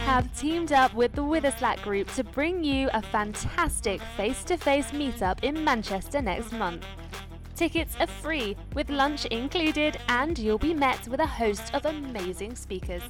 have 0.00 0.34
teamed 0.38 0.72
up 0.72 0.94
with 0.94 1.12
the 1.12 1.22
Witherslack 1.22 1.82
Group 1.82 2.12
to 2.14 2.24
bring 2.24 2.64
you 2.64 2.88
a 2.92 3.02
fantastic 3.02 4.00
face 4.16 4.42
to 4.44 4.56
face 4.56 4.90
meetup 4.90 5.42
in 5.44 5.62
Manchester 5.62 6.20
next 6.22 6.52
month. 6.52 6.84
Tickets 7.54 7.94
are 8.00 8.06
free, 8.06 8.56
with 8.74 8.88
lunch 8.90 9.26
included, 9.26 9.98
and 10.08 10.38
you'll 10.38 10.58
be 10.58 10.72
met 10.72 11.06
with 11.08 11.20
a 11.20 11.26
host 11.26 11.74
of 11.74 11.84
amazing 11.84 12.56
speakers. 12.56 13.02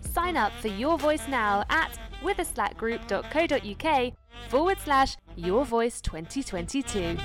Sign 0.00 0.36
up 0.36 0.52
for 0.60 0.68
Your 0.68 0.98
Voice 0.98 1.26
now 1.28 1.64
at 1.70 1.98
witherslackgroup.co.uk 2.22 4.12
forward 4.48 4.78
slash 4.84 5.16
Your 5.36 5.64
Voice 5.64 6.00
2022. 6.00 7.16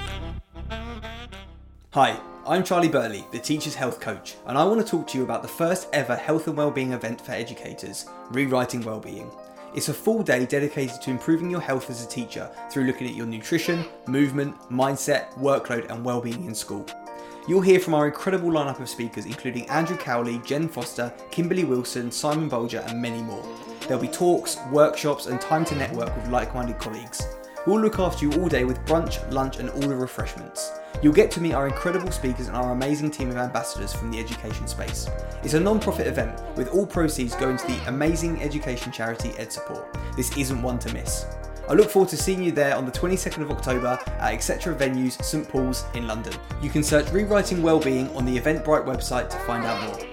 Hi, 1.91 2.19
I'm 2.45 2.65
Charlie 2.65 2.89
Burley, 2.89 3.23
the 3.31 3.39
Teacher's 3.39 3.73
Health 3.73 4.01
Coach, 4.01 4.35
and 4.47 4.57
I 4.57 4.65
want 4.65 4.81
to 4.81 4.85
talk 4.85 5.07
to 5.07 5.17
you 5.17 5.23
about 5.23 5.43
the 5.43 5.47
first 5.47 5.87
ever 5.93 6.13
health 6.13 6.45
and 6.47 6.57
wellbeing 6.57 6.91
event 6.91 7.21
for 7.21 7.31
educators, 7.31 8.05
Rewriting 8.31 8.81
Wellbeing. 8.81 9.31
It's 9.73 9.87
a 9.87 9.93
full 9.93 10.23
day 10.23 10.45
dedicated 10.45 11.01
to 11.03 11.09
improving 11.09 11.49
your 11.49 11.61
health 11.61 11.89
as 11.89 12.03
a 12.03 12.07
teacher 12.09 12.51
through 12.69 12.83
looking 12.83 13.07
at 13.07 13.15
your 13.15 13.27
nutrition, 13.27 13.85
movement, 14.07 14.59
mindset, 14.69 15.31
workload, 15.35 15.89
and 15.89 16.03
well-being 16.03 16.43
in 16.43 16.53
school. 16.53 16.85
You'll 17.47 17.61
hear 17.61 17.79
from 17.79 17.93
our 17.93 18.07
incredible 18.07 18.49
lineup 18.51 18.81
of 18.81 18.89
speakers, 18.89 19.25
including 19.25 19.69
Andrew 19.69 19.95
Cowley, 19.95 20.39
Jen 20.39 20.67
Foster, 20.67 21.13
Kimberly 21.31 21.63
Wilson, 21.63 22.11
Simon 22.11 22.49
Bolger, 22.49 22.85
and 22.89 23.01
many 23.01 23.21
more. 23.21 23.47
There'll 23.87 24.01
be 24.01 24.09
talks, 24.09 24.57
workshops, 24.69 25.27
and 25.27 25.39
time 25.39 25.63
to 25.63 25.75
network 25.75 26.13
with 26.13 26.27
like 26.27 26.53
minded 26.53 26.77
colleagues. 26.77 27.25
We'll 27.65 27.79
look 27.79 27.97
after 27.97 28.25
you 28.25 28.41
all 28.41 28.49
day 28.49 28.65
with 28.65 28.83
brunch, 28.85 29.31
lunch, 29.31 29.59
and 29.59 29.69
all 29.69 29.79
the 29.79 29.95
refreshments. 29.95 30.73
You'll 31.01 31.13
get 31.13 31.31
to 31.31 31.41
meet 31.41 31.53
our 31.53 31.65
incredible 31.65 32.11
speakers 32.11 32.47
and 32.47 32.57
our 32.57 32.73
amazing 32.73 33.09
team 33.09 33.29
of 33.29 33.37
ambassadors 33.37 33.93
from 33.93 34.11
the 34.11 34.19
education 34.19 34.67
space. 34.67 35.09
It's 35.43 35.53
a 35.53 35.59
non 35.61 35.79
profit 35.79 36.07
event 36.07 36.41
with 36.57 36.73
all 36.73 36.85
proceeds 36.85 37.35
going 37.35 37.55
to 37.55 37.67
the 37.67 37.79
amazing 37.87 38.41
education 38.43 38.91
charity 38.91 39.29
EdSupport. 39.29 39.85
This 40.17 40.35
isn't 40.37 40.61
one 40.61 40.77
to 40.79 40.93
miss. 40.93 41.25
I 41.69 41.73
look 41.73 41.89
forward 41.89 42.09
to 42.09 42.17
seeing 42.17 42.43
you 42.43 42.51
there 42.51 42.75
on 42.75 42.85
the 42.85 42.91
22nd 42.91 43.41
of 43.41 43.51
October 43.51 43.97
at 44.05 44.33
Etc. 44.33 44.75
Venues, 44.75 45.21
St 45.23 45.47
Paul's 45.47 45.85
in 45.93 46.05
London. 46.05 46.33
You 46.61 46.69
can 46.69 46.83
search 46.83 47.09
Rewriting 47.11 47.63
Wellbeing 47.63 48.13
on 48.13 48.25
the 48.25 48.37
Eventbrite 48.37 48.85
website 48.85 49.29
to 49.29 49.37
find 49.39 49.63
out 49.63 49.81
more. 49.83 50.12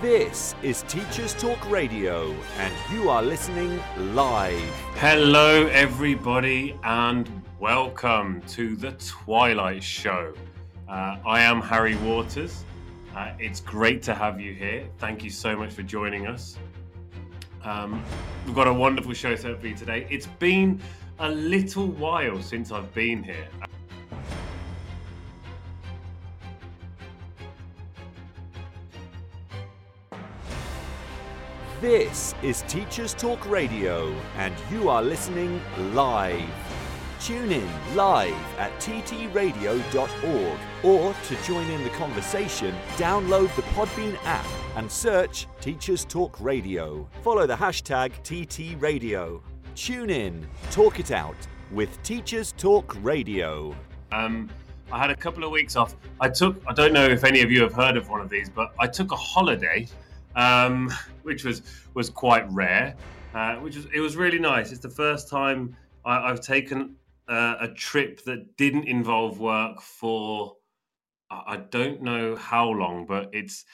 This 0.00 0.54
is 0.62 0.80
Teachers 0.84 1.34
Talk 1.34 1.70
Radio, 1.70 2.34
and 2.56 2.72
you 2.90 3.10
are 3.10 3.22
listening 3.22 3.78
live. 4.14 4.58
Hello, 4.94 5.66
everybody, 5.66 6.74
and 6.84 7.30
welcome 7.58 8.40
to 8.48 8.76
the 8.76 8.92
Twilight 8.92 9.82
Show. 9.82 10.32
Uh, 10.88 11.18
I 11.26 11.42
am 11.42 11.60
Harry 11.60 11.96
Waters. 11.96 12.64
Uh, 13.14 13.32
it's 13.38 13.60
great 13.60 14.02
to 14.04 14.14
have 14.14 14.40
you 14.40 14.54
here. 14.54 14.88
Thank 14.96 15.22
you 15.22 15.28
so 15.28 15.54
much 15.54 15.74
for 15.74 15.82
joining 15.82 16.26
us. 16.26 16.56
Um, 17.62 18.02
we've 18.46 18.54
got 18.54 18.68
a 18.68 18.72
wonderful 18.72 19.12
show 19.12 19.36
set 19.36 19.60
for 19.60 19.66
you 19.66 19.74
today. 19.74 20.06
It's 20.08 20.28
been 20.38 20.80
a 21.18 21.28
little 21.30 21.88
while 21.88 22.40
since 22.40 22.72
I've 22.72 22.94
been 22.94 23.22
here. 23.22 23.48
This 31.80 32.34
is 32.42 32.60
Teachers 32.68 33.14
Talk 33.14 33.48
Radio, 33.48 34.14
and 34.36 34.54
you 34.70 34.90
are 34.90 35.00
listening 35.00 35.62
live. 35.94 36.44
Tune 37.22 37.50
in 37.50 37.66
live 37.96 38.34
at 38.58 38.70
ttradio.org 38.80 40.58
or 40.84 41.14
to 41.14 41.42
join 41.42 41.66
in 41.70 41.82
the 41.82 41.88
conversation, 41.88 42.74
download 42.98 43.56
the 43.56 43.62
Podbean 43.62 44.14
app 44.26 44.44
and 44.76 44.92
search 44.92 45.46
Teachers 45.62 46.04
Talk 46.04 46.38
Radio. 46.38 47.08
Follow 47.22 47.46
the 47.46 47.56
hashtag 47.56 48.12
TTRadio. 48.24 49.40
Tune 49.74 50.10
in, 50.10 50.46
talk 50.70 51.00
it 51.00 51.10
out 51.10 51.46
with 51.70 52.02
Teachers 52.02 52.52
Talk 52.58 52.94
Radio. 53.00 53.74
Um, 54.12 54.50
I 54.92 54.98
had 54.98 55.08
a 55.08 55.16
couple 55.16 55.44
of 55.44 55.50
weeks 55.50 55.76
off. 55.76 55.96
I 56.20 56.28
took, 56.28 56.62
I 56.66 56.74
don't 56.74 56.92
know 56.92 57.06
if 57.06 57.24
any 57.24 57.40
of 57.40 57.50
you 57.50 57.62
have 57.62 57.72
heard 57.72 57.96
of 57.96 58.10
one 58.10 58.20
of 58.20 58.28
these, 58.28 58.50
but 58.50 58.74
I 58.78 58.86
took 58.86 59.12
a 59.12 59.16
holiday 59.16 59.88
um, 60.36 60.92
which 61.22 61.44
was 61.44 61.62
was 61.94 62.10
quite 62.10 62.50
rare. 62.52 62.94
Uh, 63.34 63.56
which 63.56 63.76
was 63.76 63.86
it 63.94 64.00
was 64.00 64.16
really 64.16 64.38
nice. 64.38 64.72
It's 64.72 64.80
the 64.80 64.88
first 64.88 65.28
time 65.28 65.76
I, 66.04 66.28
have 66.28 66.40
taken 66.40 66.96
uh, 67.28 67.56
a 67.60 67.68
trip 67.68 68.24
that 68.24 68.56
didn't 68.56 68.88
involve 68.88 69.38
work 69.38 69.80
for 69.80 70.56
I 71.30 71.58
don't 71.70 72.02
know 72.02 72.34
how 72.34 72.68
long, 72.68 73.06
but 73.06 73.30
it's 73.32 73.64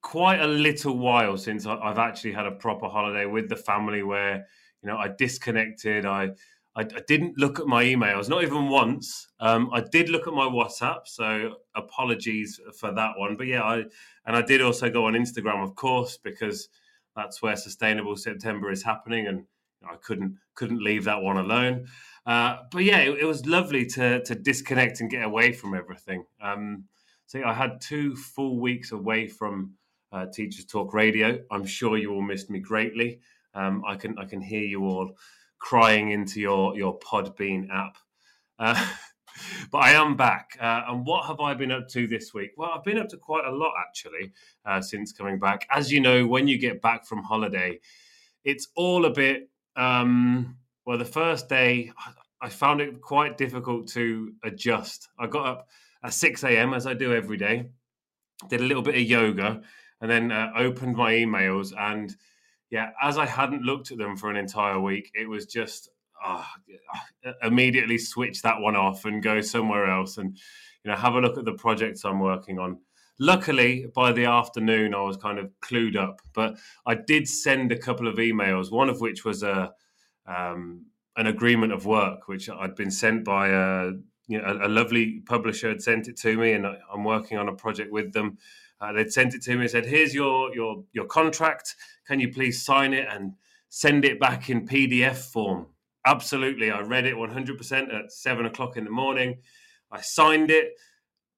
quite 0.00 0.40
a 0.40 0.46
little 0.46 0.96
while 0.96 1.36
since 1.36 1.66
I've 1.66 1.98
actually 1.98 2.32
had 2.32 2.46
a 2.46 2.52
proper 2.52 2.86
holiday 2.86 3.26
with 3.26 3.48
the 3.48 3.56
family 3.56 4.04
where 4.04 4.46
you 4.82 4.88
know 4.88 4.96
I 4.96 5.08
disconnected. 5.08 6.06
I 6.06 6.30
I, 6.78 6.82
I 6.82 7.02
didn't 7.08 7.36
look 7.36 7.58
at 7.58 7.66
my 7.66 7.82
emails, 7.82 8.28
not 8.28 8.44
even 8.44 8.68
once. 8.68 9.26
Um, 9.40 9.68
I 9.72 9.80
did 9.80 10.08
look 10.08 10.28
at 10.28 10.32
my 10.32 10.44
WhatsApp, 10.44 11.08
so 11.08 11.56
apologies 11.74 12.60
for 12.78 12.92
that 12.92 13.18
one. 13.18 13.36
But 13.36 13.48
yeah, 13.48 13.64
I 13.64 13.78
and 14.26 14.36
I 14.36 14.42
did 14.42 14.62
also 14.62 14.88
go 14.88 15.06
on 15.06 15.14
Instagram, 15.14 15.60
of 15.64 15.74
course, 15.74 16.18
because 16.22 16.68
that's 17.16 17.42
where 17.42 17.56
Sustainable 17.56 18.14
September 18.14 18.70
is 18.70 18.84
happening, 18.84 19.26
and 19.26 19.44
I 19.90 19.96
couldn't 19.96 20.38
couldn't 20.54 20.80
leave 20.80 21.02
that 21.04 21.20
one 21.20 21.38
alone. 21.38 21.88
Uh, 22.24 22.58
but 22.70 22.84
yeah, 22.84 22.98
it, 22.98 23.18
it, 23.22 23.24
was 23.24 23.44
lovely 23.44 23.84
to 23.86 24.22
to 24.22 24.36
disconnect 24.36 25.00
and 25.00 25.10
get 25.10 25.24
away 25.24 25.52
from 25.52 25.74
everything. 25.74 26.26
Um, 26.40 26.84
so 27.26 27.42
I 27.42 27.54
had 27.54 27.80
two 27.80 28.14
full 28.14 28.60
weeks 28.60 28.92
away 28.92 29.26
from 29.26 29.72
uh, 30.12 30.26
Teachers 30.26 30.64
Talk 30.64 30.94
Radio. 30.94 31.40
I'm 31.50 31.66
sure 31.66 31.98
you 31.98 32.12
all 32.12 32.22
missed 32.22 32.50
me 32.50 32.60
greatly. 32.60 33.18
Um, 33.54 33.82
I 33.84 33.96
can 33.96 34.16
I 34.16 34.26
can 34.26 34.40
hear 34.40 34.62
you 34.62 34.84
all 34.84 35.16
crying 35.58 36.10
into 36.10 36.40
your 36.40 36.76
your 36.76 36.98
Podbean 36.98 37.68
app. 37.70 37.96
Uh, 38.58 38.86
but 39.72 39.78
I 39.78 39.92
am 39.92 40.16
back. 40.16 40.56
Uh, 40.60 40.82
and 40.88 41.06
what 41.06 41.26
have 41.26 41.40
I 41.40 41.54
been 41.54 41.72
up 41.72 41.88
to 41.88 42.06
this 42.06 42.34
week? 42.34 42.52
Well, 42.56 42.70
I've 42.74 42.84
been 42.84 42.98
up 42.98 43.08
to 43.08 43.16
quite 43.16 43.44
a 43.44 43.50
lot 43.50 43.72
actually 43.78 44.32
uh, 44.64 44.80
since 44.80 45.12
coming 45.12 45.38
back. 45.38 45.66
As 45.70 45.92
you 45.92 46.00
know, 46.00 46.26
when 46.26 46.48
you 46.48 46.58
get 46.58 46.82
back 46.82 47.06
from 47.06 47.22
holiday, 47.22 47.80
it's 48.44 48.68
all 48.76 49.04
a 49.04 49.10
bit. 49.10 49.50
Um, 49.76 50.56
well, 50.84 50.98
the 50.98 51.04
first 51.04 51.48
day, 51.48 51.92
I 52.40 52.48
found 52.48 52.80
it 52.80 53.00
quite 53.00 53.36
difficult 53.36 53.88
to 53.88 54.32
adjust. 54.44 55.08
I 55.18 55.26
got 55.26 55.46
up 55.46 55.68
at 56.02 56.14
6 56.14 56.44
a.m. 56.44 56.74
as 56.74 56.86
I 56.86 56.94
do 56.94 57.12
every 57.12 57.36
day, 57.36 57.70
did 58.48 58.60
a 58.60 58.64
little 58.64 58.82
bit 58.82 58.94
of 58.94 59.02
yoga, 59.02 59.60
and 60.00 60.10
then 60.10 60.30
uh, 60.32 60.52
opened 60.56 60.96
my 60.96 61.12
emails 61.12 61.72
and 61.76 62.14
yeah, 62.70 62.90
as 63.02 63.16
I 63.18 63.26
hadn't 63.26 63.62
looked 63.62 63.90
at 63.90 63.98
them 63.98 64.16
for 64.16 64.30
an 64.30 64.36
entire 64.36 64.78
week, 64.78 65.10
it 65.14 65.28
was 65.28 65.46
just 65.46 65.90
uh, 66.24 66.44
immediately 67.42 67.98
switch 67.98 68.42
that 68.42 68.60
one 68.60 68.76
off 68.76 69.04
and 69.04 69.22
go 69.22 69.40
somewhere 69.40 69.88
else 69.90 70.18
and 70.18 70.36
you 70.84 70.90
know 70.90 70.96
have 70.96 71.14
a 71.14 71.20
look 71.20 71.38
at 71.38 71.44
the 71.44 71.52
projects 71.52 72.04
I'm 72.04 72.20
working 72.20 72.58
on. 72.58 72.78
Luckily, 73.20 73.86
by 73.94 74.12
the 74.12 74.26
afternoon, 74.26 74.94
I 74.94 75.02
was 75.02 75.16
kind 75.16 75.38
of 75.38 75.50
clued 75.60 75.96
up, 75.96 76.20
but 76.34 76.56
I 76.86 76.94
did 76.94 77.28
send 77.28 77.72
a 77.72 77.78
couple 77.78 78.06
of 78.06 78.16
emails. 78.16 78.70
One 78.70 78.88
of 78.88 79.00
which 79.00 79.24
was 79.24 79.42
a 79.42 79.72
um, 80.26 80.86
an 81.16 81.26
agreement 81.26 81.72
of 81.72 81.86
work, 81.86 82.28
which 82.28 82.48
I'd 82.48 82.76
been 82.76 82.90
sent 82.90 83.24
by 83.24 83.48
a 83.48 83.92
you 84.28 84.40
know 84.40 84.44
a, 84.44 84.66
a 84.66 84.68
lovely 84.68 85.20
publisher 85.26 85.68
had 85.68 85.82
sent 85.82 86.06
it 86.08 86.16
to 86.18 86.36
me, 86.36 86.52
and 86.52 86.66
I'm 86.66 87.04
working 87.04 87.38
on 87.38 87.48
a 87.48 87.54
project 87.54 87.90
with 87.92 88.12
them. 88.12 88.38
Uh, 88.80 88.92
they'd 88.92 89.12
sent 89.12 89.34
it 89.34 89.42
to 89.42 89.54
me 89.56 89.62
and 89.62 89.70
said, 89.70 89.86
"Here's 89.86 90.14
your 90.14 90.54
your 90.54 90.84
your 90.92 91.06
contract. 91.06 91.74
Can 92.06 92.20
you 92.20 92.32
please 92.32 92.64
sign 92.64 92.92
it 92.92 93.08
and 93.10 93.34
send 93.68 94.04
it 94.04 94.20
back 94.20 94.50
in 94.50 94.66
PDF 94.66 95.16
form?" 95.32 95.66
Absolutely, 96.06 96.70
I 96.70 96.80
read 96.80 97.04
it 97.04 97.14
100% 97.16 97.94
at 97.94 98.12
seven 98.12 98.46
o'clock 98.46 98.76
in 98.76 98.84
the 98.84 98.90
morning. 98.90 99.38
I 99.90 100.00
signed 100.00 100.50
it 100.50 100.72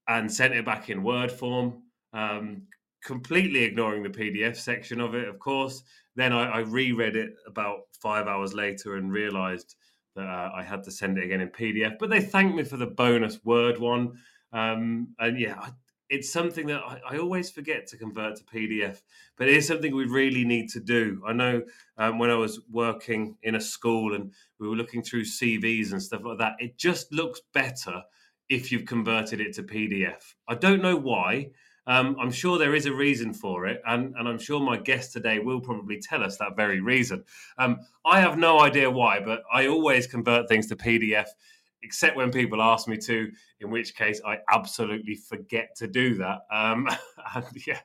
and 0.06 0.31
sent 0.31 0.54
it 0.54 0.64
back 0.64 0.90
in 0.90 1.02
Word 1.02 1.32
form, 1.32 1.82
um, 2.12 2.62
completely 3.04 3.64
ignoring 3.64 4.02
the 4.02 4.10
PDF 4.10 4.56
section 4.56 5.00
of 5.00 5.14
it, 5.14 5.28
of 5.28 5.38
course. 5.38 5.82
Then 6.16 6.32
I, 6.32 6.44
I 6.50 6.58
reread 6.60 7.16
it 7.16 7.34
about 7.46 7.81
five 8.00 8.26
hours 8.26 8.54
later 8.54 8.96
and 8.96 9.12
realised 9.12 9.76
that 10.16 10.26
uh, 10.26 10.50
I 10.54 10.62
had 10.62 10.82
to 10.84 10.90
send 10.90 11.19
it 11.19 11.25
again 11.25 11.40
in 11.40 11.48
PDF. 11.48 11.96
But 11.98 12.10
they 12.10 12.20
thanked 12.20 12.56
me 12.56 12.64
for 12.64 12.76
the 12.76 12.87
bonus 12.87 13.44
Word 13.44 13.78
one. 13.78 14.19
Um, 14.52 15.14
and 15.19 15.38
yeah, 15.38 15.56
I, 15.60 15.70
it's 16.10 16.30
something 16.30 16.66
that 16.66 16.82
I, 16.84 17.00
I, 17.12 17.18
always 17.18 17.50
forget 17.50 17.86
to 17.88 17.96
convert 17.96 18.36
to 18.36 18.44
PDF, 18.44 19.00
but 19.38 19.48
it 19.48 19.56
is 19.56 19.66
something 19.66 19.94
we 19.94 20.06
really 20.06 20.44
need 20.44 20.68
to 20.70 20.80
do. 20.80 21.22
I 21.24 21.32
know 21.32 21.62
um, 21.96 22.18
when 22.18 22.30
I 22.30 22.34
was 22.34 22.60
working 22.68 23.36
in 23.44 23.54
a 23.54 23.60
school 23.60 24.14
and 24.14 24.32
we 24.58 24.68
were 24.68 24.74
looking 24.74 25.02
through 25.02 25.22
CVs 25.22 25.92
and 25.92 26.02
stuff 26.02 26.22
like 26.24 26.38
that, 26.38 26.54
it 26.58 26.76
just 26.76 27.12
looks 27.12 27.40
better 27.54 28.02
if 28.48 28.72
you've 28.72 28.86
converted 28.86 29.40
it 29.40 29.54
to 29.54 29.62
PDF. 29.62 30.34
I 30.48 30.56
don't 30.56 30.82
know 30.82 30.96
why. 30.96 31.52
Um, 31.86 32.16
I'm 32.20 32.30
sure 32.30 32.58
there 32.58 32.74
is 32.74 32.86
a 32.86 32.92
reason 32.92 33.32
for 33.32 33.66
it, 33.66 33.80
and, 33.86 34.14
and 34.16 34.28
I'm 34.28 34.38
sure 34.38 34.60
my 34.60 34.76
guest 34.76 35.12
today 35.12 35.38
will 35.38 35.60
probably 35.60 35.98
tell 35.98 36.22
us 36.22 36.36
that 36.36 36.54
very 36.54 36.80
reason. 36.80 37.24
Um, 37.56 37.80
I 38.04 38.20
have 38.20 38.36
no 38.36 38.60
idea 38.60 38.90
why, 38.90 39.20
but 39.20 39.42
I 39.52 39.66
always 39.66 40.06
convert 40.06 40.48
things 40.48 40.66
to 40.68 40.76
PDF, 40.76 41.28
except 41.82 42.16
when 42.16 42.30
people 42.30 42.60
ask 42.62 42.88
me 42.88 42.96
to, 42.98 43.30
in 43.60 43.70
which 43.70 43.94
case 43.94 44.20
I 44.26 44.38
absolutely 44.52 45.14
forget 45.14 45.74
to 45.76 45.86
do 45.86 46.14
that. 46.16 46.40
Um, 46.52 46.88
and 47.34 47.44
yeah, 47.66 47.80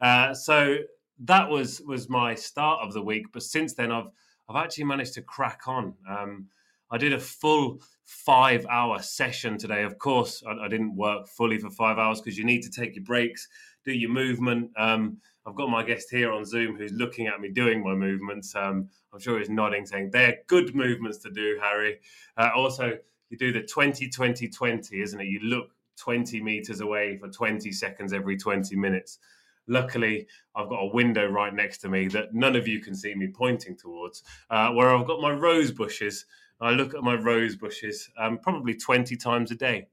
uh, 0.00 0.34
so 0.34 0.78
that 1.20 1.48
was 1.48 1.80
was 1.82 2.08
my 2.08 2.34
start 2.34 2.80
of 2.82 2.92
the 2.92 3.02
week. 3.02 3.26
But 3.32 3.42
since 3.42 3.74
then, 3.74 3.92
I've 3.92 4.10
I've 4.48 4.62
actually 4.62 4.84
managed 4.84 5.14
to 5.14 5.22
crack 5.22 5.62
on. 5.66 5.94
Um, 6.08 6.46
I 6.90 6.98
did 6.98 7.12
a 7.12 7.20
full 7.20 7.80
five 8.04 8.66
hour 8.66 9.00
session 9.00 9.56
today. 9.56 9.84
Of 9.84 9.98
course, 9.98 10.42
I, 10.46 10.64
I 10.64 10.68
didn't 10.68 10.96
work 10.96 11.28
fully 11.28 11.58
for 11.58 11.70
five 11.70 11.98
hours 11.98 12.20
because 12.20 12.36
you 12.36 12.44
need 12.44 12.62
to 12.62 12.70
take 12.70 12.96
your 12.96 13.04
breaks, 13.04 13.46
do 13.84 13.92
your 13.92 14.10
movement. 14.10 14.70
Um, 14.76 15.18
I've 15.46 15.54
got 15.54 15.70
my 15.70 15.82
guest 15.82 16.10
here 16.10 16.32
on 16.32 16.44
Zoom 16.44 16.76
who's 16.76 16.92
looking 16.92 17.26
at 17.26 17.40
me 17.40 17.48
doing 17.48 17.82
my 17.82 17.94
movements. 17.94 18.54
Um, 18.54 18.88
I'm 19.12 19.20
sure 19.20 19.38
he's 19.38 19.48
nodding, 19.48 19.86
saying 19.86 20.10
they're 20.10 20.38
good 20.48 20.74
movements 20.74 21.18
to 21.18 21.30
do, 21.30 21.58
Harry. 21.62 21.98
Uh, 22.36 22.50
also, 22.54 22.98
you 23.30 23.38
do 23.38 23.52
the 23.52 23.62
20 23.62 24.08
20 24.08 24.48
20, 24.48 25.00
isn't 25.00 25.20
it? 25.20 25.26
You 25.26 25.40
look 25.40 25.70
20 25.98 26.42
meters 26.42 26.80
away 26.80 27.16
for 27.16 27.28
20 27.28 27.72
seconds 27.72 28.12
every 28.12 28.36
20 28.36 28.76
minutes. 28.76 29.18
Luckily, 29.66 30.26
I've 30.56 30.68
got 30.68 30.80
a 30.80 30.92
window 30.92 31.26
right 31.26 31.54
next 31.54 31.78
to 31.78 31.88
me 31.88 32.08
that 32.08 32.34
none 32.34 32.56
of 32.56 32.66
you 32.66 32.80
can 32.80 32.94
see 32.94 33.14
me 33.14 33.28
pointing 33.28 33.76
towards, 33.76 34.22
uh, 34.50 34.70
where 34.70 34.94
I've 34.94 35.06
got 35.06 35.20
my 35.20 35.30
rose 35.30 35.70
bushes 35.70 36.26
I 36.60 36.72
look 36.72 36.94
at 36.94 37.02
my 37.02 37.14
rose 37.14 37.56
bushes 37.56 38.10
um, 38.18 38.38
probably 38.38 38.74
20 38.74 39.16
times 39.16 39.50
a 39.50 39.54
day. 39.54 39.88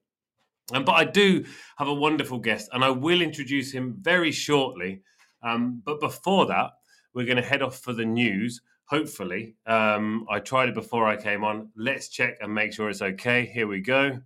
Um, 0.74 0.84
but 0.84 0.94
I 0.94 1.06
do 1.06 1.46
have 1.78 1.88
a 1.88 1.94
wonderful 1.94 2.40
guest, 2.40 2.70
and 2.74 2.84
I 2.84 2.90
will 2.90 3.22
introduce 3.22 3.72
him 3.72 3.96
very 4.02 4.32
shortly. 4.32 5.02
Um, 5.42 5.82
but 5.86 6.02
before 6.02 6.46
that, 6.48 6.72
we're 7.14 7.26
going 7.26 7.38
to 7.38 7.44
head 7.44 7.62
off 7.62 7.80
for 7.80 7.94
the 7.94 8.06
news. 8.06 8.62
Hopefully, 8.90 9.56
um, 9.66 10.26
I 10.30 10.40
tried 10.40 10.70
it 10.70 10.76
before 10.76 11.06
I 11.06 11.18
came 11.18 11.44
on. 11.44 11.70
Let's 11.76 12.08
check 12.08 12.38
and 12.40 12.54
make 12.54 12.72
sure 12.72 12.90
it's 12.90 13.02
okay. 13.02 13.46
Here 13.46 13.68
we 13.68 13.82
go. 13.82 14.20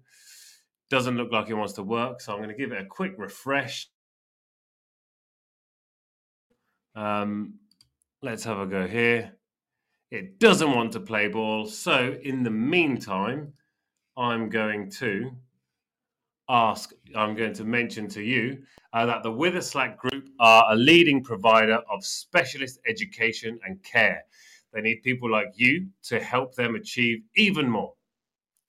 Doesn't 0.90 1.18
look 1.18 1.32
like 1.32 1.50
it 1.50 1.56
wants 1.56 1.74
to 1.74 1.84
work, 1.84 2.22
so 2.22 2.32
I'm 2.32 2.40
going 2.40 2.50
to 2.50 2.56
give 2.56 2.72
it 2.72 2.80
a 2.82 2.86
quick 2.86 3.16
refresh. 3.18 3.90
Um, 6.94 7.56
let's 8.22 8.44
have 8.44 8.60
a 8.60 8.68
go 8.68 8.86
here. 8.88 9.34
It 10.12 10.40
doesn't 10.40 10.76
want 10.76 10.92
to 10.92 11.00
play 11.00 11.28
ball. 11.28 11.66
So, 11.66 12.16
in 12.22 12.44
the 12.44 12.52
meantime, 12.52 13.54
I'm 14.16 14.50
going 14.50 14.92
to 15.00 15.32
ask, 16.50 16.92
I'm 17.16 17.34
going 17.34 17.54
to 17.54 17.64
mention 17.64 18.08
to 18.10 18.22
you 18.22 18.62
uh, 18.94 19.06
that 19.06 19.24
the 19.24 19.32
Witherslack 19.32 19.98
Group 19.98 20.30
are 20.40 20.66
a 20.70 20.76
leading 20.76 21.24
provider 21.24 21.80
of 21.90 22.06
specialist 22.06 22.80
education 22.86 23.58
and 23.66 23.82
care. 23.84 24.24
They 24.74 24.82
need 24.82 25.04
people 25.04 25.30
like 25.30 25.54
you 25.56 25.88
to 26.04 26.20
help 26.20 26.56
them 26.56 26.76
achieve 26.76 27.24
even 27.36 27.70
more. 27.70 27.94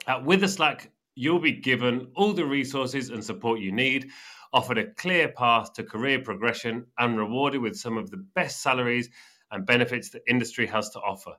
At 0.07 0.25
Witherslack, 0.25 0.89
you'll 1.15 1.39
be 1.39 1.53
given 1.53 2.09
all 2.17 2.33
the 2.33 2.45
resources 2.45 3.11
and 3.11 3.23
support 3.23 3.61
you 3.61 3.71
need, 3.73 4.09
offered 4.53 4.79
a 4.79 4.93
clear 4.95 5.29
path 5.29 5.73
to 5.75 5.85
career 5.85 6.21
progression, 6.21 6.87
and 6.99 7.17
rewarded 7.17 7.61
with 7.61 7.77
some 7.77 7.97
of 7.97 8.11
the 8.11 8.25
best 8.35 8.63
salaries 8.63 9.09
and 9.51 9.67
benefits 9.67 10.11
the 10.11 10.21
industry 10.29 10.67
has 10.67 10.91
to 10.91 10.99
offer. 11.01 11.35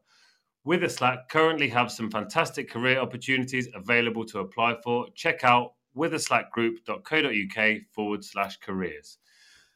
Witherslack 0.65 1.27
currently 1.29 1.67
have 1.67 1.91
some 1.91 2.09
fantastic 2.09 2.69
career 2.69 2.99
opportunities 2.99 3.67
available 3.75 4.25
to 4.25 4.39
apply 4.39 4.75
for. 4.81 5.07
Check 5.13 5.43
out 5.43 5.73
witherslackgroup.co.uk 5.97 7.81
forward 7.91 8.23
slash 8.23 8.57
careers. 8.57 9.17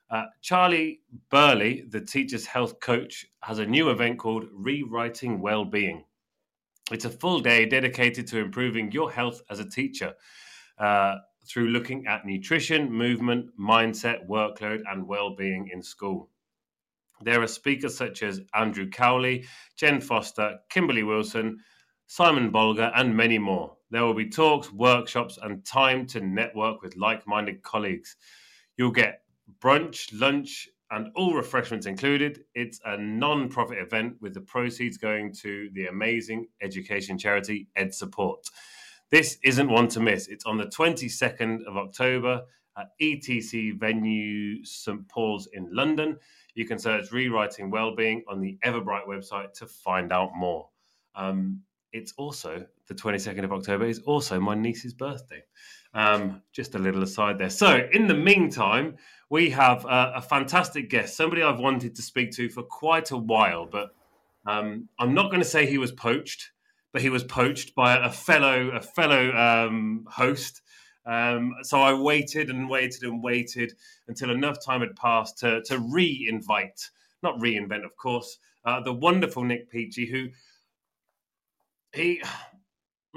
Uh, 0.10 0.24
Charlie 0.42 1.02
Burley, 1.30 1.84
the 1.90 2.00
teacher's 2.00 2.46
health 2.46 2.80
coach, 2.80 3.26
has 3.42 3.60
a 3.60 3.66
new 3.66 3.90
event 3.90 4.20
called 4.20 4.46
Rewriting 4.54 5.42
Wellbeing. 5.42 6.06
It's 6.92 7.06
a 7.06 7.10
full 7.10 7.42
day 7.42 7.66
dedicated 7.66 8.28
to 8.28 8.40
improving 8.40 8.92
your 8.92 9.12
health 9.12 9.42
as 9.50 9.60
a 9.60 9.70
teacher 9.70 10.14
uh, 10.78 11.16
through 11.46 11.70
looking 11.70 12.08
at 12.08 12.26
nutrition, 12.26 12.92
movement, 12.92 13.50
mindset, 13.60 14.26
workload, 14.28 14.82
and 14.90 15.06
well-being 15.06 15.70
in 15.74 15.82
school. 15.82 16.30
There 17.22 17.42
are 17.42 17.48
speakers 17.48 17.98
such 17.98 18.24
as 18.24 18.42
Andrew 18.54 18.90
Cowley, 18.90 19.46
Jen 19.76 20.00
Foster, 20.00 20.60
Kimberly 20.70 21.04
Wilson, 21.04 21.60
Simon 22.06 22.52
Bolger, 22.52 22.92
and 22.96 23.16
many 23.16 23.38
more. 23.38 23.76
There 23.90 24.04
will 24.04 24.14
be 24.14 24.30
talks, 24.30 24.72
workshops, 24.72 25.40
and 25.42 25.66
time 25.66 26.06
to 26.08 26.22
network 26.22 26.82
with 26.82 26.96
like 26.96 27.28
minded 27.28 27.64
colleagues. 27.64 28.16
You'll 28.78 28.92
get 28.92 29.24
brunch, 29.62 30.10
lunch, 30.14 30.70
and 30.92 31.10
all 31.16 31.34
refreshments 31.34 31.86
included. 31.86 32.44
It's 32.54 32.80
a 32.86 32.98
non 32.98 33.50
profit 33.50 33.78
event 33.80 34.16
with 34.22 34.34
the 34.34 34.42
proceeds 34.42 34.98
going 34.98 35.34
to 35.42 35.70
the 35.74 35.88
amazing 35.88 36.48
education 36.62 37.18
charity 37.18 37.68
Ed 37.76 37.94
Support. 37.94 38.48
This 39.10 39.38
isn't 39.44 39.70
one 39.70 39.88
to 39.90 40.00
miss. 40.00 40.28
It's 40.28 40.46
on 40.46 40.58
the 40.58 40.66
22nd 40.66 41.66
of 41.66 41.78
October 41.78 42.42
at 42.78 42.88
ETC 43.02 43.80
venue 43.80 44.64
St 44.64 45.08
Paul's 45.08 45.48
in 45.54 45.70
London. 45.72 46.18
You 46.54 46.66
can 46.66 46.80
search 46.80 47.12
Rewriting 47.12 47.70
Wellbeing 47.70 48.24
on 48.28 48.42
the 48.42 48.58
Eventbrite 48.66 49.08
website 49.08 49.54
to 49.54 49.66
find 49.66 50.12
out 50.12 50.32
more. 50.36 50.70
Um, 51.16 51.62
it's 51.94 52.14
also 52.18 52.66
the 52.88 52.94
22nd 52.94 53.44
of 53.44 53.54
October 53.54 53.86
is 53.86 54.00
also 54.00 54.40
my 54.40 54.56
niece's 54.56 54.94
birthday. 54.94 55.44
Um, 55.94 56.42
just 56.52 56.76
a 56.76 56.80
little 56.80 57.02
aside 57.02 57.40
there. 57.40 57.50
So, 57.50 57.88
in 57.92 58.08
the 58.08 58.14
meantime, 58.14 58.98
we 59.30 59.50
have 59.52 59.86
a, 59.86 60.14
a 60.16 60.22
fantastic 60.22 60.90
guest, 60.90 61.18
somebody 61.18 61.42
I've 61.42 61.60
wanted 61.60 61.96
to 61.96 62.02
speak 62.02 62.32
to 62.34 62.50
for 62.50 62.64
quite 62.64 63.12
a 63.12 63.18
while, 63.18 63.66
but 63.66 63.96
um, 64.46 64.90
I'm 65.00 65.14
not 65.14 65.30
going 65.30 65.42
to 65.42 65.48
say 65.48 65.66
he 65.66 65.78
was 65.78 65.92
poached, 65.92 66.52
but 66.94 67.02
he 67.02 67.10
was 67.10 67.24
poached 67.24 67.74
by 67.74 67.98
a 67.98 68.12
fellow 68.12 68.70
a 68.70 68.82
fellow 68.82 69.32
um, 69.32 70.06
host 70.10 70.62
um, 71.08 71.56
so 71.64 71.80
I 71.80 71.94
waited 71.94 72.50
and 72.50 72.70
waited 72.70 73.04
and 73.04 73.24
waited 73.24 73.74
until 74.10 74.30
enough 74.30 74.64
time 74.64 74.82
had 74.82 74.96
passed 74.98 75.38
to, 75.40 75.62
to 75.64 75.80
re-invite, 75.80 76.90
not 77.24 77.40
reinvent, 77.40 77.86
of 77.86 77.96
course, 77.96 78.40
uh, 78.66 78.82
the 78.82 78.92
wonderful 78.92 79.44
Nick 79.46 79.72
Peachey, 79.72 80.12
who 80.12 80.28
he. 81.94 82.22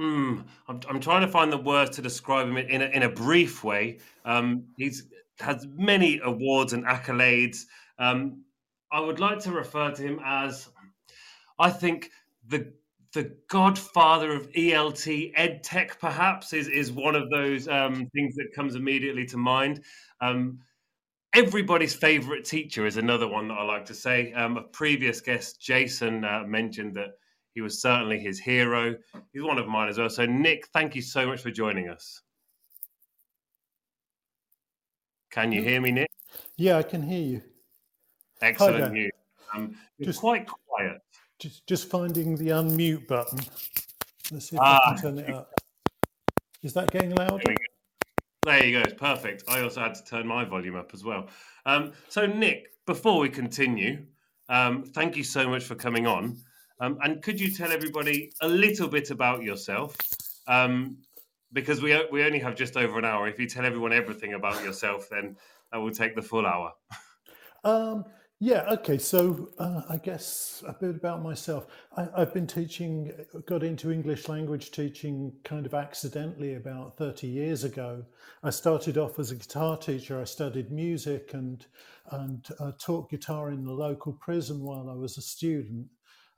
Mm, 0.01 0.45
I'm, 0.67 0.81
I'm 0.89 1.01
trying 1.01 1.21
to 1.21 1.29
find 1.29 1.53
the 1.53 1.59
words 1.59 1.97
to 1.97 2.03
describe 2.03 2.49
him 2.49 2.57
in 2.57 2.81
a, 2.81 2.87
in 2.87 3.03
a 3.03 3.09
brief 3.11 3.63
way. 3.63 3.99
Um, 4.25 4.65
he's 4.79 5.05
has 5.41 5.67
many 5.77 6.21
awards 6.23 6.73
and 6.73 6.85
accolades. 6.85 7.65
Um, 7.99 8.45
I 8.93 9.01
would 9.01 9.21
like 9.21 9.39
to 9.41 9.53
refer 9.53 9.91
to 9.91 10.03
him 10.03 10.21
as, 10.25 10.69
I 11.59 11.71
think, 11.71 12.11
the 12.49 12.73
the 13.13 13.37
godfather 13.49 14.33
of 14.33 14.49
ELT 14.53 15.35
EdTech, 15.35 15.99
perhaps, 15.99 16.53
is, 16.53 16.69
is 16.69 16.93
one 16.93 17.17
of 17.17 17.29
those 17.29 17.67
um, 17.67 18.09
things 18.15 18.37
that 18.37 18.53
comes 18.55 18.77
immediately 18.77 19.27
to 19.27 19.37
mind. 19.37 19.83
Um, 20.21 20.61
everybody's 21.35 21.93
favorite 21.95 22.45
teacher 22.45 22.87
is 22.87 22.99
another 22.99 23.27
one 23.27 23.49
that 23.49 23.55
I 23.55 23.65
like 23.65 23.85
to 23.87 23.95
say. 23.95 24.33
Um, 24.33 24.57
a 24.57 24.63
previous 24.63 25.21
guest, 25.21 25.61
Jason, 25.61 26.25
uh, 26.25 26.45
mentioned 26.47 26.95
that 26.95 27.19
he 27.55 27.61
was 27.61 27.81
certainly 27.81 28.19
his 28.19 28.39
hero. 28.39 28.95
He's 29.33 29.43
one 29.43 29.59
of 29.59 29.67
mine 29.67 29.89
as 29.89 29.99
well. 29.99 30.11
So, 30.11 30.27
Nick, 30.27 30.69
thank 30.69 30.95
you 30.95 31.03
so 31.03 31.27
much 31.27 31.41
for 31.41 31.51
joining 31.51 31.89
us. 31.89 32.23
Can 35.31 35.53
you 35.53 35.63
hear 35.63 35.81
me, 35.81 35.93
Nick? 35.93 36.11
Yeah, 36.57 36.79
I 36.79 36.83
can 36.83 37.03
hear 37.03 37.23
you. 37.23 37.43
Excellent 38.43 38.93
news. 38.93 39.11
Um, 39.55 39.77
Just 40.01 40.21
quite 40.21 40.47
quiet. 40.47 40.99
Just, 41.39 41.67
just 41.67 41.89
finding 41.89 42.37
the 42.37 42.49
unmute 42.49 43.07
button. 43.07 43.39
Let's 44.31 44.51
see 44.51 44.57
if 44.57 44.63
ah. 44.63 44.81
I 44.85 44.95
can 44.95 45.03
turn 45.03 45.19
it 45.19 45.31
up. 45.31 45.53
Is 46.63 46.73
that 46.75 46.91
getting 46.91 47.15
louder? 47.15 47.43
There, 47.45 47.57
there 48.45 48.65
you 48.65 48.79
go. 48.79 48.83
It's 48.83 49.01
perfect. 49.01 49.45
I 49.49 49.63
also 49.63 49.81
had 49.81 49.95
to 49.95 50.05
turn 50.05 50.27
my 50.27 50.45
volume 50.45 50.77
up 50.77 50.91
as 50.93 51.05
well. 51.05 51.29
Um, 51.67 51.93
so, 52.09 52.27
Nick, 52.27 52.69
before 52.87 53.19
we 53.19 53.29
continue, 53.29 54.05
um, 54.49 54.85
thank 54.85 55.17
you 55.17 55.25
so 55.25 55.49
much 55.49 55.65
for 55.65 55.75
coming 55.75 56.07
on. 56.07 56.37
Um, 56.81 56.99
and 57.03 57.23
could 57.23 57.39
you 57.39 57.51
tell 57.51 57.71
everybody 57.71 58.33
a 58.41 58.49
little 58.49 58.89
bit 58.89 59.11
about 59.11 59.43
yourself? 59.43 59.97
Um, 60.47 60.97
because 61.53 61.83
we 61.83 62.01
we 62.11 62.25
only 62.25 62.39
have 62.39 62.57
just 62.57 62.77
over 62.77 62.99
an 62.99 63.05
hour. 63.05 63.29
If 63.29 63.39
you 63.39 63.47
tell 63.47 63.65
everyone 63.67 63.93
everything 63.93 64.35
about 64.35 64.63
yourself, 64.65 65.09
then 65.11 65.37
that 65.73 65.79
will 65.79 65.91
take 65.93 66.15
the 66.15 66.23
full 66.23 66.47
hour. 66.47 66.73
Um, 67.63 68.07
Yeah, 68.43 68.65
okay. 68.71 68.97
So 68.97 69.51
uh, 69.59 69.83
I 69.91 69.99
guess 69.99 70.65
a 70.67 70.73
bit 70.73 70.97
about 70.97 71.23
myself. 71.23 71.67
I, 71.95 72.09
have 72.17 72.33
been 72.33 72.47
teaching, 72.47 73.13
got 73.45 73.63
into 73.63 73.93
English 73.93 74.29
language 74.29 74.71
teaching 74.71 75.31
kind 75.45 75.67
of 75.67 75.75
accidentally 75.75 76.55
about 76.55 76.97
30 76.97 77.27
years 77.27 77.65
ago. 77.65 78.03
I 78.43 78.49
started 78.49 78.97
off 78.97 79.19
as 79.19 79.31
a 79.31 79.35
guitar 79.37 79.77
teacher. 79.77 80.19
I 80.19 80.25
studied 80.25 80.73
music 80.73 81.35
and, 81.35 81.67
and 82.13 82.49
uh, 82.59 82.73
taught 82.79 83.11
guitar 83.11 83.51
in 83.51 83.63
the 83.63 83.75
local 83.75 84.15
prison 84.15 84.63
while 84.63 84.89
I 84.89 84.95
was 84.95 85.19
a 85.19 85.23
student 85.23 85.89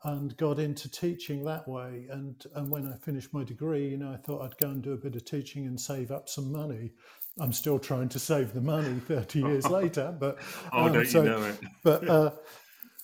and 0.05 0.37
got 0.37 0.59
into 0.59 0.91
teaching 0.91 1.45
that 1.45 1.67
way. 1.69 2.07
And, 2.11 2.45
and 2.55 2.71
when 2.71 2.87
I 2.93 2.97
finished 2.97 3.33
my 3.33 3.45
degree, 3.45 3.91
you 3.91 3.97
know, 3.97 4.13
I 4.13 4.17
thought 4.17 4.43
I'd 4.43 4.59
go 4.59 4.69
and 4.69 4.83
do 4.83 4.93
a 4.93 4.97
bit 4.97 5.15
of 5.15 5.25
teaching 5.25 5.67
and 5.67 5.81
save 5.81 6.11
up 6.11 6.29
some 6.29 6.51
money. 6.51 6.93
I'm 7.39 7.53
still 7.53 7.79
trying 7.79 8.09
to 8.11 8.19
save 8.19 8.53
the 8.53 8.61
money 8.61 9.01
30 9.07 9.41
years 9.41 9.67
later, 9.71 10.15
but 10.19 10.39
oh, 10.73 10.87
um, 10.87 10.93
don't 10.93 11.07
so, 11.07 11.23
you 11.23 11.31
know 11.31 11.43
it? 11.45 11.61
but 11.83 12.09
uh, 12.09 12.31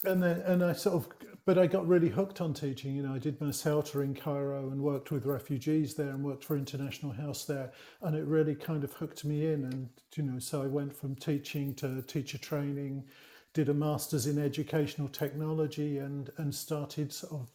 and 0.05 0.23
then 0.23 0.40
and 0.43 0.64
I 0.64 0.73
sort 0.73 0.97
of 0.97 1.09
but 1.49 1.57
I 1.57 1.67
got 1.67 1.88
really 1.88 2.11
hooked 2.11 2.43
on 2.43 2.52
teaching. 2.52 2.95
You 2.95 3.05
know, 3.05 3.14
I 3.14 3.19
did 3.19 3.40
my 3.40 3.47
CELTA 3.47 4.05
in 4.05 4.14
Cairo 4.14 4.69
and 4.69 4.83
worked 4.83 5.11
with 5.11 5.25
refugees 5.25 5.95
there 5.95 6.11
and 6.11 6.23
worked 6.23 6.45
for 6.45 6.59
International 6.59 7.11
House 7.11 7.47
there, 7.47 7.73
and 8.02 8.14
it 8.14 8.26
really 8.26 8.55
kind 8.55 8.85
of 8.85 8.93
hooked 8.93 9.25
me 9.25 9.47
in. 9.47 9.64
And 9.64 9.88
you 10.14 10.25
know, 10.25 10.38
so 10.38 10.62
I 10.62 10.67
went 10.67 10.95
from 10.95 11.14
teaching 11.14 11.75
to 11.76 12.02
teacher 12.02 12.37
training, 12.37 13.02
did 13.58 13.70
a 13.70 13.74
master's 13.74 14.28
in 14.28 14.38
educational 14.38 15.08
technology, 15.08 15.98
and 15.98 16.30
and 16.36 16.54
started 16.54 17.12
sort 17.12 17.42
of 17.42 17.48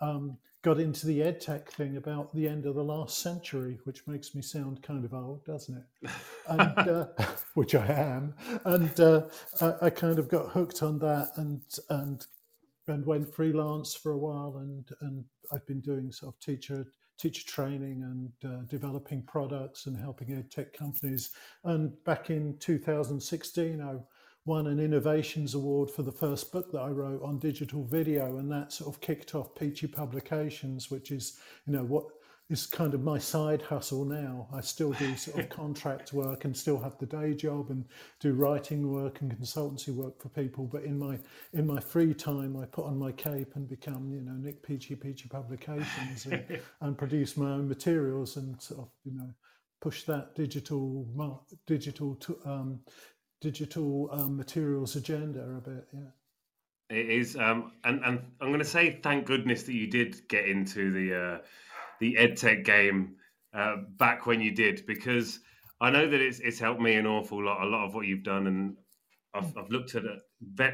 um, 0.00 0.38
got 0.62 0.78
into 0.78 1.04
the 1.04 1.20
ed 1.20 1.40
tech 1.40 1.68
thing 1.72 1.96
about 1.96 2.32
the 2.32 2.46
end 2.46 2.64
of 2.64 2.76
the 2.76 2.84
last 2.84 3.18
century, 3.18 3.76
which 3.82 4.06
makes 4.06 4.36
me 4.36 4.40
sound 4.40 4.80
kind 4.84 5.04
of 5.04 5.12
old, 5.12 5.44
doesn't 5.44 5.78
it? 5.78 6.10
And, 6.48 6.78
uh, 6.78 7.06
which 7.54 7.74
I 7.74 7.86
am. 7.88 8.34
And 8.64 9.00
uh, 9.00 9.22
I, 9.60 9.86
I, 9.86 9.90
kind 9.90 10.20
of 10.20 10.28
got 10.28 10.48
hooked 10.50 10.84
on 10.84 11.00
that 11.00 11.32
and 11.34 11.60
and 11.90 12.24
and 12.86 13.04
went 13.04 13.34
freelance 13.34 13.96
for 13.96 14.12
a 14.12 14.16
while. 14.16 14.58
And 14.58 14.88
and 15.00 15.24
I've 15.52 15.66
been 15.66 15.80
doing 15.80 16.12
sort 16.12 16.34
of 16.34 16.40
teacher 16.40 16.86
teacher 17.18 17.44
training 17.44 18.04
and 18.04 18.52
uh, 18.52 18.62
developing 18.68 19.22
products 19.22 19.86
and 19.86 19.98
helping 19.98 20.34
ed 20.34 20.52
tech 20.52 20.72
companies. 20.72 21.30
And 21.64 21.92
back 22.04 22.30
in 22.30 22.56
2016, 22.58 23.80
I 23.82 23.96
won 24.48 24.66
an 24.66 24.80
innovations 24.80 25.54
award 25.54 25.90
for 25.90 26.02
the 26.02 26.10
first 26.10 26.50
book 26.50 26.72
that 26.72 26.80
I 26.80 26.88
wrote 26.88 27.22
on 27.22 27.38
digital 27.38 27.84
video, 27.84 28.38
and 28.38 28.50
that 28.50 28.72
sort 28.72 28.92
of 28.92 29.00
kicked 29.02 29.34
off 29.34 29.54
Peachey 29.54 29.92
Publications, 29.92 30.90
which 30.90 31.12
is 31.12 31.38
you 31.66 31.74
know 31.74 31.84
what 31.84 32.06
is 32.48 32.64
kind 32.64 32.94
of 32.94 33.02
my 33.02 33.18
side 33.18 33.60
hustle 33.60 34.06
now. 34.06 34.48
I 34.50 34.62
still 34.62 34.92
do 34.92 35.14
sort 35.16 35.38
of 35.38 35.48
contract 35.62 36.14
work 36.14 36.46
and 36.46 36.56
still 36.56 36.80
have 36.80 36.96
the 36.96 37.04
day 37.04 37.34
job 37.34 37.68
and 37.68 37.84
do 38.20 38.32
writing 38.32 38.90
work 38.90 39.20
and 39.20 39.38
consultancy 39.38 39.94
work 39.94 40.18
for 40.18 40.30
people. 40.30 40.64
But 40.64 40.84
in 40.84 40.98
my 40.98 41.18
in 41.52 41.66
my 41.66 41.78
free 41.78 42.14
time, 42.14 42.56
I 42.56 42.64
put 42.64 42.86
on 42.86 42.98
my 42.98 43.12
cape 43.12 43.54
and 43.54 43.68
become 43.68 44.10
you 44.14 44.22
know 44.22 44.32
Nick 44.32 44.66
Peachey 44.66 44.96
Peachey 44.96 45.28
Publications 45.28 46.24
and, 46.24 46.42
and 46.80 46.96
produce 46.96 47.36
my 47.36 47.50
own 47.50 47.68
materials 47.68 48.38
and 48.38 48.58
sort 48.62 48.80
of 48.80 48.88
you 49.04 49.12
know 49.12 49.28
push 49.82 50.04
that 50.04 50.34
digital 50.34 51.06
digital 51.66 52.18
um, 52.46 52.80
digital 53.40 54.08
um, 54.12 54.36
materials 54.36 54.96
agenda 54.96 55.40
a 55.40 55.60
bit. 55.60 55.88
Yeah. 55.92 56.10
It 56.90 57.10
is, 57.10 57.36
um, 57.36 57.72
and 57.84 58.02
and 58.02 58.20
I'm 58.40 58.48
going 58.48 58.60
to 58.60 58.64
say 58.64 58.98
thank 59.02 59.26
goodness 59.26 59.64
that 59.64 59.74
you 59.74 59.88
did 59.90 60.26
get 60.28 60.48
into 60.48 60.90
the 60.90 61.14
uh, 61.14 61.38
the 62.00 62.14
edtech 62.14 62.64
game 62.64 63.16
uh, 63.52 63.76
back 63.98 64.26
when 64.26 64.40
you 64.40 64.52
did, 64.54 64.86
because 64.86 65.40
I 65.82 65.90
know 65.90 66.08
that 66.08 66.20
it's 66.20 66.40
it's 66.40 66.58
helped 66.58 66.80
me 66.80 66.94
an 66.94 67.06
awful 67.06 67.44
lot. 67.44 67.62
A 67.62 67.68
lot 67.68 67.86
of 67.86 67.94
what 67.94 68.06
you've 68.06 68.22
done, 68.22 68.46
and 68.46 68.76
I've, 69.34 69.54
I've 69.56 69.68
looked 69.70 69.94
at 69.96 70.04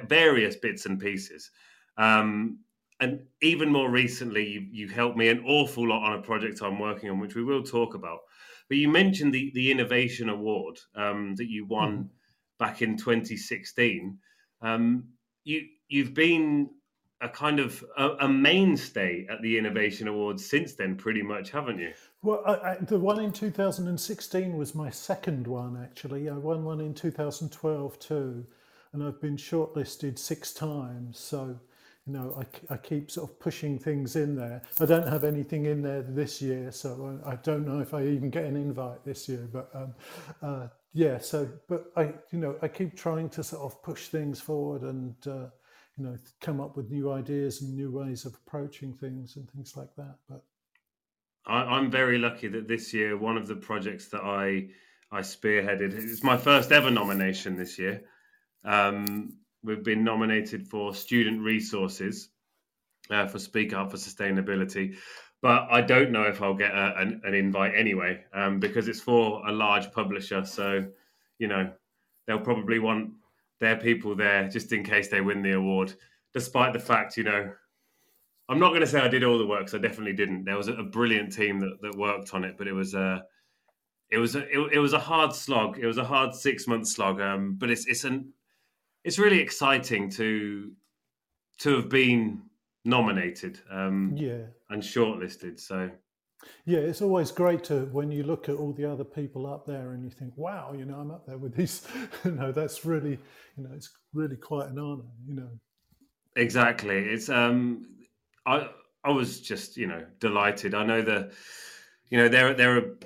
various 0.09 0.55
bits 0.55 0.87
and 0.87 1.01
pieces, 1.01 1.51
um, 1.99 2.61
and 3.01 3.27
even 3.43 3.71
more 3.71 3.91
recently, 3.91 4.49
you 4.49 4.69
you 4.71 4.89
helped 4.89 5.17
me 5.17 5.29
an 5.31 5.43
awful 5.45 5.89
lot 5.89 6.05
on 6.05 6.19
a 6.19 6.23
project 6.23 6.63
I'm 6.63 6.79
working 6.79 7.11
on, 7.11 7.19
which 7.19 7.35
we 7.35 7.43
will 7.43 7.65
talk 7.65 7.95
about. 7.95 8.21
But 8.69 8.79
you 8.79 8.89
mentioned 8.89 9.35
the 9.35 9.51
the 9.53 9.73
innovation 9.73 10.29
award 10.29 10.79
um, 10.95 11.35
that 11.37 11.51
you 11.51 11.67
won. 11.67 12.11
Back 12.59 12.83
in 12.83 12.97
2016. 12.97 14.19
Um, 14.63 15.05
you 15.45 15.67
you've 15.89 16.15
been 16.15 16.71
a 17.21 17.29
kind 17.29 17.59
of 17.59 17.83
a, 17.97 18.11
a, 18.21 18.29
mainstay 18.29 19.27
at 19.31 19.41
the 19.41 19.57
Innovation 19.57 20.09
Awards 20.09 20.45
since 20.45 20.75
then, 20.75 20.95
pretty 20.95 21.23
much, 21.23 21.51
haven't 21.51 21.79
you? 21.79 21.93
Well, 22.23 22.43
I, 22.45 22.73
I, 22.73 22.77
the 22.81 22.99
one 22.99 23.19
in 23.21 23.33
2016 23.33 24.57
was 24.57 24.75
my 24.75 24.91
second 24.91 25.47
one, 25.47 25.81
actually. 25.83 26.29
I 26.29 26.35
won 26.35 26.65
one 26.65 26.81
in 26.81 26.93
2012 26.93 27.99
too, 27.99 28.47
and 28.93 29.03
I've 29.03 29.21
been 29.21 29.37
shortlisted 29.37 30.19
six 30.19 30.53
times. 30.53 31.19
So, 31.19 31.59
you 32.07 32.13
know, 32.13 32.37
I, 32.39 32.75
I 32.75 32.77
keep 32.77 33.11
sort 33.11 33.31
of 33.31 33.41
pushing 33.41 33.79
things 33.79 34.17
in 34.17 34.37
there. 34.37 34.63
I 34.79 34.85
don't 34.85 35.09
have 35.09 35.25
anything 35.25 35.65
in 35.65 35.81
there 35.81 36.03
this 36.03 36.43
year, 36.43 36.71
so 36.73 37.19
I, 37.25 37.33
I 37.33 37.37
don't 37.37 37.67
know 37.67 37.81
if 37.81 37.95
I 37.95 38.03
even 38.03 38.29
get 38.29 38.45
an 38.45 38.57
invite 38.57 39.03
this 39.05 39.29
year. 39.29 39.49
But 39.51 39.71
um, 39.75 39.95
uh, 40.43 40.67
yeah 40.95 41.19
so 41.19 41.49
but 41.69 41.87
i 41.97 42.05
you 42.31 42.39
know 42.39 42.57
i 42.63 42.69
keep 42.69 42.97
trying 42.97 43.29
to 43.29 43.45
sort 43.45 43.63
of 43.63 43.83
push 43.83 44.09
things 44.09 44.41
forward 44.41 44.83
and 44.83 45.15
uh, 45.27 45.47
you 45.99 46.05
know 46.05 46.17
come 46.41 46.61
up 46.61 46.77
with 46.77 46.91
new 46.91 47.13
ideas 47.13 47.61
and 47.61 47.75
new 47.75 47.91
ways 47.91 48.25
of 48.25 48.35
approaching 48.47 48.95
things 48.95 49.37
and 49.37 49.51
things 49.51 49.77
like 49.77 49.95
that 49.97 50.17
but 50.29 50.43
I, 51.47 51.79
am 51.79 51.91
very 51.91 52.17
lucky 52.17 52.49
that 52.49 52.69
this 52.69 52.95
year 52.95 53.19
one 53.19 53.37
of 53.37 53.47
the 53.47 53.57
projects 53.57 54.09
that 54.09 54.23
i 54.23 54.69
i 55.13 55.21
spearheaded 55.21 55.93
it's 55.93 56.23
my 56.23 56.39
first 56.39 56.73
ever 56.73 56.91
nomination 56.91 57.57
this 57.57 57.79
year. 57.79 58.03
Um, 58.65 59.37
we've 59.63 59.83
been 59.83 60.05
nominated 60.05 60.69
for 60.69 60.95
student 60.95 61.43
resources 61.43 62.29
uh, 63.11 63.27
for 63.27 63.39
speak 63.39 63.73
up 63.73 63.91
for 63.91 63.97
sustainability 63.97 64.97
but 65.45 65.69
I 65.71 65.83
don't 65.83 66.11
know 66.11 66.23
if 66.23 66.41
I'll 66.41 66.55
get 66.55 66.71
a, 66.71 66.97
an, 66.97 67.21
an, 67.23 67.35
invite 67.35 67.75
anyway 67.77 68.25
um, 68.33 68.59
because 68.59 68.89
it's 68.89 69.03
for 69.03 69.47
a 69.47 69.53
large 69.53 69.93
publisher. 69.93 70.43
So, 70.47 70.87
you 71.39 71.49
know, 71.49 71.71
they'll 72.27 72.41
probably 72.41 72.79
want 72.79 73.11
their 73.61 73.77
people 73.77 74.17
there 74.17 74.49
just 74.49 74.73
in 74.73 74.83
case 74.83 75.09
they 75.09 75.21
win 75.21 75.43
the 75.43 75.53
award, 75.53 75.93
despite 76.33 76.73
the 76.73 76.79
fact, 76.79 77.19
you 77.19 77.25
know, 77.25 77.53
I'm 78.49 78.59
not 78.59 78.71
going 78.71 78.81
to 78.81 78.87
say 78.87 79.01
I 79.01 79.09
did 79.09 79.23
all 79.23 79.37
the 79.37 79.47
work 79.47 79.67
because 79.67 79.75
I 79.75 79.87
definitely 79.87 80.15
didn't. 80.15 80.47
There 80.47 80.57
was 80.57 80.69
a, 80.69 80.77
a, 80.77 80.83
brilliant 80.83 81.31
team 81.31 81.61
that, 81.61 81.77
that 81.83 81.95
worked 81.95 82.33
on 82.33 82.43
it, 82.45 82.57
but 82.57 82.67
it 82.67 82.73
was 82.73 82.95
a, 82.95 83.23
it 84.09 84.17
was 84.17 84.37
a, 84.37 84.49
it, 84.49 84.73
it 84.73 84.79
was 84.79 84.95
a 84.95 84.99
hard 84.99 85.35
slog. 85.35 85.79
It 85.79 85.87
was 85.87 85.99
a 85.99 86.05
hard 86.05 86.35
six 86.35 86.67
month 86.67 86.89
slog. 86.89 87.21
Um, 87.21 87.57
but 87.59 87.69
it's 87.69 87.85
it's 87.85 88.05
an 88.05 88.33
it's 89.05 89.19
really 89.19 89.41
exciting 89.41 90.09
to 90.13 90.73
to 91.59 91.77
have 91.77 91.91
been 91.91 92.45
nominated 92.85 93.61
um, 93.71 94.13
yeah. 94.17 94.43
and 94.71 94.83
shortlisted 94.83 95.59
so. 95.59 95.91
Yeah 96.67 96.81
it's 96.81 97.01
always 97.01 97.31
great 97.31 97.65
to 97.65 97.87
when 97.87 98.11
you 98.11 98.23
look 98.23 98.51
at 98.51 98.57
all 98.57 98.73
the 98.73 98.85
other 98.85 99.05
people 99.05 99.47
up 99.47 99.65
there 99.67 99.93
and 99.93 100.05
you 100.05 100.11
think 100.11 100.35
wow 100.37 100.75
you 100.77 100.85
know 100.85 100.97
i'm 100.97 101.11
up 101.11 101.25
there 101.27 101.39
with 101.39 101.57
these 101.57 101.87
you 102.25 102.33
know 102.33 102.53
that's 102.53 102.85
really 102.85 103.19
you 103.57 103.65
know 103.65 103.71
it's 103.75 103.91
really 104.13 104.37
quite 104.37 104.69
an 104.69 104.79
honor 104.79 105.05
you 105.27 105.35
know. 105.35 105.49
Exactly 106.37 106.99
it's 106.99 107.31
um 107.31 107.87
i 108.45 108.69
i 109.05 109.11
was 109.11 109.41
just 109.41 109.77
you 109.77 109.87
know 109.87 110.05
delighted. 110.19 110.75
I 110.75 110.85
know 110.85 111.03
the 111.03 111.33
you 112.09 112.19
know 112.19 112.29
there 112.29 112.55
there 112.55 112.77
are 112.79 112.99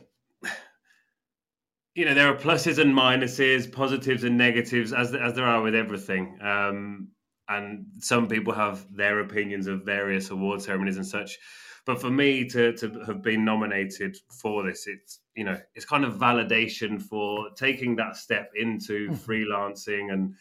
you 1.94 2.04
know 2.04 2.14
there 2.14 2.28
are 2.28 2.36
pluses 2.36 2.78
and 2.78 2.94
minuses 2.94 3.70
positives 3.70 4.24
and 4.24 4.38
negatives 4.38 4.92
as 4.92 5.14
as 5.14 5.34
there 5.34 5.46
are 5.46 5.60
with 5.60 5.74
everything. 5.74 6.38
Um 6.40 7.08
and 7.48 7.86
some 7.98 8.28
people 8.28 8.52
have 8.52 8.86
their 8.94 9.20
opinions 9.20 9.66
of 9.66 9.84
various 9.84 10.30
award 10.30 10.62
ceremonies 10.62 10.96
and 10.96 11.06
such. 11.06 11.38
But 11.86 12.00
for 12.00 12.10
me 12.10 12.46
to 12.50 12.72
to 12.74 13.00
have 13.06 13.22
been 13.22 13.44
nominated 13.44 14.18
for 14.30 14.62
this, 14.62 14.86
it's 14.86 15.20
you 15.34 15.44
know 15.44 15.58
it's 15.74 15.86
kind 15.86 16.04
of 16.04 16.16
validation 16.16 17.00
for 17.00 17.48
taking 17.56 17.96
that 17.96 18.16
step 18.16 18.50
into 18.54 19.08
hmm. 19.08 19.14
freelancing 19.14 20.12
and 20.12 20.34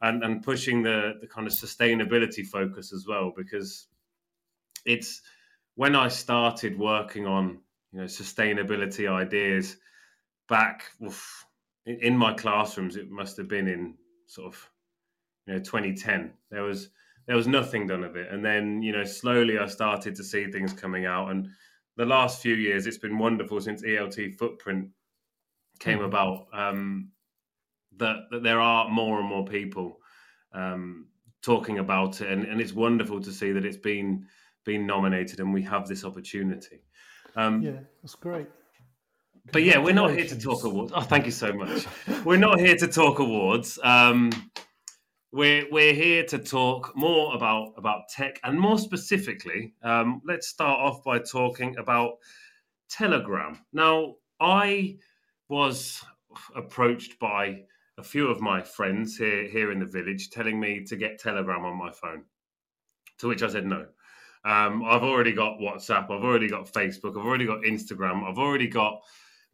and 0.00 0.24
and 0.24 0.42
pushing 0.42 0.82
the 0.82 1.14
the 1.20 1.26
kind 1.28 1.46
of 1.46 1.52
sustainability 1.52 2.44
focus 2.44 2.92
as 2.92 3.06
well 3.06 3.32
because 3.36 3.86
it's 4.84 5.22
when 5.76 5.94
I 5.94 6.08
started 6.08 6.76
working 6.78 7.26
on 7.26 7.60
you 7.92 8.00
know 8.00 8.06
sustainability 8.06 9.08
ideas 9.08 9.76
back 10.48 10.84
oof, 11.04 11.46
in, 11.86 11.98
in 12.00 12.16
my 12.16 12.34
classrooms 12.34 12.96
it 12.96 13.08
must 13.08 13.36
have 13.36 13.46
been 13.46 13.68
in 13.68 13.94
sort 14.26 14.52
of 14.52 14.71
you 15.46 15.54
know 15.54 15.58
2010 15.58 16.32
there 16.50 16.62
was 16.62 16.90
there 17.26 17.36
was 17.36 17.46
nothing 17.46 17.86
done 17.86 18.04
of 18.04 18.16
it. 18.16 18.30
And 18.30 18.44
then 18.44 18.82
you 18.82 18.92
know 18.92 19.04
slowly 19.04 19.58
i 19.58 19.66
started 19.66 20.14
to 20.16 20.24
see 20.24 20.50
things 20.50 20.72
coming 20.72 21.06
out. 21.06 21.30
And 21.30 21.48
the 21.96 22.06
last 22.06 22.42
few 22.42 22.54
years 22.54 22.86
it's 22.86 22.98
been 22.98 23.18
wonderful 23.18 23.60
since 23.60 23.82
elt 23.84 24.16
footprint 24.38 24.88
came 25.78 25.98
mm-hmm. 25.98 26.06
about 26.06 26.46
um, 26.52 27.10
that, 27.98 28.16
that 28.30 28.42
there 28.42 28.60
are 28.60 28.88
more 28.88 29.20
and 29.20 29.28
more 29.28 29.44
people 29.44 29.98
um, 30.52 31.06
talking 31.42 31.78
about 31.78 32.20
it. 32.20 32.30
And, 32.30 32.44
and 32.44 32.60
it's 32.60 32.72
wonderful 32.72 33.20
to 33.20 33.32
see 33.32 33.52
that 33.52 33.64
it's 33.64 33.76
been 33.76 34.26
been 34.64 34.86
nominated 34.86 35.40
and 35.40 35.52
we 35.52 35.62
have 35.62 35.88
this 35.88 36.04
opportunity. 36.04 36.84
Um, 37.34 37.62
yeah 37.62 37.80
that's 38.02 38.14
great. 38.14 38.46
but 39.52 39.62
yeah 39.62 39.78
we're 39.78 39.94
not 39.94 40.12
here 40.12 40.26
to 40.26 40.38
talk 40.38 40.64
awards. 40.64 40.92
Oh 40.94 41.00
thank 41.00 41.26
you 41.26 41.32
so 41.32 41.52
much. 41.52 41.86
We're 42.24 42.36
not 42.36 42.60
here 42.60 42.76
to 42.76 42.86
talk 42.86 43.18
awards. 43.18 43.78
Um, 43.82 44.30
we're 45.32 45.66
we're 45.70 45.94
here 45.94 46.24
to 46.26 46.38
talk 46.38 46.94
more 46.94 47.34
about 47.34 47.72
about 47.76 48.08
tech 48.10 48.38
and 48.44 48.60
more 48.60 48.78
specifically, 48.78 49.74
um, 49.82 50.20
let's 50.26 50.48
start 50.48 50.78
off 50.78 51.02
by 51.02 51.18
talking 51.18 51.76
about 51.78 52.18
Telegram. 52.90 53.58
Now, 53.72 54.16
I 54.40 54.98
was 55.48 56.04
approached 56.54 57.18
by 57.18 57.62
a 57.98 58.02
few 58.02 58.28
of 58.28 58.40
my 58.40 58.60
friends 58.60 59.16
here 59.16 59.48
here 59.48 59.72
in 59.72 59.78
the 59.78 59.86
village 59.86 60.30
telling 60.30 60.60
me 60.60 60.84
to 60.84 60.96
get 60.96 61.18
Telegram 61.18 61.64
on 61.64 61.78
my 61.78 61.90
phone. 61.90 62.24
To 63.18 63.28
which 63.28 63.42
I 63.42 63.48
said 63.48 63.66
no. 63.66 63.86
Um, 64.44 64.82
I've 64.84 65.04
already 65.04 65.32
got 65.32 65.58
WhatsApp. 65.58 66.04
I've 66.04 66.24
already 66.24 66.48
got 66.48 66.72
Facebook. 66.72 67.18
I've 67.18 67.24
already 67.24 67.46
got 67.46 67.62
Instagram. 67.62 68.28
I've 68.28 68.38
already 68.38 68.66
got 68.66 69.00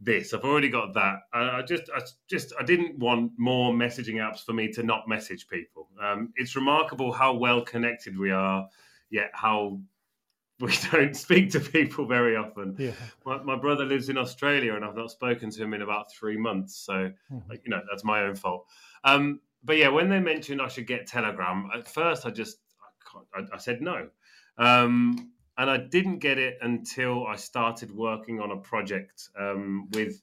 this. 0.00 0.33
I've 0.33 0.45
already 0.45 0.69
got 0.69 0.95
that. 0.95 1.17
I, 1.33 1.59
I 1.59 1.62
just, 1.62 1.85
I 1.95 2.00
just, 2.28 2.52
I 2.59 2.62
didn't 2.62 2.99
want 2.99 3.33
more 3.37 3.73
messaging 3.73 4.14
apps 4.17 4.45
for 4.45 4.52
me 4.52 4.69
to 4.73 4.83
not 4.83 5.09
message 5.09 5.49
people. 5.49 5.88
Um, 6.00 6.33
it's 6.37 6.55
remarkable 6.55 7.12
how 7.12 7.35
well 7.35 7.62
connected 7.62 8.17
we 8.19 8.31
are, 8.31 8.69
yet 9.11 9.31
how 9.35 9.81
we 10.61 10.73
don't 10.90 11.17
speak 11.17 11.50
to 11.50 11.61
people 11.61 12.05
very 12.07 12.37
often. 12.37 12.75
Yeah. 12.78 12.93
My, 13.25 13.43
my 13.43 13.57
brother 13.57 13.85
lives 13.85 14.09
in 14.09 14.19
Australia, 14.19 14.75
and 14.75 14.85
I've 14.85 14.97
not 14.97 15.11
spoken 15.11 15.50
to 15.50 15.62
him 15.62 15.73
in 15.75 15.83
about 15.83 16.12
three 16.12 16.37
months. 16.37 16.76
So, 16.76 17.11
Mhm. 17.33 17.49
like, 17.49 17.62
you 17.64 17.71
know, 17.71 17.81
that's 17.90 18.05
my 18.05 18.23
own 18.23 18.35
fault. 18.35 18.67
Um, 19.05 19.40
but 19.64 19.76
yeah, 19.76 19.88
when 19.88 20.09
they 20.09 20.21
mentioned 20.21 20.62
I 20.62 20.69
should 20.69 20.87
get 20.87 21.07
Telegram, 21.07 21.69
at 21.75 21.88
first 21.88 22.25
I 22.26 22.31
just, 22.31 22.59
I, 22.81 23.12
can't, 23.37 23.50
I, 23.52 23.57
I 23.57 23.59
said 23.59 23.81
no. 23.83 24.09
Um, 24.57 25.33
and 25.59 25.69
I 25.69 25.77
didn't 25.77 26.21
get 26.21 26.38
it 26.38 26.59
until 26.62 27.27
I 27.27 27.35
started 27.35 27.91
working 27.91 28.41
on 28.41 28.53
a 28.53 28.57
project 28.57 29.29
um, 29.38 29.88
with 29.93 30.23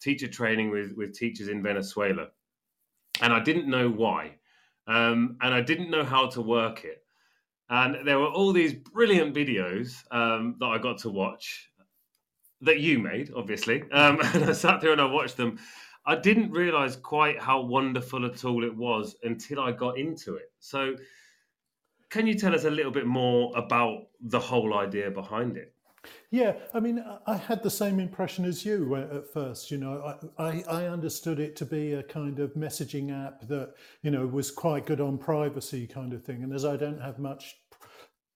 teacher 0.00 0.26
training 0.26 0.70
with, 0.70 0.94
with 0.96 1.12
teachers 1.14 1.48
in 1.48 1.62
Venezuela. 1.62 2.28
And 3.20 3.32
I 3.32 3.40
didn't 3.40 3.68
know 3.68 3.90
why. 3.90 4.32
Um, 4.86 5.36
and 5.42 5.54
I 5.54 5.60
didn't 5.60 5.90
know 5.90 6.02
how 6.02 6.28
to 6.28 6.40
work 6.40 6.84
it. 6.84 7.04
And 7.68 8.06
there 8.06 8.18
were 8.18 8.30
all 8.30 8.52
these 8.52 8.72
brilliant 8.72 9.34
videos 9.34 10.02
um, 10.10 10.56
that 10.58 10.66
I 10.66 10.78
got 10.78 10.98
to 10.98 11.10
watch 11.10 11.70
that 12.62 12.80
you 12.80 12.98
made, 12.98 13.30
obviously. 13.36 13.82
Um, 13.92 14.18
and 14.34 14.44
I 14.44 14.52
sat 14.52 14.80
there 14.80 14.92
and 14.92 15.00
I 15.00 15.04
watched 15.04 15.36
them. 15.36 15.58
I 16.06 16.16
didn't 16.16 16.50
realize 16.50 16.96
quite 16.96 17.38
how 17.38 17.60
wonderful 17.60 18.24
a 18.24 18.34
tool 18.34 18.64
it 18.64 18.74
was 18.74 19.14
until 19.22 19.60
I 19.60 19.72
got 19.72 19.98
into 19.98 20.36
it. 20.36 20.50
So, 20.58 20.96
can 22.10 22.26
you 22.26 22.34
tell 22.34 22.54
us 22.54 22.64
a 22.64 22.70
little 22.70 22.92
bit 22.92 23.06
more 23.06 23.56
about 23.56 24.08
the 24.20 24.40
whole 24.40 24.74
idea 24.78 25.10
behind 25.10 25.56
it? 25.56 25.74
Yeah, 26.30 26.54
I 26.72 26.80
mean, 26.80 27.04
I- 27.26 27.36
had 27.36 27.62
the 27.62 27.70
same 27.70 28.00
impression 28.00 28.44
as 28.44 28.64
you 28.64 28.94
at 28.96 29.32
first. 29.32 29.70
You 29.70 29.78
know, 29.78 30.18
I, 30.38 30.62
I 30.68 30.86
understood 30.86 31.40
it 31.40 31.56
to 31.56 31.66
be 31.66 31.92
a 31.94 32.02
kind 32.02 32.38
of 32.38 32.54
messaging 32.54 33.10
app 33.26 33.46
that, 33.48 33.74
you 34.02 34.10
know, 34.10 34.26
was 34.26 34.50
quite 34.50 34.86
good 34.86 35.00
on 35.00 35.18
privacy 35.18 35.86
kind 35.86 36.12
of 36.12 36.24
thing. 36.24 36.42
And 36.42 36.52
as 36.52 36.64
I 36.64 36.76
don't 36.76 37.00
have 37.00 37.18
much 37.18 37.56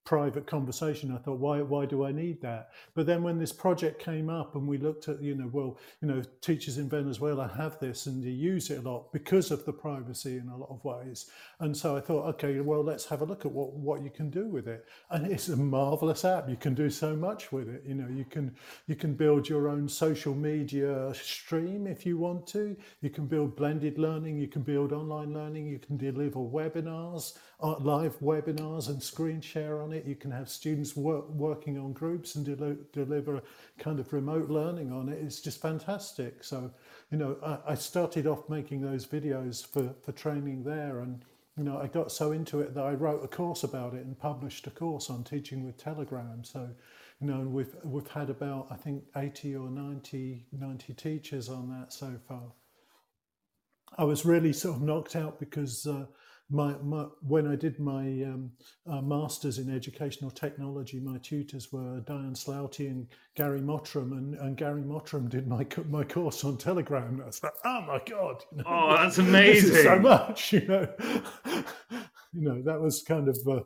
private 0.05 0.47
conversation, 0.47 1.15
I 1.15 1.19
thought, 1.19 1.39
why, 1.39 1.63
why 1.63 1.87
do 1.87 2.05
I 2.05 2.13
need 2.13 2.43
that? 2.43 2.71
But 2.95 3.07
then 3.07 3.23
when 3.23 3.39
this 3.39 3.53
project 3.53 3.99
came 3.99 4.29
up 4.29 4.55
and 4.55 4.69
we 4.69 4.77
looked 4.77 5.09
at, 5.09 5.23
you 5.23 5.35
know, 5.35 5.49
well, 5.51 5.79
you 6.03 6.09
know, 6.09 6.23
teachers 6.43 6.77
in 6.77 6.89
Venezuela 6.89 7.51
have 7.57 7.79
this 7.81 8.07
and 8.07 8.23
they 8.23 8.29
use 8.29 8.71
it 8.71 8.85
a 8.85 8.89
lot 8.89 9.13
because 9.13 9.51
of 9.51 9.65
the 9.65 9.73
privacy 9.73 10.37
in 10.37 10.49
a 10.49 10.57
lot 10.57 10.71
of 10.71 10.85
ways. 10.85 11.31
And 11.61 11.75
so 11.75 11.97
I 11.97 12.01
thought, 12.01 12.27
okay, 12.35 12.61
well, 12.61 12.85
let's 12.85 13.07
have 13.07 13.23
a 13.23 13.25
look 13.25 13.47
at 13.47 13.53
what, 13.53 13.73
what 13.73 14.03
you 14.03 14.11
can 14.11 14.29
do 14.29 14.47
with 14.47 14.69
it. 14.69 14.85
And 15.11 15.27
it's 15.33 15.49
a 15.49 15.57
marvelous 15.57 16.25
app. 16.25 16.49
You 16.51 16.57
can 16.57 16.75
do 16.75 16.91
so 16.91 17.17
much 17.17 17.51
with 17.51 17.69
it. 17.69 17.83
You 17.87 17.95
know, 17.95 18.09
you 18.09 18.25
can 18.25 18.55
you 18.87 18.97
can 18.97 19.15
build 19.15 19.49
your 19.49 19.69
own 19.69 19.89
social 19.89 20.35
media 20.35 21.13
stream 21.15 21.87
if 21.87 22.05
you 22.05 22.19
want 22.19 22.47
to. 22.49 22.77
You 23.01 23.11
can 23.11 23.27
build 23.27 23.57
blended 23.57 23.99
learning. 23.99 24.39
You 24.39 24.49
can 24.49 24.63
build 24.63 24.93
online 24.93 25.33
learning. 25.33 25.67
You 25.67 25.79
can 25.79 25.97
deliver 25.97 26.41
webinars, 26.41 27.39
uh, 27.61 27.79
live 27.79 28.19
webinars, 28.21 28.89
and 28.89 29.03
screen 29.03 29.41
share 29.41 29.81
on 29.81 29.94
it. 29.95 30.05
You 30.05 30.15
can 30.15 30.31
have 30.31 30.49
students 30.49 30.97
work, 30.97 31.29
working 31.31 31.79
on 31.79 31.93
groups 31.93 32.35
and 32.35 32.45
deli- 32.45 32.79
deliver 32.93 33.43
kind 33.79 33.99
of 33.99 34.13
remote 34.13 34.51
learning 34.51 34.93
on 34.93 35.09
it. 35.09 35.23
It's 35.23 35.41
just 35.41 35.61
fantastic. 35.61 36.45
So, 36.45 36.71
you 37.11 37.19
know, 37.19 37.37
I, 37.45 37.73
I 37.73 37.75
started 37.75 38.27
off 38.27 38.49
making 38.49 38.83
those 38.83 39.07
videos 39.07 39.67
for 39.67 39.95
for 40.03 40.13
training 40.13 40.65
there 40.65 41.01
and 41.01 41.25
you 41.57 41.63
know, 41.63 41.79
I 41.79 41.87
got 41.87 42.11
so 42.11 42.33
into 42.33 42.61
it 42.61 42.75
that 42.75 42.83
I 42.83 42.95
wrote 42.95 43.25
a 43.25 43.29
course 43.29 43.63
about 43.63 43.95
it 43.95 44.05
and 44.05 44.19
published 44.19 44.67
a 44.67 44.71
course 44.71 45.09
on 45.09 45.23
teaching 45.23 45.65
with 45.65 45.77
Telegram. 45.77 46.43
So, 46.43 46.69
you 47.21 47.29
know, 47.29 47.35
and 47.35 47.53
we've 47.53 47.75
we've 47.85 48.09
had 48.09 48.29
about 48.29 48.67
I 48.71 48.77
think 48.77 49.05
80 49.17 49.57
or 49.57 49.71
90, 49.71 50.47
90 50.53 50.95
teachers 50.95 51.49
on 51.49 51.71
that 51.71 51.93
so 51.93 52.13
far. 52.29 52.53
I 53.97 54.03
was 54.03 54.25
really 54.25 54.53
sort 54.53 54.77
of 54.77 54.83
knocked 54.83 55.15
out 55.15 55.39
because 55.39 55.87
uh, 55.87 56.07
my, 56.51 56.75
my 56.83 57.07
when 57.27 57.47
I 57.47 57.57
did 57.57 57.79
my 57.81 58.03
um, 58.25 58.51
uh, 58.87 59.01
masters 59.01 59.59
in 59.59 59.75
educational 59.75 60.31
technology, 60.31 61.01
my 61.01 61.19
tutors 61.19 61.73
were 61.73 62.01
Diane 62.01 62.35
Slaouti 62.35 62.87
and 62.89 63.07
Gary 63.35 63.61
Motteram, 63.61 64.13
and, 64.13 64.35
and 64.37 64.57
Gary 64.57 64.83
Motteram 64.83 65.29
did 65.29 65.49
my 65.49 65.67
my 65.89 66.05
course 66.05 66.45
on 66.45 66.57
Telegram. 66.59 67.21
I 67.23 67.27
was 67.27 67.43
like, 67.43 67.55
oh 67.65 67.81
my 67.83 68.01
god! 68.09 68.43
you 68.53 68.59
know, 68.59 68.65
Oh, 68.67 68.97
that's 68.97 69.19
amazing! 69.19 69.83
so 69.83 69.99
much, 69.99 70.53
you 70.53 70.67
know. 70.67 70.87
you 72.33 72.43
know, 72.43 72.63
that 72.63 72.81
was 72.81 73.03
kind 73.03 73.29
of. 73.29 73.39
Uh, 73.49 73.61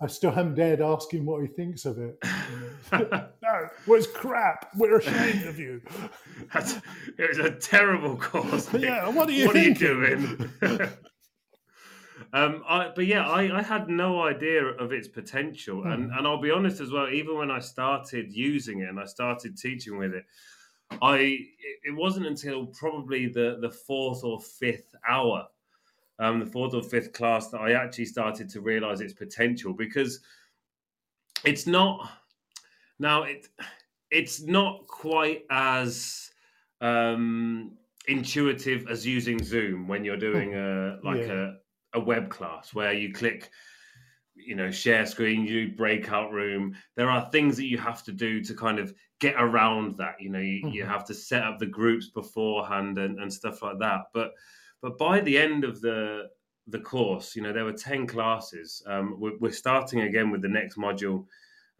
I 0.00 0.06
still 0.06 0.30
haven't 0.30 0.54
dared 0.54 0.80
ask 0.80 1.12
him 1.12 1.26
what 1.26 1.42
he 1.42 1.48
thinks 1.48 1.84
of 1.84 1.98
it. 1.98 2.16
no, 2.92 3.28
it 3.42 3.70
was 3.86 4.06
crap. 4.06 4.70
We're 4.76 4.96
ashamed 4.98 5.46
of 5.46 5.58
you. 5.58 5.82
That's, 6.54 6.76
it 7.18 7.28
was 7.28 7.38
a 7.38 7.50
terrible 7.50 8.16
course. 8.16 8.72
Nick. 8.72 8.82
Yeah, 8.82 9.08
what 9.08 9.28
are 9.28 9.32
you 9.32 9.46
What 9.46 9.56
are 9.56 9.62
you 9.62 9.74
doing? 9.74 10.48
Um, 12.34 12.64
I, 12.68 12.90
but 12.94 13.06
yeah, 13.06 13.28
I, 13.28 13.58
I 13.58 13.62
had 13.62 13.88
no 13.88 14.22
idea 14.22 14.64
of 14.64 14.92
its 14.92 15.06
potential, 15.06 15.84
and 15.84 16.10
Hmm. 16.10 16.18
and 16.18 16.26
I'll 16.26 16.40
be 16.40 16.50
honest 16.50 16.80
as 16.80 16.90
well. 16.90 17.08
Even 17.08 17.38
when 17.38 17.50
I 17.50 17.60
started 17.60 18.32
using 18.32 18.80
it 18.80 18.88
and 18.88 18.98
I 18.98 19.04
started 19.04 19.56
teaching 19.56 19.96
with 19.96 20.14
it, 20.14 20.26
I 21.00 21.38
it, 21.84 21.94
wasn't 21.94 22.26
until 22.26 22.66
probably 22.66 23.28
the 23.28 23.58
the 23.60 23.70
fourth 23.70 24.24
or 24.24 24.40
fifth 24.40 24.94
hour, 25.08 25.46
um, 26.18 26.40
the 26.40 26.46
fourth 26.46 26.74
or 26.74 26.82
fifth 26.82 27.12
class 27.12 27.50
that 27.50 27.60
I 27.60 27.72
actually 27.72 28.06
started 28.06 28.48
to 28.50 28.60
realize 28.60 29.00
its 29.00 29.14
potential 29.14 29.72
because 29.72 30.20
it's 31.44 31.68
not 31.68 32.10
now 32.98 33.22
it 33.22 33.48
it's 34.10 34.42
not 34.42 34.86
quite 34.88 35.44
as 35.50 36.32
um, 36.80 37.78
intuitive 38.08 38.86
as 38.88 39.06
using 39.06 39.42
Zoom 39.42 39.88
when 39.88 40.04
you're 40.04 40.16
doing 40.16 40.54
a 40.54 40.98
like 41.02 41.28
Yeah. 41.28 41.32
a, 41.32 41.56
a 41.94 42.00
web 42.00 42.28
class 42.30 42.74
where 42.74 42.92
you 42.92 43.12
click 43.12 43.50
you 44.36 44.56
know 44.56 44.70
share 44.70 45.06
screen 45.06 45.42
you 45.46 45.68
do 45.68 45.76
breakout 45.76 46.32
room. 46.32 46.74
There 46.96 47.08
are 47.08 47.30
things 47.30 47.56
that 47.56 47.66
you 47.66 47.78
have 47.78 48.02
to 48.04 48.12
do 48.12 48.42
to 48.42 48.54
kind 48.54 48.78
of 48.80 48.92
get 49.20 49.36
around 49.38 49.96
that 49.98 50.16
you 50.20 50.28
know 50.28 50.40
you, 50.40 50.68
you 50.70 50.84
Mhm. 50.84 50.88
have 50.88 51.04
to 51.06 51.14
set 51.14 51.44
up 51.44 51.58
the 51.58 51.66
groups 51.66 52.08
beforehand 52.08 52.98
and, 52.98 53.20
and 53.20 53.32
stuff 53.32 53.62
like 53.62 53.78
that. 53.78 54.06
But 54.12 54.32
but 54.80 54.98
by 54.98 55.20
the 55.20 55.38
end 55.38 55.64
of 55.64 55.80
the 55.80 56.30
the 56.66 56.80
course 56.80 57.36
you 57.36 57.42
know 57.42 57.52
there 57.52 57.64
were 57.64 57.72
10 57.72 58.06
classes. 58.06 58.82
Um, 58.86 59.20
we're, 59.20 59.38
we're 59.38 59.52
starting 59.52 60.00
again 60.00 60.30
with 60.30 60.42
the 60.42 60.48
next 60.48 60.76
module 60.76 61.26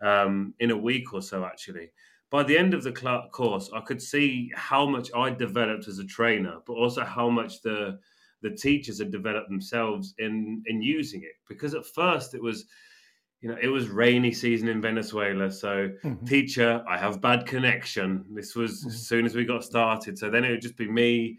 um, 0.01 0.55
in 0.61 0.71
a 0.71 0.77
week 0.77 1.13
or 1.13 1.23
so 1.23 1.45
actually. 1.45 1.91
By 2.31 2.43
the 2.43 2.59
end 2.59 2.75
of 2.75 2.83
the 2.83 2.95
cl- 2.95 3.29
course 3.31 3.71
i 3.75 3.81
could 3.81 4.03
see 4.03 4.51
how 4.55 4.87
much 4.87 5.09
i 5.15 5.31
developed 5.31 5.87
as 5.89 5.99
a 6.01 6.05
trainer 6.05 6.57
but 6.67 6.73
also 6.75 7.05
how 7.05 7.31
much 7.31 7.63
the 7.63 7.99
the 8.45 8.51
teachers 8.67 8.99
had 9.01 9.11
developed 9.11 9.49
themselves 9.49 10.15
in 10.19 10.63
in 10.67 10.81
using 10.83 11.23
it 11.31 11.37
because 11.49 11.75
at 11.75 11.85
first 12.01 12.35
it 12.35 12.43
was 12.43 12.59
you 13.41 13.49
know 13.49 13.59
it 13.61 13.69
was 13.69 13.89
rainy 13.89 14.33
season 14.33 14.69
in 14.69 14.81
venezuela 14.81 15.51
so 15.51 15.73
Mhm. 16.05 16.27
teacher 16.35 16.71
i 16.89 16.97
have 17.05 17.21
bad 17.29 17.47
connection 17.47 18.25
this 18.39 18.55
was 18.55 18.73
Mhm. 18.85 18.87
as 18.89 19.07
soon 19.11 19.25
as 19.27 19.35
we 19.35 19.45
got 19.55 19.65
started 19.65 20.17
so 20.19 20.31
then 20.31 20.45
it 20.45 20.51
would 20.53 20.63
just 20.69 20.77
be 20.85 20.91
me 21.03 21.39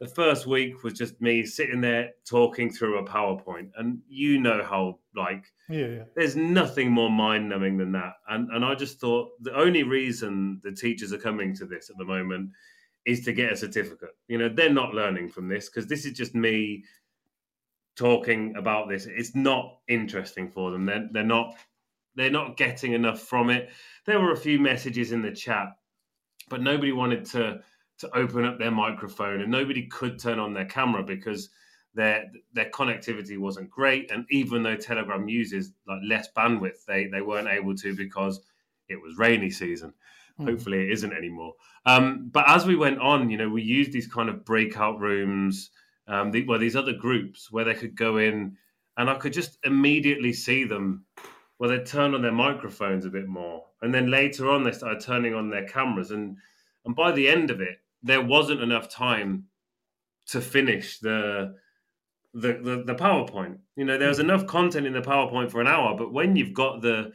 the 0.00 0.08
first 0.20 0.46
week 0.46 0.82
was 0.82 0.94
just 0.94 1.20
me 1.20 1.44
sitting 1.44 1.80
there 1.82 2.10
talking 2.36 2.70
through 2.72 2.98
a 2.98 3.04
powerpoint 3.16 3.70
and 3.78 3.88
you 4.08 4.32
know 4.40 4.60
how 4.72 4.82
like 5.14 5.44
Yeah, 5.68 5.86
yeah. 5.96 6.04
there's 6.16 6.36
nothing 6.36 6.90
more 6.90 7.10
mind 7.10 7.48
numbing 7.48 7.76
than 7.78 7.92
that. 7.92 8.14
And 8.32 8.42
and 8.54 8.64
I 8.64 8.74
just 8.84 8.98
thought 9.02 9.26
the 9.48 9.54
only 9.64 9.82
reason 9.98 10.60
the 10.64 10.72
teachers 10.84 11.12
are 11.12 11.18
coming 11.28 11.54
to 11.56 11.66
this 11.72 11.90
at 11.90 11.96
the 11.98 12.04
moment 12.14 12.50
is 13.06 13.24
to 13.24 13.32
get 13.32 13.52
a 13.52 13.56
certificate. 13.56 14.10
You 14.28 14.38
know, 14.38 14.48
they're 14.48 14.72
not 14.72 14.94
learning 14.94 15.30
from 15.30 15.48
this 15.48 15.68
because 15.68 15.86
this 15.86 16.04
is 16.04 16.12
just 16.12 16.34
me 16.34 16.84
talking 17.96 18.54
about 18.56 18.88
this. 18.88 19.06
It's 19.06 19.34
not 19.34 19.78
interesting 19.88 20.50
for 20.50 20.70
them. 20.70 20.86
They're 20.86 21.08
they're 21.12 21.24
not 21.24 21.54
they're 22.14 22.30
not 22.30 22.56
getting 22.56 22.92
enough 22.92 23.20
from 23.20 23.50
it. 23.50 23.70
There 24.06 24.20
were 24.20 24.32
a 24.32 24.36
few 24.36 24.58
messages 24.58 25.12
in 25.12 25.22
the 25.22 25.32
chat, 25.32 25.68
but 26.48 26.62
nobody 26.62 26.92
wanted 26.92 27.24
to 27.26 27.60
to 27.98 28.16
open 28.16 28.44
up 28.44 28.58
their 28.58 28.70
microphone 28.70 29.42
and 29.42 29.50
nobody 29.50 29.86
could 29.86 30.18
turn 30.18 30.38
on 30.38 30.54
their 30.54 30.64
camera 30.64 31.02
because 31.02 31.50
their 31.94 32.30
their 32.52 32.70
connectivity 32.70 33.36
wasn't 33.36 33.68
great 33.68 34.10
and 34.10 34.24
even 34.30 34.62
though 34.62 34.76
telegram 34.76 35.28
uses 35.28 35.72
like 35.86 35.98
less 36.06 36.28
bandwidth 36.34 36.84
they 36.86 37.08
they 37.08 37.20
weren't 37.20 37.48
able 37.48 37.74
to 37.74 37.94
because 37.94 38.40
it 38.88 39.00
was 39.00 39.16
rainy 39.16 39.50
season. 39.50 39.94
Hopefully 40.44 40.82
it 40.82 40.92
isn't 40.92 41.12
anymore 41.12 41.52
um, 41.86 42.28
but 42.32 42.48
as 42.48 42.66
we 42.66 42.76
went 42.76 42.98
on 42.98 43.30
you 43.30 43.36
know 43.36 43.48
we 43.48 43.62
used 43.62 43.92
these 43.92 44.06
kind 44.06 44.28
of 44.28 44.44
breakout 44.44 44.98
rooms 44.98 45.70
um, 46.10 46.32
the, 46.32 46.44
well, 46.44 46.58
these 46.58 46.76
other 46.76 46.92
groups 46.92 47.52
where 47.52 47.64
they 47.64 47.74
could 47.74 47.94
go 47.94 48.16
in, 48.16 48.56
and 48.96 49.08
I 49.08 49.14
could 49.14 49.32
just 49.32 49.58
immediately 49.64 50.32
see 50.32 50.64
them. 50.64 51.04
Well, 51.58 51.70
they 51.70 51.78
turn 51.78 52.14
on 52.14 52.22
their 52.22 52.32
microphones 52.32 53.04
a 53.04 53.10
bit 53.10 53.28
more, 53.28 53.66
and 53.80 53.94
then 53.94 54.10
later 54.10 54.50
on 54.50 54.64
they 54.64 54.72
started 54.72 55.00
turning 55.00 55.34
on 55.34 55.50
their 55.50 55.66
cameras, 55.66 56.10
and 56.10 56.36
and 56.84 56.96
by 56.96 57.12
the 57.12 57.28
end 57.28 57.50
of 57.50 57.60
it, 57.60 57.78
there 58.02 58.22
wasn't 58.22 58.60
enough 58.60 58.88
time 58.88 59.44
to 60.26 60.40
finish 60.40 60.98
the 60.98 61.54
the, 62.34 62.54
the, 62.54 62.82
the 62.86 62.94
PowerPoint. 62.94 63.58
You 63.76 63.84
know, 63.84 63.98
there 63.98 64.08
was 64.08 64.20
enough 64.20 64.46
content 64.46 64.86
in 64.86 64.92
the 64.92 65.00
PowerPoint 65.00 65.50
for 65.50 65.60
an 65.60 65.68
hour, 65.68 65.96
but 65.96 66.12
when 66.12 66.34
you've 66.34 66.54
got 66.54 66.82
the 66.82 67.12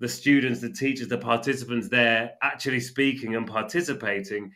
the 0.00 0.08
students, 0.08 0.60
the 0.60 0.70
teachers, 0.70 1.08
the 1.08 1.18
participants 1.18 1.88
there 1.88 2.32
actually 2.42 2.80
speaking 2.80 3.36
and 3.36 3.46
participating, 3.46 4.52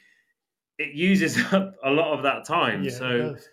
it 0.79 0.95
uses 0.95 1.39
up 1.53 1.75
a 1.85 1.91
lot 1.91 2.17
of 2.17 2.23
that 2.25 2.45
time. 2.47 2.83
Yeah, 2.83 2.91
so 2.91 3.09
it, 3.37 3.49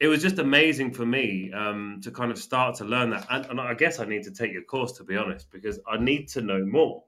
it, 0.00 0.08
was 0.08 0.22
just 0.22 0.38
amazing 0.38 0.92
for 0.92 1.06
me 1.06 1.50
um, 1.52 2.00
to 2.02 2.10
kind 2.10 2.30
of 2.30 2.38
start 2.38 2.76
to 2.76 2.84
learn 2.84 3.10
that. 3.10 3.26
And, 3.30 3.46
and, 3.46 3.60
I 3.60 3.74
guess 3.74 3.98
I 3.98 4.04
need 4.04 4.22
to 4.24 4.30
take 4.30 4.52
your 4.52 4.62
course 4.62 4.92
to 4.92 5.04
be 5.04 5.16
honest, 5.16 5.50
because 5.50 5.80
I 5.88 5.96
need 5.96 6.28
to 6.28 6.42
know 6.42 6.64
more. 6.64 7.02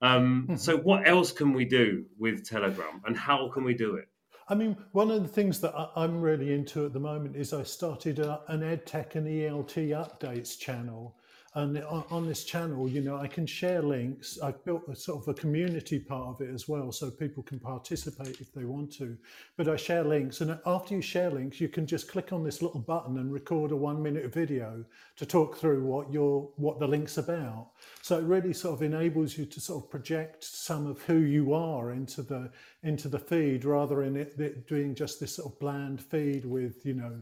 Um, 0.00 0.46
hmm. 0.46 0.56
so, 0.56 0.76
what 0.78 1.06
else 1.06 1.32
can 1.32 1.52
we 1.52 1.64
do 1.64 2.06
with 2.18 2.48
Telegram, 2.48 3.02
and 3.04 3.16
how 3.16 3.50
can 3.50 3.64
we 3.64 3.74
do 3.74 3.96
it? 3.96 4.08
I 4.48 4.54
mean, 4.54 4.76
one 4.92 5.10
of 5.10 5.22
the 5.22 5.28
things 5.28 5.60
that 5.60 5.74
I'm 5.94 6.20
really 6.22 6.54
into 6.54 6.86
at 6.86 6.92
the 6.92 7.00
moment 7.00 7.36
is 7.36 7.52
I 7.52 7.64
started 7.64 8.20
a, 8.20 8.40
an 8.46 8.60
EdTech 8.60 9.16
and 9.16 9.26
ELT 9.26 9.90
updates 9.90 10.58
channel 10.58 11.17
and 11.58 11.82
on 11.84 12.24
this 12.24 12.44
channel, 12.44 12.88
you 12.88 13.00
know, 13.00 13.16
I 13.16 13.26
can 13.26 13.44
share 13.44 13.82
links. 13.82 14.38
I've 14.40 14.64
built 14.64 14.84
a 14.88 14.94
sort 14.94 15.22
of 15.22 15.26
a 15.26 15.34
community 15.34 15.98
part 15.98 16.28
of 16.28 16.40
it 16.40 16.54
as 16.54 16.68
well, 16.68 16.92
so 16.92 17.10
people 17.10 17.42
can 17.42 17.58
participate 17.58 18.40
if 18.40 18.52
they 18.52 18.64
want 18.64 18.92
to. 18.98 19.18
But 19.56 19.68
I 19.68 19.74
share 19.74 20.04
links, 20.04 20.40
and 20.40 20.56
after 20.66 20.94
you 20.94 21.02
share 21.02 21.30
links, 21.30 21.60
you 21.60 21.68
can 21.68 21.84
just 21.84 22.08
click 22.08 22.32
on 22.32 22.44
this 22.44 22.62
little 22.62 22.78
button 22.78 23.18
and 23.18 23.32
record 23.32 23.72
a 23.72 23.76
one-minute 23.76 24.32
video 24.32 24.84
to 25.16 25.26
talk 25.26 25.56
through 25.56 25.82
what 25.82 26.12
your 26.12 26.48
what 26.56 26.78
the 26.78 26.86
link's 26.86 27.18
about. 27.18 27.70
So 28.02 28.18
it 28.18 28.24
really 28.24 28.52
sort 28.52 28.74
of 28.74 28.82
enables 28.84 29.36
you 29.36 29.44
to 29.46 29.60
sort 29.60 29.82
of 29.82 29.90
project 29.90 30.44
some 30.44 30.86
of 30.86 31.02
who 31.02 31.18
you 31.18 31.54
are 31.54 31.90
into 31.90 32.22
the 32.22 32.52
into 32.84 33.08
the 33.08 33.18
feed, 33.18 33.64
rather 33.64 34.04
than 34.04 34.16
it, 34.16 34.38
it 34.38 34.68
doing 34.68 34.94
just 34.94 35.18
this 35.18 35.34
sort 35.34 35.52
of 35.52 35.58
bland 35.58 36.00
feed 36.00 36.44
with 36.44 36.86
you 36.86 36.94
know 36.94 37.20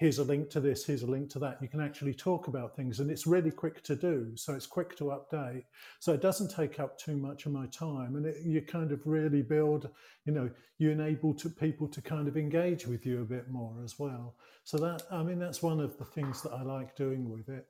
here's 0.00 0.18
a 0.18 0.24
link 0.24 0.48
to 0.48 0.60
this, 0.60 0.86
here's 0.86 1.02
a 1.02 1.06
link 1.06 1.28
to 1.28 1.38
that. 1.38 1.58
You 1.60 1.68
can 1.68 1.82
actually 1.82 2.14
talk 2.14 2.48
about 2.48 2.74
things 2.74 3.00
and 3.00 3.10
it's 3.10 3.26
really 3.26 3.50
quick 3.50 3.82
to 3.82 3.94
do. 3.94 4.32
So 4.34 4.54
it's 4.54 4.66
quick 4.66 4.96
to 4.96 5.04
update. 5.04 5.64
So 5.98 6.14
it 6.14 6.22
doesn't 6.22 6.50
take 6.50 6.80
up 6.80 6.98
too 6.98 7.18
much 7.18 7.44
of 7.44 7.52
my 7.52 7.66
time. 7.66 8.16
And 8.16 8.24
it, 8.24 8.38
you 8.42 8.62
kind 8.62 8.92
of 8.92 9.06
really 9.06 9.42
build, 9.42 9.90
you 10.24 10.32
know, 10.32 10.48
you 10.78 10.90
enable 10.90 11.34
to 11.34 11.50
people 11.50 11.86
to 11.88 12.00
kind 12.00 12.28
of 12.28 12.38
engage 12.38 12.86
with 12.86 13.04
you 13.04 13.20
a 13.20 13.26
bit 13.26 13.50
more 13.50 13.74
as 13.84 13.98
well. 13.98 14.36
So 14.64 14.78
that, 14.78 15.02
I 15.12 15.22
mean, 15.22 15.38
that's 15.38 15.62
one 15.62 15.80
of 15.80 15.98
the 15.98 16.06
things 16.06 16.40
that 16.44 16.52
I 16.52 16.62
like 16.62 16.96
doing 16.96 17.28
with 17.28 17.50
it. 17.50 17.66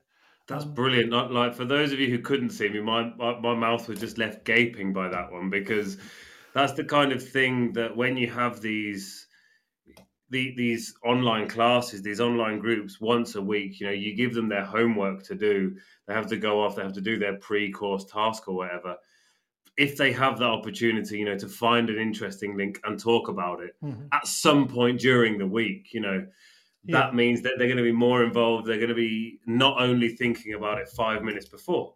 That's 0.46 0.62
um, 0.62 0.72
brilliant. 0.72 1.10
Not 1.10 1.32
like 1.32 1.56
for 1.56 1.64
those 1.64 1.90
of 1.90 1.98
you 1.98 2.10
who 2.10 2.20
couldn't 2.20 2.50
see 2.50 2.68
me, 2.68 2.80
my, 2.80 3.12
my 3.40 3.56
mouth 3.56 3.88
was 3.88 3.98
just 3.98 4.18
left 4.18 4.44
gaping 4.44 4.92
by 4.92 5.08
that 5.08 5.32
one 5.32 5.50
because 5.50 5.96
that's 6.54 6.74
the 6.74 6.84
kind 6.84 7.10
of 7.10 7.28
thing 7.28 7.72
that 7.72 7.96
when 7.96 8.16
you 8.16 8.28
have 8.28 8.60
these 8.60 9.26
the, 10.30 10.54
these 10.56 10.94
online 11.04 11.48
classes, 11.48 12.02
these 12.02 12.20
online 12.20 12.60
groups 12.60 13.00
once 13.00 13.34
a 13.34 13.42
week, 13.42 13.80
you 13.80 13.86
know, 13.86 13.92
you 13.92 14.14
give 14.14 14.32
them 14.32 14.48
their 14.48 14.64
homework 14.64 15.24
to 15.24 15.34
do. 15.34 15.76
They 16.06 16.14
have 16.14 16.28
to 16.28 16.36
go 16.36 16.62
off, 16.62 16.76
they 16.76 16.82
have 16.82 16.92
to 16.94 17.00
do 17.00 17.18
their 17.18 17.36
pre 17.36 17.70
course 17.70 18.04
task 18.04 18.48
or 18.48 18.54
whatever. 18.54 18.96
If 19.76 19.96
they 19.96 20.12
have 20.12 20.38
that 20.38 20.46
opportunity, 20.46 21.18
you 21.18 21.24
know, 21.24 21.38
to 21.38 21.48
find 21.48 21.90
an 21.90 21.98
interesting 21.98 22.56
link 22.56 22.80
and 22.84 22.98
talk 22.98 23.28
about 23.28 23.60
it 23.60 23.74
mm-hmm. 23.82 24.06
at 24.12 24.26
some 24.26 24.68
point 24.68 25.00
during 25.00 25.38
the 25.38 25.46
week, 25.46 25.92
you 25.92 26.00
know, 26.00 26.26
yeah. 26.84 26.98
that 26.98 27.14
means 27.14 27.42
that 27.42 27.54
they're 27.58 27.66
going 27.66 27.76
to 27.78 27.82
be 27.82 27.92
more 27.92 28.22
involved. 28.22 28.66
They're 28.66 28.76
going 28.76 28.88
to 28.88 28.94
be 28.94 29.40
not 29.46 29.80
only 29.80 30.10
thinking 30.10 30.54
about 30.54 30.78
it 30.78 30.88
five 30.88 31.22
minutes 31.22 31.48
before. 31.48 31.94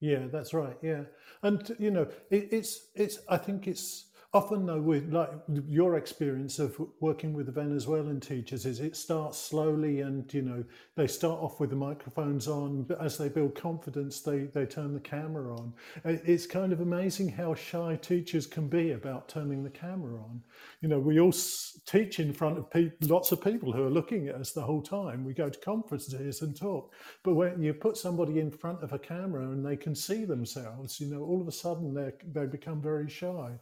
Yeah, 0.00 0.26
that's 0.30 0.52
right. 0.52 0.76
Yeah. 0.82 1.04
And, 1.42 1.74
you 1.78 1.90
know, 1.90 2.08
it, 2.30 2.48
it's, 2.50 2.88
it's, 2.94 3.20
I 3.28 3.36
think 3.36 3.68
it's, 3.68 4.06
often 4.34 4.66
though 4.66 4.80
with 4.80 5.12
like 5.12 5.30
your 5.68 5.96
experience 5.96 6.58
of 6.58 6.76
working 7.00 7.32
with 7.32 7.46
the 7.46 7.52
venezuelan 7.52 8.20
teachers 8.20 8.66
is 8.66 8.80
it 8.80 8.96
starts 8.96 9.38
slowly 9.38 10.00
and 10.00 10.32
you 10.34 10.42
know 10.42 10.64
they 10.96 11.06
start 11.06 11.40
off 11.40 11.60
with 11.60 11.70
the 11.70 11.76
microphones 11.76 12.48
on 12.48 12.82
but 12.82 13.00
as 13.00 13.16
they 13.16 13.28
build 13.28 13.54
confidence 13.54 14.20
they 14.20 14.44
they 14.52 14.66
turn 14.66 14.92
the 14.92 15.00
camera 15.00 15.54
on. 15.54 15.72
It's 16.04 16.46
kind 16.46 16.72
of 16.72 16.80
amazing 16.80 17.28
how 17.28 17.54
shy 17.54 17.96
teachers 17.96 18.46
can 18.46 18.68
be 18.68 18.92
about 18.92 19.28
turning 19.28 19.62
the 19.62 19.70
camera 19.70 20.18
on. 20.18 20.42
You 20.80 20.88
know 20.88 20.98
we 20.98 21.20
all 21.20 21.32
teach 21.86 22.20
in 22.20 22.32
front 22.32 22.58
of 22.58 22.70
people 22.70 23.08
lots 23.08 23.32
of 23.32 23.42
people 23.42 23.72
who 23.72 23.84
are 23.84 23.90
looking 23.90 24.28
at 24.28 24.36
us 24.36 24.52
the 24.52 24.62
whole 24.62 24.82
time. 24.82 25.24
We 25.24 25.34
go 25.34 25.48
to 25.48 25.60
conferences 25.60 26.42
and 26.42 26.56
talk. 26.56 26.92
But 27.22 27.34
when 27.34 27.62
you 27.62 27.74
put 27.74 27.96
somebody 27.96 28.40
in 28.40 28.50
front 28.50 28.82
of 28.82 28.92
a 28.92 28.98
camera 28.98 29.42
and 29.42 29.64
they 29.64 29.76
can 29.76 29.94
see 29.94 30.24
themselves 30.24 31.00
you 31.00 31.08
know 31.08 31.22
all 31.22 31.40
of 31.40 31.48
a 31.48 31.52
sudden 31.52 31.94
they 31.94 32.12
they 32.32 32.46
become 32.46 32.80
very 32.80 33.08
shy 33.08 33.52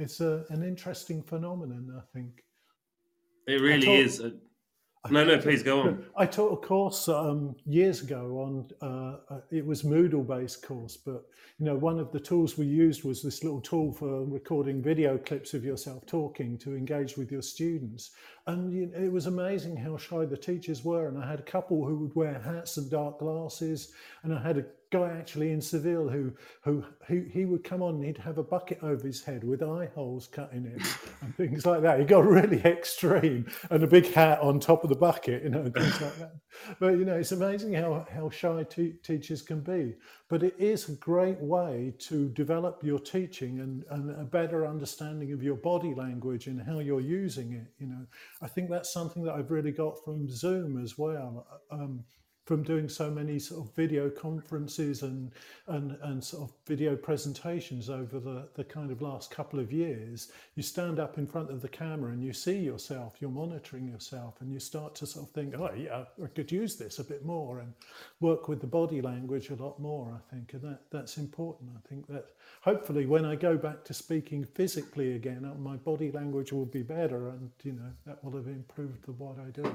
it's 0.00 0.20
a, 0.20 0.44
an 0.50 0.62
interesting 0.62 1.22
phenomenon, 1.22 1.92
I 1.96 2.02
think. 2.16 2.44
It 3.46 3.60
really 3.60 3.86
taught, 3.86 3.98
is. 3.98 4.20
A, 4.20 4.32
no, 5.10 5.24
no, 5.24 5.38
please 5.38 5.62
go 5.62 5.80
on. 5.80 6.04
I 6.16 6.26
taught 6.26 6.52
a 6.52 6.56
course 6.56 7.08
um, 7.08 7.56
years 7.66 8.02
ago 8.02 8.38
on 8.40 8.68
uh, 8.86 9.34
uh, 9.34 9.40
it 9.50 9.64
was 9.64 9.82
Moodle 9.82 10.26
based 10.26 10.62
course, 10.62 10.96
but 10.96 11.24
you 11.58 11.66
know 11.66 11.74
one 11.74 11.98
of 11.98 12.12
the 12.12 12.20
tools 12.20 12.58
we 12.58 12.66
used 12.66 13.02
was 13.02 13.22
this 13.22 13.42
little 13.42 13.60
tool 13.60 13.92
for 13.92 14.24
recording 14.24 14.82
video 14.82 15.16
clips 15.16 15.54
of 15.54 15.64
yourself 15.64 16.04
talking 16.06 16.58
to 16.58 16.76
engage 16.76 17.16
with 17.16 17.32
your 17.32 17.42
students, 17.42 18.10
and 18.46 18.72
you 18.72 18.86
know, 18.86 18.98
it 18.98 19.10
was 19.10 19.26
amazing 19.26 19.76
how 19.76 19.96
shy 19.96 20.26
the 20.26 20.36
teachers 20.36 20.84
were. 20.84 21.08
And 21.08 21.18
I 21.18 21.28
had 21.28 21.40
a 21.40 21.44
couple 21.44 21.84
who 21.84 21.96
would 21.96 22.14
wear 22.14 22.38
hats 22.38 22.76
and 22.76 22.90
dark 22.90 23.18
glasses, 23.18 23.92
and 24.22 24.34
I 24.34 24.42
had 24.42 24.58
a 24.58 24.66
guy 24.90 25.10
actually 25.18 25.52
in 25.52 25.60
Seville 25.60 26.08
who, 26.08 26.32
who, 26.62 26.84
who 27.06 27.20
he 27.22 27.44
would 27.44 27.62
come 27.62 27.82
on 27.82 27.96
and 27.96 28.04
he'd 28.04 28.18
have 28.18 28.38
a 28.38 28.42
bucket 28.42 28.78
over 28.82 29.06
his 29.06 29.22
head 29.22 29.44
with 29.44 29.62
eye 29.62 29.88
holes 29.94 30.26
cut 30.26 30.52
in 30.52 30.66
it 30.66 30.82
and 31.20 31.36
things 31.36 31.64
like 31.64 31.82
that. 31.82 32.00
He 32.00 32.04
got 32.04 32.26
really 32.26 32.60
extreme 32.64 33.46
and 33.70 33.82
a 33.82 33.86
big 33.86 34.12
hat 34.12 34.40
on 34.40 34.58
top 34.58 34.82
of 34.82 34.90
the 34.90 34.96
bucket, 34.96 35.44
you 35.44 35.50
know, 35.50 35.60
and 35.60 35.74
things 35.74 36.00
like 36.00 36.16
that. 36.18 36.34
But 36.78 36.98
you 36.98 37.04
know, 37.04 37.16
it's 37.16 37.32
amazing 37.32 37.74
how 37.74 38.06
how 38.12 38.30
shy 38.30 38.64
teachers 38.64 39.42
can 39.42 39.60
be. 39.60 39.94
But 40.28 40.42
it 40.42 40.54
is 40.58 40.88
a 40.88 40.92
great 40.92 41.40
way 41.40 41.94
to 42.00 42.28
develop 42.30 42.82
your 42.82 42.98
teaching 42.98 43.60
and, 43.60 43.84
and 43.90 44.10
a 44.20 44.24
better 44.24 44.66
understanding 44.66 45.32
of 45.32 45.42
your 45.42 45.56
body 45.56 45.94
language 45.94 46.46
and 46.46 46.60
how 46.60 46.78
you're 46.78 47.00
using 47.00 47.52
it. 47.52 47.72
You 47.78 47.88
know, 47.88 48.06
I 48.42 48.48
think 48.48 48.70
that's 48.70 48.92
something 48.92 49.22
that 49.24 49.34
I've 49.34 49.50
really 49.50 49.72
got 49.72 50.04
from 50.04 50.28
Zoom 50.28 50.82
as 50.82 50.98
well. 50.98 51.46
Um, 51.70 52.04
from 52.50 52.64
doing 52.64 52.88
so 52.88 53.08
many 53.08 53.38
sort 53.38 53.64
of 53.64 53.72
video 53.76 54.10
conferences 54.10 55.04
and 55.04 55.30
and 55.68 55.96
and 56.02 56.24
sort 56.24 56.42
of 56.42 56.52
video 56.66 56.96
presentations 56.96 57.88
over 57.88 58.18
the 58.18 58.48
the 58.54 58.64
kind 58.64 58.90
of 58.90 59.00
last 59.00 59.30
couple 59.30 59.60
of 59.60 59.72
years 59.72 60.32
you 60.56 60.62
stand 60.64 60.98
up 60.98 61.16
in 61.16 61.28
front 61.28 61.48
of 61.48 61.62
the 61.62 61.68
camera 61.68 62.10
and 62.10 62.24
you 62.24 62.32
see 62.32 62.58
yourself 62.58 63.14
you're 63.20 63.30
monitoring 63.30 63.86
yourself 63.86 64.40
and 64.40 64.52
you 64.52 64.58
start 64.58 64.96
to 64.96 65.06
sort 65.06 65.28
of 65.28 65.32
think 65.32 65.54
oh 65.56 65.70
yeah 65.76 66.02
I 66.20 66.26
could 66.26 66.50
use 66.50 66.74
this 66.74 66.98
a 66.98 67.04
bit 67.04 67.24
more 67.24 67.60
and 67.60 67.72
work 68.18 68.48
with 68.48 68.60
the 68.60 68.66
body 68.66 69.00
language 69.00 69.50
a 69.50 69.54
lot 69.54 69.78
more 69.78 70.12
I 70.12 70.34
think 70.34 70.52
and 70.52 70.62
that 70.62 70.80
that's 70.90 71.18
important. 71.18 71.70
I 71.76 71.88
think 71.88 72.08
that 72.08 72.30
hopefully 72.62 73.06
when 73.06 73.24
I 73.24 73.36
go 73.36 73.56
back 73.56 73.84
to 73.84 73.94
speaking 73.94 74.44
physically 74.44 75.14
again 75.14 75.44
uh, 75.44 75.54
my 75.54 75.76
body 75.76 76.10
language 76.10 76.52
will 76.52 76.66
be 76.66 76.82
better 76.82 77.28
and 77.28 77.48
you 77.62 77.74
know 77.74 77.92
that 78.06 78.24
will 78.24 78.36
have 78.36 78.48
improved 78.48 79.04
the 79.04 79.12
what 79.12 79.36
I 79.38 79.50
do 79.50 79.72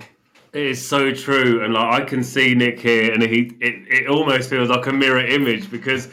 it 0.56 0.66
is 0.68 0.88
so 0.88 1.12
true, 1.14 1.64
and 1.64 1.74
like 1.74 2.02
I 2.02 2.06
can 2.06 2.24
see 2.24 2.56
Nick 2.56 2.80
here, 2.80 3.12
and 3.14 3.22
he 3.22 3.52
it, 3.60 3.88
it 3.88 4.10
almost 4.10 4.50
feels 4.50 4.70
like 4.70 4.86
a 4.88 4.94
mirror 4.94 5.26
image 5.26 5.70
because 5.70 6.10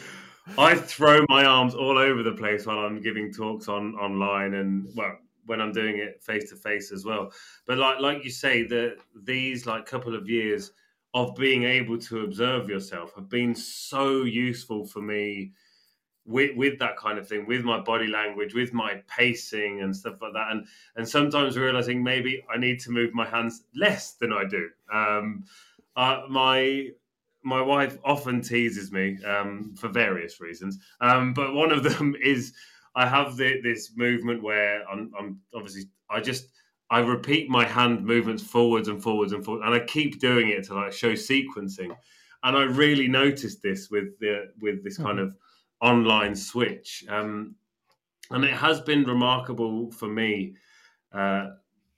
I 0.57 0.75
throw 0.75 1.25
my 1.29 1.45
arms 1.45 1.73
all 1.73 1.97
over 1.97 2.21
the 2.23 2.33
place 2.33 2.65
while 2.65 2.79
I'm 2.79 3.01
giving 3.01 3.31
talks 3.31 3.69
on 3.69 3.95
online, 3.95 4.55
and 4.55 4.87
well, 4.95 5.17
when 5.45 5.61
I'm 5.61 5.71
doing 5.71 5.97
it 5.97 6.21
face 6.21 6.49
to 6.49 6.57
face 6.57 6.91
as 6.91 7.05
well. 7.05 7.31
But 7.65 7.77
like 7.77 8.01
like 8.01 8.23
you 8.25 8.29
say, 8.31 8.63
that 8.63 8.97
these 9.23 9.65
like 9.65 9.85
couple 9.85 10.13
of 10.13 10.29
years 10.29 10.73
of 11.13 11.35
being 11.35 11.63
able 11.63 11.97
to 11.99 12.21
observe 12.21 12.67
yourself 12.67 13.13
have 13.15 13.29
been 13.29 13.55
so 13.55 14.23
useful 14.23 14.85
for 14.85 15.01
me 15.01 15.53
with 16.25 16.55
with 16.55 16.79
that 16.79 16.97
kind 16.97 17.17
of 17.17 17.27
thing, 17.27 17.45
with 17.45 17.63
my 17.63 17.79
body 17.79 18.07
language, 18.07 18.53
with 18.53 18.73
my 18.73 19.01
pacing 19.07 19.81
and 19.81 19.95
stuff 19.95 20.21
like 20.21 20.33
that, 20.33 20.51
and 20.51 20.65
and 20.95 21.07
sometimes 21.07 21.57
realizing 21.57 22.03
maybe 22.03 22.43
I 22.53 22.57
need 22.57 22.79
to 22.81 22.91
move 22.91 23.13
my 23.13 23.25
hands 23.25 23.63
less 23.75 24.13
than 24.13 24.31
I 24.31 24.45
do. 24.45 24.69
Um, 24.91 25.45
uh, 25.95 26.23
my 26.29 26.89
my 27.43 27.61
wife 27.61 27.97
often 28.05 28.41
teases 28.41 28.91
me 28.91 29.17
um, 29.25 29.75
for 29.77 29.89
various 29.89 30.39
reasons, 30.39 30.79
um, 31.01 31.33
but 31.33 31.53
one 31.53 31.71
of 31.71 31.83
them 31.83 32.15
is 32.23 32.53
I 32.95 33.07
have 33.07 33.37
the, 33.37 33.59
this 33.61 33.91
movement 33.95 34.43
where 34.43 34.87
I'm, 34.87 35.11
I'm, 35.19 35.39
obviously 35.53 35.85
I 36.09 36.21
just 36.21 36.47
I 36.89 36.99
repeat 36.99 37.49
my 37.49 37.65
hand 37.65 38.05
movements 38.05 38.43
forwards 38.43 38.87
and 38.87 39.01
forwards 39.01 39.33
and 39.33 39.43
forwards, 39.43 39.65
and 39.65 39.73
I 39.73 39.79
keep 39.79 40.19
doing 40.19 40.49
it 40.49 40.65
to 40.65 40.75
like 40.75 40.93
show 40.93 41.13
sequencing. 41.13 41.95
And 42.43 42.57
I 42.57 42.63
really 42.63 43.07
noticed 43.07 43.61
this 43.61 43.89
with 43.89 44.19
the 44.19 44.51
with 44.61 44.83
this 44.83 44.97
kind 44.97 45.17
mm-hmm. 45.17 45.27
of 45.27 45.35
online 45.81 46.35
switch. 46.35 47.03
Um, 47.09 47.55
and 48.31 48.43
it 48.43 48.53
has 48.53 48.81
been 48.81 49.03
remarkable 49.03 49.91
for 49.91 50.07
me 50.07 50.55
uh, 51.13 51.49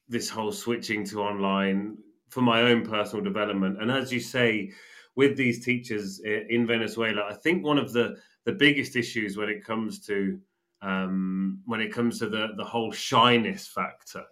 this 0.10 0.30
whole 0.30 0.52
switching 0.52 1.06
to 1.06 1.22
online 1.22 1.98
for 2.30 2.42
my 2.42 2.62
own 2.62 2.86
personal 2.86 3.24
development. 3.24 3.82
And 3.82 3.92
as 3.92 4.12
you 4.12 4.20
say, 4.20 4.72
with 5.16 5.38
these 5.38 5.64
teachers 5.64 6.20
in 6.20 6.68
Venezuela, 6.68 7.26
I 7.30 7.34
think 7.34 7.64
one 7.64 7.78
of 7.78 7.94
the 7.94 8.18
the 8.44 8.52
biggest 8.52 8.96
issues 8.96 9.38
when 9.38 9.50
it 9.50 9.64
comes 9.64 10.06
to 10.06 10.40
um, 10.82 11.62
when 11.66 11.82
it 11.82 11.94
comes 11.94 12.20
to 12.20 12.30
the 12.30 12.50
the 12.58 12.64
whole 12.64 12.92
shyness 12.92 13.68
factor 13.68 14.24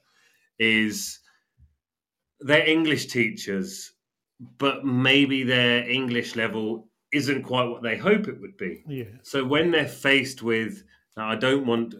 is 0.60 1.19
they're 2.41 2.67
English 2.67 3.08
teachers, 3.08 3.93
but 4.58 4.86
maybe 4.86 5.43
their 5.43 5.89
English 5.89 6.36
level 6.36 6.89
isn't 7.13 7.43
quite 7.43 7.65
what 7.65 7.84
they 7.84 7.97
hope 7.97 8.28
it 8.28 8.41
would 8.41 8.58
be. 8.58 8.84
Yeah. 8.88 9.06
So 9.21 9.45
when 9.45 9.71
they're 9.71 9.88
faced 9.88 10.41
with, 10.41 10.84
now 11.15 11.30
I 11.30 11.36
don't 11.36 11.65
want, 11.65 11.95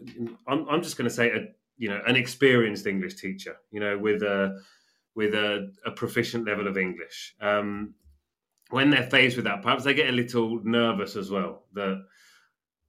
I'm, 0.48 0.68
I'm 0.68 0.82
just 0.82 0.96
going 0.98 1.08
to 1.08 1.14
say 1.14 1.30
a 1.30 1.46
you 1.76 1.88
know 1.88 2.00
an 2.06 2.16
experienced 2.16 2.86
English 2.86 3.14
teacher, 3.16 3.56
you 3.70 3.80
know, 3.80 3.98
with 3.98 4.22
a 4.22 4.60
with 5.14 5.34
a, 5.34 5.72
a 5.86 5.92
proficient 5.92 6.46
level 6.46 6.66
of 6.66 6.76
English. 6.76 7.34
Um, 7.40 7.94
when 8.70 8.90
they're 8.90 9.08
faced 9.08 9.36
with 9.36 9.44
that, 9.44 9.62
perhaps 9.62 9.84
they 9.84 9.94
get 9.94 10.08
a 10.08 10.12
little 10.12 10.60
nervous 10.64 11.16
as 11.16 11.30
well. 11.30 11.64
That 11.74 12.04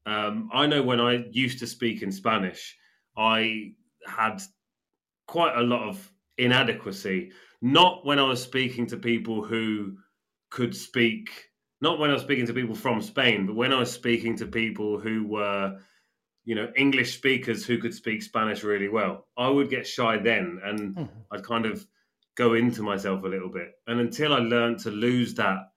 um, 0.06 0.50
I 0.54 0.66
know 0.68 0.82
when 0.82 1.00
I 1.00 1.26
used 1.32 1.60
to 1.60 1.68
speak 1.68 2.02
in 2.02 2.12
Spanish, 2.12 2.76
I 3.18 3.74
had 4.08 4.42
quite 5.28 5.56
a 5.56 5.62
lot 5.62 5.88
of 5.88 6.12
inadequacy. 6.38 7.32
Not 7.62 8.06
when 8.06 8.20
I 8.20 8.24
was 8.24 8.42
speaking 8.42 8.86
to 8.88 8.98
people 8.98 9.44
who 9.44 9.98
could 10.50 10.76
speak, 10.76 11.30
not 11.82 12.00
when 12.00 12.10
I 12.10 12.14
was 12.14 12.22
speaking 12.22 12.48
to 12.48 12.54
people 12.54 12.76
from 12.76 13.02
Spain, 13.02 13.46
but 13.46 13.56
when 13.56 13.74
I 13.74 13.80
was 13.80 13.92
speaking 13.92 14.38
to 14.38 14.46
people 14.46 15.00
who 15.00 15.28
were, 15.28 15.80
you 16.44 16.56
know, 16.56 16.72
English 16.76 17.16
speakers 17.16 17.66
who 17.66 17.78
could 17.78 17.94
speak 17.94 18.24
Spanish 18.24 18.64
really 18.64 18.90
well. 18.90 19.28
I 19.38 19.50
would 19.50 19.70
get 19.70 19.88
shy 19.88 20.18
then 20.18 20.60
and 20.64 20.96
mm. 20.96 21.10
I'd 21.32 21.44
kind 21.44 21.66
of 21.66 21.86
go 22.36 22.54
into 22.54 22.84
myself 22.84 23.24
a 23.24 23.28
little 23.28 23.50
bit. 23.50 23.74
And 23.88 24.00
until 24.00 24.34
I 24.34 24.40
learned 24.40 24.80
to 24.80 24.92
lose 24.92 25.34
that 25.36 25.72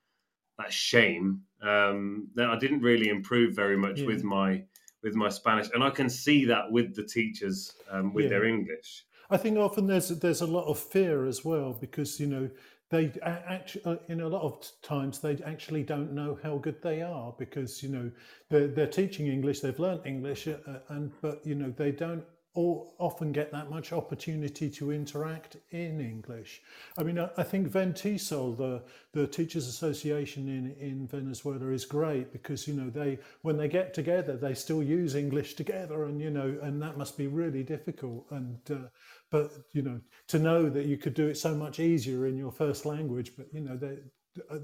that 0.59 0.73
shame, 0.73 1.43
um, 1.63 2.29
then 2.35 2.49
I 2.49 2.59
didn't 2.59 2.81
really 2.81 3.09
improve 3.09 3.55
very 3.55 3.77
much 3.77 4.01
yeah. 4.01 4.07
with 4.07 4.25
my 4.25 4.65
with 5.03 5.15
my 5.15 5.29
Spanish, 5.29 5.69
and 5.73 5.85
I 5.85 5.91
can 5.91 6.11
see 6.11 6.45
that 6.47 6.71
with 6.71 6.95
the 6.97 7.05
teachers 7.05 7.73
um, 7.91 8.13
with 8.13 8.25
yeah. 8.25 8.31
their 8.31 8.45
English. 8.45 9.05
I 9.31 9.37
think 9.37 9.59
often 9.59 9.87
there's 9.87 10.09
there's 10.09 10.41
a 10.41 10.47
lot 10.47 10.67
of 10.67 10.79
fear 10.79 11.27
as 11.27 11.45
well 11.45 11.73
because 11.73 12.19
you 12.19 12.27
know 12.27 12.51
they 12.91 13.13
actually 13.25 13.85
uh, 13.85 13.97
in 14.09 14.23
a 14.23 14.29
lot 14.29 14.43
of 14.43 14.71
times 14.83 15.21
they 15.21 15.39
actually 15.45 15.83
don't 15.83 16.13
know 16.13 16.39
how 16.43 16.57
good 16.57 16.81
they 16.83 17.03
are 17.03 17.35
because 17.39 17.83
you 17.83 17.89
know 17.91 18.11
they're, 18.49 18.69
they're 18.69 18.87
teaching 18.87 19.27
English, 19.27 19.61
they've 19.61 19.79
learned 19.79 20.07
English, 20.07 20.49
uh, 20.49 20.55
and 20.89 21.13
but 21.21 21.47
you 21.47 21.55
know 21.55 21.73
they 21.77 21.91
don't 21.91 22.25
or 22.55 22.91
often 22.99 23.31
get 23.31 23.53
that 23.53 23.71
much 23.71 23.93
opportunity 23.93 24.69
to 24.71 24.91
interact 24.91 25.59
in 25.71 26.01
English. 26.01 26.61
I 26.97 27.03
mean, 27.03 27.19
I, 27.19 27.31
I 27.37 27.43
think 27.43 27.69
VenTESOL, 27.69 28.57
the, 28.57 28.83
the 29.13 29.27
Teachers 29.27 29.69
Association 29.69 30.49
in, 30.49 30.75
in 30.81 31.07
Venezuela, 31.07 31.69
is 31.69 31.85
great 31.85 32.33
because, 32.33 32.67
you 32.67 32.75
know, 32.75 32.91
they 32.91 33.19
when 33.43 33.57
they 33.57 33.69
get 33.69 33.95
together, 33.95 34.37
they 34.37 34.55
still 34.55 34.83
use 34.83 35.15
English 35.15 35.55
together 35.55 36.05
and, 36.05 36.21
you 36.21 36.31
know, 36.31 36.59
and 36.63 36.83
that 36.83 36.97
must 36.97 37.17
be 37.17 37.27
really 37.27 37.63
difficult. 37.63 38.27
And, 38.31 38.59
uh, 38.71 38.89
but, 39.31 39.53
you 39.73 39.83
know, 39.83 40.01
to 40.29 40.39
know 40.39 40.69
that 40.69 40.87
you 40.87 40.97
could 40.97 41.15
do 41.15 41.29
it 41.29 41.37
so 41.37 41.55
much 41.55 41.79
easier 41.79 42.27
in 42.27 42.37
your 42.37 42.51
first 42.51 42.87
language, 42.87 43.33
but, 43.37 43.47
you 43.53 43.61
know, 43.61 43.77
they, 43.77 43.99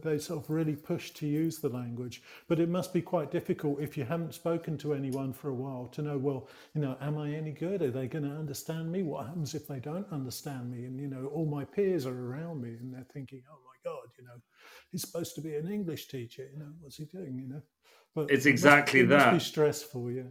they 0.03 0.19
sort 0.19 0.43
of 0.43 0.51
really 0.51 0.77
push 0.77 1.11
to 1.13 1.27
use 1.27 1.59
the 1.59 1.69
language. 1.69 2.23
But 2.49 2.61
it 2.61 2.69
must 2.69 2.93
be 2.93 3.03
quite 3.03 3.31
difficult 3.31 3.81
if 3.81 3.97
you 3.97 4.05
haven't 4.05 4.35
spoken 4.35 4.77
to 4.79 4.95
anyone 4.95 5.33
for 5.33 5.49
a 5.49 5.55
while 5.55 5.89
to 5.93 6.03
know, 6.03 6.19
well, 6.19 6.49
you 6.75 6.81
know, 6.81 6.97
am 7.01 7.19
I 7.19 7.33
any 7.33 7.53
good? 7.53 7.83
Are 7.83 7.91
they 7.91 8.07
going 8.07 8.25
to 8.25 8.37
understand 8.37 8.91
me? 8.91 9.03
What 9.03 9.27
happens 9.27 9.55
if 9.55 9.67
they 9.67 9.81
don't 9.81 10.11
understand 10.13 10.71
me? 10.71 10.85
And, 10.85 10.99
you 11.01 11.09
know, 11.09 11.27
all 11.27 11.47
my 11.47 11.65
peers 11.65 12.07
are 12.07 12.27
around 12.27 12.63
me 12.63 12.71
and 12.71 12.93
they're 12.93 13.07
thinking, 13.13 13.43
oh 13.51 13.59
my 13.65 13.91
God, 13.91 14.09
you 14.19 14.25
know, 14.25 14.41
he's 14.91 15.03
supposed 15.03 15.35
to 15.37 15.41
be 15.41 15.57
an 15.57 15.71
English 15.71 16.09
teacher, 16.09 16.49
you 16.53 16.59
know, 16.59 16.73
what's 16.81 16.97
he 16.97 17.05
doing, 17.05 17.39
you 17.39 17.49
know? 17.49 17.63
But 18.15 18.31
it's 18.31 18.47
exactly 18.47 19.01
it 19.01 19.09
must, 19.09 19.15
it 19.15 19.19
that. 19.19 19.33
Must 19.33 19.45
be 19.47 19.51
stressful, 19.51 20.11
yeah. 20.11 20.23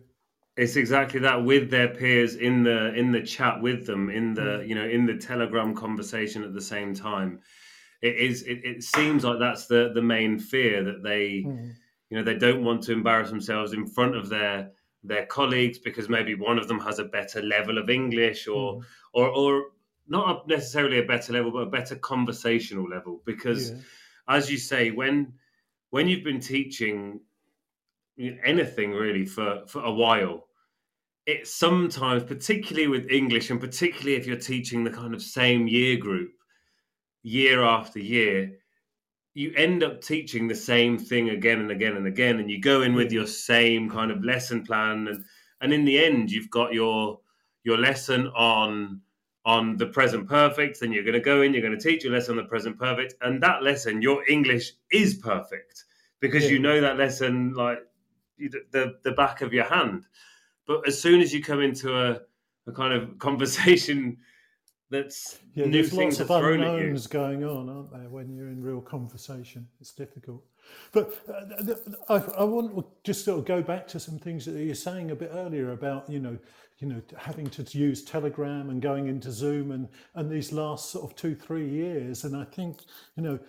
It's 0.55 0.75
exactly 0.75 1.19
that 1.21 1.43
with 1.43 1.71
their 1.71 1.87
peers 1.87 2.35
in 2.35 2.63
the 2.63 2.93
in 2.93 3.11
the 3.11 3.23
chat 3.23 3.59
with 3.59 3.87
them 3.87 4.09
in 4.11 4.35
the 4.35 4.41
mm. 4.41 4.67
you 4.67 4.75
know 4.75 4.85
in 4.85 5.07
the 5.07 5.17
Telegram 5.17 5.73
conversation 5.73 6.43
at 6.43 6.53
the 6.53 6.61
same 6.61 6.93
time 6.93 7.39
it 8.03 8.17
is 8.17 8.43
it, 8.43 8.63
it 8.65 8.83
seems 8.83 9.23
like 9.23 9.39
that's 9.39 9.65
the 9.65 9.91
the 9.95 10.01
main 10.01 10.37
fear 10.37 10.83
that 10.83 11.01
they 11.01 11.43
mm. 11.47 11.73
you 12.09 12.17
know 12.17 12.23
they 12.23 12.37
don't 12.37 12.63
want 12.63 12.83
to 12.83 12.91
embarrass 12.91 13.29
themselves 13.29 13.73
in 13.73 13.87
front 13.87 14.15
of 14.15 14.29
their 14.29 14.71
their 15.03 15.25
colleagues 15.25 15.79
because 15.79 16.09
maybe 16.09 16.35
one 16.35 16.59
of 16.59 16.67
them 16.67 16.79
has 16.79 16.99
a 16.99 17.05
better 17.05 17.41
level 17.41 17.77
of 17.77 17.89
English 17.89 18.47
or 18.47 18.75
mm. 18.75 18.83
or 19.13 19.29
or 19.29 19.63
not 20.07 20.47
necessarily 20.47 20.99
a 20.99 21.05
better 21.05 21.31
level 21.31 21.51
but 21.51 21.59
a 21.59 21.65
better 21.65 21.95
conversational 21.95 22.87
level 22.87 23.21
because 23.25 23.71
yeah. 23.71 23.77
as 24.27 24.51
you 24.51 24.57
say 24.57 24.91
when 24.91 25.33
when 25.91 26.09
you've 26.09 26.25
been 26.25 26.41
teaching 26.41 27.21
anything 28.43 28.91
really 28.91 29.25
for 29.25 29.63
for 29.65 29.81
a 29.83 29.91
while 29.91 30.45
it 31.25 31.47
sometimes 31.47 32.21
particularly 32.21 32.87
with 32.87 33.09
english 33.09 33.49
and 33.49 33.61
particularly 33.61 34.15
if 34.15 34.27
you're 34.27 34.35
teaching 34.35 34.83
the 34.83 34.89
kind 34.89 35.13
of 35.13 35.21
same 35.21 35.67
year 35.67 35.95
group 35.95 36.31
year 37.23 37.63
after 37.63 37.99
year, 37.99 38.51
you 39.33 39.51
end 39.55 39.83
up 39.83 40.01
teaching 40.01 40.47
the 40.47 40.55
same 40.55 40.97
thing 40.97 41.29
again 41.29 41.59
and 41.59 41.71
again 41.71 41.95
and 41.95 42.05
again, 42.05 42.39
and 42.39 42.51
you 42.51 42.61
go 42.61 42.83
in 42.83 42.93
with 42.93 43.11
your 43.11 43.25
same 43.25 43.89
kind 43.89 44.11
of 44.11 44.23
lesson 44.23 44.63
plan, 44.63 45.07
and 45.07 45.25
and 45.61 45.73
in 45.73 45.85
the 45.85 46.03
end, 46.03 46.31
you've 46.31 46.51
got 46.51 46.73
your 46.73 47.19
your 47.63 47.77
lesson 47.77 48.27
on 48.27 49.01
on 49.45 49.77
the 49.77 49.87
present 49.87 50.27
perfect. 50.29 50.79
Then 50.79 50.91
you're 50.91 51.03
going 51.03 51.13
to 51.13 51.19
go 51.19 51.41
in, 51.41 51.53
you're 51.53 51.63
going 51.63 51.77
to 51.77 51.83
teach 51.83 52.03
your 52.03 52.13
lesson 52.13 52.37
on 52.37 52.43
the 52.43 52.49
present 52.49 52.77
perfect, 52.77 53.15
and 53.21 53.41
that 53.41 53.63
lesson, 53.63 54.01
your 54.01 54.23
English 54.29 54.73
is 54.91 55.15
perfect 55.15 55.85
because 56.19 56.43
yeah. 56.43 56.51
you 56.51 56.59
know 56.59 56.79
that 56.79 56.97
lesson 56.97 57.53
like 57.53 57.79
the 58.37 58.95
the 59.03 59.11
back 59.13 59.41
of 59.41 59.51
your 59.51 59.65
hand. 59.65 60.05
But 60.67 60.87
as 60.87 61.01
soon 61.01 61.21
as 61.21 61.33
you 61.33 61.41
come 61.41 61.61
into 61.61 61.97
a 61.97 62.21
a 62.67 62.71
kind 62.71 62.93
of 62.93 63.17
conversation 63.17 64.17
that's 64.93 65.39
yeah, 65.55 65.65
new 65.65 65.71
there's 65.71 65.93
lots 65.93 66.19
of 66.19 66.29
unknowns 66.29 67.07
going 67.07 67.43
on, 67.43 67.69
aren't 67.69 67.91
there? 67.91 68.09
When 68.09 68.33
you're 68.33 68.49
in 68.49 68.61
real 68.61 68.81
conversation, 68.81 69.67
it's 69.81 69.91
difficult. 69.91 70.43
But 70.91 71.19
uh, 71.27 71.73
I, 72.09 72.15
I, 72.39 72.43
want 72.43 72.75
to 72.75 72.85
just 73.03 73.25
sort 73.25 73.39
of 73.39 73.45
go 73.45 73.61
back 73.61 73.87
to 73.89 73.99
some 73.99 74.17
things 74.17 74.45
that 74.45 74.53
you 74.53 74.69
were 74.69 74.75
saying 74.75 75.11
a 75.11 75.15
bit 75.15 75.31
earlier 75.33 75.71
about 75.71 76.09
you 76.09 76.19
know, 76.19 76.37
you 76.79 76.87
know, 76.87 77.01
having 77.17 77.47
to 77.49 77.77
use 77.77 78.03
Telegram 78.03 78.69
and 78.69 78.81
going 78.81 79.07
into 79.07 79.31
Zoom 79.31 79.71
and 79.71 79.89
and 80.15 80.29
these 80.29 80.53
last 80.53 80.91
sort 80.91 81.09
of 81.09 81.15
two 81.17 81.35
three 81.35 81.67
years, 81.67 82.23
and 82.23 82.37
I 82.37 82.45
think 82.45 82.81
you 83.17 83.23
know 83.23 83.39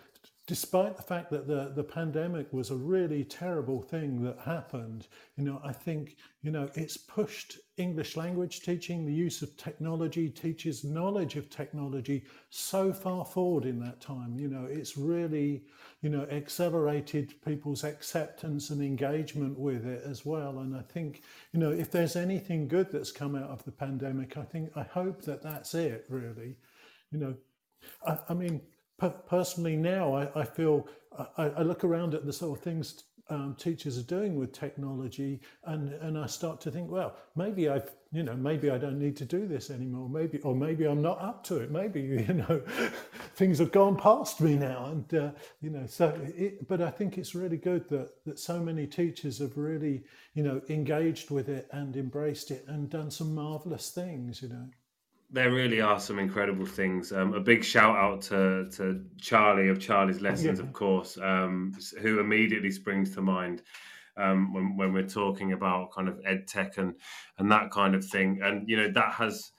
despite 0.47 0.95
the 0.95 1.03
fact 1.03 1.31
that 1.31 1.47
the, 1.47 1.73
the 1.75 1.83
pandemic 1.83 2.53
was 2.53 2.71
a 2.71 2.77
really 2.77 3.25
terrible 3.25 3.81
thing 3.81 4.23
that 4.23 4.39
happened, 4.39 5.09
you 5.37 5.45
know, 5.45 5.59
I 5.65 5.73
think, 5.73 6.17
you 6.43 6.51
know, 6.51 6.69
it's 6.75 6.99
pushed 6.99 7.59
English 7.79 8.15
language 8.15 8.61
teaching, 8.61 9.07
the 9.07 9.13
use 9.13 9.41
of 9.41 9.57
technology, 9.57 10.29
teachers' 10.29 10.85
knowledge 10.85 11.37
of 11.37 11.49
technology 11.49 12.25
so 12.51 12.93
far 12.93 13.25
forward 13.25 13.65
in 13.65 13.81
that 13.81 14.03
time. 14.03 14.39
You 14.39 14.49
know, 14.49 14.67
it's 14.69 14.99
really, 14.99 15.63
you 16.03 16.11
know, 16.11 16.27
accelerated 16.31 17.35
people's 17.43 17.83
acceptance 17.83 18.69
and 18.69 18.83
engagement 18.83 19.59
with 19.59 19.87
it 19.87 20.03
as 20.05 20.27
well. 20.27 20.59
And 20.59 20.77
I 20.77 20.83
think, 20.83 21.23
you 21.53 21.61
know, 21.61 21.71
if 21.71 21.91
there's 21.91 22.17
anything 22.17 22.69
good 22.69 22.93
that's 22.93 23.13
come 23.13 23.35
out 23.35 23.49
of 23.49 23.65
the 23.65 23.73
pandemic, 23.73 24.37
I 24.37 24.43
think, 24.43 24.73
I 24.77 24.83
hope 24.83 25.23
that 25.23 25.43
that's 25.43 25.73
it 25.75 26.05
really. 26.11 26.57
You 27.11 27.19
know, 27.19 27.35
I, 28.07 28.19
I 28.29 28.35
mean, 28.35 28.61
personally 28.99 29.77
now 29.77 30.15
I, 30.15 30.41
I 30.41 30.45
feel 30.45 30.87
I, 31.37 31.45
I, 31.47 31.63
look 31.63 31.85
around 31.85 32.15
at 32.15 32.25
the 32.27 32.33
sort 32.33 32.59
of 32.59 32.65
things 32.65 33.05
um, 33.29 33.57
teachers 33.59 33.99
are 33.99 34.03
doing 34.03 34.37
with 34.37 34.53
technology 34.53 35.41
and 35.65 35.93
and 35.95 36.19
I 36.19 36.27
start 36.27 36.61
to 36.63 36.71
think 36.71 36.91
well 36.91 37.17
maybe 37.35 37.69
I've 37.69 37.91
you 38.15 38.23
know 38.23 38.37
maybe 38.37 38.71
I 38.71 38.79
don't 38.79 38.99
need 38.99 39.17
to 39.17 39.25
do 39.25 39.47
this 39.47 39.71
anymore. 39.71 40.09
Maybe 40.09 40.39
or 40.41 40.55
maybe 40.55 40.87
I'm 40.87 41.03
not 41.03 41.21
up 41.21 41.43
to 41.45 41.57
it. 41.57 41.71
Maybe 41.71 42.01
you 42.29 42.35
know 42.35 42.63
things 43.35 43.59
have 43.59 43.73
gone 43.73 43.97
past 43.97 44.41
me 44.41 44.55
now. 44.55 44.87
And 44.87 45.15
uh, 45.15 45.31
you 45.61 45.71
know 45.71 45.85
so 45.87 46.17
it, 46.37 46.67
but 46.69 46.81
I 46.81 46.91
think 46.91 47.19
it's 47.19 47.35
really 47.35 47.57
good 47.57 47.89
that 47.89 48.11
that 48.25 48.39
so 48.39 48.61
many 48.61 48.87
teachers 48.87 49.41
have 49.41 49.59
really 49.59 50.05
you 50.35 50.45
know 50.45 50.63
engaged 50.69 51.31
with 51.31 51.49
it 51.49 51.69
and 51.73 51.97
embraced 51.97 52.53
it 52.53 52.65
and 52.69 52.89
done 52.89 53.11
some 53.11 53.35
marvelous 53.35 53.91
things 53.91 54.41
you 54.41 54.49
know 54.49 54.69
there 55.35 55.51
really 55.51 55.81
are 55.81 55.99
some 55.99 56.21
incredible 56.21 56.65
things. 56.65 57.13
Um, 57.13 57.35
a 57.35 57.41
big 57.41 57.65
shout 57.65 57.97
out 57.97 58.23
to 58.23 58.71
to 58.77 59.05
Charlie 59.21 59.69
of 59.69 59.81
Charlie's 59.81 60.21
Lessons, 60.21 60.61
yeah. 60.61 60.65
of 60.65 60.73
course, 60.73 61.19
um, 61.19 61.77
who 62.01 62.21
immediately 62.21 62.71
springs 62.71 63.13
to 63.15 63.21
mind 63.21 63.63
um, 64.17 64.55
when 64.55 64.77
when 64.77 64.93
we're 64.93 65.09
talking 65.09 65.53
about 65.53 65.91
kind 65.93 66.09
of 66.09 66.21
ed 66.25 66.47
tech 66.47 66.79
and 66.79 66.95
and 67.39 67.51
that 67.51 67.73
kind 67.73 67.97
of 67.97 68.05
thing. 68.05 68.41
And 68.43 68.69
you 68.69 68.77
know 68.77 68.91
that 68.93 69.13
has 69.15 69.51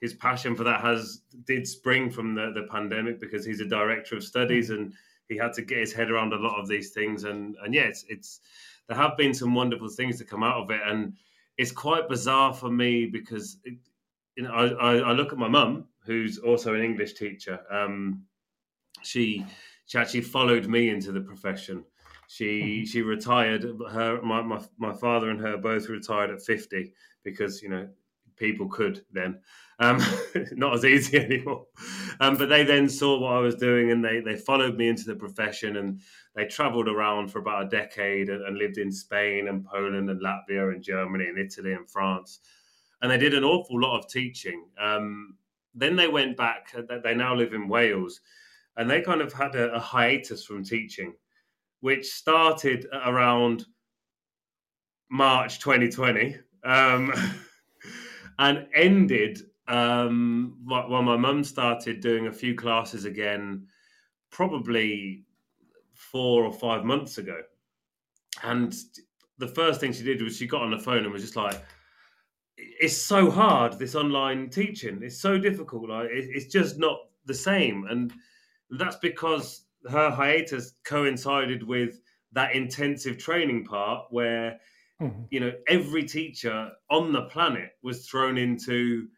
his 0.00 0.12
passion 0.12 0.56
for 0.56 0.64
that 0.64 0.80
has 0.80 1.22
did 1.46 1.68
spring 1.68 2.10
from 2.10 2.34
the 2.34 2.50
the 2.52 2.66
pandemic 2.68 3.20
because 3.20 3.46
he's 3.46 3.60
a 3.60 3.68
director 3.68 4.16
of 4.16 4.24
studies 4.24 4.70
mm. 4.70 4.74
and 4.74 4.92
he 5.28 5.36
had 5.36 5.52
to 5.52 5.62
get 5.62 5.78
his 5.78 5.92
head 5.92 6.10
around 6.10 6.32
a 6.32 6.36
lot 6.36 6.58
of 6.58 6.66
these 6.66 6.90
things. 6.90 7.22
And 7.22 7.56
and 7.62 7.72
yeah, 7.72 7.82
it's, 7.82 8.04
it's 8.08 8.40
there 8.88 8.96
have 8.96 9.16
been 9.16 9.34
some 9.34 9.54
wonderful 9.54 9.88
things 9.88 10.18
to 10.18 10.24
come 10.24 10.42
out 10.42 10.64
of 10.64 10.70
it 10.70 10.80
and. 10.84 11.14
It's 11.58 11.70
quite 11.70 12.08
bizarre 12.08 12.54
for 12.54 12.70
me 12.70 13.04
because 13.04 13.58
it, 13.62 13.76
you 14.36 14.44
know, 14.44 14.50
I, 14.52 14.96
I, 14.96 15.12
look 15.12 15.32
at 15.32 15.38
my 15.38 15.48
mum 15.48 15.86
who's 16.04 16.38
also 16.38 16.74
an 16.74 16.82
English 16.82 17.14
teacher. 17.14 17.60
Um, 17.70 18.24
she 19.02 19.44
she 19.86 19.98
actually 19.98 20.22
followed 20.22 20.66
me 20.66 20.88
into 20.88 21.12
the 21.12 21.20
profession. 21.20 21.84
She 22.28 22.44
mm-hmm. 22.44 22.84
she 22.84 23.02
retired. 23.02 23.64
Her 23.90 24.22
my, 24.22 24.42
my 24.42 24.60
my 24.78 24.92
father 24.92 25.30
and 25.30 25.40
her 25.40 25.56
both 25.58 25.88
retired 25.88 26.30
at 26.30 26.42
fifty 26.42 26.92
because 27.24 27.62
you 27.62 27.68
know 27.68 27.88
people 28.36 28.68
could 28.68 29.04
then. 29.12 29.40
Um, 29.78 30.00
not 30.52 30.74
as 30.74 30.84
easy 30.84 31.16
anymore. 31.24 31.66
Um, 32.20 32.36
but 32.36 32.48
they 32.48 32.64
then 32.64 32.88
saw 32.88 33.18
what 33.18 33.34
I 33.34 33.40
was 33.40 33.56
doing 33.56 33.90
and 33.90 34.04
they, 34.04 34.20
they 34.20 34.36
followed 34.36 34.76
me 34.76 34.88
into 34.88 35.04
the 35.04 35.16
profession 35.16 35.76
and 35.76 36.00
they 36.34 36.46
traveled 36.46 36.88
around 36.88 37.28
for 37.28 37.40
about 37.40 37.66
a 37.66 37.68
decade 37.68 38.28
and, 38.28 38.44
and 38.46 38.58
lived 38.58 38.78
in 38.78 38.92
Spain 38.92 39.48
and 39.48 39.64
Poland 39.64 40.08
and 40.08 40.20
Latvia 40.20 40.72
and 40.72 40.82
Germany 40.82 41.26
and 41.26 41.38
Italy 41.38 41.72
and 41.72 41.90
France. 41.90 42.40
And 43.02 43.10
they 43.10 43.18
did 43.18 43.34
an 43.34 43.44
awful 43.44 43.78
lot 43.78 43.98
of 43.98 44.08
teaching. 44.08 44.64
Um, 44.80 45.36
then 45.74 45.96
they 45.96 46.08
went 46.08 46.36
back, 46.36 46.72
uh, 46.76 46.82
they 47.02 47.14
now 47.14 47.34
live 47.34 47.52
in 47.52 47.68
Wales, 47.68 48.20
and 48.76 48.88
they 48.88 49.02
kind 49.02 49.20
of 49.20 49.32
had 49.32 49.54
a, 49.54 49.72
a 49.74 49.78
hiatus 49.78 50.44
from 50.44 50.64
teaching, 50.64 51.12
which 51.80 52.06
started 52.06 52.86
around 53.04 53.66
March 55.10 55.60
2020 55.60 56.36
um, 56.64 57.12
and 58.38 58.66
ended 58.74 59.42
um, 59.68 60.58
well, 60.66 61.02
my 61.02 61.16
mum 61.16 61.44
started 61.44 62.00
doing 62.00 62.26
a 62.26 62.32
few 62.32 62.54
classes 62.54 63.04
again, 63.04 63.66
probably 64.30 65.24
four 65.94 66.44
or 66.44 66.52
five 66.52 66.84
months 66.84 67.18
ago. 67.18 67.40
And 68.42 68.74
the 69.38 69.48
first 69.48 69.80
thing 69.80 69.92
she 69.92 70.02
did 70.02 70.20
was 70.20 70.36
she 70.36 70.46
got 70.46 70.62
on 70.62 70.70
the 70.70 70.78
phone 70.78 71.04
and 71.04 71.12
was 71.12 71.22
just 71.22 71.36
like, 71.36 71.62
"It's 72.80 72.96
so 72.96 73.30
hard 73.30 73.78
this 73.78 73.94
online 73.94 74.50
teaching. 74.50 75.00
It's 75.02 75.20
so 75.20 75.38
difficult. 75.38 75.88
Like 75.88 76.08
it's 76.10 76.52
just 76.52 76.78
not 76.78 76.98
the 77.26 77.34
same." 77.34 77.86
And 77.88 78.12
that's 78.70 78.96
because 78.96 79.64
her 79.90 80.10
hiatus 80.10 80.74
coincided 80.84 81.62
with 81.62 82.00
that 82.32 82.54
intensive 82.54 83.18
training 83.18 83.64
part 83.64 84.06
where 84.10 84.58
mm-hmm. 85.00 85.22
you 85.30 85.40
know 85.40 85.52
every 85.68 86.04
teacher 86.04 86.70
on 86.90 87.12
the 87.12 87.22
planet 87.22 87.70
was 87.82 88.08
thrown 88.08 88.38
into 88.38 89.08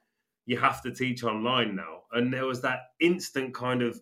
you 0.47 0.59
have 0.59 0.83
to 0.83 0.91
teach 0.91 1.25
online 1.25 1.75
now. 1.75 2.03
And 2.13 2.33
there 2.33 2.47
was 2.47 2.61
that 2.63 2.81
instant 3.01 3.55
kind 3.55 3.83
of, 3.83 4.01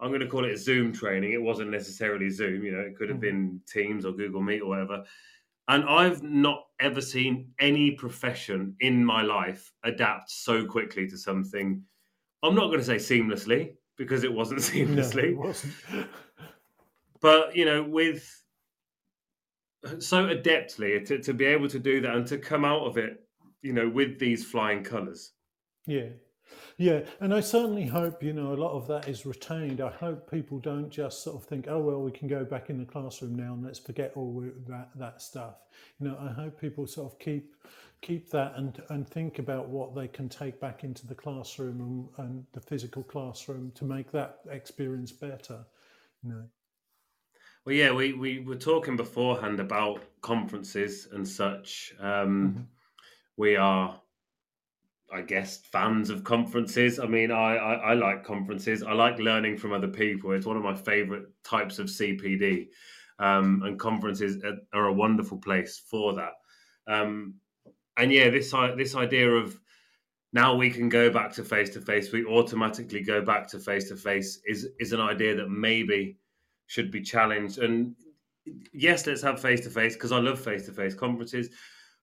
I'm 0.00 0.08
going 0.08 0.20
to 0.20 0.26
call 0.26 0.44
it 0.44 0.52
a 0.52 0.58
Zoom 0.58 0.92
training. 0.92 1.32
It 1.32 1.42
wasn't 1.42 1.70
necessarily 1.70 2.30
Zoom, 2.30 2.64
you 2.64 2.72
know, 2.72 2.80
it 2.80 2.96
could 2.96 3.08
have 3.08 3.18
mm-hmm. 3.18 3.58
been 3.58 3.60
Teams 3.66 4.04
or 4.04 4.12
Google 4.12 4.42
Meet 4.42 4.62
or 4.62 4.68
whatever. 4.68 5.04
And 5.68 5.84
I've 5.84 6.22
not 6.22 6.64
ever 6.80 7.00
seen 7.00 7.52
any 7.58 7.92
profession 7.92 8.76
in 8.80 9.04
my 9.04 9.22
life 9.22 9.72
adapt 9.82 10.30
so 10.30 10.66
quickly 10.66 11.08
to 11.08 11.16
something. 11.16 11.82
I'm 12.42 12.54
not 12.54 12.66
going 12.66 12.80
to 12.80 12.84
say 12.84 12.96
seamlessly 12.96 13.74
because 13.96 14.24
it 14.24 14.32
wasn't 14.32 14.60
seamlessly. 14.60 15.34
No, 15.34 15.42
it 15.42 15.46
wasn't. 15.46 15.74
but, 17.20 17.56
you 17.56 17.64
know, 17.64 17.82
with 17.82 18.28
so 19.98 20.26
adeptly 20.26 21.04
to, 21.06 21.18
to 21.18 21.34
be 21.34 21.44
able 21.44 21.68
to 21.68 21.78
do 21.78 22.00
that 22.02 22.14
and 22.14 22.26
to 22.26 22.38
come 22.38 22.64
out 22.64 22.86
of 22.86 22.98
it, 22.98 23.26
you 23.62 23.72
know, 23.72 23.88
with 23.88 24.18
these 24.18 24.44
flying 24.44 24.82
colors 24.82 25.32
yeah. 25.86 26.08
Yeah, 26.76 27.02
and 27.20 27.32
I 27.32 27.40
certainly 27.40 27.86
hope 27.86 28.22
you 28.22 28.32
know 28.32 28.52
a 28.52 28.56
lot 28.56 28.72
of 28.72 28.88
that 28.88 29.08
is 29.08 29.24
retained. 29.24 29.80
I 29.80 29.90
hope 29.90 30.28
people 30.28 30.58
don't 30.58 30.90
just 30.90 31.22
sort 31.22 31.36
of 31.36 31.44
think, 31.44 31.66
"Oh 31.68 31.78
well, 31.78 32.02
we 32.02 32.10
can 32.10 32.26
go 32.26 32.44
back 32.44 32.68
in 32.68 32.78
the 32.78 32.84
classroom 32.84 33.36
now 33.36 33.54
and 33.54 33.64
let's 33.64 33.78
forget 33.78 34.12
all 34.16 34.44
that 34.66 34.88
that 34.96 35.22
stuff." 35.22 35.54
You 36.00 36.08
know, 36.08 36.18
I 36.20 36.32
hope 36.32 36.60
people 36.60 36.86
sort 36.86 37.12
of 37.12 37.18
keep 37.18 37.54
keep 38.00 38.28
that 38.30 38.54
and 38.56 38.82
and 38.88 39.08
think 39.08 39.38
about 39.38 39.68
what 39.68 39.94
they 39.94 40.08
can 40.08 40.28
take 40.28 40.60
back 40.60 40.82
into 40.82 41.06
the 41.06 41.14
classroom 41.14 41.80
and, 42.18 42.26
and 42.26 42.44
the 42.52 42.60
physical 42.60 43.04
classroom 43.04 43.70
to 43.76 43.84
make 43.84 44.10
that 44.10 44.40
experience 44.50 45.12
better. 45.12 45.64
You 46.24 46.30
know. 46.30 46.44
Well, 47.64 47.76
yeah, 47.76 47.92
we 47.92 48.14
we 48.14 48.40
were 48.40 48.56
talking 48.56 48.96
beforehand 48.96 49.60
about 49.60 50.02
conferences 50.22 51.06
and 51.12 51.26
such. 51.26 51.94
Um, 52.00 52.08
mm-hmm. 52.08 52.60
We 53.36 53.56
are 53.56 54.00
I 55.12 55.20
guess 55.22 55.58
fans 55.70 56.10
of 56.10 56.24
conferences. 56.24 56.98
I 56.98 57.06
mean, 57.06 57.30
I, 57.30 57.56
I, 57.56 57.74
I 57.74 57.94
like 57.94 58.24
conferences. 58.24 58.82
I 58.82 58.92
like 58.92 59.18
learning 59.18 59.58
from 59.58 59.72
other 59.72 59.88
people. 59.88 60.32
It's 60.32 60.46
one 60.46 60.56
of 60.56 60.62
my 60.62 60.74
favorite 60.74 61.26
types 61.44 61.78
of 61.78 61.86
CPD, 61.86 62.68
um, 63.18 63.62
and 63.64 63.78
conferences 63.78 64.42
are 64.72 64.86
a 64.86 64.92
wonderful 64.92 65.38
place 65.38 65.82
for 65.88 66.14
that. 66.14 66.32
Um, 66.86 67.34
and 67.96 68.12
yeah, 68.12 68.30
this 68.30 68.52
this 68.76 68.96
idea 68.96 69.30
of 69.30 69.58
now 70.32 70.54
we 70.54 70.68
can 70.68 70.88
go 70.88 71.10
back 71.10 71.32
to 71.34 71.44
face 71.44 71.70
to 71.70 71.80
face. 71.80 72.10
We 72.10 72.24
automatically 72.24 73.02
go 73.02 73.22
back 73.22 73.46
to 73.48 73.58
face 73.58 73.88
to 73.90 73.96
face 73.96 74.40
is 74.46 74.68
is 74.80 74.92
an 74.92 75.00
idea 75.00 75.36
that 75.36 75.48
maybe 75.48 76.18
should 76.66 76.90
be 76.90 77.02
challenged. 77.02 77.58
And 77.58 77.94
yes, 78.72 79.06
let's 79.06 79.22
have 79.22 79.40
face 79.40 79.60
to 79.60 79.70
face 79.70 79.94
because 79.94 80.12
I 80.12 80.18
love 80.18 80.40
face 80.40 80.66
to 80.66 80.72
face 80.72 80.94
conferences, 80.94 81.50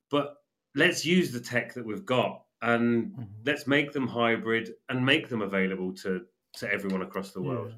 but 0.10 0.36
let's 0.76 1.06
use 1.06 1.32
the 1.32 1.42
tech 1.42 1.74
that 1.74 1.86
we've 1.86 2.06
got 2.06 2.44
and 2.62 3.06
mm-hmm. 3.06 3.24
let's 3.46 3.68
make 3.68 3.92
them 3.92 4.08
hybrid 4.08 4.74
and 4.90 5.06
make 5.06 5.30
them 5.30 5.42
available 5.42 5.94
to 5.96 6.22
to 6.54 6.72
everyone 6.72 7.02
across 7.02 7.32
the 7.32 7.42
world. 7.42 7.70
Yeah. 7.70 7.76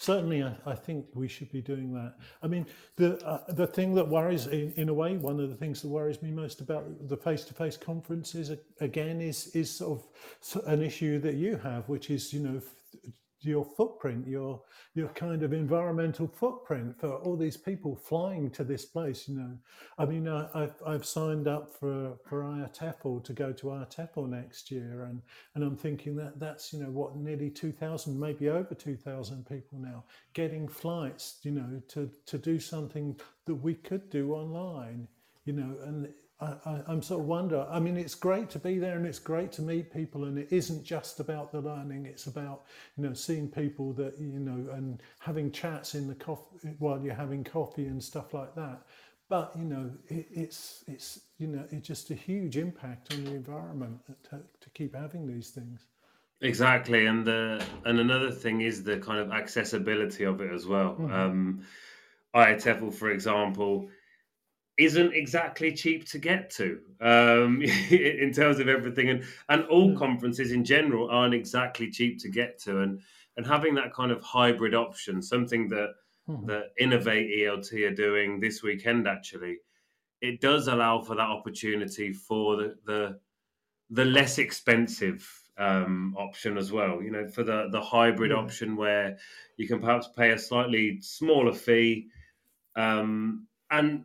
Certainly, 0.00 0.44
I, 0.44 0.54
I, 0.64 0.74
think 0.76 1.06
we 1.12 1.26
should 1.26 1.50
be 1.50 1.60
doing 1.60 1.92
that. 1.92 2.14
I 2.40 2.46
mean, 2.46 2.66
the 2.96 3.18
uh, 3.26 3.52
the 3.52 3.66
thing 3.66 3.94
that 3.94 4.08
worries, 4.08 4.46
in, 4.46 4.72
in 4.76 4.88
a 4.88 4.94
way, 4.94 5.16
one 5.16 5.40
of 5.40 5.50
the 5.50 5.56
things 5.56 5.82
that 5.82 5.88
worries 5.88 6.22
me 6.22 6.30
most 6.30 6.60
about 6.60 7.08
the 7.08 7.16
face 7.16 7.44
to 7.46 7.54
face 7.54 7.76
conferences, 7.76 8.52
again, 8.80 9.20
is 9.20 9.48
is 9.56 9.70
sort 9.74 10.00
of 10.00 10.62
an 10.66 10.82
issue 10.82 11.18
that 11.20 11.34
you 11.34 11.56
have, 11.56 11.88
which 11.88 12.10
is 12.10 12.32
you 12.32 12.40
know 12.40 12.62
your 13.40 13.64
footprint, 13.64 14.26
your 14.26 14.60
your 14.94 15.08
kind 15.08 15.42
of 15.42 15.52
environmental 15.52 16.26
footprint 16.26 16.98
for 16.98 17.14
all 17.16 17.36
these 17.36 17.56
people 17.56 17.94
flying 17.94 18.50
to 18.50 18.64
this 18.64 18.84
place. 18.84 19.28
You 19.28 19.36
know, 19.36 19.58
I 19.98 20.04
mean, 20.04 20.28
I, 20.28 20.48
have 20.54 20.74
I've 20.86 21.06
signed 21.06 21.46
up 21.46 21.72
for 21.78 22.16
for 22.28 22.42
IATEFL 22.42 23.24
to 23.24 23.32
go 23.32 23.52
to 23.52 23.66
IATEFL 23.66 24.28
next 24.28 24.70
year, 24.70 25.04
and 25.04 25.22
and 25.54 25.64
I'm 25.64 25.76
thinking 25.76 26.16
that 26.16 26.40
that's 26.40 26.72
you 26.72 26.80
know 26.80 26.90
what 26.90 27.16
nearly 27.16 27.50
two 27.50 27.72
thousand, 27.72 28.18
maybe 28.18 28.48
over 28.48 28.74
two 28.74 28.96
thousand 28.96 29.46
people 29.46 29.78
now 29.78 30.04
getting 30.32 30.66
flights. 30.68 31.38
You 31.42 31.52
know, 31.52 31.82
to 31.88 32.10
to 32.26 32.38
do 32.38 32.58
something 32.58 33.18
that 33.46 33.54
we 33.54 33.74
could 33.74 34.10
do 34.10 34.34
online. 34.34 35.06
You 35.44 35.54
know, 35.54 35.76
and 35.84 36.08
I, 36.40 36.82
am 36.88 37.02
sort 37.02 37.20
of 37.20 37.26
wonder. 37.26 37.66
I 37.68 37.80
mean, 37.80 37.96
it's 37.96 38.14
great 38.14 38.48
to 38.50 38.60
be 38.60 38.78
there 38.78 38.96
and 38.96 39.04
it's 39.04 39.18
great 39.18 39.50
to 39.52 39.62
meet 39.62 39.92
people, 39.92 40.24
and 40.24 40.38
it 40.38 40.48
isn't 40.52 40.84
just 40.84 41.18
about 41.18 41.50
the 41.50 41.60
learning. 41.60 42.06
It's 42.06 42.26
about 42.26 42.62
you 42.96 43.04
know 43.04 43.12
seeing 43.12 43.48
people 43.48 43.92
that 43.94 44.18
you 44.18 44.38
know 44.38 44.72
and 44.72 45.02
having 45.18 45.50
chats 45.50 45.96
in 45.96 46.06
the 46.06 46.14
coffee 46.14 46.74
while 46.78 47.02
you're 47.02 47.14
having 47.14 47.42
coffee 47.42 47.86
and 47.86 48.02
stuff 48.02 48.34
like 48.34 48.54
that. 48.54 48.82
But 49.28 49.52
you 49.58 49.64
know, 49.64 49.90
it, 50.06 50.28
it's 50.30 50.84
it's 50.86 51.20
you 51.38 51.48
know 51.48 51.64
it's 51.72 51.86
just 51.86 52.10
a 52.12 52.14
huge 52.14 52.56
impact 52.56 53.12
on 53.12 53.24
the 53.24 53.32
environment 53.32 53.98
to, 54.30 54.40
to 54.60 54.70
keep 54.74 54.94
having 54.94 55.26
these 55.26 55.50
things. 55.50 55.86
Exactly, 56.40 57.06
and 57.06 57.26
the 57.26 57.64
and 57.84 57.98
another 57.98 58.30
thing 58.30 58.60
is 58.60 58.84
the 58.84 58.98
kind 58.98 59.18
of 59.18 59.32
accessibility 59.32 60.22
of 60.22 60.40
it 60.40 60.52
as 60.52 60.66
well. 60.66 60.92
Mm-hmm. 60.92 61.12
Um, 61.12 61.64
for 62.92 63.10
example 63.10 63.88
isn't 64.78 65.12
exactly 65.12 65.72
cheap 65.72 66.08
to 66.08 66.18
get 66.18 66.50
to 66.50 66.78
um, 67.00 67.60
in 67.90 68.32
terms 68.32 68.60
of 68.60 68.68
everything, 68.68 69.10
and 69.10 69.24
and 69.48 69.64
all 69.64 69.90
mm. 69.90 69.98
conferences 69.98 70.52
in 70.52 70.64
general 70.64 71.10
aren't 71.10 71.34
exactly 71.34 71.90
cheap 71.90 72.20
to 72.20 72.28
get 72.28 72.58
to, 72.60 72.80
and 72.80 73.00
and 73.36 73.46
having 73.46 73.74
that 73.74 73.92
kind 73.92 74.12
of 74.12 74.22
hybrid 74.22 74.74
option, 74.74 75.20
something 75.20 75.68
that 75.68 75.94
mm. 76.28 76.46
that 76.46 76.70
Innovate 76.78 77.28
ELT 77.40 77.72
are 77.90 77.94
doing 77.94 78.40
this 78.40 78.62
weekend 78.62 79.08
actually, 79.08 79.58
it 80.20 80.40
does 80.40 80.68
allow 80.68 81.00
for 81.00 81.16
that 81.16 81.28
opportunity 81.28 82.12
for 82.12 82.56
the 82.56 82.76
the, 82.86 83.18
the 83.90 84.04
less 84.04 84.38
expensive 84.38 85.28
um, 85.58 86.14
option 86.16 86.56
as 86.56 86.70
well. 86.70 87.02
You 87.02 87.10
know, 87.10 87.26
for 87.26 87.42
the 87.42 87.68
the 87.72 87.80
hybrid 87.80 88.30
mm. 88.30 88.38
option 88.38 88.76
where 88.76 89.18
you 89.56 89.66
can 89.66 89.80
perhaps 89.80 90.08
pay 90.16 90.30
a 90.30 90.38
slightly 90.38 91.00
smaller 91.00 91.52
fee. 91.52 92.08
Um, 92.76 93.48
and 93.70 94.04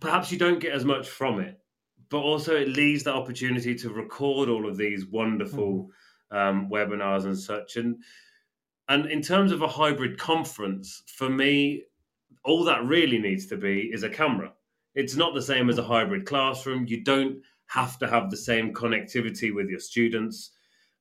perhaps 0.00 0.30
you 0.30 0.38
don't 0.38 0.60
get 0.60 0.72
as 0.72 0.84
much 0.84 1.08
from 1.08 1.40
it, 1.40 1.58
but 2.08 2.18
also 2.18 2.56
it 2.56 2.68
leaves 2.68 3.04
the 3.04 3.12
opportunity 3.12 3.74
to 3.76 3.90
record 3.90 4.48
all 4.48 4.68
of 4.68 4.76
these 4.76 5.06
wonderful 5.06 5.90
mm-hmm. 6.32 6.36
um, 6.36 6.68
webinars 6.70 7.24
and 7.24 7.38
such. 7.38 7.76
And 7.76 8.02
and 8.88 9.06
in 9.06 9.22
terms 9.22 9.52
of 9.52 9.62
a 9.62 9.68
hybrid 9.68 10.18
conference, 10.18 11.04
for 11.06 11.30
me, 11.30 11.84
all 12.44 12.64
that 12.64 12.84
really 12.84 13.18
needs 13.18 13.46
to 13.46 13.56
be 13.56 13.90
is 13.92 14.02
a 14.02 14.10
camera. 14.10 14.52
It's 14.96 15.14
not 15.14 15.34
the 15.34 15.42
same 15.42 15.70
as 15.70 15.78
a 15.78 15.84
hybrid 15.84 16.26
classroom. 16.26 16.86
You 16.88 17.04
don't 17.04 17.40
have 17.66 17.98
to 18.00 18.08
have 18.08 18.30
the 18.30 18.36
same 18.36 18.74
connectivity 18.74 19.54
with 19.54 19.68
your 19.68 19.78
students. 19.78 20.50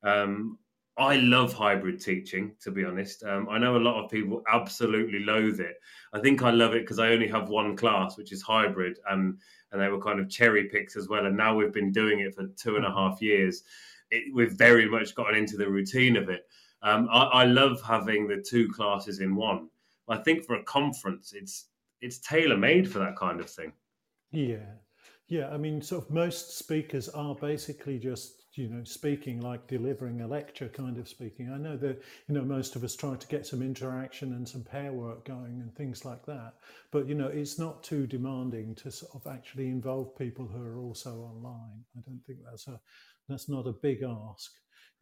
Um, 0.03 0.59
I 1.00 1.16
love 1.16 1.54
hybrid 1.54 2.02
teaching, 2.02 2.52
to 2.62 2.72
be 2.72 2.84
honest. 2.84 3.24
Um, 3.24 3.47
I 3.50 3.58
know 3.58 3.78
a 3.78 3.80
lot 3.80 4.04
of 4.04 4.12
people 4.12 4.43
absolutely 4.52 5.20
loathe 5.20 5.62
it. 5.62 5.78
I 6.14 6.20
think 6.20 6.43
I 6.43 6.52
love 6.52 6.74
it 6.76 6.82
because 6.82 7.00
I 7.00 7.12
only 7.12 7.28
have 7.30 7.47
one 7.47 7.78
class, 7.78 8.18
which 8.18 8.34
is 8.34 8.41
hybrid, 8.41 9.00
and 9.10 9.39
and 9.72 9.82
they 9.82 9.88
were 9.88 10.02
kind 10.02 10.20
of 10.20 10.30
cherry 10.30 10.66
picks 10.66 10.97
as 10.97 11.08
well. 11.08 11.26
And 11.26 11.38
now 11.38 11.56
we've 11.56 11.72
been 11.72 11.93
doing 11.93 12.20
it 12.20 12.36
for 12.36 12.47
two 12.58 12.76
and 12.76 12.86
a 12.86 12.89
mm-hmm. 12.89 12.97
half 12.97 13.22
years. 13.22 13.64
it, 14.12 14.34
we've 14.36 14.52
very 14.52 14.89
much 14.89 15.16
gotten 15.16 15.36
into 15.36 15.56
the 15.56 15.70
routine 15.70 16.18
of 16.18 16.28
it. 16.30 16.47
Um, 16.82 17.08
I, 17.12 17.24
I 17.24 17.45
love 17.45 17.82
having 17.82 18.28
the 18.28 18.41
two 18.41 18.68
classes 18.70 19.20
in 19.20 19.36
one. 19.36 19.70
I 20.10 20.18
think 20.18 20.43
for 20.43 20.56
a 20.56 20.64
conference, 20.64 21.34
it's 21.34 21.68
it's 22.02 22.20
tailor 22.20 22.58
made 22.58 22.91
for 22.91 23.00
that 23.00 23.16
kind 23.16 23.39
of 23.39 23.50
thing. 23.50 23.72
Yeah, 24.32 24.66
yeah. 25.28 25.50
I 25.50 25.58
mean, 25.58 25.82
sort 25.82 26.06
of 26.06 26.12
most 26.12 26.58
speakers 26.58 27.08
are 27.10 27.36
basically 27.36 28.00
just 28.00 28.39
you 28.60 28.68
know 28.68 28.84
speaking 28.84 29.39
like 29.39 29.66
delivering 29.68 30.22
a 30.22 30.28
lecture 30.28 30.68
kind 30.68 30.97
of 30.97 31.07
speaking. 31.07 31.51
I 31.51 31.57
know 31.57 31.78
that 31.78 32.01
you 32.28 32.36
know 32.36 32.43
most 32.43 32.76
of 32.76 32.84
us 32.84 32.95
try 32.95 33.16
to 33.16 33.28
get 33.28 33.47
some 33.47 33.62
interaction 33.62 34.34
and 34.34 34.47
some 34.47 34.64
pair 34.64 34.91
work 34.91 35.26
going 35.26 35.62
and 35.62 35.74
things 35.76 36.03
like 36.03 36.26
that, 36.26 36.55
but 36.91 37.07
you 37.07 37.16
know 37.16 37.28
it's 37.28 37.57
not 37.57 37.84
too 37.84 38.05
demanding 38.05 38.76
to 38.76 38.91
sort 38.91 39.16
of 39.16 39.32
actually 39.32 39.68
involve 39.68 40.18
people 40.18 40.45
who 40.45 40.62
are 40.62 40.78
also 40.78 41.12
online. 41.22 41.84
I 41.97 42.01
don't 42.05 42.22
think 42.28 42.39
that's 42.43 42.68
a 42.68 42.80
that's 43.30 43.47
not 43.47 43.68
a 43.68 43.74
big 43.74 44.03
ask. 44.03 44.51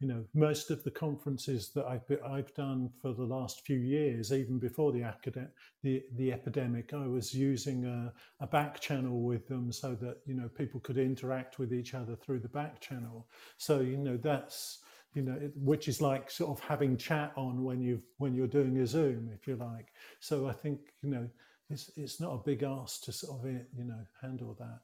You 0.00 0.08
know, 0.08 0.24
most 0.32 0.70
of 0.70 0.84
the 0.84 0.90
conferences 0.92 1.70
that 1.74 1.84
I've 1.86 2.06
been, 2.06 2.20
I've 2.24 2.54
done 2.54 2.90
for 3.02 3.12
the 3.12 3.24
last 3.24 3.66
few 3.66 3.78
years, 3.78 4.32
even 4.32 4.58
before 4.58 4.92
the 4.92 5.02
academic 5.02 5.50
the, 5.82 6.02
the 6.16 6.32
epidemic, 6.32 6.92
I 6.92 7.06
was 7.06 7.32
using 7.32 7.84
a, 7.84 8.12
a 8.40 8.46
back 8.46 8.80
channel 8.80 9.22
with 9.22 9.46
them 9.46 9.70
so 9.70 9.94
that 9.96 10.18
you 10.26 10.34
know 10.34 10.48
people 10.48 10.80
could 10.80 10.98
interact 10.98 11.58
with 11.58 11.72
each 11.72 11.94
other 11.94 12.16
through 12.16 12.40
the 12.40 12.48
back 12.48 12.80
channel. 12.80 13.28
So 13.58 13.80
you 13.80 13.96
know 13.96 14.16
that's 14.16 14.78
you 15.14 15.22
know 15.22 15.38
which 15.54 15.88
is 15.88 16.00
like 16.00 16.30
sort 16.30 16.56
of 16.56 16.64
having 16.64 16.96
chat 16.96 17.32
on 17.36 17.62
when 17.62 17.80
you 17.80 18.02
when 18.18 18.34
you're 18.34 18.48
doing 18.48 18.78
a 18.78 18.86
Zoom, 18.86 19.30
if 19.32 19.46
you 19.46 19.56
like. 19.56 19.92
So 20.20 20.48
I 20.48 20.52
think 20.52 20.80
you 21.02 21.10
know 21.10 21.28
it's 21.70 21.90
it's 21.96 22.20
not 22.20 22.34
a 22.34 22.42
big 22.44 22.64
ask 22.64 23.04
to 23.04 23.12
sort 23.12 23.40
of 23.40 23.46
eh, 23.46 23.60
you 23.76 23.84
know 23.84 24.04
handle 24.20 24.56
that. 24.58 24.80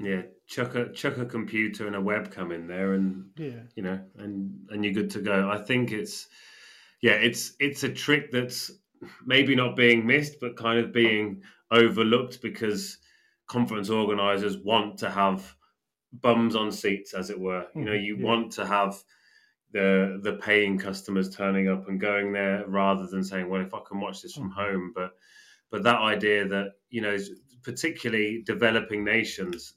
Yeah, 0.00 0.22
chuck 0.46 0.74
a 0.74 0.92
chuck 0.92 1.18
a 1.18 1.26
computer 1.26 1.86
and 1.86 1.96
a 1.96 2.00
webcam 2.00 2.54
in 2.54 2.66
there, 2.66 2.94
and 2.94 3.30
yeah, 3.36 3.62
you 3.74 3.82
know, 3.82 4.00
and 4.18 4.66
and 4.70 4.84
you're 4.84 4.94
good 4.94 5.10
to 5.10 5.20
go. 5.20 5.50
I 5.50 5.58
think 5.58 5.92
it's 5.92 6.26
yeah, 7.02 7.12
it's 7.12 7.52
it's 7.60 7.82
a 7.84 7.88
trick 7.88 8.30
that's 8.30 8.70
maybe 9.26 9.54
not 9.54 9.76
being 9.76 10.06
missed, 10.06 10.36
but 10.40 10.56
kind 10.56 10.78
of 10.78 10.92
being 10.92 11.42
overlooked 11.70 12.40
because 12.40 12.98
conference 13.46 13.90
organizers 13.90 14.58
want 14.58 14.98
to 14.98 15.10
have 15.10 15.54
bums 16.12 16.56
on 16.56 16.72
seats, 16.72 17.14
as 17.14 17.30
it 17.30 17.38
were. 17.38 17.66
You 17.74 17.84
know, 17.84 17.92
mm-hmm. 17.92 18.04
you 18.04 18.16
yeah. 18.16 18.24
want 18.24 18.52
to 18.52 18.66
have 18.66 19.02
the 19.72 20.20
the 20.22 20.34
paying 20.34 20.78
customers 20.78 21.34
turning 21.34 21.68
up 21.68 21.88
and 21.88 22.00
going 22.00 22.32
there 22.32 22.64
rather 22.66 23.06
than 23.06 23.24
saying, 23.24 23.48
well, 23.48 23.60
if 23.60 23.74
I 23.74 23.80
can 23.86 24.00
watch 24.00 24.22
this 24.22 24.34
from 24.34 24.50
mm-hmm. 24.50 24.60
home, 24.60 24.92
but 24.94 25.10
but 25.70 25.82
that 25.82 26.00
idea 26.00 26.46
that 26.48 26.72
you 26.90 27.02
know 27.02 27.16
particularly 27.64 28.42
developing 28.44 29.04
nations 29.04 29.74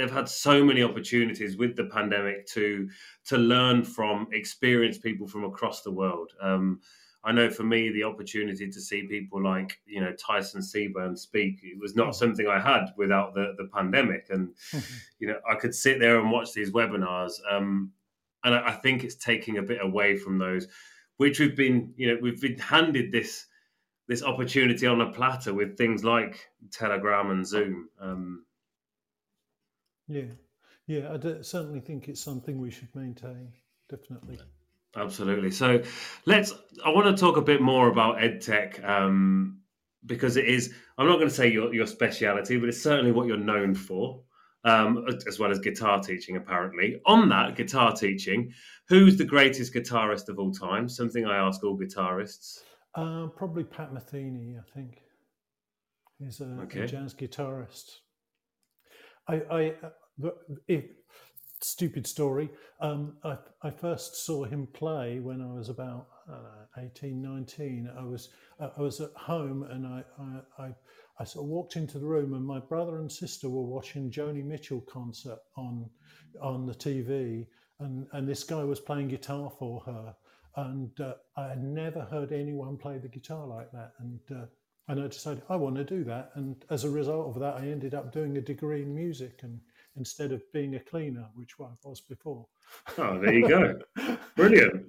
they've 0.00 0.10
had 0.10 0.28
so 0.28 0.64
many 0.64 0.82
opportunities 0.82 1.56
with 1.56 1.76
the 1.76 1.84
pandemic 1.84 2.46
to 2.46 2.88
to 3.26 3.36
learn 3.36 3.84
from 3.84 4.26
experienced 4.32 5.02
people 5.02 5.26
from 5.26 5.44
across 5.44 5.82
the 5.82 5.90
world. 5.90 6.32
Um, 6.40 6.80
I 7.22 7.32
know 7.32 7.50
for 7.50 7.64
me, 7.64 7.90
the 7.90 8.04
opportunity 8.04 8.70
to 8.70 8.80
see 8.80 9.02
people 9.06 9.42
like 9.42 9.78
you 9.84 10.00
know 10.00 10.12
Tyson 10.12 10.62
Seburn 10.62 11.18
speak 11.18 11.60
it 11.62 11.78
was 11.78 11.94
not 11.94 12.08
mm-hmm. 12.08 12.12
something 12.12 12.46
I 12.46 12.58
had 12.58 12.86
without 12.96 13.34
the 13.34 13.54
the 13.58 13.68
pandemic, 13.74 14.28
and 14.30 14.54
you 15.18 15.28
know 15.28 15.38
I 15.48 15.54
could 15.56 15.74
sit 15.74 16.00
there 16.00 16.18
and 16.18 16.30
watch 16.30 16.52
these 16.52 16.72
webinars, 16.72 17.32
um, 17.50 17.92
and 18.44 18.54
I, 18.54 18.68
I 18.68 18.72
think 18.72 19.04
it's 19.04 19.16
taking 19.16 19.58
a 19.58 19.62
bit 19.62 19.80
away 19.82 20.16
from 20.16 20.38
those, 20.38 20.66
which 21.18 21.38
we've 21.40 21.56
been 21.56 21.92
you 21.96 22.08
know 22.08 22.18
we've 22.22 22.40
been 22.40 22.58
handed 22.58 23.12
this 23.12 23.46
this 24.10 24.24
opportunity 24.24 24.88
on 24.88 25.00
a 25.00 25.12
platter 25.12 25.54
with 25.54 25.78
things 25.78 26.02
like 26.02 26.50
Telegram 26.72 27.30
and 27.30 27.46
Zoom. 27.46 27.88
Um, 28.00 28.44
yeah, 30.08 30.24
yeah, 30.88 31.12
I 31.12 31.42
certainly 31.42 31.78
think 31.78 32.08
it's 32.08 32.20
something 32.20 32.60
we 32.60 32.72
should 32.72 32.92
maintain. 32.96 33.52
Definitely. 33.88 34.40
Absolutely. 34.96 35.52
So 35.52 35.80
let's. 36.26 36.52
I 36.84 36.88
want 36.90 37.16
to 37.16 37.20
talk 37.20 37.36
a 37.36 37.40
bit 37.40 37.62
more 37.62 37.86
about 37.86 38.18
EdTech 38.18 38.84
um, 38.84 39.60
because 40.04 40.36
it 40.36 40.46
is. 40.46 40.74
I'm 40.98 41.06
not 41.06 41.18
going 41.18 41.28
to 41.28 41.34
say 41.34 41.48
your 41.48 41.72
your 41.72 41.86
speciality, 41.86 42.58
but 42.58 42.68
it's 42.68 42.82
certainly 42.82 43.12
what 43.12 43.28
you're 43.28 43.36
known 43.36 43.76
for. 43.76 44.24
Um, 44.64 45.06
as 45.26 45.38
well 45.38 45.52
as 45.52 45.60
guitar 45.60 46.02
teaching, 46.02 46.36
apparently. 46.36 47.00
On 47.06 47.28
that, 47.30 47.56
guitar 47.56 47.92
teaching, 47.92 48.52
who's 48.88 49.16
the 49.16 49.24
greatest 49.24 49.72
guitarist 49.72 50.28
of 50.28 50.38
all 50.38 50.52
time? 50.52 50.86
Something 50.88 51.24
I 51.24 51.36
ask 51.36 51.62
all 51.64 51.78
guitarists. 51.78 52.60
Uh, 52.94 53.26
probably 53.28 53.64
Pat 53.64 53.92
Metheny, 53.92 54.58
I 54.58 54.62
think. 54.74 55.02
He's 56.18 56.40
a, 56.40 56.58
okay. 56.62 56.80
a 56.80 56.86
jazz 56.86 57.14
guitarist. 57.14 57.90
I, 59.28 59.42
I 59.50 59.74
uh, 60.24 60.30
if, 60.68 60.84
stupid 61.62 62.06
story. 62.06 62.50
Um, 62.80 63.16
I, 63.24 63.36
I, 63.62 63.70
first 63.70 64.24
saw 64.24 64.44
him 64.44 64.66
play 64.72 65.20
when 65.20 65.40
I 65.42 65.52
was 65.52 65.68
about 65.68 66.08
uh, 66.30 66.64
18, 66.78 67.20
19. 67.20 67.90
I 67.98 68.04
was 68.04 68.30
uh, 68.58 68.70
I 68.76 68.80
was 68.80 69.00
at 69.00 69.12
home 69.14 69.64
and 69.64 69.86
I, 69.86 70.02
I, 70.18 70.64
I, 70.64 70.74
I 71.18 71.24
sort 71.24 71.44
of 71.44 71.50
walked 71.50 71.76
into 71.76 71.98
the 71.98 72.06
room 72.06 72.34
and 72.34 72.44
my 72.44 72.60
brother 72.60 73.00
and 73.00 73.12
sister 73.12 73.48
were 73.48 73.62
watching 73.64 74.10
Joni 74.10 74.44
Mitchell 74.44 74.80
concert 74.82 75.38
on 75.56 75.88
on 76.40 76.66
the 76.66 76.74
TV 76.74 77.46
and, 77.80 78.06
and 78.12 78.28
this 78.28 78.44
guy 78.44 78.64
was 78.64 78.80
playing 78.80 79.08
guitar 79.08 79.50
for 79.58 79.80
her 79.86 80.14
and 80.56 80.90
uh, 81.00 81.14
I 81.36 81.48
had 81.48 81.62
never 81.62 82.00
heard 82.02 82.32
anyone 82.32 82.76
play 82.76 82.98
the 82.98 83.08
guitar 83.08 83.46
like 83.46 83.70
that. 83.72 83.92
And 83.98 84.20
uh, 84.30 84.46
and 84.88 85.00
I 85.00 85.06
decided 85.06 85.44
I 85.48 85.56
want 85.56 85.76
to 85.76 85.84
do 85.84 86.02
that. 86.04 86.32
And 86.34 86.64
as 86.68 86.84
a 86.84 86.90
result 86.90 87.28
of 87.28 87.40
that, 87.40 87.54
I 87.54 87.68
ended 87.68 87.94
up 87.94 88.12
doing 88.12 88.36
a 88.36 88.40
degree 88.40 88.82
in 88.82 88.92
music 88.94 89.40
and 89.42 89.60
instead 89.96 90.32
of 90.32 90.42
being 90.52 90.74
a 90.74 90.80
cleaner, 90.80 91.26
which 91.34 91.54
I 91.60 91.66
was 91.84 92.00
before. 92.00 92.46
Oh, 92.98 93.18
there 93.18 93.32
you 93.32 93.48
go, 93.48 93.78
brilliant. 94.36 94.86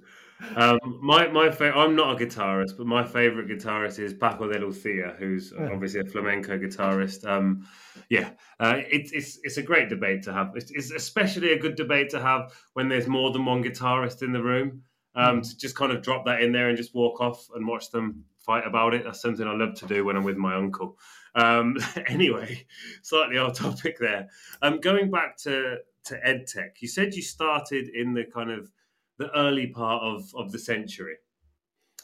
Um, 0.56 0.98
my 1.00 1.28
my 1.28 1.52
fa- 1.52 1.76
I'm 1.76 1.94
not 1.94 2.20
a 2.20 2.24
guitarist, 2.24 2.76
but 2.76 2.86
my 2.86 3.04
favorite 3.04 3.48
guitarist 3.48 4.00
is 4.00 4.12
Paco 4.12 4.52
de 4.52 4.58
Lucia, 4.58 5.14
who's 5.16 5.52
yeah. 5.56 5.68
obviously 5.72 6.00
a 6.00 6.04
flamenco 6.04 6.58
guitarist. 6.58 7.24
Um, 7.24 7.66
yeah, 8.08 8.30
uh, 8.58 8.78
it's 8.90 9.12
it's 9.12 9.38
it's 9.44 9.56
a 9.56 9.62
great 9.62 9.88
debate 9.88 10.22
to 10.24 10.32
have. 10.32 10.52
It's, 10.56 10.72
it's 10.72 10.90
especially 10.90 11.52
a 11.52 11.58
good 11.58 11.76
debate 11.76 12.10
to 12.10 12.20
have 12.20 12.52
when 12.72 12.88
there's 12.88 13.06
more 13.06 13.30
than 13.30 13.44
one 13.44 13.62
guitarist 13.62 14.22
in 14.22 14.32
the 14.32 14.42
room 14.42 14.82
um, 15.14 15.40
mm. 15.40 15.48
to 15.48 15.56
just 15.56 15.76
kind 15.76 15.92
of 15.92 16.02
drop 16.02 16.24
that 16.26 16.42
in 16.42 16.52
there 16.52 16.68
and 16.68 16.76
just 16.76 16.94
walk 16.94 17.20
off 17.20 17.48
and 17.54 17.66
watch 17.66 17.90
them 17.90 18.24
fight 18.38 18.66
about 18.66 18.94
it. 18.94 19.04
That's 19.04 19.20
something 19.20 19.46
I 19.46 19.54
love 19.54 19.74
to 19.76 19.86
do 19.86 20.04
when 20.04 20.16
I'm 20.16 20.24
with 20.24 20.36
my 20.36 20.54
uncle. 20.54 20.98
Um, 21.34 21.76
anyway, 22.06 22.66
slightly 23.02 23.38
off 23.38 23.58
topic 23.58 23.98
there. 23.98 24.28
Um, 24.60 24.80
going 24.80 25.10
back 25.10 25.36
to 25.38 25.78
to 26.04 26.20
EdTech, 26.26 26.80
you 26.80 26.88
said 26.88 27.14
you 27.14 27.22
started 27.22 27.88
in 27.88 28.12
the 28.12 28.24
kind 28.24 28.50
of 28.50 28.70
the 29.18 29.30
early 29.36 29.68
part 29.68 30.02
of 30.02 30.24
of 30.34 30.52
the 30.52 30.58
century. 30.58 31.16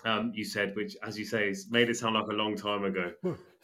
Um, 0.04 0.30
you 0.32 0.44
said, 0.44 0.76
which, 0.76 0.96
as 1.04 1.18
you 1.18 1.24
say, 1.24 1.52
made 1.70 1.88
it 1.88 1.96
sound 1.96 2.14
like 2.14 2.28
a 2.28 2.32
long 2.32 2.54
time 2.54 2.84
ago. 2.84 3.12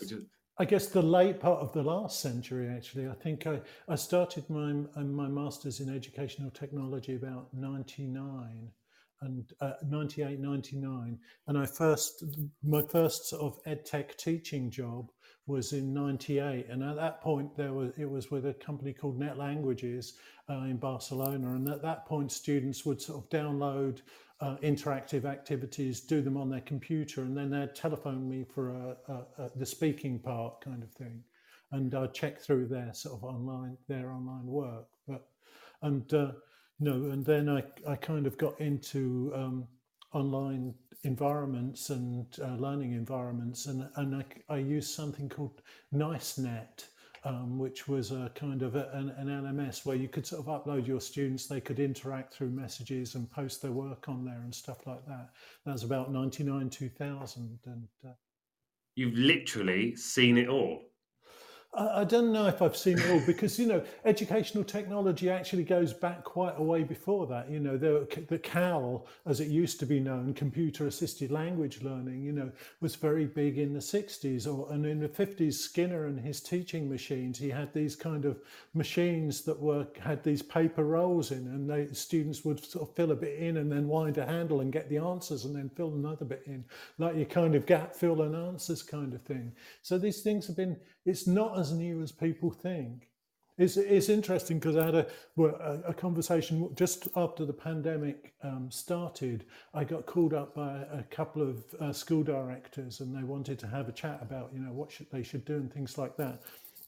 Is... 0.01 0.15
I 0.59 0.65
guess 0.65 0.87
the 0.87 1.01
late 1.01 1.39
part 1.39 1.61
of 1.61 1.73
the 1.73 1.83
last 1.83 2.21
century, 2.21 2.69
actually. 2.69 3.09
I 3.09 3.15
think 3.15 3.47
I, 3.47 3.61
I 3.89 3.95
started 3.95 4.51
my 4.51 4.73
my 4.97 5.29
master's 5.29 5.79
in 5.79 5.95
educational 5.95 6.51
technology 6.51 7.15
about 7.15 7.55
ninety 7.55 8.09
nine 8.09 8.73
and 9.25 9.53
uh, 9.61 9.73
98, 9.87 10.39
99. 10.39 11.19
And 11.47 11.59
I 11.59 11.67
first, 11.67 12.25
my 12.63 12.83
first 12.83 13.29
sort 13.31 13.43
of 13.43 13.61
ed 13.67 13.85
tech 13.85 14.17
teaching 14.17 14.71
job 14.71 15.11
was 15.47 15.73
in 15.73 15.93
98. 15.93 16.69
And 16.69 16.83
at 16.83 16.97
that 16.97 17.21
point, 17.21 17.57
there 17.57 17.73
was, 17.73 17.93
it 17.99 18.09
was 18.09 18.31
with 18.31 18.47
a 18.47 18.55
company 18.55 18.93
called 18.93 19.19
Net 19.19 19.37
Languages 19.37 20.15
uh, 20.49 20.61
in 20.61 20.77
Barcelona. 20.77 21.55
And 21.55 21.69
at 21.69 21.83
that 21.83 22.07
point, 22.07 22.33
students 22.33 22.85
would 22.87 23.01
sort 23.01 23.23
of 23.23 23.31
download 23.31 24.01
uh, 24.41 24.57
interactive 24.63 25.25
activities, 25.25 26.01
do 26.01 26.21
them 26.21 26.37
on 26.37 26.51
their 26.51 26.61
computer, 26.61 27.23
and 27.23 27.37
then 27.37 27.51
they'd 27.51 27.75
telephone 27.75 28.29
me 28.29 28.45
for 28.45 28.71
a, 28.71 28.97
a, 29.09 29.45
a, 29.45 29.51
the 29.57 29.67
speaking 29.67 30.19
part 30.19 30.61
kind 30.61 30.83
of 30.83 30.91
thing. 30.93 31.23
And 31.73 31.95
I'd 31.95 32.15
check 32.15 32.41
through 32.41 32.69
their 32.69 32.93
sort 32.93 33.17
of 33.17 33.25
online, 33.25 33.77
their 33.89 34.11
online 34.11 34.47
work. 34.47 34.87
But, 35.09 35.27
and, 35.83 36.13
uh, 36.13 36.33
no, 36.81 36.93
and 36.93 37.25
then 37.25 37.49
I, 37.49 37.63
I 37.89 37.97
kind 37.97 38.27
of 38.27 38.37
got 38.37 38.61
into 38.61 39.33
um, 39.35 39.69
online 40.13 40.75
environments 41.05 41.91
and 41.91 42.27
uh, 42.43 42.57
learning 42.57 42.93
environments, 42.93 43.67
and, 43.67 43.89
and 43.97 44.17
I, 44.17 44.55
I 44.55 44.59
used 44.59 44.95
something 44.95 45.29
called 45.29 45.63
NiceNet, 45.95 46.85
um, 47.25 47.59
which 47.59 47.89
was 47.89 48.11
a 48.11 48.31
kind 48.35 48.63
of 48.63 48.77
a, 48.77 48.91
an, 48.93 49.11
an, 49.17 49.29
LMS 49.29 49.87
where 49.87 49.97
you 49.97 50.09
could 50.09 50.27
sort 50.27 50.47
of 50.47 50.47
upload 50.47 50.87
your 50.87 51.01
students, 51.01 51.47
they 51.47 51.61
could 51.61 51.81
interact 51.81 52.35
through 52.35 52.51
messages 52.51 53.15
and 53.15 53.31
post 53.31 53.63
their 53.63 53.73
work 53.73 54.09
on 54.09 54.25
there 54.25 54.41
and 54.43 54.55
stuff 54.55 54.87
like 54.87 55.05
that. 55.07 55.31
That 55.65 55.73
was 55.73 55.85
about 55.85 56.13
99, 56.13 56.69
2000. 56.69 57.59
And 57.65 57.89
uh, 58.07 58.13
you've 58.95 59.17
literally 59.17 59.97
seen 59.97 60.37
it 60.37 60.49
all. 60.49 60.83
I 61.77 62.05
don't 62.05 62.33
know 62.33 62.47
if 62.47 62.63
I've 62.63 62.77
seen 62.77 62.99
it 62.99 63.11
all 63.11 63.21
because 63.27 63.59
you 63.59 63.67
know 63.67 63.83
educational 64.05 64.63
technology 64.63 65.29
actually 65.29 65.65
goes 65.65 65.93
back 65.93 66.23
quite 66.23 66.55
a 66.57 66.63
way 66.63 66.85
before 66.85 67.27
that. 67.27 67.51
You 67.51 67.59
know, 67.59 67.77
the, 67.77 68.07
the 68.29 68.39
CAL, 68.39 69.07
as 69.27 69.41
it 69.41 69.49
used 69.49 69.81
to 69.81 69.87
be 69.87 69.99
known, 69.99 70.35
computer-assisted 70.35 71.33
language 71.33 71.83
learning, 71.83 72.23
you 72.23 72.33
know, 72.33 72.53
was 72.81 72.95
very 72.95 73.25
big 73.27 73.59
in 73.59 73.73
the 73.73 73.81
'60s, 73.81 74.47
or 74.47 74.73
and 74.73 74.87
in 74.87 75.01
the 75.01 75.09
'50s, 75.09 75.55
Skinner 75.55 76.07
and 76.07 76.19
his 76.19 76.41
teaching 76.41 76.89
machines. 76.89 77.39
He 77.39 77.51
had 77.51 77.73
these 77.75 77.97
kind 77.97 78.25
of 78.25 78.39
machines 78.73 79.43
that 79.43 79.61
were 79.61 79.87
had 79.99 80.23
these 80.23 80.43
paper 80.43 80.85
rolls 80.85 81.33
in, 81.33 81.47
and 81.49 81.69
they, 81.69 81.89
students 81.93 82.45
would 82.45 82.65
sort 82.65 82.89
of 82.89 82.95
fill 82.95 83.11
a 83.11 83.17
bit 83.17 83.39
in 83.39 83.57
and 83.57 83.71
then 83.71 83.89
wind 83.89 84.19
a 84.19 84.27
handle 84.27 84.61
and 84.61 84.73
get 84.73 84.89
the 84.89 84.99
answers, 84.99 85.45
and 85.45 85.57
then 85.57 85.69
fill 85.71 85.95
another 85.95 86.25
bit 86.25 86.45
in, 86.47 86.65
like 86.99 87.17
your 87.17 87.25
kind 87.25 87.57
of 87.57 87.67
gap 87.67 87.97
fill 87.97 88.23
and 88.23 88.37
answers 88.37 88.83
kind 88.83 89.13
of 89.13 89.23
thing. 89.23 89.53
So 89.83 89.99
these 89.99 90.21
things 90.21 90.47
have 90.47 90.57
been. 90.57 90.77
It's 91.07 91.27
not 91.27 91.59
as 91.65 91.73
new 91.73 92.03
as 92.03 92.13
people 92.13 92.51
think. 92.51 93.09
It's, 93.57 93.77
it's 93.77 94.09
interesting 94.09 94.59
because 94.59 94.77
I 94.77 94.85
had 94.85 94.95
a, 94.97 95.07
a, 95.87 95.95
conversation 95.95 96.69
just 96.75 97.07
after 97.15 97.45
the 97.45 97.53
pandemic 97.53 98.35
um, 98.43 98.69
started. 98.69 99.45
I 99.73 99.85
got 99.85 100.07
called 100.07 100.35
up 100.35 100.57
by 100.57 100.79
a 100.93 101.05
couple 101.05 101.41
of 101.41 101.65
uh, 101.81 101.93
school 101.93 102.25
directors 102.25 102.99
and 102.99 103.17
they 103.17 103.23
wanted 103.23 103.61
to 103.61 103.69
have 103.69 103.89
a 103.89 103.93
chat 103.93 104.19
about, 104.21 104.51
you 104.53 104.59
know, 104.59 104.73
what 104.73 104.91
should, 104.91 105.07
they 105.13 105.23
should 105.23 105.45
do 105.45 105.55
and 105.55 105.73
things 105.73 105.97
like 105.97 106.17
that. 106.17 106.43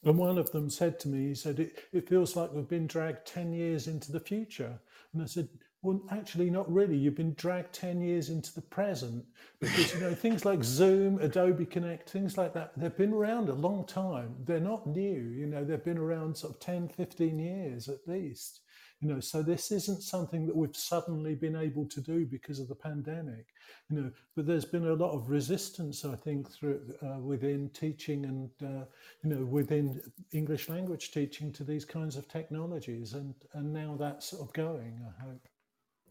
And 0.05 0.19
one 0.19 0.39
of 0.39 0.51
them 0.51 0.69
said 0.69 0.99
to 1.01 1.09
me, 1.09 1.29
he 1.29 1.35
said, 1.37 1.61
it, 1.61 1.85
it 1.93 2.09
feels 2.09 2.35
like 2.35 2.53
we've 2.53 2.69
been 2.69 2.89
dragged 2.89 3.27
10 3.27 3.53
years 3.53 3.87
into 3.87 4.11
the 4.11 4.21
future. 4.21 4.77
And 5.13 5.23
I 5.23 5.27
said, 5.27 5.49
well, 5.83 6.03
actually, 6.11 6.51
not 6.51 6.71
really. 6.73 6.97
You've 6.97 7.15
been 7.15 7.35
dragged 7.35 7.73
10 7.73 8.01
years 8.01 8.29
into 8.29 8.53
the 8.55 8.63
present 8.63 9.25
because, 9.61 9.95
you 9.95 10.01
know, 10.01 10.15
things 10.15 10.45
like 10.45 10.65
Zoom, 10.65 11.21
Adobe 11.21 11.67
Connect, 11.67 12.11
things 12.11 12.37
like 12.37 12.53
that, 12.55 12.73
they've 12.77 12.97
been 12.97 13.13
around 13.13 13.49
a 13.49 13.55
long 13.55 13.87
time. 13.87 14.35
They're 14.45 14.59
not 14.59 14.87
new, 14.87 15.23
you 15.23 15.47
know, 15.47 15.65
they've 15.65 15.85
been 15.85 15.99
around 15.99 16.37
sort 16.37 16.55
of 16.55 16.61
10, 16.61 16.89
15 16.89 17.39
years 17.39 17.89
at 17.89 18.07
least. 18.07 18.61
You 19.01 19.09
know, 19.09 19.21
so 19.21 19.43
this 19.43 19.71
isn't 19.71 20.03
something 20.03 20.47
that 20.47 20.57
we've 20.57 20.75
suddenly 20.75 21.35
been 21.35 21.55
able 21.55 21.85
to 21.87 22.01
do 22.01 22.25
because 22.25 22.59
of 22.59 22.69
the 22.69 22.75
pandemic. 22.75 23.47
You 23.91 24.01
know, 24.01 24.11
but 24.35 24.47
there's 24.47 24.65
been 24.65 24.87
a 24.89 24.95
lot 24.95 25.13
of 25.13 25.29
resistance, 25.29 26.05
I 26.05 26.17
think, 26.17 26.51
through 26.51 26.81
uh, 27.03 27.21
within 27.21 27.69
teaching 27.71 28.25
and 28.25 28.51
uh, 28.65 28.85
you 29.23 29.31
know 29.31 29.45
within 29.45 30.01
English 30.33 30.71
language 30.71 31.11
teaching 31.11 31.53
to 31.53 31.65
these 31.65 31.85
kinds 31.85 32.17
of 32.17 32.27
technologies, 32.29 33.13
and 33.13 33.35
and 33.53 33.71
now 33.71 33.97
that's 33.99 34.31
sort 34.31 34.49
of 34.49 34.53
going. 34.55 34.99
I 35.07 35.25
hope. 35.25 35.47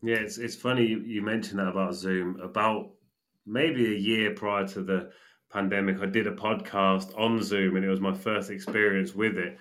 Yeah, 0.01 0.17
it's 0.17 0.37
it's 0.37 0.55
funny 0.55 0.85
you, 0.85 0.99
you 0.99 1.21
mentioned 1.21 1.59
that 1.59 1.67
about 1.67 1.95
Zoom. 1.95 2.39
About 2.41 2.91
maybe 3.45 3.85
a 3.85 3.97
year 3.97 4.31
prior 4.31 4.67
to 4.67 4.81
the 4.81 5.11
pandemic, 5.51 6.01
I 6.01 6.05
did 6.05 6.27
a 6.27 6.31
podcast 6.31 7.17
on 7.19 7.41
Zoom, 7.41 7.75
and 7.75 7.85
it 7.85 7.89
was 7.89 8.01
my 8.01 8.13
first 8.13 8.49
experience 8.49 9.15
with 9.15 9.37
it. 9.37 9.57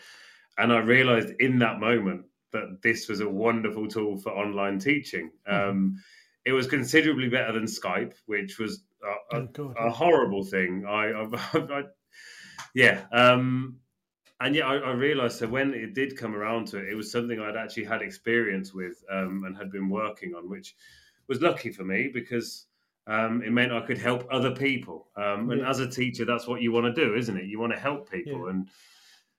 And 0.59 0.73
I 0.73 0.79
realized 0.79 1.35
in 1.41 1.59
that 1.61 1.81
moment 1.81 2.27
that 2.53 2.81
this 2.83 3.09
was 3.09 3.21
a 3.21 3.29
wonderful 3.29 3.89
tool 3.89 4.17
for 4.17 4.31
online 4.31 4.79
teaching. 4.79 5.31
Mm-hmm. 5.49 5.71
Um, 5.71 5.97
it 6.45 6.53
was 6.53 6.67
considerably 6.67 7.29
better 7.29 7.53
than 7.53 7.65
Skype, 7.65 8.15
which 8.27 8.59
was 8.59 8.85
a, 9.33 9.39
a, 9.39 9.49
oh, 9.59 9.75
a 9.79 9.91
horrible 9.91 10.45
thing. 10.45 10.85
I, 10.87 11.11
I, 11.55 11.59
I 11.59 11.83
yeah. 12.75 13.05
Um, 13.13 13.77
and 14.41 14.55
yeah, 14.55 14.67
I, 14.67 14.77
I, 14.77 14.91
realized 14.93 15.39
so 15.39 15.47
when 15.47 15.73
it 15.75 15.95
did 15.95 16.17
come 16.17 16.35
around 16.35 16.67
to 16.69 16.79
it, 16.79 16.89
it 16.89 16.95
was 16.95 17.11
something 17.11 17.41
I'd 17.41 17.57
actually 17.57 17.85
had 17.85 18.03
experience 18.03 18.75
with 18.75 19.03
um, 19.11 19.45
and 19.47 19.57
had 19.57 19.71
been 19.71 19.89
working 19.89 20.35
on, 20.35 20.49
which 20.49 20.75
was 21.29 21.41
lucky 21.41 21.71
for 21.71 21.85
me 21.85 22.11
because 22.13 22.67
um, 23.07 23.43
it 23.43 23.53
meant 23.53 23.73
I 23.73 23.81
could 23.81 23.99
help 23.99 24.27
other 24.31 24.51
people. 24.51 25.09
Um, 25.17 25.51
and 25.51 25.61
yeah. 25.61 25.71
as 25.71 25.79
a 25.79 25.89
teacher, 25.89 26.25
that's 26.25 26.47
what 26.47 26.63
you 26.63 26.73
want 26.73 26.95
to 26.95 27.05
do, 27.05 27.15
isn't 27.15 27.37
it? 27.37 27.45
You 27.45 27.61
want 27.61 27.73
to 27.73 27.79
help 27.79 28.11
people, 28.11 28.45
yeah. 28.45 28.51
and 28.51 28.69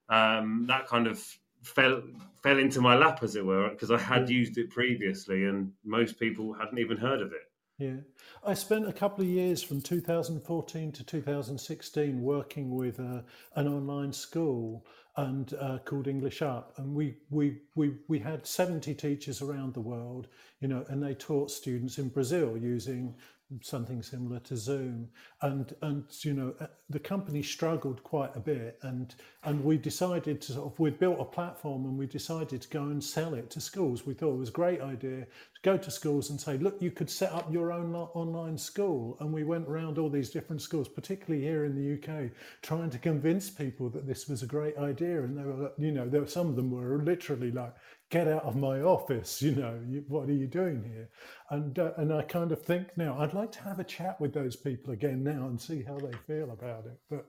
um, 0.10 0.66
that 0.68 0.88
kind 0.88 1.08
of 1.08 1.24
fell 1.64 2.02
fell 2.44 2.60
into 2.60 2.80
my 2.80 2.96
lap, 2.96 3.24
as 3.24 3.36
it 3.36 3.46
were, 3.46 3.70
because 3.70 3.92
I 3.92 3.98
had 3.98 4.30
yeah. 4.30 4.38
used 4.38 4.58
it 4.58 4.70
previously, 4.70 5.46
and 5.46 5.72
most 5.84 6.20
people 6.20 6.54
hadn't 6.54 6.78
even 6.78 6.98
heard 6.98 7.22
of 7.22 7.34
it. 7.34 7.52
Yeah, 7.78 7.98
I 8.46 8.54
spent 8.54 8.88
a 8.88 8.94
couple 8.94 9.22
of 9.22 9.30
years 9.30 9.62
from 9.62 9.82
2014 9.82 10.94
to 10.94 11.04
2016 11.04 12.22
working 12.22 12.74
with 12.74 13.02
uh, 13.02 13.20
an 13.56 13.68
online 13.68 14.14
school 14.14 14.86
and 15.18 15.54
uh, 15.60 15.80
called 15.84 16.08
English 16.08 16.42
Up, 16.42 16.74
and 16.78 16.96
we 16.96 17.18
we 17.30 17.60
we 17.76 17.96
we 18.08 18.18
had 18.18 18.48
70 18.48 18.94
teachers 18.94 19.42
around 19.42 19.74
the 19.74 19.82
world, 19.82 20.28
you 20.62 20.70
know, 20.70 20.86
and 20.88 21.04
they 21.04 21.16
taught 21.16 21.52
students 21.52 21.98
in 21.98 22.08
Brazil 22.08 22.58
using 22.58 23.14
something 23.62 24.02
similar 24.02 24.40
to 24.40 24.58
Zoom. 24.58 25.08
And 25.42 25.74
and 25.82 26.04
you 26.22 26.34
know 26.34 26.54
uh, 26.60 26.68
the 26.90 27.00
company 27.00 27.42
struggled 27.42 28.04
quite 28.04 28.36
a 28.36 28.40
bit, 28.40 28.80
and 28.82 29.14
and 29.44 29.64
we 29.64 29.78
decided 29.78 30.42
to 30.42 30.54
sort 30.54 30.74
of 30.74 30.80
we 30.80 30.90
built 30.92 31.20
a 31.20 31.26
platform 31.26 31.86
and 31.86 31.98
we 31.98 32.08
decided 32.08 32.62
to 32.62 32.70
go 32.70 32.84
and 32.84 33.04
sell 33.04 33.34
it 33.34 33.50
to 33.52 33.62
schools. 33.62 34.06
We 34.06 34.14
thought 34.14 34.34
it 34.34 34.40
was 34.40 34.50
a 34.50 34.54
great 34.54 34.82
idea 34.82 35.26
to 35.26 35.62
go 35.64 35.78
to 35.78 35.92
schools 35.92 36.30
and 36.30 36.40
say, 36.40 36.58
look, 36.58 36.82
you 36.82 36.92
could 36.92 37.10
set 37.10 37.32
up 37.32 37.52
your 37.52 37.72
own 37.72 37.94
online 37.96 38.58
school. 38.58 39.18
And 39.20 39.34
we 39.34 39.44
went 39.44 39.68
around 39.68 39.98
all 39.98 40.10
these 40.10 40.30
different 40.30 40.62
schools, 40.62 40.88
particularly 40.88 41.44
here 41.44 41.66
in 41.66 41.76
the 41.76 41.94
UK, 41.96 42.32
trying 42.62 42.90
to 42.92 42.98
convince 42.98 43.50
people 43.50 43.90
that 43.90 44.06
this 44.06 44.28
was 44.28 44.44
a 44.44 44.48
great 44.48 44.78
idea. 44.78 45.24
And 45.24 45.38
they 45.38 45.44
were, 45.44 45.72
you 45.78 45.92
know, 45.92 46.08
there 46.08 46.22
were 46.22 46.28
some 46.28 46.48
of 46.48 46.56
them 46.56 46.72
were 46.72 47.02
literally 47.02 47.52
like, 47.52 47.74
get 48.16 48.30
out 48.30 48.44
of 48.44 48.56
my 48.56 48.80
office 48.80 49.42
you 49.42 49.54
know 49.56 49.78
you, 49.86 50.02
what 50.08 50.30
are 50.30 50.34
you 50.34 50.48
doing 50.48 50.82
here? 50.84 51.10
And 51.50 51.78
uh, 51.78 51.92
and 51.98 52.14
i 52.14 52.22
kind 52.22 52.54
of 52.54 52.62
think 52.62 52.96
now 52.96 53.20
i'd 53.20 53.34
like 53.34 53.52
to 53.54 53.62
have 53.64 53.80
a 53.80 53.84
chat 53.84 54.20
with 54.22 54.34
those 54.34 54.56
people 54.56 54.94
again 54.94 55.22
now 55.22 55.48
and 55.48 55.60
see 55.60 55.84
how 55.84 55.98
they 55.98 56.16
feel 56.26 56.52
about 56.52 56.86
it. 56.86 56.98
But 57.10 57.26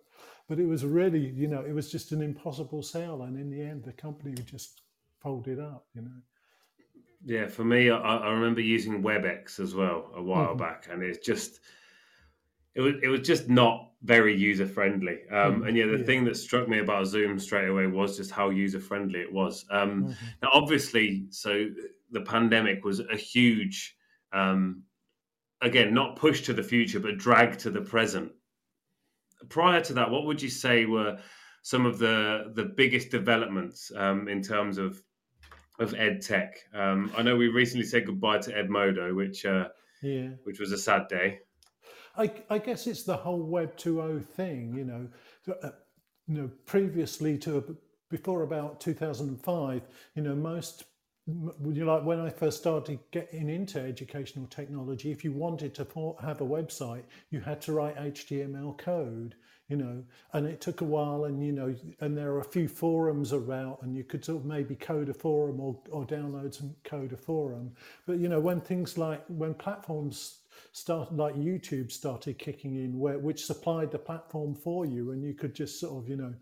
but 0.48 0.60
it 0.60 0.66
was 0.66 0.84
really 0.84 1.26
you 1.42 1.48
know 1.48 1.62
it 1.62 1.74
was 1.74 1.90
just 1.90 2.12
an 2.12 2.22
impossible 2.22 2.84
sale 2.84 3.22
and 3.22 3.36
in 3.36 3.50
the 3.50 3.60
end 3.60 3.82
the 3.82 3.92
company 3.92 4.34
just 4.44 4.82
folded 5.20 5.58
up 5.58 5.86
you 5.94 6.02
know. 6.02 6.20
Yeah 7.24 7.48
for 7.48 7.64
me 7.64 7.90
i, 7.90 8.16
I 8.28 8.30
remember 8.30 8.60
using 8.60 9.02
webex 9.02 9.58
as 9.58 9.74
well 9.74 10.12
a 10.14 10.22
while 10.22 10.50
mm-hmm. 10.50 10.58
back. 10.58 10.86
And 10.88 11.02
it's 11.02 11.26
just 11.26 11.58
it 12.76 12.80
was 12.82 12.94
it 13.02 13.08
was 13.08 13.20
just 13.20 13.48
not 13.48 13.90
very 14.02 14.36
user 14.36 14.66
friendly. 14.66 15.18
Um, 15.32 15.62
mm, 15.62 15.68
and 15.68 15.76
yeah, 15.76 15.86
the 15.86 15.98
yeah. 15.98 16.04
thing 16.04 16.24
that 16.26 16.36
struck 16.36 16.68
me 16.68 16.78
about 16.78 17.06
Zoom 17.06 17.38
straight 17.38 17.68
away 17.68 17.86
was 17.86 18.18
just 18.18 18.30
how 18.30 18.50
user 18.50 18.78
friendly 18.78 19.20
it 19.20 19.32
was. 19.32 19.64
Um, 19.70 20.04
mm-hmm. 20.04 20.12
Now, 20.42 20.50
obviously, 20.52 21.26
so 21.30 21.66
the 22.10 22.20
pandemic 22.20 22.84
was 22.84 23.00
a 23.00 23.16
huge, 23.16 23.96
um, 24.32 24.82
again, 25.62 25.94
not 25.94 26.16
push 26.16 26.42
to 26.42 26.52
the 26.52 26.62
future, 26.62 27.00
but 27.00 27.16
drag 27.16 27.58
to 27.58 27.70
the 27.70 27.80
present. 27.80 28.30
Prior 29.48 29.80
to 29.80 29.94
that, 29.94 30.10
what 30.10 30.26
would 30.26 30.40
you 30.42 30.50
say 30.50 30.84
were 30.84 31.18
some 31.62 31.86
of 31.86 31.98
the 31.98 32.52
the 32.54 32.64
biggest 32.64 33.10
developments 33.10 33.90
um, 33.96 34.28
in 34.28 34.42
terms 34.42 34.76
of 34.76 35.02
of 35.80 35.94
ed 35.94 36.20
tech? 36.20 36.58
Um, 36.74 37.10
I 37.16 37.22
know 37.22 37.36
we 37.36 37.48
recently 37.48 37.86
said 37.86 38.06
goodbye 38.06 38.38
to 38.38 38.52
Edmodo, 38.52 39.16
which 39.16 39.46
uh, 39.46 39.68
yeah. 40.02 40.28
which 40.44 40.60
was 40.60 40.72
a 40.72 40.78
sad 40.78 41.08
day. 41.08 41.40
I, 42.18 42.30
I 42.50 42.58
guess 42.58 42.86
it's 42.86 43.02
the 43.02 43.16
whole 43.16 43.42
Web 43.42 43.76
2.0 43.76 44.24
thing, 44.24 44.74
you 44.74 44.84
know. 44.84 45.08
Uh, 45.62 45.70
you 46.28 46.42
know, 46.42 46.50
previously 46.64 47.38
to 47.38 47.76
before 48.10 48.42
about 48.42 48.80
2005, 48.80 49.82
you 50.14 50.22
know, 50.22 50.34
most 50.34 50.84
you 51.26 51.84
like 51.84 52.04
when 52.04 52.20
I 52.20 52.30
first 52.30 52.58
started 52.58 53.00
getting 53.10 53.48
into 53.48 53.80
educational 53.80 54.46
technology, 54.46 55.10
if 55.10 55.24
you 55.24 55.32
wanted 55.32 55.74
to 55.74 56.14
have 56.22 56.40
a 56.40 56.44
website, 56.44 57.02
you 57.30 57.40
had 57.40 57.60
to 57.62 57.72
write 57.72 57.96
HTML 57.96 58.78
code, 58.78 59.34
you 59.68 59.76
know, 59.76 60.04
and 60.34 60.46
it 60.46 60.60
took 60.60 60.82
a 60.82 60.84
while. 60.84 61.24
And 61.24 61.44
you 61.44 61.50
know, 61.50 61.74
and 62.00 62.16
there 62.16 62.30
are 62.30 62.40
a 62.40 62.44
few 62.44 62.68
forums 62.68 63.32
around, 63.32 63.78
and 63.82 63.96
you 63.96 64.04
could 64.04 64.24
sort 64.24 64.38
of 64.38 64.46
maybe 64.46 64.76
code 64.76 65.08
a 65.08 65.14
forum 65.14 65.58
or 65.60 65.76
or 65.90 66.06
download 66.06 66.54
some 66.54 66.74
code 66.84 67.12
a 67.12 67.16
forum. 67.16 67.72
But 68.06 68.18
you 68.18 68.28
know, 68.28 68.38
when 68.38 68.60
things 68.60 68.96
like 68.96 69.24
when 69.26 69.54
platforms 69.54 70.42
start 70.72 71.14
like 71.14 71.34
YouTube 71.34 71.90
started 71.90 72.38
kicking 72.38 72.76
in, 72.76 72.98
where 72.98 73.18
which 73.18 73.44
supplied 73.44 73.90
the 73.90 73.98
platform 73.98 74.54
for 74.54 74.86
you, 74.86 75.12
and 75.12 75.24
you 75.24 75.34
could 75.34 75.54
just 75.54 75.80
sort 75.80 76.02
of 76.02 76.08
you 76.08 76.16
know 76.16 76.34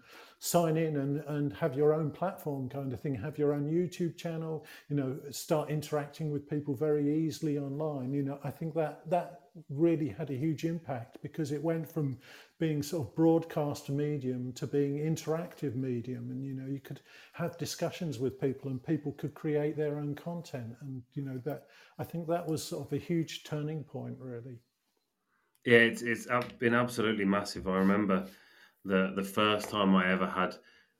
sign 0.44 0.76
in 0.76 0.96
and 0.98 1.20
and 1.26 1.54
have 1.54 1.74
your 1.74 1.94
own 1.94 2.10
platform 2.10 2.68
kind 2.68 2.92
of 2.92 3.00
thing, 3.00 3.14
have 3.14 3.38
your 3.38 3.54
own 3.54 3.64
YouTube 3.64 4.14
channel, 4.18 4.66
you 4.90 4.96
know, 4.96 5.18
start 5.30 5.70
interacting 5.70 6.30
with 6.30 6.48
people 6.48 6.74
very 6.74 7.24
easily 7.24 7.58
online. 7.58 8.12
You 8.12 8.22
know, 8.22 8.38
I 8.44 8.50
think 8.50 8.74
that 8.74 9.08
that 9.08 9.40
really 9.70 10.08
had 10.08 10.28
a 10.28 10.36
huge 10.36 10.66
impact 10.66 11.16
because 11.22 11.50
it 11.50 11.62
went 11.62 11.90
from 11.90 12.18
being 12.58 12.82
sort 12.82 13.08
of 13.08 13.14
broadcast 13.16 13.88
medium 13.88 14.52
to 14.52 14.66
being 14.66 14.98
interactive 14.98 15.76
medium. 15.76 16.30
And 16.30 16.44
you 16.44 16.52
know 16.52 16.66
you 16.66 16.80
could 16.80 17.00
have 17.32 17.56
discussions 17.56 18.18
with 18.18 18.38
people 18.38 18.70
and 18.70 18.84
people 18.84 19.12
could 19.12 19.32
create 19.32 19.78
their 19.78 19.96
own 19.96 20.14
content. 20.14 20.74
And 20.82 21.02
you 21.14 21.24
know 21.24 21.40
that 21.46 21.68
i 21.98 22.04
think 22.04 22.28
that 22.28 22.46
was 22.46 22.62
sort 22.62 22.86
of 22.86 22.92
a 22.92 22.98
huge 22.98 23.44
turning 23.44 23.82
point 23.82 24.16
really. 24.20 24.58
Yeah 25.64 25.78
it's 25.78 26.02
it's 26.02 26.26
been 26.58 26.74
absolutely 26.74 27.24
massive. 27.24 27.66
I 27.66 27.78
remember 27.78 28.26
the 28.84 29.12
the 29.16 29.22
first 29.22 29.68
time 29.68 29.94
i 29.94 30.10
ever 30.10 30.26
had 30.26 30.54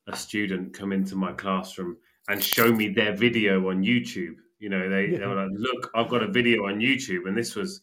a 0.09 0.16
student 0.16 0.72
come 0.72 0.93
into 0.93 1.16
my 1.16 1.32
classroom 1.32 1.97
and 2.28 2.43
show 2.43 2.72
me 2.72 2.89
their 2.89 3.14
video 3.14 3.70
on 3.70 3.82
youtube 3.82 4.37
you 4.59 4.68
know 4.68 4.89
they, 4.89 5.07
yeah. 5.07 5.18
they 5.18 5.26
were 5.26 5.35
like 5.35 5.51
look 5.57 5.91
i've 5.95 6.09
got 6.09 6.22
a 6.22 6.28
video 6.28 6.66
on 6.66 6.78
youtube 6.78 7.26
and 7.26 7.37
this 7.37 7.55
was 7.55 7.80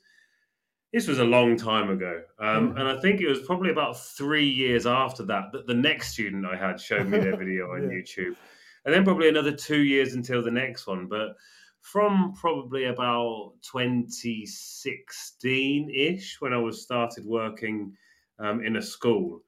this 0.94 1.08
was 1.08 1.20
a 1.20 1.24
long 1.24 1.56
time 1.56 1.90
ago, 1.90 2.22
um, 2.40 2.76
and 2.78 2.86
I 2.86 3.00
think 3.00 3.22
it 3.22 3.28
was 3.28 3.40
probably 3.40 3.72
about 3.72 3.98
three 3.98 4.50
years 4.50 4.86
after 4.86 5.24
that 5.24 5.54
that 5.54 5.66
the 5.66 5.74
next 5.74 6.12
student 6.12 6.46
I 6.46 6.58
had 6.58 6.82
showed 6.82 7.08
me 7.08 7.18
their 7.18 7.38
video 7.38 7.72
on 7.74 7.84
yeah. 7.84 7.90
YouTube, 7.90 8.36
and 8.84 8.94
then 8.94 9.06
probably 9.06 9.30
another 9.30 9.54
two 9.54 9.84
years 9.84 10.16
until 10.16 10.44
the 10.44 10.52
next 10.52 10.88
one. 10.88 11.08
But 11.08 11.38
from 11.80 12.34
probably 12.34 12.84
about 12.86 13.54
2016 13.62 15.92
ish, 15.96 16.42
when 16.42 16.54
I 16.54 16.58
was 16.58 16.82
started 16.82 17.26
working 17.26 17.96
um, 18.40 18.62
in 18.62 18.76
a 18.76 18.82
school, 18.82 19.44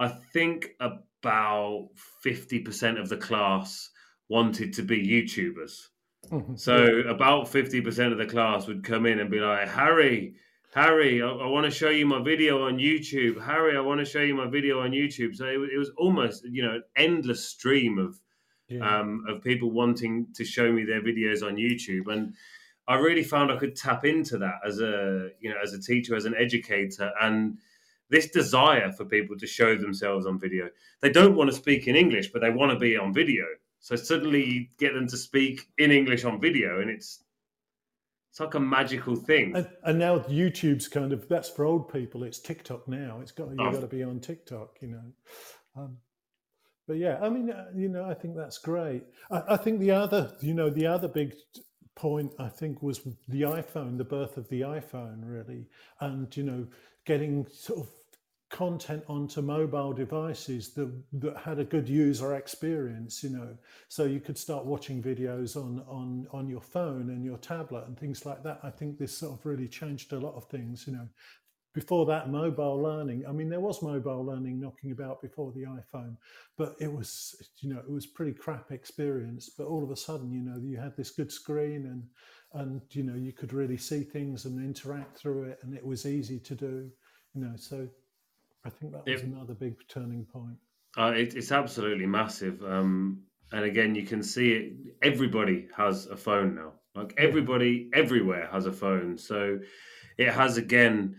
I 0.00 0.08
think 0.08 0.70
about 0.80 1.90
50% 2.24 3.00
of 3.00 3.08
the 3.08 3.16
class 3.16 3.90
wanted 4.28 4.72
to 4.74 4.82
be 4.82 5.06
YouTubers. 5.06 5.88
Mm-hmm. 6.30 6.56
So 6.56 7.00
about 7.08 7.46
50% 7.46 8.12
of 8.12 8.18
the 8.18 8.26
class 8.26 8.66
would 8.66 8.82
come 8.82 9.06
in 9.06 9.20
and 9.20 9.30
be 9.30 9.38
like, 9.38 9.68
Harry, 9.68 10.34
Harry, 10.74 11.22
I, 11.22 11.28
I 11.28 11.46
want 11.46 11.66
to 11.66 11.70
show 11.70 11.90
you 11.90 12.06
my 12.06 12.22
video 12.22 12.66
on 12.66 12.78
YouTube. 12.78 13.40
Harry, 13.44 13.76
I 13.76 13.80
want 13.80 14.00
to 14.00 14.04
show 14.04 14.20
you 14.20 14.34
my 14.34 14.48
video 14.48 14.80
on 14.80 14.90
YouTube. 14.90 15.36
So 15.36 15.44
it, 15.46 15.70
it 15.74 15.78
was 15.78 15.90
almost, 15.96 16.44
you 16.44 16.62
know, 16.62 16.74
an 16.76 16.82
endless 16.96 17.48
stream 17.48 17.98
of 17.98 18.18
yeah. 18.70 19.00
um, 19.00 19.24
of 19.28 19.42
people 19.42 19.70
wanting 19.70 20.28
to 20.34 20.44
show 20.44 20.72
me 20.72 20.84
their 20.84 21.02
videos 21.02 21.42
on 21.42 21.56
YouTube, 21.56 22.06
and 22.06 22.34
I 22.88 22.94
really 22.94 23.24
found 23.24 23.50
I 23.50 23.56
could 23.56 23.76
tap 23.76 24.04
into 24.04 24.38
that 24.38 24.60
as 24.66 24.80
a, 24.80 25.30
you 25.40 25.50
know, 25.50 25.56
as 25.62 25.74
a 25.74 25.80
teacher, 25.80 26.16
as 26.16 26.24
an 26.24 26.34
educator, 26.38 27.12
and 27.20 27.58
this 28.10 28.28
desire 28.30 28.92
for 28.92 29.04
people 29.04 29.36
to 29.38 29.46
show 29.46 29.76
themselves 29.76 30.26
on 30.26 30.38
video. 30.38 30.68
They 31.00 31.10
don't 31.10 31.36
want 31.36 31.48
to 31.50 31.56
speak 31.56 31.86
in 31.86 31.96
English, 31.96 32.32
but 32.32 32.42
they 32.42 32.50
want 32.50 32.72
to 32.72 32.78
be 32.78 32.96
on 32.96 33.14
video. 33.14 33.44
So 33.78 33.96
suddenly 33.96 34.44
you 34.44 34.66
get 34.78 34.94
them 34.94 35.06
to 35.08 35.16
speak 35.16 35.68
in 35.78 35.90
English 35.90 36.24
on 36.24 36.40
video, 36.40 36.80
and 36.80 36.90
it's 36.90 37.22
it's 38.30 38.38
like 38.38 38.54
a 38.54 38.60
magical 38.60 39.16
thing. 39.16 39.56
And, 39.56 39.68
and, 39.82 39.98
now 39.98 40.20
YouTube's 40.20 40.86
kind 40.86 41.12
of 41.12 41.28
that's 41.28 41.50
for 41.50 41.64
old 41.64 41.92
people. 41.92 42.22
It's 42.22 42.38
TikTok 42.38 42.86
now. 42.86 43.18
It's 43.20 43.32
got 43.32 43.48
you've 43.50 43.60
oh. 43.60 43.72
got 43.72 43.80
to 43.80 43.88
be 43.88 44.04
on 44.04 44.20
TikTok, 44.20 44.76
you 44.80 44.88
know. 44.88 45.12
Um, 45.76 45.96
but 46.86 46.98
yeah, 46.98 47.18
I 47.22 47.28
mean, 47.28 47.50
uh, 47.50 47.66
you 47.74 47.88
know, 47.88 48.04
I 48.04 48.14
think 48.14 48.36
that's 48.36 48.58
great. 48.58 49.04
I, 49.30 49.42
I 49.50 49.56
think 49.56 49.80
the 49.80 49.92
other, 49.92 50.32
you 50.40 50.54
know, 50.54 50.70
the 50.70 50.86
other 50.86 51.08
big 51.08 51.34
point 51.96 52.32
I 52.38 52.48
think 52.48 52.82
was 52.82 53.00
the 53.28 53.42
iPhone, 53.42 53.98
the 53.98 54.04
birth 54.04 54.36
of 54.36 54.48
the 54.48 54.62
iPhone, 54.62 55.22
really, 55.22 55.68
and 56.00 56.34
you 56.36 56.44
know, 56.44 56.66
getting 57.04 57.46
sort 57.52 57.80
of 57.80 57.88
content 58.50 59.04
onto 59.08 59.40
mobile 59.40 59.92
devices 59.92 60.74
that, 60.74 60.92
that 61.12 61.36
had 61.36 61.60
a 61.60 61.64
good 61.64 61.88
user 61.88 62.34
experience 62.34 63.22
you 63.22 63.30
know. 63.30 63.56
So 63.88 64.04
you 64.04 64.20
could 64.20 64.36
start 64.36 64.66
watching 64.66 65.02
videos 65.02 65.56
on 65.56 65.82
on 65.88 66.26
on 66.32 66.48
your 66.48 66.60
phone 66.60 67.10
and 67.10 67.24
your 67.24 67.38
tablet 67.38 67.86
and 67.86 67.98
things 67.98 68.26
like 68.26 68.42
that. 68.42 68.60
I 68.62 68.70
think 68.70 68.98
this 68.98 69.16
sort 69.16 69.38
of 69.38 69.46
really 69.46 69.68
changed 69.68 70.12
a 70.12 70.18
lot 70.18 70.34
of 70.34 70.44
things 70.46 70.84
you 70.86 70.92
know. 70.92 71.08
Before 71.72 72.04
that 72.06 72.28
mobile 72.28 72.82
learning 72.82 73.24
i 73.28 73.32
mean 73.32 73.48
there 73.48 73.60
was 73.60 73.80
mobile 73.80 74.24
learning 74.24 74.58
knocking 74.58 74.90
about 74.90 75.22
before 75.22 75.52
the 75.52 75.62
iphone 75.62 76.16
but 76.58 76.74
it 76.80 76.92
was 76.92 77.36
you 77.60 77.72
know 77.72 77.78
it 77.78 77.88
was 77.88 78.06
pretty 78.06 78.32
crap 78.32 78.72
experience. 78.72 79.50
But 79.56 79.68
all 79.68 79.84
of 79.84 79.92
a 79.92 79.96
sudden 79.96 80.32
you 80.32 80.42
know 80.42 80.58
you 80.60 80.76
had 80.78 80.96
this 80.96 81.10
good 81.12 81.30
screen 81.30 81.86
and 81.86 82.02
and 82.60 82.82
you 82.90 83.04
know 83.04 83.14
you 83.14 83.32
could 83.32 83.52
really 83.52 83.78
see 83.78 84.02
things 84.02 84.44
and 84.44 84.58
interact 84.58 85.16
through 85.16 85.44
it 85.44 85.60
and 85.62 85.72
it 85.72 85.86
was 85.86 86.04
easy 86.04 86.40
to 86.40 86.56
do 86.56 86.90
you 87.34 87.40
know. 87.42 87.52
So 87.56 87.88
I 88.64 88.70
think 88.70 88.92
that 88.92 89.06
was 89.06 89.22
it, 89.22 89.26
another 89.26 89.54
big 89.54 89.76
turning 89.88 90.24
point. 90.24 90.56
Uh, 90.96 91.12
it, 91.16 91.34
it's 91.34 91.52
absolutely 91.52 92.06
massive. 92.06 92.62
Um, 92.62 93.22
and 93.52 93.64
again, 93.64 93.94
you 93.94 94.04
can 94.04 94.22
see 94.22 94.52
it. 94.52 94.72
Everybody 95.02 95.68
has 95.76 96.06
a 96.06 96.16
phone 96.16 96.54
now. 96.54 96.72
Like 96.94 97.14
everybody, 97.18 97.88
everywhere 97.94 98.48
has 98.52 98.66
a 98.66 98.72
phone. 98.72 99.16
So 99.16 99.58
it 100.18 100.32
has 100.32 100.56
again, 100.56 101.16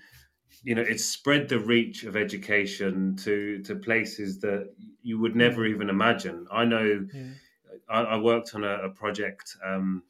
you 0.63 0.75
know, 0.75 0.81
it's 0.81 1.05
spread 1.05 1.49
the 1.49 1.59
reach 1.59 2.03
of 2.03 2.15
education 2.15 3.15
to 3.17 3.61
to 3.63 3.75
places 3.75 4.39
that 4.41 4.73
you 5.01 5.19
would 5.19 5.35
never 5.35 5.65
even 5.65 5.89
imagine. 5.89 6.45
I 6.51 6.65
know. 6.65 7.07
Yeah. 7.13 7.29
I, 7.89 8.01
I, 8.01 8.17
worked 8.17 8.53
on 8.53 8.63
a, 8.63 8.75
a 8.83 8.89
project. 8.89 9.55
Um, 9.65 10.03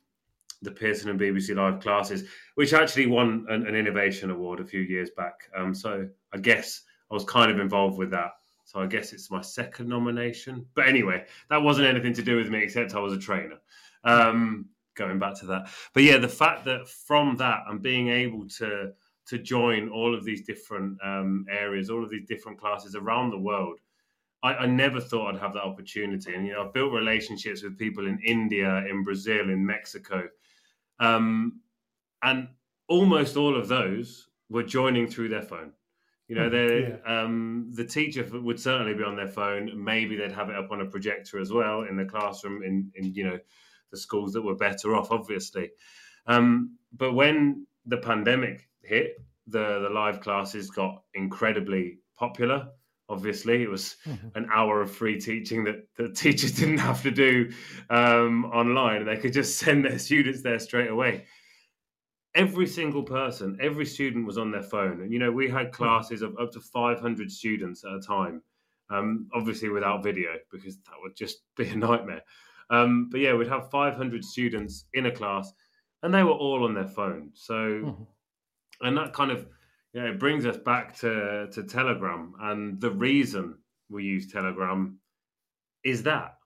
the 0.64 0.72
Pearson 0.72 1.10
and 1.10 1.20
BBC 1.20 1.56
Live 1.56 1.80
classes, 1.82 2.24
which 2.54 2.74
actually 2.74 3.08
won 3.08 3.46
an, 3.50 3.66
an 3.66 3.76
innovation 3.76 4.30
award 4.30 4.60
a 4.60 4.66
few 4.66 4.82
years 4.82 5.10
back. 5.18 5.34
Um, 5.56 5.74
so 5.74 6.08
I 6.34 6.38
guess 6.38 6.84
I 7.12 7.14
was 7.14 7.26
kind 7.26 7.52
of 7.52 7.60
involved 7.60 7.98
with 7.98 8.10
that. 8.12 8.32
So 8.66 8.80
I 8.80 8.88
guess 8.88 9.12
it's 9.12 9.30
my 9.30 9.42
second 9.42 9.90
nomination. 9.90 10.66
But 10.76 10.88
anyway, 10.88 11.26
that 11.50 11.62
wasn't 11.62 11.88
anything 11.88 12.14
to 12.14 12.22
do 12.22 12.38
with 12.38 12.50
me 12.50 12.64
except 12.64 12.96
I 12.96 13.00
was 13.00 13.14
a 13.14 13.20
trainer. 13.20 13.58
Um, 14.04 14.70
going 14.96 15.20
back 15.20 15.38
to 15.40 15.46
that. 15.48 15.70
But 15.94 16.04
yeah, 16.04 16.18
the 16.18 16.28
fact 16.28 16.66
that 16.66 16.88
from 16.88 17.36
that 17.38 17.64
I'm 17.68 17.80
being 17.80 18.10
able 18.10 18.48
to 18.60 18.94
to 19.28 19.38
join 19.38 19.90
all 19.90 20.14
of 20.16 20.26
these 20.26 20.46
different 20.46 20.98
um, 21.04 21.46
areas, 21.50 21.90
all 21.90 22.04
of 22.04 22.10
these 22.10 22.28
different 22.28 22.60
classes 22.60 22.96
around 22.96 23.30
the 23.30 23.38
world. 23.38 23.80
I, 24.44 24.56
I, 24.56 24.66
never 24.66 25.00
thought 25.00 25.36
I'd 25.36 25.40
have 25.40 25.54
that 25.54 25.64
opportunity. 25.64 26.34
And 26.34 26.46
you 26.46 26.54
know, 26.54 26.66
I've 26.66 26.74
built 26.74 26.92
relationships 26.92 27.62
with 27.62 27.78
people 27.78 28.08
in 28.08 28.20
India, 28.26 28.84
in 28.90 29.04
Brazil, 29.04 29.52
in 29.52 29.66
Mexico. 29.66 30.28
Um, 31.00 31.62
and 32.24 32.48
almost 32.90 33.38
all 33.38 33.56
of 33.56 33.68
those 33.68 34.28
were 34.50 34.64
joining 34.64 35.08
through 35.08 35.30
their 35.30 35.44
phone. 35.44 35.72
You 36.32 36.38
know, 36.38 36.50
hmm, 36.50 36.94
yeah. 37.06 37.24
um, 37.24 37.72
the 37.74 37.84
teacher 37.84 38.26
would 38.32 38.58
certainly 38.58 38.94
be 38.94 39.04
on 39.04 39.18
their 39.18 39.28
phone. 39.28 39.70
Maybe 39.76 40.16
they'd 40.16 40.32
have 40.32 40.50
it 40.50 40.56
up 40.56 40.72
on 40.72 40.80
a 40.80 40.86
projector 40.86 41.42
as 41.42 41.52
well 41.52 41.82
in 41.82 41.98
the 41.98 42.06
classroom. 42.06 42.64
In, 42.64 42.90
in 42.96 43.14
you 43.14 43.26
know, 43.26 43.40
the 43.92 43.98
schools 43.98 44.32
that 44.32 44.42
were 44.42 44.56
better 44.56 44.96
off, 44.96 45.12
obviously. 45.12 45.72
Um, 46.28 46.78
but 46.94 47.16
when 47.16 47.68
the 47.86 47.98
pandemic 47.98 48.70
hit, 48.82 49.18
the 49.46 49.82
the 49.82 49.90
live 49.90 50.22
classes 50.22 50.70
got 50.70 51.04
incredibly 51.14 51.98
popular. 52.16 52.70
Obviously, 53.10 53.62
it 53.62 53.70
was 53.70 53.98
mm-hmm. 54.08 54.30
an 54.36 54.48
hour 54.54 54.82
of 54.82 54.90
free 54.90 55.20
teaching 55.20 55.66
that 55.66 55.86
the 55.98 56.08
teachers 56.14 56.54
didn't 56.54 56.78
have 56.78 57.04
to 57.04 57.12
do 57.12 57.52
um, 57.90 58.46
online, 58.46 59.04
they 59.04 59.18
could 59.18 59.34
just 59.34 59.58
send 59.58 59.84
their 59.84 60.00
students 60.00 60.44
there 60.44 60.60
straight 60.60 60.92
away 60.92 61.26
every 62.36 62.68
single 62.68 63.04
person, 63.04 63.58
every 63.62 63.86
student 63.86 64.26
was 64.26 64.38
on 64.38 64.52
their 64.52 64.64
phone. 64.64 65.02
And, 65.02 65.12
you 65.12 65.20
know, 65.20 65.32
we 65.32 65.50
had 65.50 65.68
hmm. 65.68 65.74
classes 65.74 66.22
of 66.22 66.38
up 66.40 66.52
to 66.54 66.60
500 66.60 67.32
students 67.32 67.84
at 67.84 67.94
a 67.94 68.00
time, 68.00 68.42
um, 68.90 69.28
obviously 69.34 69.70
without 69.70 70.04
video, 70.04 70.30
because 70.52 70.78
that 70.78 70.96
would 71.02 71.16
just 71.16 71.40
be 71.58 71.70
a 71.70 71.76
nightmare. 71.76 72.22
Um, 72.70 73.10
but 73.10 73.20
yeah, 73.20 73.34
we'd 73.34 73.50
have 73.50 73.70
500 73.70 74.24
students 74.24 74.86
in 74.94 75.08
a 75.08 75.12
class 75.12 75.52
and 76.04 76.14
they 76.14 76.24
were 76.24 76.32
all 76.32 76.64
on 76.64 76.74
their 76.74 76.88
phone. 76.88 77.32
So, 77.34 77.54
mm-hmm. 77.54 78.04
and 78.82 78.98
that 78.98 79.14
kind 79.14 79.32
of, 79.32 79.46
know, 79.94 80.08
it 80.08 80.20
brings 80.20 80.46
us 80.46 80.58
back 80.58 80.98
to, 81.00 81.48
to 81.52 81.64
Telegram. 81.64 82.34
And 82.40 82.80
the 82.80 82.92
reason 82.92 83.58
we 83.90 84.06
use 84.06 84.32
Telegram 84.32 85.00
is 85.84 86.04
that. 86.04 86.38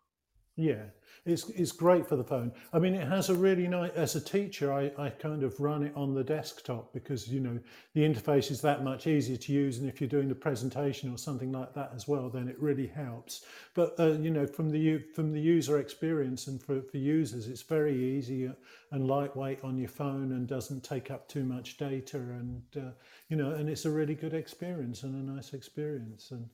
Yeah 0.58 0.86
it's, 1.26 1.50
it's 1.50 1.72
great 1.72 2.08
for 2.08 2.16
the 2.16 2.24
phone. 2.24 2.52
I 2.72 2.78
mean, 2.78 2.94
it 2.94 3.08
has 3.08 3.30
a 3.30 3.36
really 3.36 3.68
nice, 3.68 3.92
as 3.96 4.16
a 4.16 4.22
teacher, 4.22 4.72
I, 4.72 4.92
I 4.98 5.10
kind 5.10 5.42
of 5.42 5.60
run 5.60 5.82
it 5.82 5.92
on 5.96 6.14
the 6.14 6.24
desktop 6.24 6.94
because, 6.94 7.28
you 7.28 7.40
know, 7.40 7.60
the 7.94 8.02
interface 8.02 8.52
is 8.52 8.62
that 8.62 8.84
much 8.84 9.08
easier 9.08 9.38
to 9.38 9.52
use. 9.52 9.80
And 9.80 9.90
if 9.90 10.00
you're 10.00 10.08
doing 10.08 10.30
a 10.30 10.36
presentation 10.36 11.12
or 11.12 11.18
something 11.18 11.52
like 11.52 11.74
that 11.74 11.92
as 11.96 12.08
well, 12.08 12.30
then 12.30 12.48
it 12.48 12.62
really 12.62 12.86
helps. 12.86 13.44
But, 13.74 13.96
uh, 14.00 14.12
you 14.12 14.30
know, 14.30 14.46
from 14.46 14.70
the, 14.70 15.00
from 15.16 15.32
the 15.32 15.42
user 15.42 15.80
experience 15.80 16.46
and 16.46 16.62
for, 16.62 16.84
for 16.84 16.98
users, 16.98 17.48
it's 17.48 17.64
very 17.64 18.18
easy 18.18 18.52
and 18.92 19.08
lightweight 19.08 19.64
on 19.64 19.80
your 19.80 19.90
phone 19.90 20.32
and 20.32 20.48
doesn't 20.48 20.84
take 20.84 21.10
up 21.10 21.28
too 21.28 21.44
much 21.44 21.78
data. 21.78 22.18
And, 22.18 22.62
uh, 22.78 22.92
you 23.30 23.36
know, 23.36 23.52
and 23.52 23.68
it's 23.68 23.86
a 23.86 23.92
really 23.92 24.16
good 24.16 24.36
experience 24.36 25.02
and 25.02 25.16
a 25.16 25.34
nice 25.34 25.54
experience 25.54 26.30
and, 26.30 26.48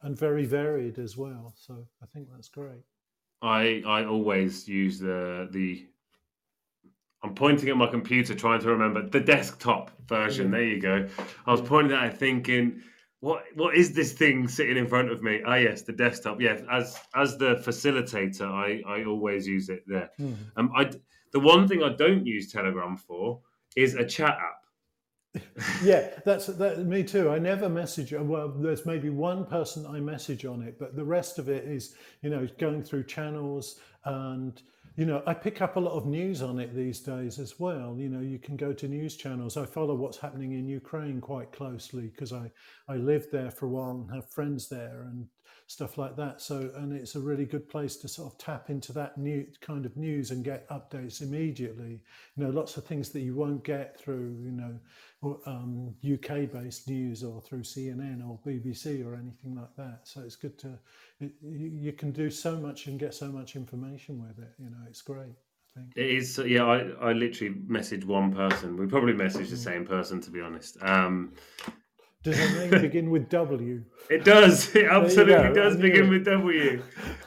and 0.00 0.18
very 0.18 0.46
varied 0.46 0.98
as 0.98 1.14
well. 1.14 1.52
So 1.58 1.86
I 2.02 2.06
think 2.06 2.28
that's 2.32 2.48
great. 2.48 2.84
I 3.44 3.82
I 3.86 4.04
always 4.04 4.66
use 4.66 4.98
the 4.98 5.48
the. 5.50 5.86
I'm 7.22 7.34
pointing 7.34 7.68
at 7.68 7.76
my 7.76 7.86
computer, 7.86 8.34
trying 8.34 8.60
to 8.60 8.68
remember 8.68 9.08
the 9.08 9.20
desktop 9.20 9.90
version. 10.06 10.50
There 10.50 10.62
you 10.62 10.80
go. 10.80 11.08
I 11.46 11.50
was 11.50 11.62
pointing 11.62 11.96
at 11.96 12.12
it, 12.12 12.18
thinking, 12.18 12.82
what 13.20 13.44
what 13.54 13.74
is 13.76 13.94
this 13.94 14.12
thing 14.12 14.48
sitting 14.48 14.76
in 14.76 14.86
front 14.86 15.10
of 15.10 15.22
me? 15.22 15.42
Ah, 15.46 15.56
yes, 15.56 15.82
the 15.82 15.92
desktop. 15.92 16.40
Yes, 16.40 16.62
as 16.70 16.98
as 17.14 17.36
the 17.36 17.56
facilitator, 17.56 18.46
I 18.46 18.82
I 18.86 19.04
always 19.04 19.46
use 19.46 19.68
it 19.68 19.82
there. 19.86 20.10
Mm. 20.18 20.36
Um, 20.56 20.72
I 20.74 20.90
the 21.32 21.40
one 21.40 21.68
thing 21.68 21.82
I 21.82 21.90
don't 21.90 22.26
use 22.26 22.50
Telegram 22.50 22.96
for 22.96 23.40
is 23.76 23.94
a 23.94 24.04
chat 24.04 24.36
app 24.38 24.63
yeah, 25.82 26.10
that's 26.24 26.46
that. 26.46 26.86
Me 26.86 27.02
too. 27.02 27.30
I 27.30 27.38
never 27.38 27.68
message. 27.68 28.12
Well, 28.12 28.48
there's 28.48 28.86
maybe 28.86 29.10
one 29.10 29.44
person 29.44 29.86
I 29.86 30.00
message 30.00 30.44
on 30.44 30.62
it, 30.62 30.78
but 30.78 30.94
the 30.94 31.04
rest 31.04 31.38
of 31.38 31.48
it 31.48 31.64
is, 31.64 31.94
you 32.22 32.30
know, 32.30 32.46
going 32.58 32.82
through 32.82 33.04
channels 33.04 33.80
and 34.04 34.62
you 34.96 35.06
know, 35.06 35.24
I 35.26 35.34
pick 35.34 35.60
up 35.60 35.74
a 35.74 35.80
lot 35.80 35.94
of 35.94 36.06
news 36.06 36.40
on 36.40 36.60
it 36.60 36.72
these 36.74 37.00
days 37.00 37.40
as 37.40 37.58
well. 37.58 37.96
You 37.98 38.08
know, 38.08 38.20
you 38.20 38.38
can 38.38 38.56
go 38.56 38.72
to 38.72 38.86
news 38.86 39.16
channels. 39.16 39.56
I 39.56 39.66
follow 39.66 39.96
what's 39.96 40.18
happening 40.18 40.52
in 40.52 40.68
Ukraine 40.68 41.20
quite 41.20 41.50
closely 41.50 42.08
because 42.08 42.32
I 42.32 42.50
I 42.88 42.96
lived 42.96 43.32
there 43.32 43.50
for 43.50 43.66
a 43.66 43.70
while 43.70 44.06
and 44.08 44.14
have 44.14 44.30
friends 44.30 44.68
there 44.68 45.02
and 45.10 45.26
stuff 45.66 45.98
like 45.98 46.16
that. 46.16 46.40
So, 46.40 46.70
and 46.76 46.92
it's 46.92 47.14
a 47.14 47.20
really 47.20 47.44
good 47.44 47.68
place 47.68 47.96
to 47.96 48.08
sort 48.08 48.32
of 48.32 48.38
tap 48.38 48.70
into 48.70 48.92
that 48.92 49.16
new 49.18 49.46
kind 49.60 49.86
of 49.86 49.96
news 49.96 50.30
and 50.30 50.44
get 50.44 50.68
updates 50.68 51.22
immediately. 51.22 52.02
You 52.36 52.44
know, 52.44 52.50
lots 52.50 52.76
of 52.76 52.84
things 52.84 53.10
that 53.10 53.20
you 53.20 53.34
won't 53.34 53.64
get 53.64 53.98
through, 53.98 54.36
you 54.42 54.52
know, 54.52 54.78
um, 55.46 55.94
UK 56.04 56.50
based 56.50 56.88
news 56.88 57.24
or 57.24 57.40
through 57.40 57.62
CNN 57.62 58.28
or 58.28 58.38
BBC 58.46 59.04
or 59.06 59.14
anything 59.14 59.54
like 59.54 59.74
that. 59.76 60.00
So 60.04 60.20
it's 60.20 60.36
good 60.36 60.58
to, 60.58 60.78
it, 61.20 61.32
you 61.42 61.92
can 61.92 62.12
do 62.12 62.30
so 62.30 62.56
much 62.56 62.86
and 62.86 62.98
get 62.98 63.14
so 63.14 63.28
much 63.28 63.56
information 63.56 64.20
with 64.20 64.38
it. 64.38 64.52
You 64.58 64.70
know, 64.70 64.84
it's 64.88 65.02
great. 65.02 65.34
I 65.76 65.80
think. 65.80 65.92
It 65.96 66.10
is, 66.10 66.38
yeah. 66.46 66.64
I, 66.64 66.78
I 67.00 67.12
literally 67.12 67.54
messaged 67.54 68.04
one 68.04 68.32
person. 68.32 68.76
We 68.76 68.86
probably 68.86 69.14
messaged 69.14 69.50
the 69.50 69.56
same 69.56 69.86
person, 69.86 70.20
to 70.20 70.30
be 70.30 70.40
honest. 70.40 70.76
Um, 70.82 71.32
does 72.24 72.36
the 72.38 72.58
name 72.70 72.80
begin 72.82 73.10
with 73.10 73.28
W? 73.28 73.84
It 74.10 74.24
does. 74.24 74.74
It 74.80 74.86
absolutely 74.86 75.52
does 75.54 75.76
begin 75.76 76.08
with 76.10 76.24
W. 76.24 76.82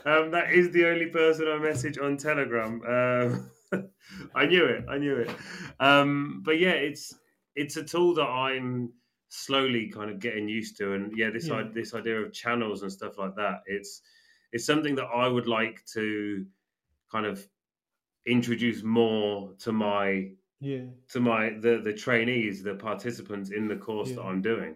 Um, 0.05 0.31
that 0.31 0.51
is 0.51 0.71
the 0.71 0.85
only 0.87 1.05
person 1.07 1.47
I 1.47 1.57
message 1.59 1.97
on 1.97 2.17
Telegram. 2.17 2.81
Um, 2.85 3.51
I 4.35 4.45
knew 4.45 4.65
it. 4.65 4.83
I 4.89 4.97
knew 4.97 5.15
it. 5.17 5.29
Um, 5.79 6.41
but 6.45 6.59
yeah, 6.59 6.71
it's 6.71 7.13
it's 7.55 7.77
a 7.77 7.83
tool 7.83 8.13
that 8.15 8.27
I'm 8.27 8.91
slowly 9.29 9.87
kind 9.89 10.09
of 10.09 10.19
getting 10.19 10.47
used 10.49 10.77
to, 10.77 10.93
and 10.93 11.11
yeah, 11.17 11.29
this 11.29 11.47
Yeah. 11.47 11.55
i- 11.59 11.71
this 11.73 11.93
idea 11.93 12.19
of 12.21 12.33
channels 12.33 12.81
and 12.83 12.91
stuff 12.91 13.17
like 13.17 13.35
that. 13.35 13.61
It's 13.67 14.01
it's 14.53 14.65
something 14.65 14.95
that 14.95 15.05
I 15.23 15.27
would 15.27 15.47
like 15.47 15.83
to 15.93 16.45
kind 17.11 17.25
of 17.25 17.45
introduce 18.25 18.83
more 18.83 19.53
to 19.59 19.71
my 19.71 20.31
Yeah. 20.59 20.85
to 21.09 21.19
my 21.19 21.49
the 21.59 21.81
the 21.83 21.93
trainees, 21.93 22.63
the 22.63 22.75
participants 22.75 23.51
in 23.51 23.67
the 23.67 23.75
course 23.75 24.11
that 24.13 24.23
I'm 24.23 24.41
doing. 24.41 24.75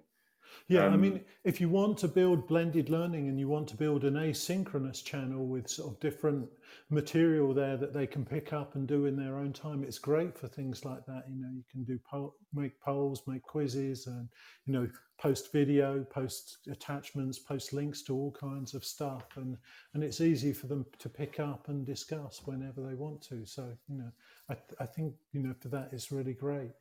Yeah, 0.67 0.87
I 0.87 0.95
Um, 0.95 0.97
mean, 0.97 1.21
if 1.43 1.59
you 1.61 1.69
want 1.69 1.97
to 1.99 2.07
build 2.07 2.47
blended 2.47 2.89
learning 2.89 3.27
and 3.27 3.39
you 3.39 3.47
want 3.47 3.67
to 3.69 3.77
build 3.77 4.03
an 4.03 4.15
asynchronous 4.15 5.03
channel 5.03 5.45
with 5.45 5.69
sort 5.69 5.93
of 5.93 5.99
different 5.99 6.49
material 6.89 7.53
there 7.53 7.77
that 7.77 7.93
they 7.93 8.07
can 8.07 8.25
pick 8.25 8.53
up 8.53 8.75
and 8.75 8.87
do 8.87 9.05
in 9.05 9.15
their 9.15 9.35
own 9.37 9.53
time, 9.53 9.83
it's 9.83 9.99
great 9.99 10.37
for 10.37 10.47
things 10.47 10.83
like 10.85 11.05
that. 11.05 11.25
You 11.29 11.35
know, 11.41 11.49
you 11.53 11.63
can 11.69 11.83
do 11.83 11.99
poll, 12.09 12.35
make 12.53 12.79
polls, 12.81 13.21
make 13.27 13.43
quizzes, 13.43 14.07
and 14.07 14.29
you 14.65 14.73
know, 14.73 14.89
post 15.19 15.51
video, 15.51 16.03
post 16.05 16.57
attachments, 16.69 17.37
post 17.39 17.73
links 17.73 18.01
to 18.03 18.15
all 18.15 18.31
kinds 18.31 18.73
of 18.73 18.83
stuff, 18.85 19.25
and 19.37 19.57
and 19.93 20.03
it's 20.03 20.21
easy 20.21 20.53
for 20.53 20.67
them 20.67 20.85
to 20.99 21.09
pick 21.09 21.39
up 21.39 21.67
and 21.69 21.85
discuss 21.85 22.41
whenever 22.45 22.81
they 22.81 22.95
want 22.95 23.21
to. 23.23 23.45
So 23.45 23.71
you 23.87 23.97
know, 23.97 24.11
I 24.49 24.55
I 24.79 24.85
think 24.85 25.13
you 25.33 25.41
know 25.41 25.53
for 25.59 25.69
that 25.69 25.89
it's 25.91 26.11
really 26.11 26.33
great. 26.33 26.71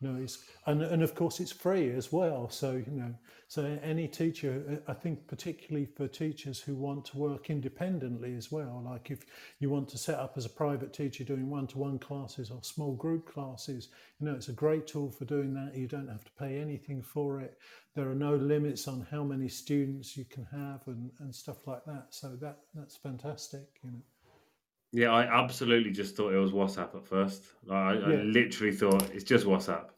No, 0.00 0.14
it's 0.14 0.44
and 0.66 0.80
and 0.82 1.02
of 1.02 1.16
course 1.16 1.40
it's 1.40 1.50
free 1.50 1.90
as 1.90 2.12
well. 2.12 2.48
So 2.50 2.72
you 2.72 2.92
know, 2.92 3.14
so 3.48 3.64
any 3.82 4.06
teacher, 4.06 4.80
I 4.86 4.92
think 4.92 5.26
particularly 5.26 5.86
for 5.86 6.06
teachers 6.06 6.60
who 6.60 6.76
want 6.76 7.04
to 7.06 7.18
work 7.18 7.50
independently 7.50 8.36
as 8.36 8.52
well. 8.52 8.80
Like 8.84 9.10
if 9.10 9.24
you 9.58 9.70
want 9.70 9.88
to 9.88 9.98
set 9.98 10.20
up 10.20 10.34
as 10.36 10.46
a 10.46 10.50
private 10.50 10.92
teacher 10.92 11.24
doing 11.24 11.50
one-to-one 11.50 11.98
classes 11.98 12.50
or 12.50 12.62
small 12.62 12.94
group 12.94 13.26
classes, 13.32 13.88
you 14.20 14.26
know, 14.26 14.34
it's 14.34 14.48
a 14.48 14.52
great 14.52 14.86
tool 14.86 15.10
for 15.10 15.24
doing 15.24 15.52
that. 15.54 15.76
You 15.76 15.88
don't 15.88 16.08
have 16.08 16.24
to 16.24 16.30
pay 16.38 16.60
anything 16.60 17.02
for 17.02 17.40
it. 17.40 17.58
There 17.96 18.08
are 18.08 18.14
no 18.14 18.36
limits 18.36 18.86
on 18.86 19.04
how 19.10 19.24
many 19.24 19.48
students 19.48 20.16
you 20.16 20.26
can 20.26 20.44
have 20.52 20.86
and 20.86 21.10
and 21.18 21.34
stuff 21.34 21.66
like 21.66 21.84
that. 21.86 22.06
So 22.10 22.36
that 22.36 22.58
that's 22.72 22.96
fantastic. 22.96 23.80
You 23.82 23.90
know. 23.90 24.02
Yeah, 24.92 25.10
I 25.10 25.22
absolutely 25.42 25.90
just 25.90 26.16
thought 26.16 26.32
it 26.32 26.38
was 26.38 26.52
WhatsApp 26.52 26.94
at 26.96 27.06
first. 27.06 27.44
Like, 27.64 27.76
I, 27.76 27.92
I 27.94 28.22
literally 28.22 28.74
thought 28.74 29.10
it's 29.10 29.24
just 29.24 29.44
WhatsApp. 29.46 29.90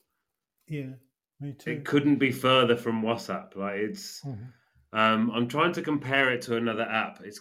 Yeah, 0.67 0.95
me 1.41 1.53
too. 1.53 1.71
It 1.71 1.85
couldn't 1.85 2.17
be 2.17 2.33
further 2.33 2.77
from 2.77 3.03
WhatsApp. 3.03 3.55
Like 3.57 3.77
it's, 3.77 4.21
Mhm. 4.25 4.53
um, 4.93 5.31
I'm 5.31 5.47
trying 5.49 5.73
to 5.75 5.83
compare 5.83 6.33
it 6.33 6.43
to 6.43 6.57
another 6.57 6.83
app. 6.83 7.21
It's, 7.23 7.41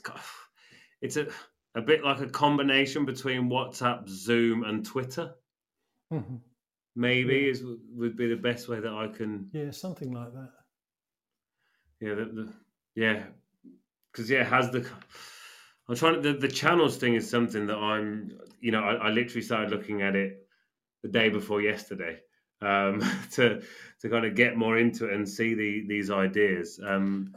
it's 1.02 1.18
a 1.18 1.28
a 1.76 1.82
bit 1.82 2.04
like 2.04 2.20
a 2.20 2.28
combination 2.28 3.06
between 3.06 3.48
WhatsApp, 3.50 4.08
Zoom, 4.10 4.64
and 4.64 4.84
Twitter. 4.86 5.36
Mhm. 6.12 6.42
Maybe 6.96 7.36
Yeah. 7.36 7.52
is 7.52 7.64
would 7.92 8.16
be 8.16 8.28
the 8.28 8.36
best 8.36 8.68
way 8.68 8.80
that 8.80 8.92
I 8.94 9.08
can. 9.08 9.50
Yeah, 9.54 9.72
something 9.72 10.12
like 10.12 10.34
that. 10.34 10.52
Yeah, 12.02 12.16
the, 12.16 12.26
the 12.26 12.54
yeah, 12.96 13.28
because 14.12 14.30
yeah, 14.30 14.42
it 14.42 14.48
has 14.48 14.72
the. 14.72 14.88
I'm 15.90 15.96
trying 15.96 16.22
to 16.22 16.34
the, 16.34 16.40
the 16.40 16.48
channels 16.48 16.98
thing 16.98 17.16
is 17.16 17.28
something 17.28 17.66
that 17.66 17.78
I'm 17.78 18.38
you 18.62 18.72
know 18.72 18.84
I, 18.84 18.94
I 18.94 19.10
literally 19.10 19.42
started 19.42 19.72
looking 19.72 20.02
at 20.04 20.16
it 20.16 20.48
the 21.02 21.10
day 21.10 21.30
before 21.30 21.62
yesterday 21.62 22.20
um, 22.62 23.04
to 23.32 23.62
to 24.02 24.10
kind 24.10 24.26
of 24.26 24.36
get 24.36 24.56
more 24.56 24.78
into 24.78 25.08
it 25.08 25.14
and 25.14 25.28
see 25.28 25.56
the 25.56 25.86
these 25.88 26.12
ideas. 26.12 26.80
Um, 26.86 27.36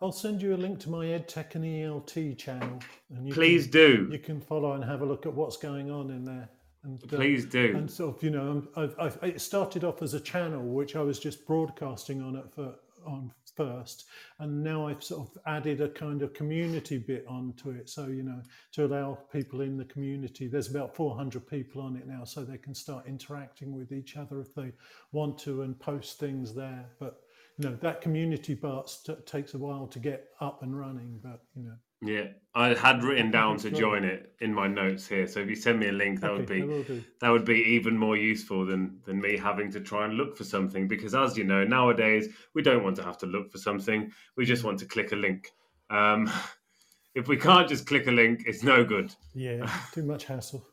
I'll 0.00 0.10
send 0.10 0.42
you 0.42 0.54
a 0.54 0.56
link 0.56 0.80
to 0.80 0.90
my 0.90 1.06
EdTech 1.06 1.54
and 1.54 1.64
ELT 1.64 2.36
channel, 2.36 2.80
and 3.14 3.28
you 3.28 3.32
please 3.32 3.64
can, 3.64 3.72
do, 3.72 4.08
you 4.10 4.18
can 4.18 4.40
follow 4.40 4.72
and 4.72 4.82
have 4.82 5.02
a 5.02 5.06
look 5.06 5.26
at 5.26 5.32
what's 5.32 5.56
going 5.56 5.92
on 5.92 6.10
in 6.10 6.24
there. 6.24 6.48
And, 6.82 7.00
uh, 7.04 7.06
please 7.06 7.44
do. 7.44 7.74
And 7.76 7.88
sort 7.88 8.16
of, 8.16 8.22
you 8.24 8.30
know, 8.30 8.66
I've, 8.74 8.96
I've, 8.98 9.18
it 9.22 9.40
started 9.40 9.84
off 9.84 10.02
as 10.02 10.14
a 10.14 10.20
channel 10.20 10.64
which 10.64 10.96
I 10.96 11.02
was 11.02 11.20
just 11.20 11.46
broadcasting 11.46 12.20
on 12.20 12.34
at 12.34 12.52
fir- 12.52 12.74
on 13.06 13.32
first, 13.56 14.06
and 14.38 14.62
now 14.62 14.86
I've 14.86 15.04
sort 15.04 15.28
of 15.28 15.42
added 15.46 15.80
a 15.80 15.88
kind 15.88 16.22
of 16.22 16.32
community 16.32 16.98
bit 16.98 17.24
onto 17.28 17.70
it. 17.70 17.88
So 17.88 18.06
you 18.06 18.22
know, 18.22 18.42
to 18.72 18.86
allow 18.86 19.18
people 19.32 19.60
in 19.60 19.76
the 19.76 19.84
community. 19.84 20.48
There's 20.48 20.68
about 20.68 20.94
400 20.94 21.46
people 21.46 21.82
on 21.82 21.96
it 21.96 22.06
now, 22.06 22.24
so 22.24 22.44
they 22.44 22.58
can 22.58 22.74
start 22.74 23.06
interacting 23.06 23.76
with 23.76 23.92
each 23.92 24.16
other 24.16 24.40
if 24.40 24.54
they 24.54 24.72
want 25.12 25.38
to 25.40 25.62
and 25.62 25.78
post 25.78 26.18
things 26.18 26.54
there. 26.54 26.86
But 26.98 27.20
you 27.58 27.68
know, 27.68 27.76
that 27.80 28.00
community 28.00 28.54
part 28.54 28.96
takes 29.26 29.54
a 29.54 29.58
while 29.58 29.86
to 29.88 29.98
get 29.98 30.28
up 30.40 30.62
and 30.62 30.78
running. 30.78 31.20
But 31.22 31.42
you 31.54 31.64
know, 31.64 31.76
Yeah, 32.02 32.26
I 32.54 32.74
had 32.74 33.04
written 33.04 33.30
down 33.30 33.58
to 33.58 33.70
join 33.70 34.04
it 34.04 34.34
in 34.40 34.52
my 34.52 34.66
notes 34.66 35.06
here. 35.06 35.26
So 35.26 35.40
if 35.40 35.48
you 35.48 35.54
send 35.54 35.78
me 35.78 35.88
a 35.88 35.92
link, 35.92 36.20
that 36.20 36.32
would 36.32 36.50
okay, 36.50 36.62
I 36.62 36.82
be 36.82 37.04
that 37.20 37.30
would 37.30 37.44
be 37.44 37.54
even 37.54 37.96
more 37.96 38.16
useful 38.16 38.66
than 38.66 38.98
than 39.04 39.20
me 39.20 39.36
having 39.36 39.70
to 39.72 39.80
try 39.80 40.04
and 40.04 40.14
look 40.14 40.36
for 40.36 40.44
something. 40.44 40.88
Because 40.88 41.14
as 41.14 41.38
you 41.38 41.44
know, 41.44 41.64
nowadays 41.64 42.28
we 42.54 42.62
don't 42.62 42.82
want 42.82 42.96
to 42.96 43.04
have 43.04 43.18
to 43.18 43.26
look 43.26 43.52
for 43.52 43.58
something. 43.58 44.10
We 44.36 44.44
just 44.44 44.64
want 44.64 44.80
to 44.80 44.86
click 44.86 45.12
a 45.12 45.16
link. 45.16 45.50
Um, 45.90 46.30
if 47.14 47.28
we 47.28 47.36
can't 47.36 47.68
just 47.68 47.86
click 47.86 48.08
a 48.08 48.10
link, 48.10 48.42
it's 48.46 48.62
no 48.62 48.84
good. 48.84 49.14
Yeah, 49.32 49.70
too 49.92 50.02
much 50.02 50.24
hassle. 50.24 50.66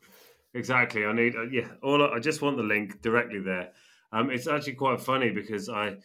Exactly. 0.55 1.05
I 1.05 1.13
need. 1.13 1.36
Uh, 1.36 1.43
yeah. 1.43 1.67
All. 1.84 2.03
I 2.03 2.15
I 2.15 2.19
just 2.19 2.41
want 2.41 2.57
the 2.57 2.63
link 2.63 3.01
directly 3.01 3.39
there. 3.39 3.71
Um, 4.11 4.32
it's 4.32 4.47
actually 4.47 4.73
quite 4.73 4.99
funny 4.99 5.30
because 5.30 5.69
I, 5.69 5.97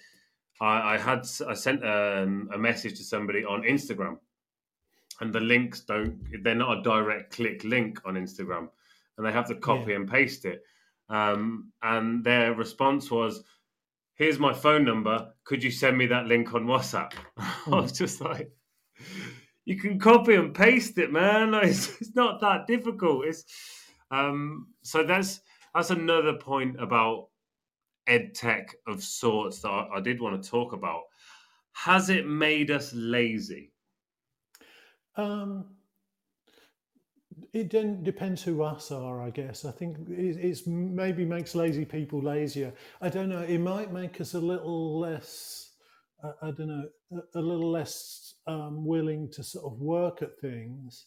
I, 0.61 0.95
I 0.95 0.99
had 0.99 1.27
I 1.49 1.55
sent 1.55 1.83
um, 1.85 2.51
a 2.53 2.59
message 2.59 2.99
to 2.99 3.05
somebody 3.05 3.45
on 3.45 3.63
Instagram, 3.63 4.19
and 5.21 5.33
the 5.33 5.41
links 5.41 5.81
don't. 5.81 6.19
They're 6.43 6.55
not 6.55 6.79
a 6.79 6.83
direct 6.83 7.35
click 7.35 7.65
link 7.65 8.01
on 8.05 8.15
Instagram, 8.15 8.69
and 9.17 9.27
they 9.27 9.33
have 9.33 9.49
to 9.49 9.55
copy 9.57 9.91
Yeah. 9.91 9.97
and 9.97 10.11
paste 10.11 10.45
it. 10.45 10.63
Um, 11.09 11.73
and 11.83 12.25
their 12.25 12.55
response 12.55 13.11
was, 13.11 13.45
"Here's 14.15 14.39
my 14.39 14.53
phone 14.53 14.85
number. 14.85 15.33
Could 15.45 15.63
you 15.63 15.71
send 15.71 15.99
me 15.99 16.07
that 16.07 16.27
link 16.27 16.55
on 16.55 16.65
WhatsApp?" 16.67 17.13
I 17.37 17.51
was 17.69 17.93
just 17.93 18.21
like. 18.21 18.51
You 19.67 19.79
can 19.81 19.99
copy 19.99 20.35
and 20.35 20.55
paste 20.55 20.99
it, 20.99 21.11
man. 21.11 21.53
Like, 21.53 21.65
It's, 21.69 22.01
it's 22.01 22.15
not 22.15 22.41
that 22.43 22.67
difficult. 22.67 23.25
It's 23.25 23.45
um, 24.11 24.69
so 24.83 25.03
that's 25.05 25.41
that's 25.75 25.91
another 25.91 26.35
point 26.35 26.81
about 26.81 27.29
ed 28.07 28.35
tech 28.35 28.75
of 28.87 29.03
sorts 29.03 29.61
that 29.61 29.69
I, 29.71 29.89
I 29.97 30.01
did 30.01 30.21
want 30.21 30.43
to 30.43 30.49
talk 30.51 30.73
about. 30.75 31.03
Has 31.73 32.11
it 32.11 32.27
made 32.27 32.71
us 32.71 32.93
lazy? 32.95 33.73
Um, 35.17 35.67
it 37.53 37.71
then 37.71 38.03
depends 38.03 38.43
who 38.43 38.63
us 38.63 38.91
are, 38.91 39.23
I 39.23 39.31
guess. 39.31 39.65
I 39.65 39.71
think 39.71 39.97
it, 40.09 40.37
it's 40.37 40.67
maybe 40.67 41.25
makes 41.25 41.55
lazy 41.55 41.85
people 41.85 42.23
lazier. 42.23 42.73
I 43.01 43.09
don't 43.09 43.29
know. 43.29 43.43
It 43.43 43.59
might 43.59 43.93
make 43.93 44.21
us 44.21 44.35
a 44.35 44.41
little 44.41 44.99
less. 44.99 45.71
I, 46.23 46.49
I 46.49 46.51
don't 46.51 46.69
know, 46.69 46.89
a, 47.13 47.39
a 47.39 47.43
little 47.43 47.71
less 47.71 48.35
um, 48.47 48.85
willing 48.85 49.31
to 49.33 49.43
sort 49.43 49.65
of 49.65 49.81
work 49.81 50.23
at 50.23 50.39
things. 50.41 51.07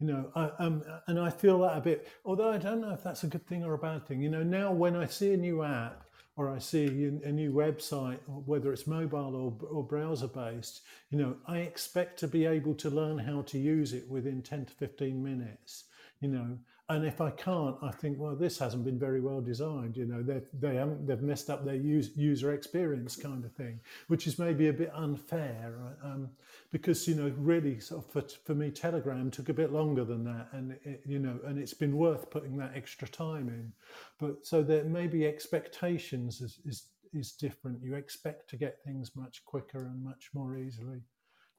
You 0.00 0.08
know, 0.08 0.30
I, 0.34 0.50
um, 0.58 0.82
and 1.06 1.18
I 1.18 1.30
feel 1.30 1.60
that 1.60 1.78
a 1.78 1.80
bit. 1.80 2.08
Although 2.24 2.52
I 2.52 2.58
don't 2.58 2.82
know 2.82 2.92
if 2.92 3.02
that's 3.02 3.24
a 3.24 3.28
good 3.28 3.46
thing 3.46 3.64
or 3.64 3.74
a 3.74 3.78
bad 3.78 4.06
thing. 4.06 4.20
You 4.20 4.28
know, 4.28 4.42
now 4.42 4.72
when 4.72 4.94
I 4.94 5.06
see 5.06 5.32
a 5.32 5.36
new 5.36 5.62
app 5.62 6.05
or 6.36 6.50
I 6.50 6.58
see 6.58 6.84
a 7.24 7.32
new 7.32 7.52
website, 7.52 8.18
whether 8.26 8.72
it's 8.72 8.86
mobile 8.86 9.34
or, 9.34 9.68
or 9.68 9.82
browser 9.82 10.28
based, 10.28 10.82
you 11.10 11.18
know, 11.18 11.36
I 11.46 11.58
expect 11.60 12.18
to 12.20 12.28
be 12.28 12.44
able 12.44 12.74
to 12.74 12.90
learn 12.90 13.18
how 13.18 13.42
to 13.42 13.58
use 13.58 13.94
it 13.94 14.06
within 14.08 14.42
10 14.42 14.66
to 14.66 14.72
15 14.74 15.22
minutes, 15.22 15.84
you 16.20 16.28
know. 16.28 16.58
And 16.88 17.04
if 17.04 17.20
I 17.20 17.30
can't, 17.30 17.76
I 17.82 17.90
think, 17.90 18.16
well, 18.16 18.36
this 18.36 18.60
hasn't 18.60 18.84
been 18.84 18.98
very 18.98 19.20
well 19.20 19.40
designed. 19.40 19.96
You 19.96 20.06
know, 20.06 20.22
they 20.22 20.40
they 20.56 20.76
haven't 20.76 21.04
they've 21.04 21.20
messed 21.20 21.50
up 21.50 21.64
their 21.64 21.74
use, 21.74 22.10
user 22.16 22.52
experience, 22.54 23.16
kind 23.16 23.44
of 23.44 23.52
thing, 23.52 23.80
which 24.06 24.28
is 24.28 24.38
maybe 24.38 24.68
a 24.68 24.72
bit 24.72 24.92
unfair, 24.94 25.74
um, 26.04 26.30
because 26.70 27.08
you 27.08 27.16
know, 27.16 27.32
really, 27.38 27.80
sort 27.80 28.04
of 28.04 28.12
for, 28.12 28.22
for 28.44 28.54
me, 28.54 28.70
Telegram 28.70 29.32
took 29.32 29.48
a 29.48 29.52
bit 29.54 29.72
longer 29.72 30.04
than 30.04 30.22
that, 30.24 30.46
and 30.52 30.76
it, 30.84 31.02
you 31.04 31.18
know, 31.18 31.40
and 31.44 31.58
it's 31.58 31.74
been 31.74 31.96
worth 31.96 32.30
putting 32.30 32.56
that 32.58 32.70
extra 32.76 33.08
time 33.08 33.48
in. 33.48 33.72
But 34.20 34.46
so 34.46 34.62
there 34.62 34.84
maybe 34.84 35.26
expectations 35.26 36.40
is 36.40 36.60
is 36.64 36.84
is 37.12 37.32
different. 37.32 37.82
You 37.82 37.96
expect 37.96 38.48
to 38.50 38.56
get 38.56 38.78
things 38.84 39.10
much 39.16 39.44
quicker 39.44 39.86
and 39.86 40.04
much 40.04 40.30
more 40.34 40.56
easily. 40.56 41.00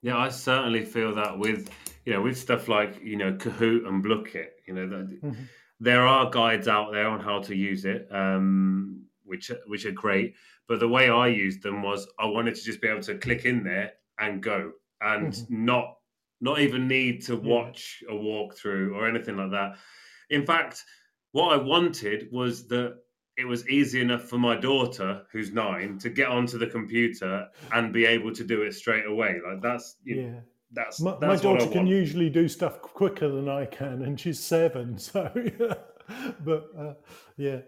Yeah, 0.02 0.18
I 0.18 0.30
certainly 0.30 0.86
feel 0.86 1.16
that 1.16 1.38
with 1.38 1.70
you 2.06 2.14
know 2.14 2.22
with 2.22 2.38
stuff 2.38 2.68
like 2.68 3.02
you 3.02 3.18
know 3.18 3.34
Kahoot 3.34 3.88
and 3.88 4.04
Blooket. 4.04 4.50
You 4.68 4.74
know, 4.74 4.88
that 4.88 5.22
Mhm. 5.22 5.36
there 5.80 6.06
are 6.06 6.30
guides 6.30 6.68
out 6.68 6.92
there 6.92 7.08
on 7.08 7.20
how 7.20 7.42
to 7.42 7.56
use 7.56 7.86
it. 7.86 8.08
Um, 8.12 9.08
which 9.28 9.52
which 9.68 9.86
are 9.86 9.92
great. 9.92 10.36
But 10.68 10.80
the 10.80 10.88
way 10.88 11.10
I 11.10 11.28
used 11.28 11.62
them 11.62 11.82
was 11.84 12.08
I 12.20 12.26
wanted 12.26 12.56
to 12.56 12.64
just 12.64 12.82
be 12.82 12.88
able 12.88 13.02
to 13.02 13.18
click 13.18 13.46
in 13.46 13.64
there 13.64 13.94
and 14.20 14.42
go, 14.42 14.74
and 15.02 15.34
mm-hmm. 15.34 15.66
not 15.66 15.98
not 16.40 16.60
even 16.60 16.88
need 16.88 17.24
to 17.26 17.36
watch 17.36 18.04
a 18.08 18.14
walkthrough 18.14 18.94
or 18.96 19.08
anything 19.08 19.38
like 19.38 19.52
that. 19.52 19.78
In 20.30 20.46
fact, 20.46 20.84
what 21.32 21.54
I 21.54 21.58
wanted 21.58 22.30
was 22.32 22.68
that 22.68 22.98
it 23.38 23.46
was 23.46 23.68
easy 23.70 24.02
enough 24.02 24.24
for 24.24 24.40
my 24.40 24.56
daughter, 24.56 25.22
who's 25.32 25.52
nine, 25.52 26.00
to 26.00 26.10
get 26.10 26.28
onto 26.28 26.58
the 26.58 26.68
computer 26.68 27.48
and 27.72 27.94
be 27.94 28.06
able 28.06 28.34
to 28.34 28.44
do 28.44 28.64
it 28.64 28.74
straight 28.74 29.06
away. 29.06 29.40
Like 29.48 29.62
that's 29.62 29.98
you 30.04 30.16
yeah. 30.16 30.28
Know, 30.30 30.42
that's 30.74 31.00
my, 31.00 31.12
that's 31.22 31.44
my 31.44 31.50
daughter 31.52 31.68
can 31.72 31.88
usually 31.88 32.30
do 32.30 32.48
stuff 32.48 32.82
quicker 32.82 33.30
than 33.30 33.48
I 33.48 33.66
can, 33.66 34.02
and 34.02 34.20
she's 34.20 34.40
seven. 34.40 34.98
So, 35.08 35.32
but 36.46 36.70
uh, 36.78 36.94
yeah, 37.36 37.60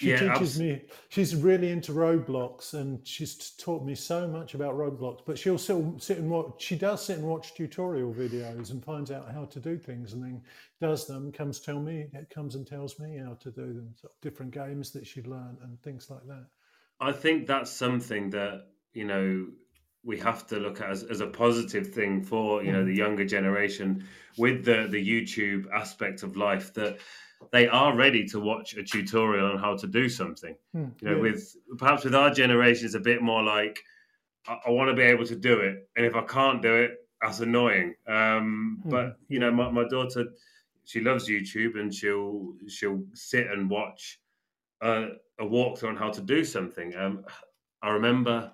she 0.00 0.12
yeah, 0.12 0.32
teaches 0.32 0.58
me. 0.58 0.80
She's 1.10 1.36
really 1.36 1.70
into 1.70 1.92
Roblox, 1.92 2.72
and 2.72 3.06
she's 3.06 3.50
taught 3.58 3.84
me 3.84 3.94
so 3.94 4.26
much 4.26 4.54
about 4.54 4.72
Roblox. 4.72 5.20
But 5.26 5.38
she'll 5.38 5.58
still 5.58 5.94
sit 5.98 6.16
and 6.16 6.30
watch. 6.30 6.54
She 6.56 6.74
does 6.74 7.04
sit 7.04 7.18
and 7.18 7.28
watch 7.28 7.52
tutorial 7.52 8.14
videos 8.14 8.70
and 8.70 8.82
finds 8.82 9.10
out 9.10 9.30
how 9.30 9.44
to 9.44 9.60
do 9.60 9.76
things, 9.76 10.14
and 10.14 10.22
then 10.22 10.40
does 10.80 11.06
them. 11.06 11.30
Comes 11.30 11.60
tell 11.60 11.80
me. 11.80 12.06
It 12.14 12.30
comes 12.30 12.54
and 12.54 12.66
tells 12.66 12.98
me 12.98 13.18
how 13.18 13.34
to 13.34 13.50
do 13.50 13.74
them. 13.74 13.94
Sort 14.00 14.14
of 14.14 14.20
different 14.22 14.54
games 14.54 14.90
that 14.92 15.06
she'd 15.06 15.26
learned 15.26 15.58
and 15.62 15.78
things 15.82 16.08
like 16.08 16.26
that. 16.28 16.46
I 16.98 17.12
think 17.12 17.46
that's 17.46 17.70
something 17.70 18.30
that 18.30 18.68
you 18.94 19.04
know 19.04 19.48
we 20.02 20.18
have 20.20 20.46
to 20.46 20.56
look 20.56 20.80
at 20.80 20.88
as, 20.88 21.02
as 21.02 21.20
a 21.20 21.26
positive 21.26 21.92
thing 21.92 22.22
for 22.22 22.64
you 22.64 22.72
know 22.72 22.86
the 22.86 22.94
mm. 22.94 23.04
younger 23.04 23.26
generation 23.26 24.08
with 24.38 24.64
the 24.64 24.88
the 24.90 25.06
YouTube 25.06 25.70
aspect 25.70 26.22
of 26.22 26.38
life 26.38 26.72
that 26.72 27.00
they 27.52 27.68
are 27.68 27.96
ready 27.96 28.24
to 28.26 28.40
watch 28.40 28.74
a 28.74 28.82
tutorial 28.82 29.52
on 29.52 29.58
how 29.58 29.76
to 29.76 29.86
do 29.86 30.08
something. 30.08 30.54
Hmm, 30.72 30.86
you 31.00 31.08
know, 31.08 31.16
yeah. 31.16 31.22
with 31.22 31.56
perhaps 31.78 32.04
with 32.04 32.14
our 32.14 32.30
generation, 32.30 32.86
it's 32.86 32.94
a 32.94 33.00
bit 33.00 33.22
more 33.22 33.42
like 33.42 33.80
I, 34.46 34.58
I 34.66 34.70
want 34.70 34.90
to 34.90 34.94
be 34.94 35.02
able 35.02 35.26
to 35.26 35.36
do 35.36 35.60
it, 35.60 35.88
and 35.96 36.06
if 36.06 36.14
I 36.14 36.22
can't 36.22 36.62
do 36.62 36.74
it, 36.74 36.98
that's 37.20 37.40
annoying. 37.40 37.94
Um, 38.06 38.80
hmm. 38.82 38.90
But 38.90 39.16
you 39.28 39.38
know, 39.38 39.50
my, 39.50 39.70
my 39.70 39.88
daughter, 39.88 40.26
she 40.84 41.00
loves 41.00 41.28
YouTube, 41.28 41.78
and 41.78 41.92
she'll 41.92 42.54
she'll 42.68 43.02
sit 43.14 43.48
and 43.48 43.68
watch 43.70 44.20
a, 44.82 45.08
a 45.38 45.44
walkthrough 45.44 45.88
on 45.88 45.96
how 45.96 46.10
to 46.10 46.20
do 46.20 46.44
something. 46.44 46.94
Um, 46.96 47.24
I 47.82 47.90
remember 47.90 48.52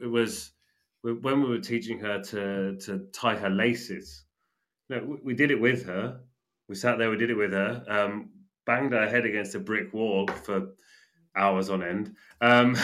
it 0.00 0.06
was 0.06 0.52
when 1.02 1.42
we 1.42 1.48
were 1.48 1.58
teaching 1.58 1.98
her 2.00 2.22
to 2.22 2.76
to 2.76 3.06
tie 3.12 3.36
her 3.36 3.50
laces. 3.50 4.24
No, 4.88 5.18
we 5.22 5.34
did 5.34 5.50
it 5.50 5.60
with 5.60 5.86
her, 5.86 6.20
we 6.70 6.76
sat 6.76 6.98
there, 6.98 7.10
we 7.10 7.16
did 7.16 7.30
it 7.30 7.36
with 7.36 7.50
her, 7.50 7.82
um, 7.88 8.30
banged 8.64 8.94
our 8.94 9.08
head 9.08 9.26
against 9.26 9.56
a 9.56 9.58
brick 9.58 9.92
wall 9.92 10.28
for 10.28 10.68
hours 11.34 11.68
on 11.68 11.82
end. 11.82 12.14
Um, 12.40 12.76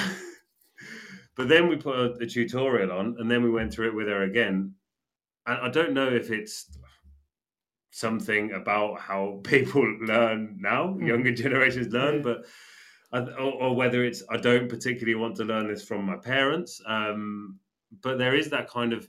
but 1.36 1.48
then 1.48 1.68
we 1.68 1.76
put 1.76 1.96
a, 1.96 2.12
a, 2.14 2.26
tutorial 2.26 2.90
on, 2.90 3.14
and 3.20 3.30
then 3.30 3.44
we 3.44 3.50
went 3.50 3.72
through 3.72 3.90
it 3.90 3.94
with 3.94 4.08
her 4.08 4.24
again. 4.24 4.74
And 5.46 5.58
I 5.58 5.68
don't 5.68 5.92
know 5.92 6.08
if 6.08 6.32
it's 6.32 6.76
something 7.92 8.50
about 8.54 8.98
how 8.98 9.40
people 9.44 9.82
learn 10.00 10.56
now, 10.58 10.88
mm. 10.88 11.06
younger 11.06 11.32
generations 11.32 11.92
learn, 11.92 12.22
but 12.22 12.44
or, 13.12 13.52
or, 13.52 13.76
whether 13.76 14.04
it's 14.04 14.24
I 14.28 14.36
don't 14.36 14.68
particularly 14.68 15.14
want 15.14 15.36
to 15.36 15.44
learn 15.44 15.68
this 15.68 15.84
from 15.84 16.04
my 16.04 16.16
parents. 16.16 16.82
Um, 16.86 17.60
but 18.02 18.18
there 18.18 18.34
is 18.34 18.50
that 18.50 18.68
kind 18.68 18.92
of 18.92 19.08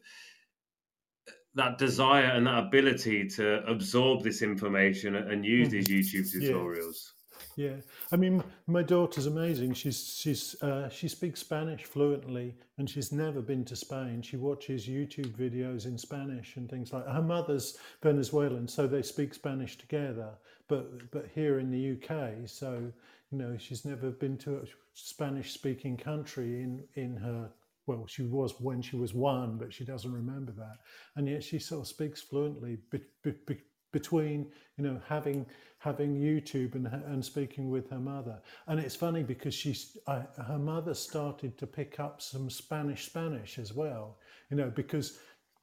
that 1.58 1.80
desire 1.80 2.26
and 2.26 2.45
that 2.47 2.60
ability 2.66 3.28
to 3.28 3.66
absorb 3.68 4.24
this 4.24 4.41
information 4.41 5.16
and 5.16 5.43
use 5.43 5.70
these 5.70 5.88
mm-hmm. 5.88 6.18
YouTube 6.18 6.32
tutorials. 6.34 7.12
Yeah. 7.55 7.70
yeah. 7.70 7.76
I 8.12 8.16
mean, 8.16 8.43
my 8.68 8.84
daughter's 8.84 9.26
amazing. 9.26 9.74
She's 9.74 10.16
she's 10.16 10.55
uh, 10.62 10.88
she 10.89 11.08
speaks 11.08 11.39
Spanish 11.39 11.84
fluently, 11.84 12.55
and 12.78 12.88
she's 12.88 13.12
never 13.12 13.41
been 13.41 13.66
to 13.66 13.76
Spain. 13.76 14.22
She 14.22 14.38
watches 14.38 14.88
YouTube 14.88 15.32
videos 15.36 15.86
in 15.88 15.97
Spanish 15.97 16.55
and 16.58 16.70
things 16.70 16.93
like. 16.93 17.08
Her 17.08 17.24
mother's 17.24 17.78
Venezuelan, 18.03 18.68
so 18.68 18.86
they 18.86 19.01
speak 19.01 19.34
Spanish 19.34 19.78
together. 19.78 20.30
But 20.68 21.12
but 21.12 21.26
here 21.34 21.58
in 21.60 21.72
the 21.72 21.97
UK, 21.97 22.47
so 22.47 22.91
you 23.32 23.38
know, 23.38 23.58
she's 23.58 23.84
never 23.84 24.12
been 24.12 24.38
to 24.38 24.58
a 24.58 24.66
Spanish-speaking 24.93 25.97
country 25.97 26.62
in 26.62 26.84
in 26.93 27.18
her 27.18 27.49
well, 27.88 28.05
she 28.05 28.23
was 28.23 28.53
when 28.59 28.81
she 28.81 28.97
was 28.97 29.13
one, 29.13 29.57
but 29.57 29.73
she 29.73 29.85
doesn't 29.85 30.11
remember 30.11 30.51
that. 30.51 30.77
And 31.15 31.27
yet 31.27 31.43
she 31.43 31.57
sort 31.57 31.81
of 31.81 31.88
speaks 31.88 32.21
fluently 32.21 32.77
be, 32.91 32.99
be, 33.23 33.33
be, 33.47 33.57
between, 33.91 34.51
you 34.77 34.83
know, 34.83 35.01
having 35.07 35.45
having 35.79 36.15
YouTube 36.15 36.75
and 36.75 36.88
and 36.88 37.23
speaking 37.23 37.69
with 37.69 37.89
her 37.89 37.99
mother. 37.99 38.39
And 38.67 38.79
it's 38.79 38.95
funny 38.95 39.23
because 39.23 39.53
she's 39.53 39.97
I, 40.07 40.23
her 40.45 40.59
mother 40.59 40.93
started 40.93 41.57
to 41.57 41.67
pick 41.67 41.99
up 41.99 42.21
some 42.21 42.49
Spanish 42.49 43.05
Spanish 43.05 43.57
as 43.57 43.73
well, 43.73 44.17
you 44.51 44.57
know, 44.57 44.69
because 44.69 45.17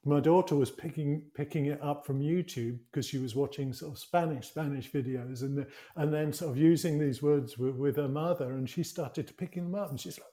my 0.06 0.20
daughter 0.20 0.54
was 0.54 0.70
picking 0.70 1.22
picking 1.34 1.66
it 1.66 1.82
up 1.82 2.06
from 2.06 2.20
YouTube 2.20 2.78
because 2.90 3.06
she 3.06 3.18
was 3.18 3.34
watching 3.34 3.72
sort 3.72 3.92
of 3.92 3.98
Spanish 3.98 4.48
Spanish 4.48 4.90
videos 4.90 5.42
and 5.42 5.56
the, 5.58 5.66
and 5.96 6.12
then 6.12 6.32
sort 6.32 6.52
of 6.52 6.58
using 6.58 6.98
these 6.98 7.22
words 7.22 7.58
with, 7.58 7.76
with 7.76 7.96
her 7.96 8.08
mother, 8.08 8.52
and 8.52 8.68
she 8.68 8.82
started 8.82 9.26
to 9.26 9.34
picking 9.34 9.64
them 9.64 9.74
up, 9.74 9.90
and 9.90 10.00
she's 10.00 10.18
like, 10.18 10.28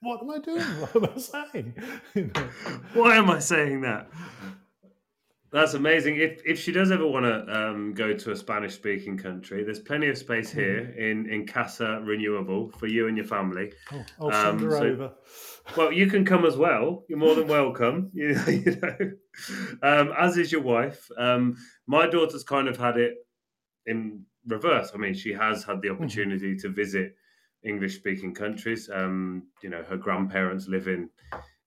what 0.00 0.20
am 0.22 0.30
I 0.30 0.38
doing? 0.38 0.62
What 0.92 0.96
am 0.96 1.10
I 1.14 1.18
saying? 1.18 1.74
You 2.14 2.30
know? 2.34 2.48
Why 2.94 3.16
am 3.16 3.30
I 3.30 3.38
saying 3.38 3.82
that? 3.82 4.08
That's 5.52 5.74
amazing. 5.74 6.16
If 6.16 6.40
if 6.46 6.58
she 6.58 6.72
does 6.72 6.90
ever 6.90 7.06
want 7.06 7.26
to 7.26 7.54
um, 7.54 7.92
go 7.92 8.14
to 8.14 8.32
a 8.32 8.36
Spanish 8.36 8.74
speaking 8.74 9.18
country, 9.18 9.62
there's 9.62 9.80
plenty 9.80 10.08
of 10.08 10.16
space 10.16 10.50
hmm. 10.50 10.60
here 10.60 10.78
in 10.96 11.28
in 11.28 11.46
Casa 11.46 12.00
Renewable 12.02 12.70
for 12.78 12.86
you 12.86 13.06
and 13.06 13.16
your 13.18 13.26
family. 13.26 13.72
Oh, 13.92 14.04
I'll 14.18 14.26
um, 14.28 14.58
send 14.58 14.60
her 14.62 14.70
so, 14.70 14.84
over. 14.84 15.12
Well, 15.76 15.92
you 15.92 16.06
can 16.06 16.24
come 16.24 16.46
as 16.46 16.56
well. 16.56 17.04
You're 17.08 17.18
more 17.18 17.34
than 17.34 17.48
welcome. 17.48 18.10
You, 18.14 18.38
you 18.46 18.76
know, 18.80 19.12
um, 19.82 20.12
as 20.18 20.38
is 20.38 20.50
your 20.50 20.62
wife. 20.62 21.08
Um, 21.18 21.56
my 21.86 22.06
daughter's 22.06 22.44
kind 22.44 22.66
of 22.66 22.78
had 22.78 22.96
it 22.96 23.14
in 23.84 24.24
reverse. 24.46 24.92
I 24.94 24.98
mean, 24.98 25.14
she 25.14 25.32
has 25.34 25.64
had 25.64 25.82
the 25.82 25.88
hmm. 25.88 25.96
opportunity 25.96 26.56
to 26.56 26.70
visit 26.70 27.14
English 27.64 27.96
speaking 27.96 28.34
countries. 28.34 28.90
Um, 28.92 29.44
you 29.62 29.70
know, 29.70 29.82
her 29.82 29.96
grandparents 29.96 30.68
live 30.68 30.88
in 30.88 31.08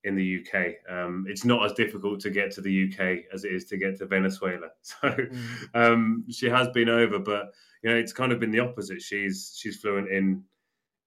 in 0.04 0.16
the 0.16 0.40
UK. 0.40 0.76
Um, 0.88 1.26
it's 1.28 1.44
not 1.44 1.66
as 1.66 1.74
difficult 1.74 2.20
to 2.22 2.30
get 2.30 2.52
to 2.52 2.62
the 2.62 2.88
UK 2.88 3.26
as 3.34 3.44
it 3.44 3.52
is 3.52 3.66
to 3.66 3.78
get 3.78 3.98
to 3.98 4.06
Venezuela. 4.06 4.68
So 4.82 5.10
mm. 5.10 5.38
um, 5.74 6.26
she 6.30 6.48
has 6.48 6.68
been 6.70 6.90
over, 6.90 7.20
but 7.20 7.54
you 7.84 7.90
know, 7.90 7.96
it's 7.96 8.14
kind 8.14 8.32
of 8.32 8.40
been 8.40 8.52
the 8.52 8.60
opposite. 8.60 9.02
She's 9.02 9.58
she's 9.60 9.78
fluent 9.78 10.10
in 10.10 10.44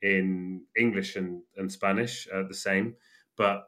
in 0.02 0.62
English 0.76 1.16
and, 1.16 1.42
and 1.56 1.70
Spanish 1.70 2.28
uh, 2.32 2.42
the 2.46 2.54
same, 2.54 2.94
but 3.36 3.64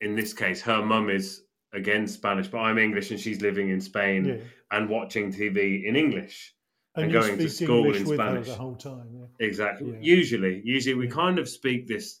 in 0.00 0.16
this 0.16 0.32
case, 0.32 0.62
her 0.62 0.82
mum 0.82 1.10
is 1.10 1.42
again 1.72 2.06
Spanish, 2.06 2.48
but 2.48 2.58
I'm 2.58 2.78
English 2.78 3.10
and 3.10 3.20
she's 3.20 3.40
living 3.40 3.70
in 3.70 3.80
Spain 3.80 4.24
yeah. 4.24 4.36
and 4.70 4.88
watching 4.88 5.32
TV 5.32 5.84
in 5.84 5.96
English 5.96 6.54
and, 6.96 7.04
and 7.04 7.12
going 7.12 7.38
to 7.38 7.48
school 7.48 7.86
English 7.86 8.00
in 8.00 8.06
Spanish 8.06 8.46
the 8.48 8.54
whole 8.54 8.74
time. 8.74 9.08
Yeah. 9.12 9.46
Exactly. 9.46 9.92
Yeah. 9.92 9.98
Usually, 10.00 10.60
usually 10.64 10.94
we 10.94 11.06
yeah. 11.06 11.12
kind 11.12 11.38
of 11.38 11.48
speak 11.48 11.86
this 11.86 12.20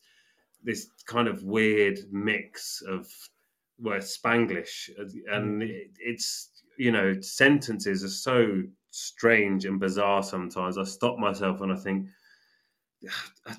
this 0.62 0.88
kind 1.06 1.26
of 1.26 1.42
weird 1.42 1.98
mix 2.10 2.82
of 2.86 3.06
well 3.78 3.98
Spanglish, 3.98 4.90
and 5.32 5.62
mm. 5.62 5.70
it's 5.98 6.50
you 6.78 6.92
know 6.92 7.20
sentences 7.20 8.04
are 8.04 8.08
so 8.08 8.62
strange 8.90 9.64
and 9.64 9.80
bizarre 9.80 10.22
sometimes. 10.22 10.78
I 10.78 10.84
stop 10.84 11.18
myself 11.18 11.60
and 11.60 11.72
I 11.72 11.76
think 11.76 12.06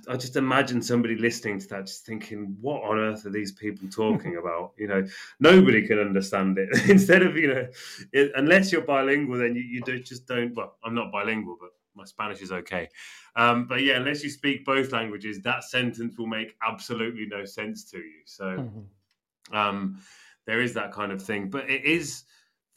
I 0.07 0.17
just 0.17 0.35
imagine 0.35 0.81
somebody 0.83 1.15
listening 1.15 1.59
to 1.59 1.67
that, 1.69 1.87
just 1.87 2.05
thinking, 2.05 2.55
"What 2.61 2.83
on 2.83 2.99
earth 2.99 3.25
are 3.25 3.31
these 3.31 3.51
people 3.51 3.89
talking 3.89 4.37
about?" 4.41 4.73
You 4.77 4.87
know, 4.87 5.07
nobody 5.39 5.87
can 5.87 5.99
understand 5.99 6.57
it. 6.59 6.69
Instead 6.89 7.23
of 7.23 7.35
you 7.35 7.47
know, 7.47 7.67
it, 8.13 8.31
unless 8.35 8.71
you're 8.71 8.81
bilingual, 8.81 9.39
then 9.39 9.55
you, 9.55 9.63
you 9.63 9.81
don't, 9.81 10.05
just 10.05 10.27
don't. 10.27 10.53
Well, 10.55 10.77
I'm 10.83 10.93
not 10.93 11.11
bilingual, 11.11 11.57
but 11.59 11.71
my 11.95 12.05
Spanish 12.05 12.41
is 12.41 12.51
okay. 12.51 12.89
Um, 13.35 13.65
but 13.67 13.81
yeah, 13.81 13.95
unless 13.95 14.23
you 14.23 14.29
speak 14.29 14.63
both 14.63 14.91
languages, 14.91 15.41
that 15.41 15.63
sentence 15.63 16.17
will 16.17 16.27
make 16.27 16.55
absolutely 16.67 17.25
no 17.25 17.45
sense 17.45 17.89
to 17.91 17.97
you. 17.97 18.21
So 18.25 18.45
mm-hmm. 18.45 19.55
um, 19.55 19.99
there 20.45 20.61
is 20.61 20.73
that 20.75 20.91
kind 20.91 21.11
of 21.11 21.21
thing, 21.21 21.49
but 21.49 21.69
it 21.69 21.83
is 21.83 22.23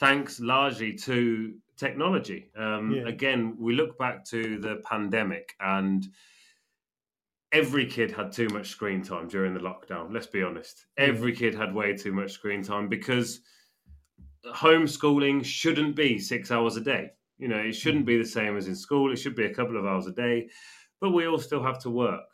thanks 0.01 0.41
largely 0.41 0.95
to 0.95 1.55
technology. 1.77 2.51
Um, 2.57 2.93
yeah. 2.93 3.09
Again, 3.09 3.57
we 3.59 3.75
look 3.75 3.99
back 3.99 4.25
to 4.27 4.59
the 4.59 4.77
pandemic 4.85 5.55
and 5.61 6.07
every 7.55 7.87
kid 7.87 8.11
had 8.11 8.33
too 8.33 8.49
much 8.49 8.69
screen 8.69 9.01
time 9.01 9.29
during 9.29 9.55
the 9.55 9.61
lockdown. 9.61 10.13
Let's 10.13 10.27
be 10.27 10.43
honest. 10.43 10.87
Every 10.99 11.33
mm. 11.33 11.39
kid 11.39 11.55
had 11.55 11.73
way 11.73 11.97
too 11.97 12.13
much 12.13 12.33
screen 12.33 12.63
time 12.65 12.89
because 12.89 13.41
homeschooling 14.53 15.45
shouldn't 15.45 15.95
be 15.95 16.19
six 16.19 16.51
hours 16.51 16.77
a 16.77 16.81
day. 16.81 17.13
You 17.39 17.49
know, 17.49 17.59
it 17.59 17.73
shouldn't 17.73 18.05
mm. 18.05 18.09
be 18.09 18.19
the 18.19 18.27
same 18.27 18.57
as 18.57 18.67
in 18.67 18.75
school. 18.75 19.13
It 19.13 19.17
should 19.17 19.37
be 19.37 19.47
a 19.47 19.55
couple 19.55 19.79
of 19.79 19.87
hours 19.87 20.09
a 20.09 20.13
day, 20.13 20.49
but 21.01 21.13
we 21.13 21.27
all 21.27 21.39
still 21.39 21.63
have 21.63 21.79
to 21.83 21.91
work. 21.91 22.25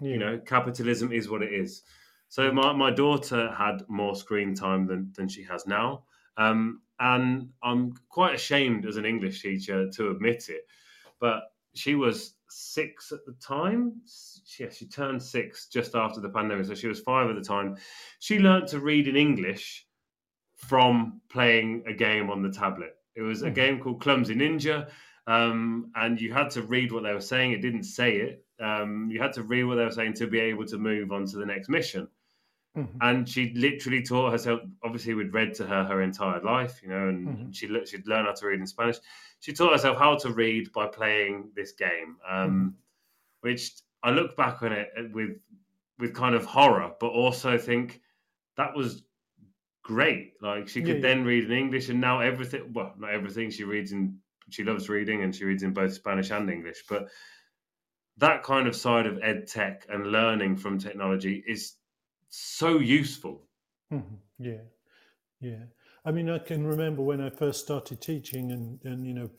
Yeah. 0.00 0.10
You 0.10 0.18
know, 0.18 0.40
capitalism 0.44 1.12
is 1.12 1.30
what 1.30 1.42
it 1.42 1.52
is. 1.52 1.84
So 2.28 2.50
mm. 2.50 2.54
my, 2.54 2.72
my 2.72 2.90
daughter 2.90 3.52
had 3.56 3.84
more 3.88 4.16
screen 4.16 4.56
time 4.56 4.86
than, 4.86 5.12
than 5.16 5.28
she 5.28 5.44
has 5.44 5.68
now. 5.68 6.02
Um, 6.36 6.80
and 6.98 7.50
I'm 7.62 7.94
quite 8.08 8.34
ashamed 8.34 8.86
as 8.86 8.96
an 8.96 9.04
English 9.04 9.40
teacher 9.40 9.88
to 9.90 10.10
admit 10.10 10.48
it. 10.48 10.62
But 11.20 11.42
she 11.74 11.94
was 11.94 12.34
six 12.48 13.12
at 13.12 13.24
the 13.26 13.34
time. 13.44 14.00
Yeah, 14.58 14.70
she 14.70 14.86
turned 14.86 15.22
six 15.22 15.66
just 15.66 15.94
after 15.94 16.20
the 16.20 16.28
pandemic, 16.28 16.66
so 16.66 16.74
she 16.74 16.86
was 16.86 17.00
five 17.00 17.28
at 17.28 17.36
the 17.36 17.42
time. 17.42 17.76
She 18.20 18.38
learned 18.38 18.68
to 18.68 18.80
read 18.80 19.08
in 19.08 19.16
English 19.16 19.86
from 20.56 21.20
playing 21.28 21.84
a 21.86 21.92
game 21.92 22.30
on 22.30 22.42
the 22.42 22.50
tablet. 22.50 22.94
It 23.14 23.22
was 23.22 23.42
a 23.42 23.48
hmm. 23.48 23.54
game 23.54 23.80
called 23.80 24.00
Clumsy 24.00 24.34
Ninja, 24.34 24.88
um, 25.26 25.90
and 25.96 26.20
you 26.20 26.32
had 26.32 26.50
to 26.50 26.62
read 26.62 26.92
what 26.92 27.02
they 27.02 27.12
were 27.12 27.20
saying. 27.20 27.52
It 27.52 27.62
didn't 27.62 27.84
say 27.84 28.16
it. 28.16 28.44
Um, 28.60 29.08
you 29.10 29.20
had 29.20 29.32
to 29.34 29.42
read 29.42 29.64
what 29.64 29.76
they 29.76 29.84
were 29.84 29.90
saying 29.90 30.14
to 30.14 30.26
be 30.26 30.38
able 30.38 30.66
to 30.66 30.78
move 30.78 31.10
on 31.10 31.26
to 31.26 31.36
the 31.36 31.46
next 31.46 31.68
mission. 31.68 32.08
Mm-hmm. 32.76 32.98
And 33.02 33.28
she 33.28 33.52
literally 33.54 34.02
taught 34.02 34.32
herself. 34.32 34.60
Obviously, 34.82 35.14
we'd 35.14 35.32
read 35.32 35.54
to 35.54 35.66
her 35.66 35.84
her 35.84 36.02
entire 36.02 36.40
life, 36.40 36.80
you 36.82 36.88
know, 36.88 37.08
and 37.08 37.28
mm-hmm. 37.28 37.50
she 37.52 37.68
she'd 37.86 38.06
learn 38.06 38.24
how 38.24 38.32
to 38.32 38.46
read 38.46 38.58
in 38.58 38.66
Spanish. 38.66 38.96
She 39.40 39.52
taught 39.52 39.72
herself 39.72 39.96
how 39.96 40.16
to 40.16 40.32
read 40.32 40.72
by 40.72 40.88
playing 40.88 41.50
this 41.54 41.72
game, 41.72 42.16
um, 42.28 42.50
mm-hmm. 42.50 42.68
which 43.42 43.70
I 44.02 44.10
look 44.10 44.36
back 44.36 44.62
on 44.62 44.72
it 44.72 44.88
with 45.12 45.36
with 46.00 46.14
kind 46.14 46.34
of 46.34 46.44
horror, 46.44 46.92
but 46.98 47.08
also 47.08 47.56
think 47.58 48.00
that 48.56 48.74
was 48.74 49.02
great. 49.84 50.32
Like 50.40 50.66
she 50.66 50.82
could 50.82 50.96
yeah, 50.96 51.02
then 51.08 51.24
read 51.24 51.44
in 51.44 51.52
English, 51.52 51.90
and 51.90 52.00
now 52.00 52.20
everything. 52.20 52.72
Well, 52.72 52.92
not 52.98 53.10
everything. 53.10 53.50
She 53.50 53.62
reads 53.62 53.92
in. 53.92 54.18
She 54.50 54.64
loves 54.64 54.88
reading, 54.88 55.22
and 55.22 55.34
she 55.34 55.44
reads 55.44 55.62
in 55.62 55.72
both 55.72 55.92
Spanish 55.92 56.30
and 56.32 56.50
English. 56.50 56.84
But 56.88 57.08
that 58.16 58.42
kind 58.42 58.66
of 58.66 58.74
side 58.76 59.06
of 59.06 59.20
ed 59.22 59.46
tech 59.46 59.86
and 59.88 60.10
learning 60.10 60.56
from 60.56 60.78
technology 60.78 61.42
is 61.46 61.74
so 62.36 62.78
useful. 62.78 63.48
Mm-hmm. 63.92 64.16
Yeah, 64.38 64.64
yeah. 65.40 65.64
I 66.06 66.10
mean, 66.10 66.28
I 66.28 66.38
can 66.38 66.66
remember 66.66 67.00
when 67.00 67.22
I 67.22 67.30
first 67.30 67.60
started 67.60 67.98
teaching, 68.02 68.52
and, 68.52 68.78
and 68.84 69.06
you 69.06 69.14
know, 69.14 69.30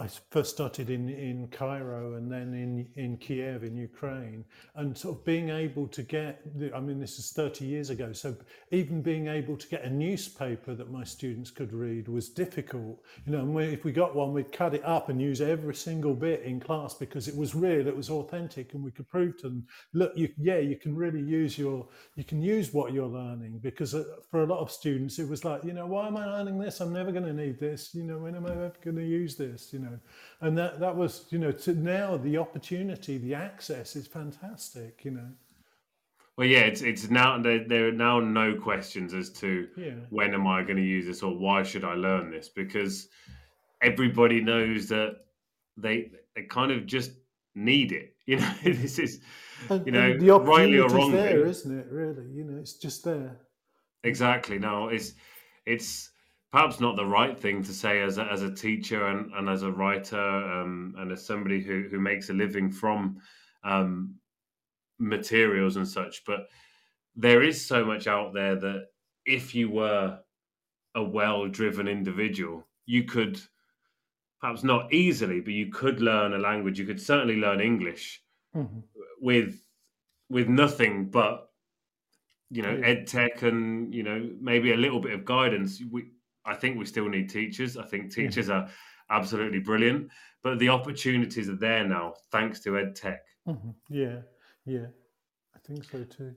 I 0.00 0.08
first 0.30 0.50
started 0.50 0.90
in, 0.90 1.08
in 1.08 1.46
Cairo 1.48 2.14
and 2.14 2.30
then 2.30 2.52
in, 2.52 2.88
in 2.96 3.16
Kiev 3.16 3.62
in 3.62 3.76
Ukraine, 3.76 4.44
and 4.74 4.98
sort 4.98 5.18
of 5.18 5.24
being 5.24 5.50
able 5.50 5.86
to 5.86 6.02
get, 6.02 6.42
I 6.74 6.80
mean, 6.80 6.98
this 6.98 7.20
is 7.20 7.30
30 7.30 7.64
years 7.64 7.90
ago, 7.90 8.12
so 8.12 8.34
even 8.72 9.02
being 9.02 9.28
able 9.28 9.56
to 9.56 9.68
get 9.68 9.84
a 9.84 9.90
newspaper 9.90 10.74
that 10.74 10.90
my 10.90 11.04
students 11.04 11.52
could 11.52 11.72
read 11.72 12.08
was 12.08 12.28
difficult. 12.28 13.00
You 13.24 13.32
know, 13.32 13.40
and 13.42 13.72
if 13.72 13.84
we 13.84 13.92
got 13.92 14.16
one, 14.16 14.32
we'd 14.32 14.50
cut 14.50 14.74
it 14.74 14.84
up 14.84 15.10
and 15.10 15.22
use 15.22 15.40
every 15.40 15.76
single 15.76 16.14
bit 16.14 16.42
in 16.42 16.58
class 16.58 16.94
because 16.94 17.28
it 17.28 17.36
was 17.36 17.54
real, 17.54 17.86
it 17.86 17.96
was 17.96 18.10
authentic, 18.10 18.74
and 18.74 18.82
we 18.82 18.90
could 18.90 19.08
prove 19.08 19.36
to 19.38 19.48
them, 19.48 19.64
look, 19.92 20.12
you, 20.16 20.28
yeah, 20.38 20.58
you 20.58 20.74
can 20.74 20.96
really 20.96 21.22
use 21.22 21.56
your, 21.56 21.86
you 22.16 22.24
can 22.24 22.42
use 22.42 22.74
what 22.74 22.92
you're 22.92 23.06
learning 23.06 23.60
because 23.62 23.94
uh, 23.94 24.02
for 24.28 24.42
a 24.42 24.46
lot 24.46 24.58
of 24.58 24.72
students, 24.72 25.20
it 25.20 25.28
was 25.28 25.44
like, 25.44 25.62
you 25.62 25.72
know, 25.72 25.83
know, 25.84 25.92
why 25.94 26.06
am 26.06 26.16
I 26.16 26.26
learning 26.26 26.58
this? 26.58 26.80
I'm 26.80 26.92
never 26.92 27.12
going 27.12 27.24
to 27.24 27.32
need 27.32 27.58
this. 27.58 27.94
You 27.94 28.04
know, 28.04 28.18
when 28.18 28.34
am 28.34 28.46
I 28.46 28.52
ever 28.52 28.72
going 28.82 28.96
to 28.96 29.04
use 29.04 29.36
this? 29.36 29.72
You 29.72 29.80
know, 29.80 29.98
and 30.40 30.56
that 30.58 30.80
that 30.80 30.94
was, 30.94 31.26
you 31.30 31.38
know, 31.38 31.52
to 31.52 31.74
now 31.74 32.16
the 32.16 32.38
opportunity, 32.38 33.18
the 33.18 33.34
access 33.34 33.96
is 33.96 34.06
fantastic. 34.06 35.04
You 35.04 35.12
know. 35.12 35.28
Well, 36.36 36.48
yeah, 36.48 36.60
it's 36.60 36.82
it's 36.82 37.10
now 37.10 37.40
there, 37.40 37.64
there 37.66 37.88
are 37.88 37.92
now 37.92 38.18
no 38.18 38.56
questions 38.56 39.14
as 39.14 39.30
to 39.34 39.68
yeah. 39.76 39.94
when 40.10 40.34
am 40.34 40.46
I 40.46 40.62
going 40.62 40.76
to 40.76 40.82
use 40.82 41.06
this 41.06 41.22
or 41.22 41.36
why 41.36 41.62
should 41.62 41.84
I 41.84 41.94
learn 41.94 42.30
this 42.30 42.48
because 42.48 43.08
everybody 43.82 44.40
knows 44.40 44.88
that 44.88 45.18
they 45.76 46.10
they 46.34 46.42
kind 46.42 46.72
of 46.72 46.86
just 46.86 47.12
need 47.54 47.92
it. 47.92 48.10
You 48.26 48.38
know, 48.38 48.54
this 48.64 48.98
is 48.98 49.20
you 49.84 49.92
know 49.92 50.16
the 50.16 50.40
rightly 50.40 50.78
or 50.78 50.88
wrongly, 50.88 51.18
there, 51.18 51.44
isn't 51.44 51.78
it? 51.78 51.86
Really, 51.90 52.24
you 52.32 52.42
know, 52.44 52.58
it's 52.58 52.72
just 52.72 53.04
there. 53.04 53.36
Exactly. 54.02 54.58
No, 54.58 54.88
it's 54.88 55.12
it's 55.66 56.10
perhaps 56.52 56.80
not 56.80 56.96
the 56.96 57.04
right 57.04 57.38
thing 57.38 57.62
to 57.64 57.72
say 57.72 58.00
as 58.02 58.18
a, 58.18 58.24
as 58.24 58.42
a 58.42 58.54
teacher 58.54 59.08
and, 59.08 59.32
and 59.34 59.48
as 59.48 59.62
a 59.62 59.72
writer 59.72 60.16
um, 60.16 60.94
and 60.98 61.10
as 61.10 61.26
somebody 61.26 61.60
who, 61.60 61.88
who 61.90 61.98
makes 61.98 62.30
a 62.30 62.32
living 62.32 62.70
from 62.70 63.18
um, 63.64 64.14
materials 64.98 65.76
and 65.76 65.88
such. 65.88 66.22
But 66.24 66.46
there 67.16 67.42
is 67.42 67.66
so 67.66 67.84
much 67.84 68.06
out 68.06 68.34
there 68.34 68.56
that 68.56 68.86
if 69.26 69.54
you 69.54 69.70
were 69.70 70.18
a 70.94 71.02
well 71.02 71.48
driven 71.48 71.88
individual, 71.88 72.66
you 72.86 73.04
could 73.04 73.40
perhaps 74.40 74.62
not 74.62 74.92
easily, 74.92 75.40
but 75.40 75.54
you 75.54 75.70
could 75.72 76.00
learn 76.00 76.34
a 76.34 76.38
language. 76.38 76.78
You 76.78 76.86
could 76.86 77.00
certainly 77.00 77.36
learn 77.36 77.60
English 77.60 78.22
mm-hmm. 78.54 78.80
with 79.20 79.60
with 80.28 80.48
nothing 80.48 81.06
but 81.06 81.48
you 82.54 82.62
know, 82.62 82.80
ed 82.84 83.06
tech 83.06 83.42
and 83.42 83.92
you 83.92 84.04
know 84.04 84.30
maybe 84.40 84.72
a 84.72 84.76
little 84.76 85.00
bit 85.00 85.12
of 85.12 85.24
guidance. 85.24 85.82
We, 85.90 86.12
I 86.46 86.54
think 86.54 86.78
we 86.78 86.86
still 86.86 87.08
need 87.08 87.28
teachers. 87.28 87.76
I 87.76 87.84
think 87.84 88.12
teachers 88.14 88.48
yeah. 88.48 88.54
are 88.54 88.68
absolutely 89.10 89.58
brilliant, 89.58 90.08
but 90.42 90.60
the 90.60 90.68
opportunities 90.68 91.48
are 91.48 91.56
there 91.56 91.84
now 91.84 92.14
thanks 92.30 92.60
to 92.60 92.78
ed 92.78 92.94
tech. 92.94 93.22
Mm-hmm. 93.48 93.70
Yeah, 93.88 94.18
yeah, 94.64 94.86
I 95.54 95.58
think 95.66 95.84
so 95.84 96.04
too. 96.04 96.32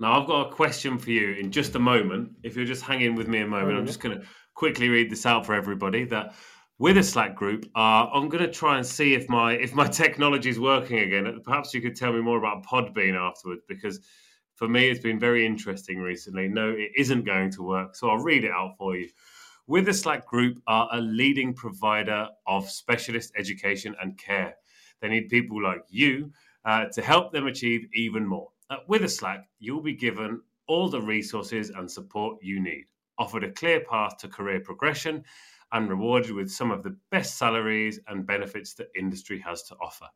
Now 0.00 0.18
I've 0.18 0.26
got 0.26 0.48
a 0.48 0.50
question 0.50 0.98
for 0.98 1.10
you 1.10 1.34
in 1.34 1.50
just 1.50 1.74
a 1.74 1.78
moment. 1.78 2.30
If 2.42 2.56
you're 2.56 2.64
just 2.64 2.82
hanging 2.82 3.14
with 3.14 3.28
me 3.28 3.40
a 3.40 3.46
moment, 3.46 3.76
oh, 3.76 3.80
I'm 3.80 3.86
just 3.86 4.00
going 4.00 4.18
to 4.18 4.26
quickly 4.54 4.88
read 4.88 5.10
this 5.10 5.26
out 5.26 5.44
for 5.44 5.54
everybody. 5.54 6.04
That 6.04 6.34
Witherslack 6.80 7.34
group, 7.34 7.66
uh, 7.76 8.06
I'm 8.10 8.30
going 8.30 8.44
to 8.44 8.50
try 8.50 8.78
and 8.78 8.86
see 8.86 9.12
if 9.12 9.28
my 9.28 9.52
if 9.52 9.74
my 9.74 9.86
technology 10.02 10.48
is 10.48 10.58
working 10.58 11.00
again. 11.00 11.40
Perhaps 11.44 11.74
you 11.74 11.82
could 11.82 11.94
tell 11.94 12.12
me 12.12 12.22
more 12.22 12.38
about 12.38 12.64
Podbean 12.64 13.16
afterwards 13.16 13.62
because 13.68 14.00
for 14.58 14.68
me, 14.68 14.88
it's 14.88 14.98
been 14.98 15.20
very 15.20 15.46
interesting 15.46 16.00
recently. 16.00 16.48
No, 16.48 16.70
it 16.70 16.90
isn't 16.96 17.24
going 17.24 17.52
to 17.52 17.62
work. 17.62 17.94
So 17.94 18.10
I'll 18.10 18.18
read 18.18 18.42
it 18.42 18.50
out 18.50 18.76
for 18.76 18.96
you. 18.96 19.08
Witherslack 19.70 20.24
Group 20.24 20.60
are 20.66 20.88
a 20.90 21.00
leading 21.00 21.54
provider 21.54 22.26
of 22.48 22.68
specialist 22.68 23.32
education 23.38 23.94
and 24.02 24.18
care. 24.18 24.56
They 25.00 25.08
need 25.10 25.28
people 25.28 25.62
like 25.62 25.84
you 25.88 26.32
uh, 26.64 26.86
to 26.86 27.02
help 27.02 27.32
them 27.32 27.46
achieve 27.46 27.86
even 27.94 28.26
more. 28.26 28.48
Uh, 28.68 28.78
Witherslack, 28.90 29.44
you'll 29.60 29.80
be 29.80 29.94
given 29.94 30.40
all 30.66 30.88
the 30.88 31.00
resources 31.00 31.70
and 31.70 31.88
support 31.88 32.38
you 32.42 32.60
need, 32.60 32.86
offered 33.16 33.44
a 33.44 33.52
clear 33.52 33.84
path 33.88 34.16
to 34.18 34.28
career 34.28 34.58
progression, 34.58 35.22
and 35.70 35.88
rewarded 35.88 36.32
with 36.32 36.50
some 36.50 36.72
of 36.72 36.82
the 36.82 36.96
best 37.12 37.38
salaries 37.38 38.00
and 38.08 38.26
benefits 38.26 38.74
the 38.74 38.88
industry 38.98 39.38
has 39.38 39.62
to 39.62 39.76
offer. 39.76 40.08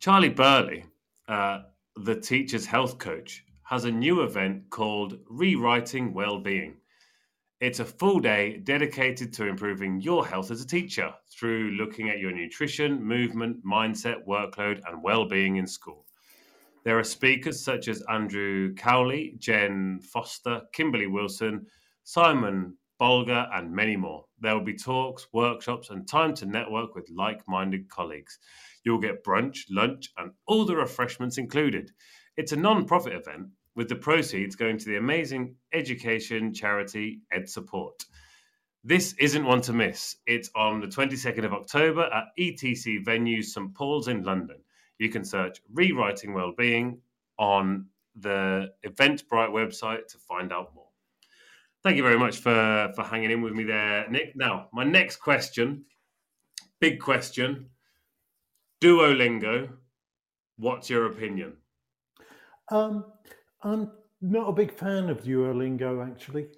Charlie 0.00 0.30
Burley, 0.30 0.84
uh, 1.28 1.60
the 1.94 2.16
teacher's 2.16 2.66
health 2.66 2.98
coach, 2.98 3.44
has 3.62 3.84
a 3.84 3.90
new 3.92 4.22
event 4.22 4.68
called 4.68 5.20
Rewriting 5.28 6.12
Wellbeing. 6.12 6.78
It's 7.60 7.78
a 7.78 7.84
full 7.84 8.18
day 8.18 8.56
dedicated 8.56 9.32
to 9.34 9.46
improving 9.46 10.00
your 10.00 10.26
health 10.26 10.50
as 10.50 10.60
a 10.60 10.66
teacher 10.66 11.14
through 11.30 11.76
looking 11.78 12.10
at 12.10 12.18
your 12.18 12.32
nutrition, 12.32 13.00
movement, 13.00 13.64
mindset, 13.64 14.26
workload, 14.26 14.80
and 14.88 15.04
well-being 15.04 15.54
in 15.54 15.68
school. 15.68 16.04
There 16.82 16.98
are 16.98 17.04
speakers 17.04 17.62
such 17.62 17.88
as 17.88 18.02
Andrew 18.08 18.74
Cowley, 18.74 19.34
Jen 19.36 20.00
Foster, 20.00 20.62
Kimberly 20.72 21.06
Wilson, 21.06 21.66
Simon 22.04 22.78
Bolger, 22.98 23.48
and 23.52 23.70
many 23.70 23.96
more. 23.96 24.24
There 24.40 24.54
will 24.54 24.64
be 24.64 24.78
talks, 24.78 25.28
workshops, 25.30 25.90
and 25.90 26.08
time 26.08 26.34
to 26.36 26.46
network 26.46 26.94
with 26.94 27.10
like 27.14 27.46
minded 27.46 27.90
colleagues. 27.90 28.38
You'll 28.82 28.98
get 28.98 29.22
brunch, 29.22 29.66
lunch, 29.68 30.08
and 30.16 30.32
all 30.46 30.64
the 30.64 30.74
refreshments 30.74 31.36
included. 31.36 31.90
It's 32.38 32.52
a 32.52 32.56
non 32.56 32.86
profit 32.86 33.12
event 33.12 33.48
with 33.76 33.90
the 33.90 33.96
proceeds 33.96 34.56
going 34.56 34.78
to 34.78 34.86
the 34.86 34.96
amazing 34.96 35.56
education 35.74 36.54
charity 36.54 37.20
Ed 37.30 37.46
Support. 37.46 38.06
This 38.84 39.12
isn't 39.18 39.44
one 39.44 39.60
to 39.62 39.74
miss. 39.74 40.16
It's 40.26 40.50
on 40.56 40.80
the 40.80 40.86
22nd 40.86 41.44
of 41.44 41.52
October 41.52 42.04
at 42.04 42.28
ETC 42.38 43.04
Venue 43.04 43.42
St 43.42 43.74
Paul's 43.74 44.08
in 44.08 44.22
London 44.22 44.56
you 45.00 45.08
can 45.08 45.24
search 45.24 45.62
Rewriting 45.72 46.34
Wellbeing 46.34 46.98
on 47.38 47.86
the 48.16 48.70
Eventbrite 48.86 49.48
website 49.50 50.06
to 50.08 50.18
find 50.18 50.52
out 50.52 50.74
more. 50.74 50.88
Thank 51.82 51.96
you 51.96 52.02
very 52.02 52.18
much 52.18 52.36
for, 52.36 52.92
for 52.94 53.02
hanging 53.02 53.30
in 53.30 53.40
with 53.40 53.54
me 53.54 53.64
there, 53.64 54.06
Nick. 54.10 54.36
Now, 54.36 54.68
my 54.74 54.84
next 54.84 55.16
question, 55.16 55.86
big 56.80 57.00
question 57.00 57.70
Duolingo, 58.82 59.70
what's 60.58 60.90
your 60.90 61.06
opinion? 61.06 61.54
Um, 62.70 63.06
I'm 63.62 63.90
not 64.20 64.50
a 64.50 64.52
big 64.52 64.70
fan 64.70 65.08
of 65.08 65.22
Duolingo, 65.22 66.06
actually. 66.06 66.48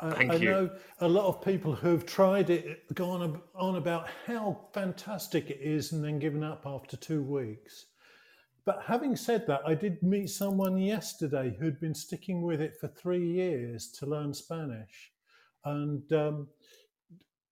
Thank 0.00 0.32
I, 0.32 0.36
you. 0.36 0.50
know 0.50 0.70
a 1.00 1.08
lot 1.08 1.26
of 1.26 1.44
people 1.44 1.74
who've 1.74 2.06
tried 2.06 2.50
it, 2.50 2.94
gone 2.94 3.40
on 3.56 3.76
about 3.76 4.08
how 4.26 4.68
fantastic 4.72 5.50
it 5.50 5.58
is, 5.60 5.92
and 5.92 6.04
then 6.04 6.18
given 6.18 6.44
up 6.44 6.62
after 6.66 6.96
two 6.96 7.22
weeks. 7.22 7.86
But 8.64 8.82
having 8.86 9.16
said 9.16 9.46
that, 9.46 9.62
I 9.66 9.74
did 9.74 10.02
meet 10.02 10.28
someone 10.28 10.76
yesterday 10.78 11.56
who'd 11.58 11.80
been 11.80 11.94
sticking 11.94 12.42
with 12.42 12.60
it 12.60 12.74
for 12.80 12.88
three 12.88 13.26
years 13.26 13.90
to 13.98 14.06
learn 14.06 14.34
Spanish. 14.34 15.10
And 15.64 16.12
um, 16.12 16.48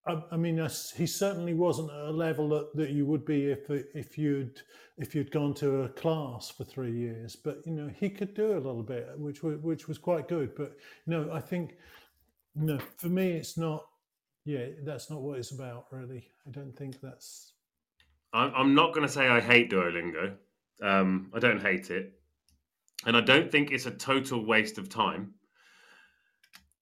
I, 0.07 0.21
I 0.31 0.37
mean, 0.37 0.57
he 0.95 1.05
certainly 1.05 1.53
wasn't 1.53 1.91
at 1.91 1.99
a 1.99 2.11
level 2.11 2.49
that, 2.49 2.75
that 2.75 2.91
you 2.91 3.05
would 3.05 3.25
be 3.25 3.47
if 3.47 3.69
if 3.69 4.17
you'd 4.17 4.61
if 4.97 5.13
you'd 5.13 5.31
gone 5.31 5.53
to 5.55 5.81
a 5.81 5.89
class 5.89 6.49
for 6.49 6.63
three 6.63 6.93
years. 6.93 7.35
But 7.35 7.65
you 7.65 7.73
know, 7.73 7.89
he 7.99 8.09
could 8.09 8.33
do 8.33 8.53
a 8.53 8.61
little 8.61 8.83
bit, 8.83 9.09
which 9.17 9.43
was 9.43 9.57
which 9.57 9.87
was 9.87 9.97
quite 9.97 10.27
good. 10.27 10.55
But 10.55 10.77
you 11.05 11.13
know, 11.13 11.29
I 11.31 11.41
think 11.41 11.77
know, 12.65 12.79
for 12.97 13.07
me, 13.07 13.31
it's 13.31 13.57
not. 13.57 13.85
Yeah, 14.45 14.67
that's 14.83 15.09
not 15.09 15.21
what 15.21 15.39
it's 15.39 15.51
about, 15.51 15.87
really. 15.91 16.27
I 16.47 16.51
don't 16.51 16.75
think 16.75 17.01
that's. 17.01 17.53
I'm 18.33 18.75
not 18.75 18.93
going 18.93 19.05
to 19.05 19.11
say 19.11 19.27
I 19.27 19.39
hate 19.39 19.71
Duolingo. 19.71 20.35
Um, 20.81 21.31
I 21.33 21.39
don't 21.39 21.61
hate 21.61 21.89
it, 21.89 22.13
and 23.05 23.17
I 23.17 23.21
don't 23.21 23.51
think 23.51 23.71
it's 23.71 23.85
a 23.85 23.91
total 23.91 24.45
waste 24.45 24.77
of 24.77 24.89
time 24.89 25.33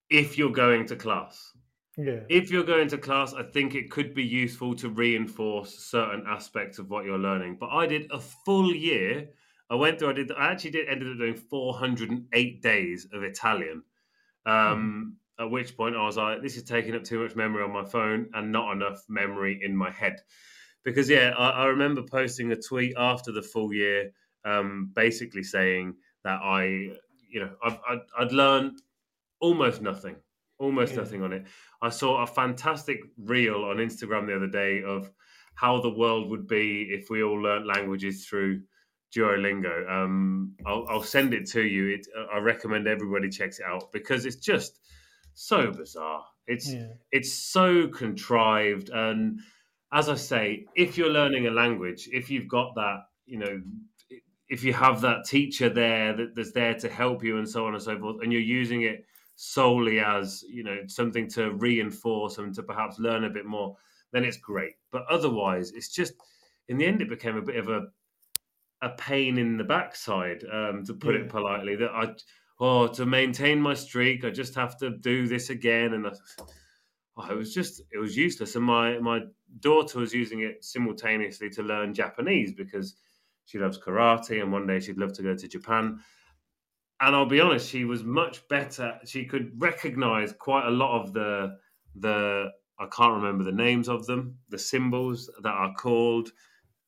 if 0.09 0.37
you're 0.37 0.51
going 0.51 0.85
to 0.87 0.95
class. 0.95 1.51
Yeah. 1.97 2.21
If 2.29 2.51
you're 2.51 2.63
going 2.63 2.89
to 2.89 2.97
class, 2.97 3.33
I 3.33 3.43
think 3.43 3.73
it 3.73 3.89
could 3.89 4.13
be 4.13 4.23
useful 4.23 4.75
to 4.75 4.89
reinforce 4.89 5.77
certain 5.79 6.25
aspects 6.27 6.77
of 6.77 6.89
what 6.89 7.05
you're 7.05 7.17
learning. 7.17 7.57
But 7.59 7.69
I 7.69 7.85
did 7.85 8.11
a 8.11 8.19
full 8.19 8.75
year. 8.75 9.29
I 9.69 9.75
went 9.75 9.99
through. 9.99 10.09
I 10.09 10.13
did. 10.13 10.31
I 10.33 10.51
actually 10.51 10.71
did. 10.71 10.89
Ended 10.89 11.11
up 11.11 11.17
doing 11.17 11.35
408 11.35 12.61
days 12.61 13.07
of 13.13 13.23
Italian. 13.23 13.83
Um, 14.45 15.15
mm. 15.15 15.24
At 15.39 15.51
which 15.51 15.75
point 15.75 15.95
I 15.95 16.05
was 16.05 16.17
like, 16.17 16.41
"This 16.41 16.57
is 16.57 16.63
taking 16.63 16.95
up 16.95 17.03
too 17.03 17.19
much 17.21 17.35
memory 17.35 17.63
on 17.63 17.73
my 17.73 17.83
phone 17.83 18.29
and 18.33 18.51
not 18.51 18.71
enough 18.71 19.03
memory 19.09 19.59
in 19.63 19.75
my 19.75 19.91
head." 19.91 20.21
Because 20.83 21.09
yeah, 21.09 21.33
I, 21.37 21.49
I 21.49 21.65
remember 21.65 22.03
posting 22.03 22.51
a 22.51 22.55
tweet 22.55 22.93
after 22.97 23.31
the 23.31 23.41
full 23.41 23.73
year, 23.73 24.11
um, 24.45 24.91
basically 24.95 25.43
saying 25.43 25.95
that 26.23 26.39
I, 26.41 26.63
you 27.29 27.39
know, 27.39 27.51
I've, 27.63 27.79
I'd, 27.89 27.99
I'd 28.17 28.31
learned 28.31 28.81
almost 29.39 29.81
nothing 29.81 30.15
almost 30.57 30.93
yeah. 30.93 30.99
nothing 30.99 31.23
on 31.23 31.33
it. 31.33 31.45
I 31.81 31.89
saw 31.89 32.23
a 32.23 32.27
fantastic 32.27 33.01
reel 33.17 33.65
on 33.65 33.77
Instagram 33.77 34.27
the 34.27 34.35
other 34.35 34.47
day 34.47 34.83
of 34.83 35.11
how 35.55 35.79
the 35.81 35.89
world 35.89 36.29
would 36.29 36.47
be 36.47 36.89
if 36.91 37.09
we 37.09 37.23
all 37.23 37.41
learnt 37.41 37.65
languages 37.65 38.25
through 38.25 38.61
Duolingo. 39.15 39.89
Um, 39.89 40.53
I'll, 40.65 40.85
I'll, 40.89 41.03
send 41.03 41.33
it 41.33 41.47
to 41.51 41.61
you. 41.61 41.95
It, 41.95 42.07
I 42.33 42.39
recommend 42.39 42.87
everybody 42.87 43.29
checks 43.29 43.59
it 43.59 43.65
out 43.65 43.91
because 43.93 44.25
it's 44.25 44.35
just 44.37 44.79
so 45.35 45.71
bizarre. 45.71 46.25
It's 46.47 46.71
yeah. 46.71 46.87
it's 47.11 47.33
so 47.33 47.87
contrived, 47.87 48.89
and 48.89 49.39
as 49.91 50.09
I 50.09 50.15
say, 50.15 50.65
if 50.75 50.97
you're 50.97 51.09
learning 51.09 51.47
a 51.47 51.51
language, 51.51 52.09
if 52.11 52.29
you've 52.29 52.47
got 52.47 52.75
that, 52.75 53.05
you 53.25 53.39
know, 53.39 53.61
if 54.49 54.63
you 54.63 54.73
have 54.73 55.01
that 55.01 55.25
teacher 55.25 55.69
there 55.69 56.15
that, 56.15 56.35
that's 56.35 56.51
there 56.51 56.73
to 56.75 56.89
help 56.89 57.23
you 57.23 57.37
and 57.37 57.47
so 57.47 57.65
on 57.65 57.73
and 57.73 57.83
so 57.83 57.97
forth, 57.99 58.17
and 58.21 58.31
you're 58.31 58.41
using 58.41 58.83
it 58.83 59.05
solely 59.37 59.99
as 59.99 60.45
you 60.49 60.63
know 60.63 60.77
something 60.87 61.27
to 61.29 61.51
reinforce 61.51 62.37
and 62.37 62.55
to 62.55 62.63
perhaps 62.63 62.99
learn 62.99 63.25
a 63.25 63.29
bit 63.29 63.45
more, 63.45 63.75
then 64.11 64.23
it's 64.23 64.37
great. 64.37 64.73
But 64.91 65.05
otherwise, 65.09 65.71
it's 65.71 65.89
just 65.89 66.13
in 66.67 66.77
the 66.77 66.85
end 66.85 67.01
it 67.01 67.09
became 67.09 67.37
a 67.37 67.41
bit 67.41 67.57
of 67.57 67.69
a 67.69 67.87
a 68.81 68.89
pain 68.89 69.37
in 69.37 69.57
the 69.57 69.63
backside, 69.63 70.43
um, 70.51 70.83
to 70.85 70.93
put 70.93 71.15
yeah. 71.15 71.21
it 71.21 71.29
politely. 71.29 71.75
That 71.75 71.91
I 71.91 72.13
oh 72.59 72.87
to 72.87 73.05
maintain 73.05 73.61
my 73.61 73.73
streak, 73.73 74.23
I 74.23 74.29
just 74.29 74.55
have 74.55 74.77
to 74.79 74.91
do 74.97 75.27
this 75.27 75.49
again, 75.49 75.93
and 75.93 76.07
I, 76.07 76.11
oh, 77.17 77.31
it 77.31 77.37
was 77.37 77.53
just 77.53 77.81
it 77.91 77.97
was 77.97 78.17
useless. 78.17 78.55
And 78.55 78.65
my 78.65 78.99
my 78.99 79.21
daughter 79.59 79.99
was 79.99 80.13
using 80.13 80.41
it 80.41 80.63
simultaneously 80.63 81.49
to 81.51 81.63
learn 81.63 81.93
Japanese 81.93 82.53
because 82.53 82.95
she 83.45 83.59
loves 83.59 83.79
karate, 83.79 84.41
and 84.41 84.51
one 84.51 84.67
day 84.67 84.79
she'd 84.79 84.97
love 84.97 85.13
to 85.13 85.23
go 85.23 85.35
to 85.35 85.47
Japan 85.47 85.99
and 87.01 87.15
I'll 87.15 87.25
be 87.25 87.41
honest, 87.41 87.69
she 87.69 87.85
was 87.85 88.03
much 88.03 88.47
better. 88.47 88.99
She 89.05 89.25
could 89.25 89.51
recognize 89.61 90.33
quite 90.33 90.65
a 90.65 90.71
lot 90.71 91.01
of 91.01 91.13
the 91.13 91.57
the 91.95 92.51
I 92.79 92.87
can't 92.87 93.15
remember 93.15 93.43
the 93.43 93.51
names 93.51 93.87
of 93.89 94.05
them, 94.05 94.37
the 94.49 94.57
symbols 94.57 95.29
that 95.41 95.53
are 95.53 95.73
called. 95.73 96.31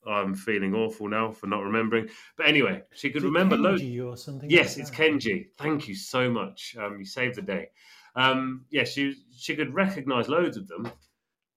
I'm 0.08 0.34
feeling 0.34 0.74
awful 0.74 1.08
now 1.08 1.32
for 1.32 1.46
not 1.46 1.62
remembering. 1.62 2.08
But 2.36 2.46
anyway, 2.46 2.82
she 2.94 3.10
could 3.10 3.22
remember 3.22 3.56
loads. 3.56 3.82
or 3.82 4.16
something. 4.16 4.48
Yes, 4.48 4.76
like 4.76 4.82
it's 4.82 4.90
Kanji. 4.90 5.48
Thank 5.58 5.88
you 5.88 5.94
so 5.94 6.30
much. 6.30 6.76
Um, 6.78 6.98
you 6.98 7.04
saved 7.04 7.36
the 7.36 7.42
day. 7.42 7.68
Um, 8.16 8.64
yeah, 8.70 8.84
she 8.84 9.14
she 9.36 9.54
could 9.54 9.74
recognize 9.74 10.28
loads 10.28 10.56
of 10.56 10.66
them, 10.68 10.90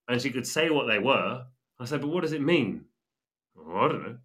and 0.08 0.22
she 0.22 0.30
could 0.30 0.46
say 0.46 0.70
what 0.70 0.88
they 0.88 1.00
were. 1.00 1.46
I 1.80 1.86
said, 1.86 2.02
but 2.02 2.10
what 2.10 2.22
does 2.22 2.34
it 2.34 2.42
mean? 2.42 2.86
Oh, 3.58 3.78
I 3.78 3.88
don't 3.88 4.04
know. 4.04 4.18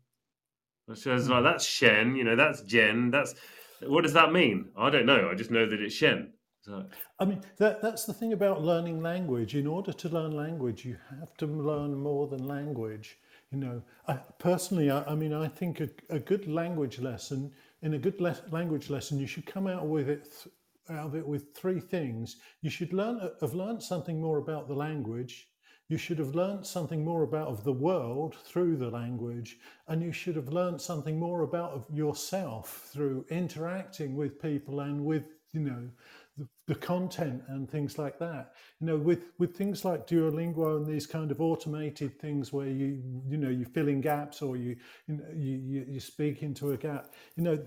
She 0.95 1.09
was 1.09 1.29
like, 1.29 1.43
that's 1.43 1.65
Shen, 1.65 2.15
you 2.15 2.23
know, 2.23 2.37
that's 2.37 2.63
Jen, 2.63 3.11
that's 3.11 3.35
what 3.81 4.03
does 4.03 4.13
that 4.13 4.33
mean? 4.33 4.71
I 4.77 4.91
don't 4.91 5.07
know. 5.07 5.29
I 5.31 5.35
just 5.35 5.51
know 5.51 5.67
that 5.69 5.81
it's 5.81 5.95
Shen. 5.95 6.33
So. 6.63 6.85
I 7.21 7.25
mean, 7.25 7.43
that, 7.59 7.81
that's 7.81 8.05
the 8.05 8.13
thing 8.13 8.33
about 8.33 8.63
learning 8.63 9.01
language. 9.01 9.55
In 9.55 9.67
order 9.67 9.93
to 9.93 10.09
learn 10.09 10.33
language, 10.33 10.85
you 10.85 10.97
have 11.21 11.37
to 11.37 11.47
learn 11.47 11.95
more 11.95 12.27
than 12.27 12.47
language. 12.47 13.19
You 13.53 13.59
know, 13.59 13.83
I, 14.09 14.15
personally, 14.39 14.91
I, 14.91 15.03
I, 15.05 15.15
mean, 15.15 15.33
I 15.33 15.49
think 15.49 15.81
a, 15.81 15.89
a, 16.11 16.19
good 16.19 16.49
language 16.49 16.99
lesson, 16.99 17.53
in 17.83 17.95
a 17.95 17.99
good 17.99 18.21
le- 18.21 18.43
language 18.51 18.91
lesson, 18.91 19.19
you 19.19 19.27
should 19.27 19.47
come 19.47 19.67
out 19.67 19.87
with 19.87 20.09
it 20.09 20.25
th- 20.25 20.55
out 20.91 21.07
of 21.07 21.15
it 21.15 21.27
with 21.27 21.55
three 21.55 21.81
things. 21.81 22.37
You 22.63 22.71
should 22.71 22.93
learn 22.93 23.21
uh, 23.21 23.31
have 23.41 23.55
learned 23.55 23.83
something 23.83 24.21
more 24.21 24.39
about 24.39 24.69
the 24.69 24.75
language 24.75 25.49
you 25.89 25.97
should 25.97 26.19
have 26.19 26.35
learned 26.35 26.67
something 26.67 27.05
more 27.05 27.23
about 27.23 27.47
of 27.47 27.63
the 27.63 27.73
world 27.73 28.35
through 28.45 28.77
the 28.77 28.91
language 28.91 29.59
and 29.87 30.03
you 30.03 30.11
should 30.11 30.35
have 30.35 30.49
learned 30.49 30.81
something 30.81 31.19
more 31.19 31.43
about 31.43 31.87
yourself 31.93 32.89
through 32.93 33.25
interacting 33.31 34.17
with 34.17 34.43
people 34.43 34.81
and 34.81 35.05
with 35.05 35.25
you 35.53 35.61
know 35.61 35.89
the, 36.37 36.47
the, 36.67 36.75
content 36.75 37.43
and 37.49 37.71
things 37.71 37.99
like 37.99 38.19
that. 38.19 38.53
You 38.81 38.87
know, 38.89 38.97
with 38.97 39.25
with 39.39 39.57
things 39.57 39.85
like 39.85 40.07
Duolingo 40.07 40.77
and 40.77 40.87
these 40.87 41.07
kind 41.07 41.31
of 41.31 41.41
automated 41.41 42.19
things 42.21 42.53
where 42.53 42.69
you 42.69 43.03
you 43.29 43.39
know 43.39 43.49
you 43.49 43.65
fill 43.65 43.89
in 43.89 44.01
gaps 44.01 44.43
or 44.43 44.57
you 44.57 44.77
you, 45.07 45.17
know, 45.17 45.25
you 45.35 45.87
you 45.89 46.01
speak 46.01 46.43
into 46.43 46.73
a 46.73 46.77
gap. 46.77 47.15
You 47.37 47.43
know, 47.43 47.59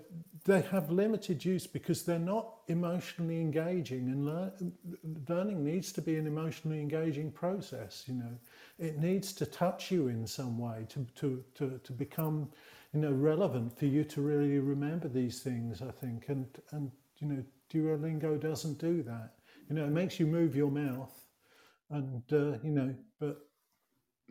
they 0.45 0.61
have 0.61 0.91
limited 0.91 1.43
use 1.43 1.65
because 1.65 2.03
they're 2.03 2.19
not 2.19 2.57
emotionally 2.67 3.41
engaging, 3.41 4.09
and 4.09 4.25
learn, 4.25 4.73
learning 5.27 5.63
needs 5.63 5.91
to 5.93 6.01
be 6.01 6.17
an 6.17 6.27
emotionally 6.27 6.79
engaging 6.79 7.31
process. 7.31 8.03
You 8.07 8.15
know, 8.15 8.37
it 8.77 8.99
needs 8.99 9.33
to 9.33 9.45
touch 9.45 9.89
you 9.89 10.09
in 10.09 10.27
some 10.27 10.59
way 10.59 10.85
to 10.89 11.05
to 11.15 11.43
to, 11.55 11.79
to 11.83 11.91
become 11.91 12.49
you 12.93 12.99
know 12.99 13.11
relevant 13.11 13.77
for 13.77 13.85
you 13.85 14.03
to 14.03 14.21
really 14.21 14.59
remember 14.59 15.07
these 15.07 15.39
things. 15.39 15.81
I 15.81 15.91
think 15.91 16.29
and 16.29 16.45
and 16.71 16.91
you 17.17 17.27
know 17.27 17.43
Duolingo 17.73 18.39
doesn't 18.39 18.79
do 18.79 19.03
that. 19.03 19.33
You 19.69 19.75
know, 19.75 19.85
it 19.85 19.91
makes 19.91 20.19
you 20.19 20.25
move 20.25 20.55
your 20.55 20.71
mouth, 20.71 21.13
and 21.89 22.23
uh, 22.31 22.57
you 22.63 22.71
know, 22.71 22.95
but 23.19 23.37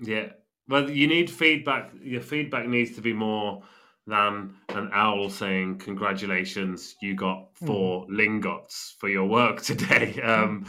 yeah, 0.00 0.30
well, 0.68 0.90
you 0.90 1.06
need 1.06 1.30
feedback. 1.30 1.92
Your 2.02 2.20
feedback 2.20 2.66
needs 2.66 2.94
to 2.96 3.00
be 3.00 3.12
more 3.12 3.62
than 4.06 4.54
an 4.70 4.90
owl 4.92 5.30
saying, 5.30 5.78
"Congratulations, 5.78 6.96
you 7.00 7.14
got 7.14 7.50
hmm. 7.60 7.66
four 7.66 8.06
mm. 8.06 8.16
lingots 8.16 8.94
for 8.98 9.08
your 9.08 9.26
work 9.26 9.62
today." 9.62 10.20
Um, 10.20 10.64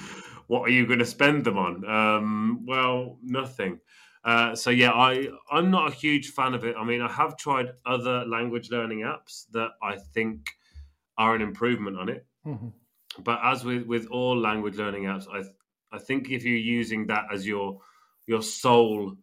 what 0.47 0.61
are 0.61 0.71
you 0.71 0.85
going 0.87 0.99
to 0.99 1.05
spend 1.05 1.45
them 1.45 1.57
on? 1.57 1.85
Um, 1.85 2.65
well, 2.65 3.19
nothing. 3.23 3.79
Uh, 4.23 4.55
so 4.55 4.69
yeah, 4.69 4.91
I 4.91 5.27
I'm 5.51 5.71
not 5.71 5.91
a 5.91 5.95
huge 5.95 6.29
fan 6.31 6.53
of 6.53 6.63
it. 6.65 6.75
I 6.77 6.83
mean, 6.83 7.01
I 7.01 7.11
have 7.11 7.37
tried 7.37 7.71
other 7.85 8.25
language 8.25 8.69
learning 8.69 8.99
apps 8.99 9.45
that 9.51 9.71
I 9.81 9.97
think 10.13 10.49
are 11.17 11.35
an 11.35 11.41
improvement 11.41 11.97
on 11.97 12.09
it. 12.09 12.25
Mm-hmm. 12.45 12.69
But 13.23 13.39
as 13.43 13.63
with 13.63 13.85
with 13.85 14.07
all 14.07 14.37
language 14.37 14.75
learning 14.77 15.03
apps, 15.03 15.25
I 15.31 15.43
I 15.95 15.99
think 15.99 16.29
if 16.29 16.43
you're 16.43 16.55
using 16.55 17.07
that 17.07 17.25
as 17.33 17.45
your 17.45 17.79
your 18.27 18.41
sole 18.41 19.15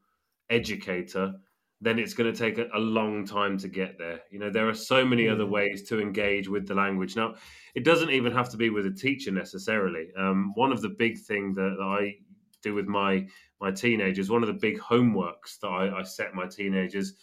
educator, 0.50 1.34
then 1.80 1.98
it's 1.98 2.14
going 2.14 2.32
to 2.32 2.38
take 2.38 2.58
a, 2.58 2.66
a, 2.74 2.78
long 2.78 3.26
time 3.26 3.58
to 3.58 3.68
get 3.68 3.98
there. 3.98 4.20
You 4.30 4.38
know, 4.38 4.50
there 4.50 4.68
are 4.68 4.74
so 4.74 5.04
many 5.04 5.28
other 5.28 5.46
ways 5.46 5.82
to 5.88 6.00
engage 6.00 6.48
with 6.48 6.66
the 6.66 6.74
language. 6.74 7.16
Now, 7.16 7.34
it 7.74 7.84
doesn't 7.84 8.10
even 8.10 8.32
have 8.32 8.48
to 8.50 8.56
be 8.56 8.70
with 8.70 8.86
a 8.86 8.90
teacher 8.90 9.30
necessarily. 9.30 10.08
Um, 10.16 10.52
one 10.54 10.72
of 10.72 10.80
the 10.80 10.88
big 10.88 11.18
things 11.18 11.56
that, 11.56 11.76
that, 11.78 11.84
I 11.84 12.16
do 12.62 12.74
with 12.74 12.86
my 12.86 13.26
my 13.60 13.70
teenagers, 13.70 14.30
one 14.30 14.42
of 14.42 14.48
the 14.48 14.54
big 14.54 14.78
homeworks 14.78 15.58
that 15.62 15.68
I, 15.68 16.00
I 16.00 16.02
set 16.02 16.34
my 16.34 16.46
teenagers, 16.46 17.14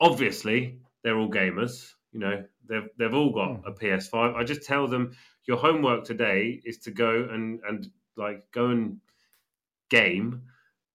obviously 0.00 0.78
they're 1.02 1.18
all 1.18 1.30
gamers. 1.30 1.93
You 2.14 2.20
know, 2.20 2.44
they've 2.68 2.88
they've 2.96 3.14
all 3.14 3.30
got 3.30 3.56
hmm. 3.56 3.66
a 3.66 3.72
PS5. 3.72 4.36
I 4.36 4.44
just 4.44 4.62
tell 4.62 4.86
them 4.88 5.12
your 5.46 5.58
homework 5.58 6.04
today 6.04 6.62
is 6.64 6.78
to 6.78 6.90
go 6.90 7.28
and 7.30 7.60
and 7.68 7.90
like 8.16 8.50
go 8.52 8.70
and 8.70 8.98
game 9.90 10.42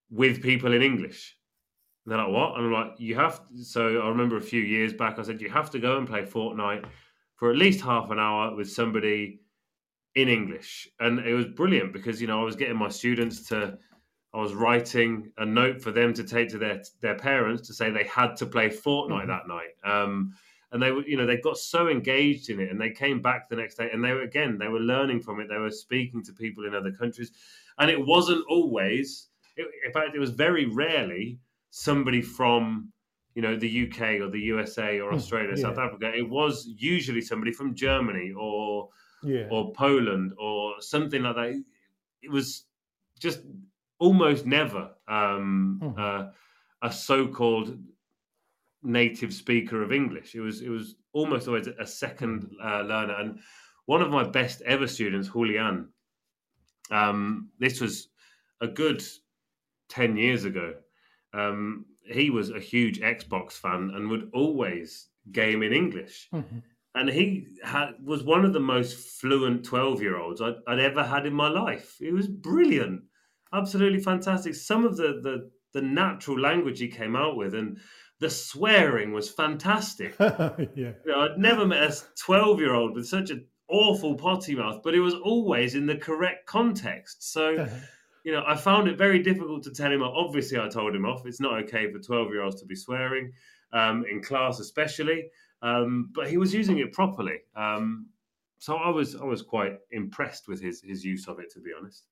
with 0.10 0.42
people 0.42 0.74
in 0.74 0.82
English. 0.82 1.36
And 2.06 2.14
they're 2.14 2.24
like, 2.24 2.34
what? 2.34 2.56
And 2.58 2.66
I'm 2.66 2.72
like, 2.74 3.00
you 3.00 3.16
have. 3.16 3.42
To. 3.50 3.64
So 3.64 4.00
I 4.00 4.08
remember 4.08 4.38
a 4.38 4.42
few 4.42 4.62
years 4.62 4.94
back, 4.94 5.20
I 5.20 5.24
said 5.24 5.42
you 5.42 5.50
have 5.50 5.70
to 5.72 5.80
go 5.80 5.98
and 5.98 6.08
play 6.08 6.24
Fortnite 6.24 6.86
for 7.36 7.52
at 7.52 7.58
least 7.58 7.82
half 7.82 8.10
an 8.10 8.20
hour 8.20 8.56
with 8.56 8.72
somebody 8.72 9.42
in 10.16 10.28
English, 10.28 10.88
and 11.00 11.20
it 11.20 11.34
was 11.34 11.46
brilliant 11.46 11.94
because 11.94 12.20
you 12.20 12.28
know 12.28 12.42
I 12.42 12.44
was 12.44 12.56
getting 12.56 12.78
my 12.78 12.90
students 12.90 13.48
to. 13.50 13.78
I 14.32 14.38
was 14.38 14.54
writing 14.54 15.32
a 15.40 15.46
note 15.46 15.82
for 15.82 15.92
them 15.92 16.14
to 16.14 16.24
take 16.24 16.50
to 16.50 16.58
their 16.58 16.82
their 17.02 17.16
parents 17.16 17.68
to 17.68 17.74
say 17.74 17.90
they 17.90 18.04
had 18.04 18.36
to 18.38 18.46
play 18.46 18.70
Fortnite 18.70 19.28
mm-hmm. 19.28 19.28
that 19.28 19.48
night. 19.48 19.74
Um, 19.84 20.34
and 20.72 20.82
they 20.82 20.92
were 20.92 21.06
you 21.08 21.18
know 21.18 21.26
they 21.26 21.38
got 21.38 21.58
so 21.58 21.88
engaged 21.88 22.50
in 22.50 22.60
it 22.60 22.70
and 22.70 22.80
they 22.80 22.92
came 22.92 23.22
back 23.22 23.50
the 23.50 23.56
next 23.56 23.76
day 23.76 23.90
and 23.92 24.04
they 24.04 24.14
were 24.14 24.22
again 24.22 24.58
they 24.58 24.68
were 24.68 24.80
learning 24.80 25.20
from 25.20 25.40
it 25.40 25.48
they 25.48 25.58
were 25.58 25.72
speaking 25.72 26.24
to 26.24 26.34
people 26.34 26.66
in 26.66 26.76
other 26.76 26.92
countries 26.92 27.32
and 27.80 27.90
it 27.90 28.00
wasn't 28.06 28.44
always 28.48 29.30
it, 29.56 29.68
in 29.86 29.92
fact, 29.92 30.16
it 30.16 30.20
was 30.20 30.32
very 30.32 30.66
rarely 30.66 31.40
somebody 31.70 32.22
from 32.22 32.92
you 33.36 33.42
know 33.42 33.56
the 33.56 33.88
UK 33.88 34.22
or 34.22 34.30
the 34.30 34.40
USA 34.40 35.00
or 35.00 35.14
Australia, 35.14 35.54
yeah. 35.56 35.62
South 35.62 35.78
Africa. 35.78 36.12
It 36.16 36.28
was 36.30 36.68
usually 36.78 37.22
somebody 37.22 37.52
from 37.52 37.76
Germany 37.76 38.34
or 38.36 38.90
yeah, 39.24 39.48
or 39.52 39.74
Poland 39.74 40.34
or 40.38 40.82
something 40.82 41.22
like 41.24 41.36
that. 41.36 41.64
It 42.22 42.32
was 42.32 42.66
just 43.20 43.42
almost 44.00 44.46
never 44.46 44.96
um, 45.08 45.80
Mhm. 45.84 46.00
uh, 46.00 46.32
a 46.82 46.92
so-called 46.92 47.78
native 48.84 49.34
speaker 49.34 49.82
of 49.84 49.92
English. 49.92 50.36
It 50.36 50.42
was 50.42 50.62
it 50.62 50.70
was 50.70 50.96
almost 51.14 51.48
always 51.48 51.68
a 51.68 51.86
second 51.86 52.50
uh, 52.64 52.82
learner. 52.82 53.16
And 53.16 53.40
one 53.86 54.02
of 54.02 54.10
my 54.12 54.24
best 54.24 54.62
ever 54.62 54.88
students, 54.88 55.30
Julian, 55.30 55.90
um, 56.92 57.52
this 57.60 57.82
was 57.82 58.10
a 58.62 58.68
good 58.68 59.04
ten 59.90 60.18
years 60.18 60.46
ago. 60.46 60.76
Um, 61.34 61.86
he 62.04 62.30
was 62.30 62.50
a 62.50 62.60
huge 62.60 63.00
Xbox 63.00 63.54
fan 63.54 63.92
and 63.94 64.10
would 64.10 64.30
always 64.34 65.10
game 65.32 65.62
in 65.62 65.74
English 65.74 66.28
Mhm. 66.34 66.64
and 66.96 67.08
he 67.10 67.46
had, 67.64 68.04
was 68.04 68.24
one 68.24 68.46
of 68.46 68.54
the 68.54 68.60
most 68.60 69.20
fluent 69.22 69.64
12 69.64 70.02
year 70.02 70.18
olds 70.18 70.42
I'd, 70.42 70.56
I'd 70.66 70.80
ever 70.80 71.04
had 71.04 71.28
in 71.28 71.34
my 71.34 71.50
life 71.50 71.98
it 72.02 72.12
was 72.12 72.28
brilliant 72.28 73.04
absolutely 73.54 74.00
fantastic 74.02 74.56
some 74.56 74.86
of 74.86 74.98
the, 74.98 75.20
the 75.22 75.52
the 75.74 75.84
natural 75.84 76.40
language 76.40 76.80
he 76.80 76.88
came 76.88 77.16
out 77.16 77.36
with 77.38 77.54
and 77.54 77.80
the 78.20 78.30
swearing 78.30 79.12
was 79.14 79.30
fantastic 79.30 80.16
yeah, 80.20 80.52
you 80.76 80.96
know, 81.06 81.22
i'd 81.22 81.38
never 81.38 81.66
met 81.66 81.84
a 81.84 81.96
12 82.18 82.60
year 82.60 82.74
old 82.74 82.96
with 82.96 83.08
such 83.08 83.30
an 83.30 83.46
awful 83.70 84.16
potty 84.16 84.56
mouth 84.56 84.82
but 84.84 84.96
it 84.96 85.00
was 85.00 85.14
always 85.14 85.76
in 85.76 85.86
the 85.86 85.96
correct 85.96 86.46
context 86.46 87.32
so 87.32 87.68
you 88.24 88.32
know, 88.34 88.44
I 88.46 88.56
found 88.56 88.88
it 88.88 88.98
very 88.98 89.20
difficult 89.24 89.64
to 89.64 89.72
tell 89.72 89.92
him 89.92 90.02
off. 90.02 90.14
Obviously, 90.16 90.60
I 90.60 90.68
told 90.68 90.96
him 90.96 91.06
off. 91.06 91.26
It's 91.26 91.40
not 91.40 91.64
okay 91.64 91.92
for 91.92 92.00
12 92.00 92.30
year 92.30 92.44
olds 92.44 92.60
to 92.60 92.66
be 92.66 92.76
swearing, 92.76 93.32
um, 93.74 94.06
in 94.10 94.22
class 94.22 94.60
especially. 94.60 95.30
Um, 95.62 96.10
but 96.14 96.30
he 96.30 96.38
was 96.38 96.54
using 96.54 96.80
it 96.80 96.94
properly. 96.94 97.40
Um, 97.56 98.08
so 98.60 98.76
I 98.76 98.90
was 98.90 99.16
I 99.16 99.24
was 99.24 99.42
quite 99.42 99.78
impressed 99.92 100.48
with 100.48 100.62
his 100.62 100.82
his 100.82 101.04
use 101.04 101.28
of 101.28 101.40
it, 101.40 101.52
to 101.54 101.60
be 101.60 101.72
honest. 101.78 102.04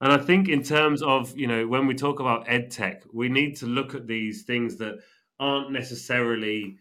And 0.00 0.12
I 0.12 0.18
think 0.18 0.48
in 0.48 0.62
terms 0.62 1.02
of 1.02 1.36
you 1.36 1.46
know 1.46 1.66
when 1.66 1.86
we 1.86 1.94
talk 1.94 2.20
about 2.20 2.48
ed 2.48 2.70
tech, 2.70 3.02
we 3.12 3.28
need 3.28 3.56
to 3.56 3.66
look 3.66 3.94
at 3.94 4.06
these 4.06 4.42
things 4.44 4.76
that 4.76 4.98
aren't 5.40 5.70
necessarily 5.72 6.76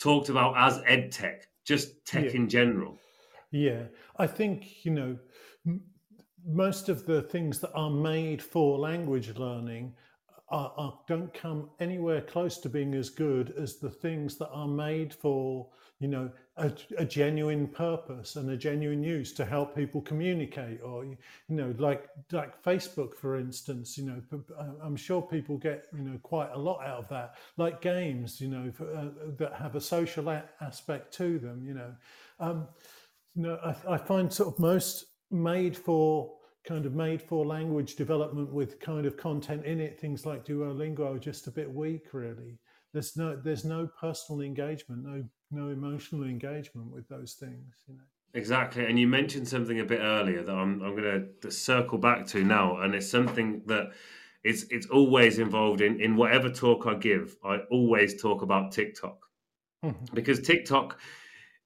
talked 0.00 0.28
about 0.28 0.56
as 0.56 0.80
ed 0.86 1.12
tech, 1.12 1.46
just 1.64 2.04
tech 2.04 2.24
Yeah. 2.26 2.30
in 2.40 2.48
general. 2.48 2.98
Yeah, 3.50 3.84
I 4.16 4.26
think 4.26 4.84
you 4.84 4.92
know 4.92 5.18
m- 5.66 5.82
most 6.44 6.88
of 6.88 7.06
the 7.06 7.22
things 7.22 7.60
that 7.60 7.72
are 7.74 7.90
made 7.90 8.42
for 8.42 8.78
language 8.78 9.36
learning 9.36 9.94
are, 10.50 10.72
are, 10.76 10.98
don't 11.06 11.32
come 11.34 11.70
anywhere 11.78 12.22
close 12.22 12.58
to 12.58 12.68
being 12.70 12.94
as 12.94 13.10
good 13.10 13.52
as 13.58 13.78
the 13.78 13.90
things 13.90 14.36
that 14.38 14.48
are 14.50 14.68
made 14.68 15.12
for 15.14 15.68
you 16.00 16.08
know 16.08 16.30
a, 16.58 16.72
a 16.98 17.04
genuine 17.04 17.66
purpose 17.66 18.36
and 18.36 18.50
a 18.50 18.56
genuine 18.56 19.02
use 19.02 19.32
to 19.32 19.44
help 19.44 19.74
people 19.74 20.00
communicate 20.02 20.80
or 20.82 21.04
you 21.04 21.16
know 21.48 21.74
like 21.78 22.08
like 22.32 22.62
Facebook 22.62 23.14
for 23.14 23.38
instance 23.38 23.96
you 23.96 24.04
know 24.04 24.20
i'm 24.82 24.96
sure 24.96 25.22
people 25.22 25.56
get 25.56 25.86
you 25.96 26.02
know 26.02 26.18
quite 26.22 26.50
a 26.52 26.58
lot 26.58 26.84
out 26.84 26.98
of 26.98 27.08
that 27.08 27.36
like 27.56 27.80
games 27.80 28.40
you 28.40 28.48
know 28.48 28.70
for, 28.70 28.92
uh, 28.94 29.08
that 29.38 29.54
have 29.54 29.76
a 29.76 29.80
social 29.80 30.28
a- 30.28 30.44
aspect 30.60 31.14
to 31.14 31.38
them 31.38 31.64
you 31.64 31.74
know 31.74 31.92
um, 32.40 32.68
no, 33.34 33.56
I, 33.64 33.94
I 33.94 33.98
find 33.98 34.32
sort 34.32 34.54
of 34.54 34.58
most 34.58 35.06
made 35.30 35.76
for 35.76 36.34
kind 36.66 36.84
of 36.86 36.94
made 36.94 37.22
for 37.22 37.46
language 37.46 37.96
development 37.96 38.52
with 38.52 38.80
kind 38.80 39.06
of 39.06 39.16
content 39.16 39.64
in 39.64 39.80
it. 39.80 39.98
Things 39.98 40.26
like 40.26 40.44
Duolingo 40.44 41.16
are 41.16 41.18
just 41.18 41.46
a 41.46 41.50
bit 41.50 41.72
weak, 41.72 42.12
really. 42.12 42.58
There's 42.92 43.16
no 43.16 43.36
there's 43.36 43.64
no 43.64 43.88
personal 44.00 44.42
engagement, 44.42 45.04
no 45.04 45.24
no 45.50 45.68
emotional 45.68 46.24
engagement 46.24 46.90
with 46.90 47.08
those 47.08 47.34
things. 47.34 47.84
You 47.86 47.94
know. 47.94 48.00
Exactly, 48.34 48.84
and 48.84 48.98
you 48.98 49.08
mentioned 49.08 49.48
something 49.48 49.80
a 49.80 49.84
bit 49.84 50.00
earlier 50.00 50.42
that 50.42 50.54
I'm 50.54 50.82
I'm 50.82 50.94
going 50.96 51.28
to 51.40 51.50
circle 51.50 51.98
back 51.98 52.26
to 52.28 52.44
now, 52.44 52.78
and 52.80 52.94
it's 52.94 53.10
something 53.10 53.62
that 53.66 53.92
it's 54.44 54.64
it's 54.64 54.86
always 54.86 55.38
involved 55.38 55.80
in 55.80 56.00
in 56.00 56.16
whatever 56.16 56.50
talk 56.50 56.86
I 56.86 56.94
give. 56.94 57.36
I 57.44 57.58
always 57.70 58.20
talk 58.20 58.42
about 58.42 58.72
TikTok 58.72 59.18
Mhm. 59.84 60.14
because 60.14 60.40
TikTok 60.40 61.00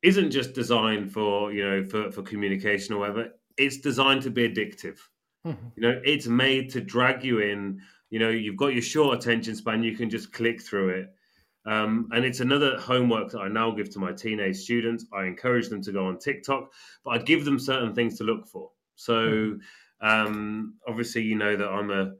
isn't 0.03 0.31
just 0.31 0.53
designed 0.55 1.13
for 1.13 1.53
you 1.53 1.65
know 1.65 1.85
for 1.85 2.11
for 2.13 2.23
communication 2.23 2.95
or 2.95 2.99
whatever. 3.01 3.33
It's 3.57 3.79
designed 3.79 4.23
to 4.23 4.31
be 4.31 4.49
addictive. 4.49 4.99
Mhm. 5.47 5.73
You 5.77 5.83
know, 5.83 6.01
it's 6.05 6.27
made 6.27 6.71
to 6.71 6.81
drag 6.81 7.25
you 7.25 7.41
in. 7.41 7.83
You 8.11 8.19
know, 8.21 8.31
you've 8.31 8.57
got 8.57 8.73
your 8.73 8.83
short 8.83 9.19
attention 9.19 9.57
span. 9.57 9.83
You 9.83 9.97
can 9.97 10.11
just 10.11 10.33
click 10.33 10.63
through 10.63 10.91
it. 10.91 11.15
Um, 11.64 12.09
and 12.12 12.24
it's 12.24 12.40
another 12.40 12.76
homework 12.78 13.30
that 13.30 13.40
I 13.40 13.48
now 13.48 13.70
give 13.70 13.90
to 13.90 13.98
my 13.98 14.12
teenage 14.12 14.56
students. 14.56 15.06
I 15.12 15.24
encourage 15.24 15.68
them 15.68 15.82
to 15.82 15.93
go 15.93 16.06
on 16.06 16.18
TikTok, 16.18 16.72
but 17.05 17.10
I 17.10 17.18
give 17.18 17.44
them 17.44 17.59
certain 17.59 17.94
things 17.94 18.18
to 18.18 18.24
look 18.24 18.47
for. 18.48 18.70
So, 18.97 19.59
um, 20.01 20.74
obviously, 20.89 21.22
you 21.22 21.36
know 21.36 21.56
that 21.56 21.68
I'm 21.68 21.90
a 21.90 22.14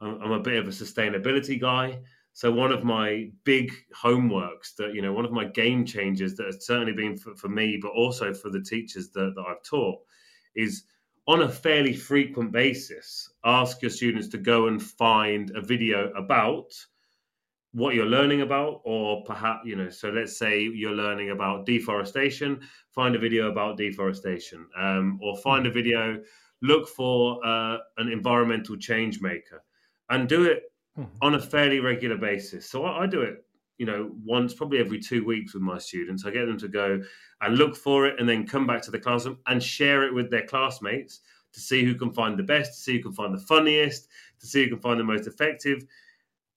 I'm 0.00 0.20
I'm 0.22 0.32
a 0.32 0.40
bit 0.40 0.58
of 0.58 0.66
a 0.66 0.70
sustainability 0.70 1.60
guy. 1.60 2.00
So 2.32 2.52
one 2.52 2.70
of 2.70 2.84
my 2.84 3.30
big 3.44 3.72
homeworks 3.96 4.76
that 4.76 4.94
you 4.94 5.02
know, 5.02 5.12
one 5.12 5.24
of 5.24 5.32
my 5.32 5.44
game 5.44 5.84
changers 5.84 6.34
that 6.36 6.46
has 6.46 6.66
certainly 6.66 6.92
been 6.92 7.16
for, 7.16 7.34
for 7.34 7.48
me, 7.48 7.78
but 7.80 7.88
also 7.88 8.32
for 8.32 8.48
the 8.48 8.62
teachers 8.62 9.10
that, 9.10 9.32
that 9.34 9.44
I've 9.48 9.62
taught, 9.62 9.98
is 10.54 10.84
on 11.26 11.42
a 11.42 11.48
fairly 11.48 11.94
frequent 11.94 12.52
basis, 12.52 13.30
ask 13.44 13.82
your 13.82 13.90
students 13.90 14.28
to 14.28 14.38
go 14.38 14.68
and 14.68 14.82
find 14.82 15.50
a 15.54 15.60
video 15.60 16.10
about 16.12 16.72
what 17.72 17.94
you're 17.94 18.06
learning 18.06 18.40
about, 18.40 18.80
or 18.84 19.22
perhaps, 19.24 19.60
you 19.66 19.76
know, 19.76 19.90
so 19.90 20.08
let's 20.08 20.38
say 20.38 20.62
you're 20.62 20.92
learning 20.92 21.30
about 21.30 21.66
deforestation, 21.66 22.60
find 22.94 23.14
a 23.14 23.18
video 23.18 23.50
about 23.50 23.76
deforestation, 23.76 24.66
um, 24.76 25.18
or 25.22 25.36
find 25.38 25.66
a 25.66 25.70
video, 25.70 26.20
look 26.62 26.88
for 26.88 27.44
uh, 27.46 27.78
an 27.98 28.08
environmental 28.10 28.76
change 28.76 29.20
maker, 29.20 29.62
and 30.10 30.28
do 30.28 30.44
it 30.44 30.64
Mhm. 30.98 31.06
on 31.22 31.34
a 31.36 31.40
fairly 31.40 31.78
regular 31.78 32.16
basis. 32.16 32.68
So 32.68 32.84
I, 32.84 33.04
I 33.04 33.06
do 33.06 33.20
it, 33.20 33.44
you 33.76 33.86
know, 33.86 34.10
once, 34.24 34.52
probably 34.52 34.78
every 34.78 34.98
two 34.98 35.24
weeks 35.24 35.54
with 35.54 35.62
my 35.62 35.78
students. 35.78 36.24
I 36.24 36.32
get 36.32 36.46
them 36.46 36.58
to 36.58 36.66
go 36.66 37.00
and 37.40 37.56
look 37.56 37.76
for 37.76 38.06
it 38.06 38.18
and 38.18 38.28
then 38.28 38.44
come 38.48 38.66
back 38.66 38.82
to 38.82 38.90
the 38.90 38.98
classroom 38.98 39.38
and 39.46 39.62
share 39.62 40.02
it 40.02 40.12
with 40.12 40.28
their 40.28 40.44
classmates 40.44 41.20
to 41.52 41.60
see 41.60 41.84
who 41.84 41.94
can 41.94 42.10
find 42.10 42.36
the 42.36 42.42
best, 42.42 42.72
to 42.72 42.80
see 42.80 42.96
who 42.96 43.02
can 43.04 43.12
find 43.12 43.32
the 43.32 43.46
funniest, 43.46 44.08
to 44.40 44.46
see 44.48 44.64
who 44.64 44.70
can 44.70 44.80
find 44.80 44.98
the 44.98 45.04
most 45.04 45.28
effective. 45.28 45.84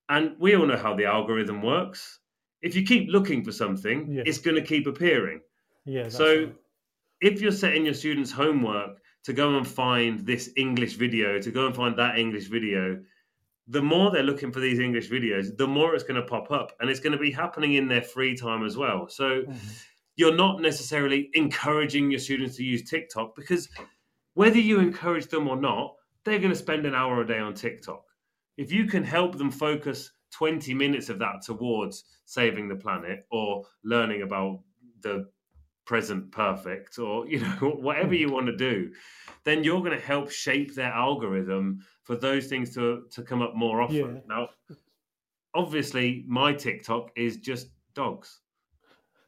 And 0.08 0.36
we 0.38 0.54
all 0.56 0.66
know 0.66 0.76
how 0.76 0.94
the 0.94 1.04
algorithm 1.06 1.62
works. 1.62 2.20
If 2.60 2.74
you 2.76 2.82
keep 2.84 3.08
looking 3.10 3.42
for 3.44 3.52
something, 3.52 4.10
Yeah. 4.12 4.22
it's 4.26 4.38
going 4.38 4.56
to 4.56 4.62
keep 4.62 4.86
appearing. 4.86 5.40
Yeah. 5.84 6.08
So- 6.08 6.44
right. 6.44 6.54
If 7.20 7.40
you're 7.40 7.52
setting 7.52 7.84
your 7.84 7.94
students' 7.94 8.32
homework 8.32 8.98
to 9.24 9.32
go 9.32 9.56
and 9.56 9.66
find 9.66 10.18
this 10.26 10.50
English 10.56 10.94
video, 10.94 11.38
to 11.40 11.50
go 11.52 11.66
and 11.66 11.76
find 11.76 11.96
that 11.96 12.18
English 12.18 12.48
video, 12.48 13.00
the 13.68 13.80
more 13.80 14.10
they're 14.10 14.24
looking 14.24 14.50
for 14.50 14.58
these 14.58 14.80
English 14.80 15.08
videos, 15.08 15.56
the 15.56 15.68
more 15.68 15.94
it's 15.94 16.02
going 16.02 16.20
to 16.20 16.26
pop 16.26 16.50
up. 16.50 16.72
And 16.80 16.90
it's 16.90 16.98
going 16.98 17.12
to 17.12 17.18
be 17.18 17.30
happening 17.30 17.74
in 17.74 17.86
their 17.86 18.02
free 18.02 18.36
time 18.36 18.64
as 18.64 18.76
well. 18.76 19.08
So 19.08 19.42
Mhm. 19.44 19.84
you're 20.16 20.34
not 20.34 20.60
necessarily 20.60 21.30
encouraging 21.34 22.10
your 22.10 22.18
students 22.18 22.56
to 22.56 22.64
use 22.64 22.82
TikTok 22.90 23.36
because 23.36 23.68
whether 24.34 24.58
you 24.58 24.80
encourage 24.80 25.26
them 25.28 25.46
or 25.46 25.56
not, 25.56 25.94
they're 26.24 26.40
going 26.40 26.50
to 26.50 26.56
spend 26.58 26.86
an 26.86 26.94
hour 26.94 27.20
a 27.20 27.26
day 27.26 27.38
on 27.38 27.54
TikTok. 27.54 28.04
If 28.56 28.72
you 28.72 28.86
can 28.86 29.04
help 29.04 29.36
them 29.36 29.50
focus 29.50 30.10
20 30.32 30.74
minutes 30.74 31.08
of 31.08 31.18
that 31.18 31.42
towards 31.42 32.04
saving 32.24 32.68
the 32.68 32.76
planet 32.76 33.26
or 33.30 33.64
learning 33.84 34.22
about 34.22 34.60
the 35.00 35.28
present 35.84 36.30
perfect 36.30 36.98
or 36.98 37.26
you 37.26 37.40
know 37.40 37.76
whatever 37.80 38.14
you 38.14 38.30
want 38.30 38.46
to 38.46 38.56
do 38.56 38.92
then 39.44 39.64
you're 39.64 39.80
going 39.80 39.98
to 39.98 40.06
help 40.06 40.30
shape 40.30 40.72
their 40.74 40.92
algorithm 40.92 41.80
for 42.04 42.14
those 42.14 42.46
things 42.46 42.72
to 42.72 43.04
to 43.10 43.22
come 43.22 43.42
up 43.42 43.54
more 43.56 43.82
often 43.82 44.14
Yeah. 44.14 44.20
now 44.28 44.48
obviously 45.54 46.24
my 46.28 46.52
tiktok 46.52 47.10
is 47.16 47.38
just 47.38 47.68
dogs 47.94 48.40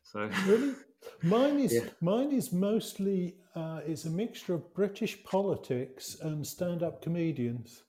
so 0.05 0.31
Really? 0.47 0.75
Mine 1.23 1.59
is 1.59 1.73
Yeah. 1.73 1.91
mine 2.01 2.33
is 2.33 2.53
mostly 2.53 3.37
uh, 3.55 3.81
it's 3.85 4.05
a 4.05 4.11
mixture 4.11 4.55
of 4.55 4.73
British 4.75 5.23
politics 5.25 6.17
and 6.21 6.47
stand-up 6.47 7.03
comedians. 7.03 7.83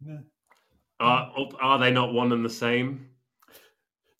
No, 0.00 0.18
Are, 1.00 1.30
are 1.60 1.78
they 1.78 1.90
not 1.90 2.12
one 2.12 2.32
and 2.32 2.44
the 2.44 2.50
same? 2.50 3.08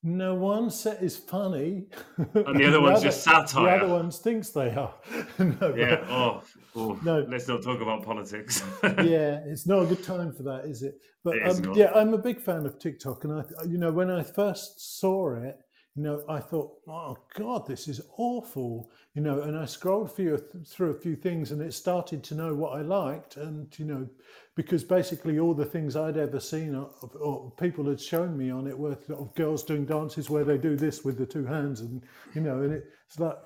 no 0.06 0.34
one 0.34 0.68
set 0.68 1.02
is 1.02 1.16
funny, 1.16 1.86
And 2.18 2.59
the 2.60 2.66
other 2.68 2.78
one's 2.86 3.02
just 3.02 3.24
satire. 3.24 3.78
The 3.78 3.84
other 3.86 3.92
ones 3.94 4.18
thinks 4.18 4.51
they 4.51 4.68
are. 4.74 4.94
no, 5.38 5.55
but- 5.59 6.10
Oh, 6.10 6.42
oh, 6.76 7.01
No. 7.02 7.24
let's 7.26 7.48
not 7.48 7.62
talk 7.62 7.80
about 7.80 8.05
politics. 8.05 8.62
yeah, 8.82 9.40
it's 9.46 9.66
not 9.66 9.84
a 9.84 9.86
good 9.86 10.05
time 10.05 10.30
for 10.34 10.42
that, 10.42 10.66
is 10.66 10.82
it? 10.82 10.96
But 11.24 11.36
It 11.36 11.48
um, 11.66 11.72
yeah, 11.74 11.90
I'm 11.94 12.12
a 12.12 12.18
big 12.18 12.38
fan 12.42 12.66
of 12.66 12.78
TikTok, 12.78 13.24
and 13.24 13.32
I, 13.32 13.44
you 13.66 13.78
know, 13.78 13.92
when 13.92 14.10
I 14.10 14.22
first 14.22 15.01
saw 15.01 15.36
it, 15.42 15.56
you 15.96 16.02
know, 16.02 16.24
I 16.28 16.40
thought, 16.40 16.72
oh 16.88 17.16
God, 17.34 17.66
this 17.68 17.86
is 17.86 18.00
awful, 18.16 18.90
you 19.14 19.22
know, 19.22 19.42
and 19.42 19.56
I 19.56 19.64
scrolled 19.64 20.14
through, 20.14 20.42
through 20.66 20.90
a 20.90 21.00
few 21.00 21.14
things 21.14 21.52
and 21.52 21.62
it 21.62 21.72
started 21.72 22.24
to 22.24 22.34
know 22.34 22.52
what 22.52 22.76
I 22.76 22.82
liked. 22.82 23.36
And, 23.36 23.68
you 23.78 23.84
know, 23.84 24.08
because 24.56 24.82
basically 24.82 25.38
all 25.38 25.54
the 25.54 25.64
things 25.64 25.94
I'd 25.94 26.16
ever 26.16 26.40
seen 26.40 26.74
or, 26.74 26.90
or 27.20 27.52
people 27.60 27.88
had 27.88 28.00
shown 28.00 28.36
me 28.36 28.50
on 28.50 28.66
it 28.66 28.76
were 28.76 28.98
of 29.10 29.34
girls 29.36 29.62
doing 29.62 29.84
dances 29.84 30.28
where 30.28 30.42
they 30.42 30.58
do 30.58 30.74
this 30.74 31.04
with 31.04 31.16
the 31.16 31.26
two 31.26 31.46
hands 31.46 31.80
and, 31.80 32.02
you 32.34 32.40
know, 32.40 32.62
and 32.62 32.72
it's 32.72 33.20
like, 33.20 33.38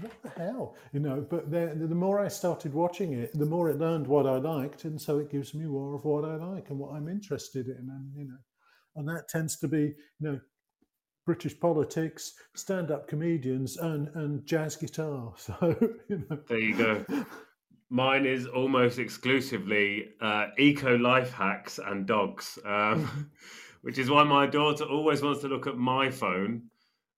what 0.00 0.12
the 0.22 0.28
hell, 0.40 0.76
you 0.92 1.00
know? 1.00 1.26
But 1.28 1.50
the, 1.50 1.72
the 1.74 1.94
more 1.94 2.20
I 2.20 2.28
started 2.28 2.74
watching 2.74 3.14
it, 3.14 3.30
the 3.38 3.46
more 3.46 3.70
it 3.70 3.78
learned 3.78 4.06
what 4.06 4.26
I 4.26 4.36
liked. 4.36 4.84
And 4.84 5.00
so 5.00 5.18
it 5.18 5.30
gives 5.30 5.54
me 5.54 5.64
more 5.64 5.94
of 5.94 6.04
what 6.04 6.26
I 6.26 6.36
like 6.36 6.68
and 6.68 6.78
what 6.78 6.94
I'm 6.94 7.08
interested 7.08 7.66
in. 7.68 7.88
And, 7.90 8.12
you 8.14 8.28
know, 8.28 8.38
and 8.96 9.08
that 9.08 9.28
tends 9.28 9.58
to 9.58 9.68
be, 9.68 9.78
you 9.80 9.94
know, 10.20 10.40
British 11.26 11.58
politics, 11.58 12.34
stand-up 12.54 13.08
comedians, 13.08 13.76
and 13.76 14.08
and 14.14 14.46
jazz 14.46 14.76
guitar. 14.76 15.34
So 15.38 15.76
you 16.08 16.24
know. 16.30 16.38
there 16.48 16.58
you 16.58 16.76
go. 16.76 17.04
Mine 17.90 18.26
is 18.26 18.46
almost 18.46 18.98
exclusively 18.98 20.08
uh, 20.20 20.46
eco 20.58 20.96
life 20.96 21.32
hacks 21.32 21.78
and 21.84 22.06
dogs, 22.06 22.58
um, 22.64 23.30
which 23.82 23.98
is 23.98 24.08
why 24.08 24.22
my 24.22 24.46
daughter 24.46 24.84
always 24.84 25.20
wants 25.20 25.40
to 25.42 25.48
look 25.48 25.66
at 25.66 25.76
my 25.76 26.10
phone 26.10 26.62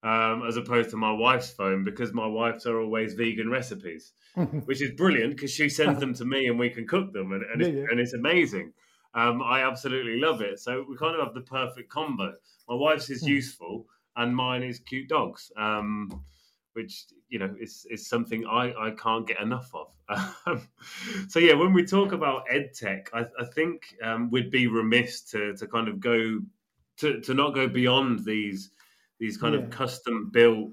um, 0.03 0.45
as 0.47 0.57
opposed 0.57 0.91
to 0.91 0.97
my 0.97 1.13
wife's 1.13 1.51
phone 1.51 1.85
because 1.85 2.13
my 2.13 2.27
wife's 2.27 2.67
are 2.67 2.81
always 2.81 3.15
vegan 3.15 3.51
recipes, 3.51 4.13
which 4.65 4.81
is 4.81 4.93
brilliant 4.93 5.37
because 5.37 5.51
she 5.51 5.69
sends 5.69 6.01
them 6.01 6.15
to 6.15 6.25
me 6.25 6.47
and 6.47 6.59
we 6.59 6.71
can 6.71 6.87
cook 6.87 7.13
them, 7.13 7.33
and, 7.33 7.43
and, 7.43 7.61
yeah, 7.61 7.69
it's, 7.69 7.77
yeah. 7.77 7.87
and 7.91 8.01
it's 8.01 8.13
amazing. 8.15 8.73
Um, 9.15 9.43
I 9.43 9.63
absolutely 9.63 10.21
love 10.21 10.43
it. 10.43 10.61
So 10.61 10.85
we 10.89 10.97
kind 10.97 11.15
of 11.15 11.25
have 11.25 11.35
the 11.35 11.41
perfect 11.41 11.91
combo. 11.91 12.35
My 12.69 12.75
wife's 12.75 13.11
is 13.11 13.23
hmm. 13.23 13.29
useful 13.29 13.87
and 14.19 14.35
mine 14.35 14.63
is 14.63 14.81
cute 14.81 15.09
dogs, 15.09 15.51
um, 15.57 16.23
which 16.75 17.05
you 17.29 17.39
know 17.39 17.55
is 17.61 17.87
is 17.91 18.09
something 18.09 18.47
I 18.47 18.73
I 18.79 18.91
can't 18.91 19.27
get 19.27 19.41
enough 19.41 19.71
of. 19.75 19.89
Um, 20.47 20.67
so 21.29 21.39
yeah, 21.39 21.53
when 21.53 21.75
we 21.75 21.85
talk 21.85 22.13
about 22.13 22.45
ed 22.51 22.71
tech, 22.75 23.11
I, 23.13 23.27
I 23.39 23.45
think 23.55 23.95
um, 24.03 24.31
we'd 24.31 24.51
be 24.51 24.67
remiss 24.67 25.23
to 25.33 25.55
to 25.57 25.67
kind 25.67 25.89
of 25.89 26.01
go 26.01 26.41
to 26.99 27.21
to 27.21 27.35
not 27.35 27.55
go 27.55 27.69
beyond 27.69 28.25
these 28.25 28.71
these 29.19 29.37
kind 29.37 29.55
yeah. 29.55 29.61
of 29.61 29.71
custom 29.71 30.31
built 30.33 30.71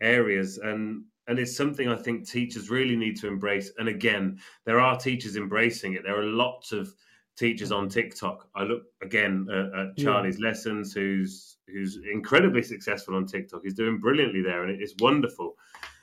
areas 0.00 0.58
and 0.58 1.04
and 1.26 1.38
it's 1.38 1.56
something 1.56 1.88
I 1.88 1.96
think 1.96 2.28
teachers 2.28 2.70
really 2.70 2.96
need 2.96 3.18
to 3.20 3.28
embrace. 3.28 3.72
And 3.78 3.88
again, 3.88 4.38
there 4.66 4.78
are 4.78 4.98
teachers 4.98 5.36
embracing 5.36 5.94
it. 5.94 6.02
There 6.04 6.18
are 6.18 6.24
lots 6.24 6.72
of 6.72 6.94
teachers 7.36 7.72
on 7.72 7.88
TikTok. 7.88 8.48
I 8.54 8.62
look 8.62 8.84
again 9.02 9.46
at, 9.50 9.78
at 9.78 9.96
Charlie's 9.96 10.38
yeah. 10.38 10.48
lessons, 10.48 10.92
who's 10.92 11.58
who's 11.66 11.98
incredibly 12.10 12.62
successful 12.62 13.16
on 13.16 13.26
TikTok. 13.26 13.62
He's 13.64 13.74
doing 13.74 13.98
brilliantly 13.98 14.42
there, 14.42 14.64
and 14.64 14.80
it's 14.80 14.94
wonderful. 14.98 15.54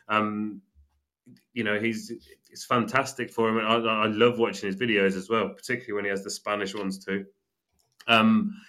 Um, 0.08 0.62
you 1.54 1.64
know, 1.64 1.80
he's 1.80 2.12
it's 2.50 2.66
fantastic 2.66 3.32
for 3.32 3.50
him, 3.50 3.58
and 3.58 3.68
I, 3.68 4.04
I, 4.04 4.08
love 4.08 4.40
watching 4.40 4.68
his 4.68 4.76
videos 4.76 5.16
as 5.16 5.30
well, 5.30 5.50
particularly 5.50 5.94
when 5.94 6.06
he 6.06 6.10
has 6.10 6.24
the 6.24 6.30
Spanish 6.30 6.76
ones 6.76 7.04
too. 7.04 7.26
Um, 8.08 8.60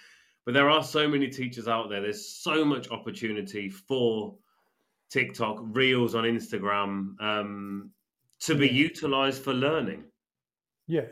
but 0.45 0.53
there 0.53 0.69
are 0.69 0.83
so 0.83 1.07
many 1.07 1.27
teachers 1.27 1.67
out 1.67 1.89
there. 1.89 2.01
There's 2.01 2.27
so 2.27 2.63
much 2.63 2.89
opportunity 2.91 3.69
for 3.69 4.35
TikTok, 5.09 5.59
Reels 5.61 6.15
on 6.15 6.23
Instagram 6.23 7.19
um, 7.21 7.91
to 8.41 8.55
be 8.55 8.67
utilized 8.67 9.43
for 9.43 9.53
learning. 9.53 10.03
Yeah, 10.87 11.05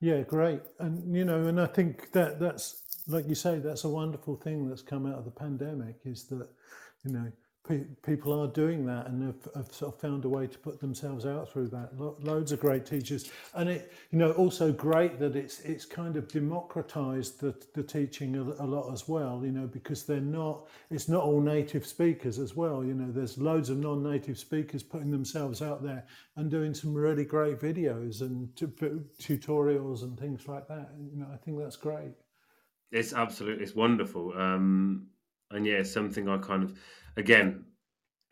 yeah, 0.00 0.22
great. 0.22 0.60
And 0.78 1.14
you 1.14 1.24
know, 1.24 1.46
and 1.46 1.60
I 1.60 1.66
think 1.66 2.12
that 2.12 2.38
that's 2.40 2.82
like 3.08 3.28
you 3.28 3.34
say, 3.34 3.58
that's 3.58 3.84
a 3.84 3.88
wonderful 3.88 4.36
thing 4.36 4.68
that's 4.68 4.82
come 4.82 5.06
out 5.06 5.18
of 5.18 5.24
the 5.24 5.30
pandemic 5.30 5.96
is 6.04 6.24
that 6.24 6.48
you 7.04 7.12
know 7.12 7.32
pe- 7.66 7.84
people 8.04 8.38
are 8.40 8.46
doing 8.48 8.86
that 8.86 9.06
and 9.08 9.22
have, 9.22 9.54
have, 9.54 9.72
sort 9.72 9.94
of 9.94 10.00
found 10.00 10.24
a 10.24 10.28
way 10.28 10.46
to 10.46 10.58
put 10.58 10.80
themselves 10.80 11.26
out 11.26 11.50
through 11.50 11.68
that. 11.68 11.98
Lo- 11.98 12.16
loads 12.20 12.52
of 12.52 12.60
great 12.60 12.86
teachers, 12.86 13.30
and 13.54 13.68
it 13.68 13.92
you 14.10 14.18
know 14.18 14.32
also 14.32 14.72
great 14.72 15.18
that 15.18 15.36
it's 15.36 15.60
it's 15.60 15.84
kind 15.84 16.16
of 16.16 16.28
democratized 16.28 17.40
the, 17.40 17.54
the 17.74 17.82
teaching 17.82 18.36
a, 18.36 18.42
a 18.42 18.66
lot 18.66 18.92
as 18.92 19.08
well. 19.08 19.42
You 19.44 19.52
know 19.52 19.66
because 19.66 20.04
they're 20.04 20.20
not 20.20 20.66
it's 20.90 21.08
not 21.08 21.24
all 21.24 21.40
native 21.40 21.86
speakers 21.86 22.38
as 22.38 22.54
well. 22.54 22.84
You 22.84 22.94
know 22.94 23.10
there's 23.10 23.38
loads 23.38 23.70
of 23.70 23.78
non-native 23.78 24.38
speakers 24.38 24.82
putting 24.82 25.10
themselves 25.10 25.62
out 25.62 25.82
there 25.82 26.04
and 26.36 26.50
doing 26.50 26.74
some 26.74 26.94
really 26.94 27.24
great 27.24 27.58
videos 27.60 28.20
and 28.20 28.54
t- 28.56 28.66
tutorials 28.66 30.02
and 30.02 30.18
things 30.18 30.46
like 30.48 30.68
that. 30.68 30.90
You 31.12 31.20
know 31.20 31.26
I 31.32 31.36
think 31.36 31.58
that's 31.58 31.76
great. 31.76 32.12
It's 32.92 33.12
absolutely 33.12 33.64
it's 33.64 33.74
wonderful. 33.74 34.32
Um, 34.36 35.08
and 35.50 35.66
yeah, 35.66 35.82
something 35.82 36.28
I 36.28 36.38
kind 36.38 36.62
of 36.64 36.76
again, 37.16 37.64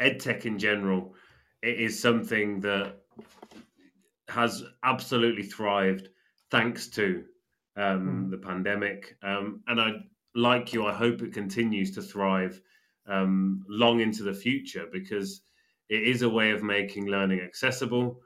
edtech 0.00 0.44
in 0.44 0.58
general, 0.58 1.14
it 1.62 1.80
is 1.80 2.00
something 2.00 2.60
that 2.60 2.96
has 4.28 4.62
absolutely 4.82 5.42
thrived 5.42 6.08
thanks 6.50 6.88
to 6.88 7.24
um, 7.76 8.26
mm. 8.26 8.30
the 8.30 8.38
pandemic. 8.38 9.16
Um, 9.22 9.62
and 9.66 9.80
I, 9.80 9.92
like 10.34 10.72
you, 10.72 10.86
I 10.86 10.92
hope 10.92 11.22
it 11.22 11.32
continues 11.32 11.92
to 11.92 12.02
thrive 12.02 12.60
um, 13.06 13.64
long 13.68 14.00
into 14.00 14.22
the 14.22 14.34
future 14.34 14.86
because 14.90 15.42
it 15.88 16.02
is 16.02 16.22
a 16.22 16.28
way 16.28 16.50
of 16.50 16.62
making 16.62 17.06
learning 17.06 17.40
accessible. 17.40 18.20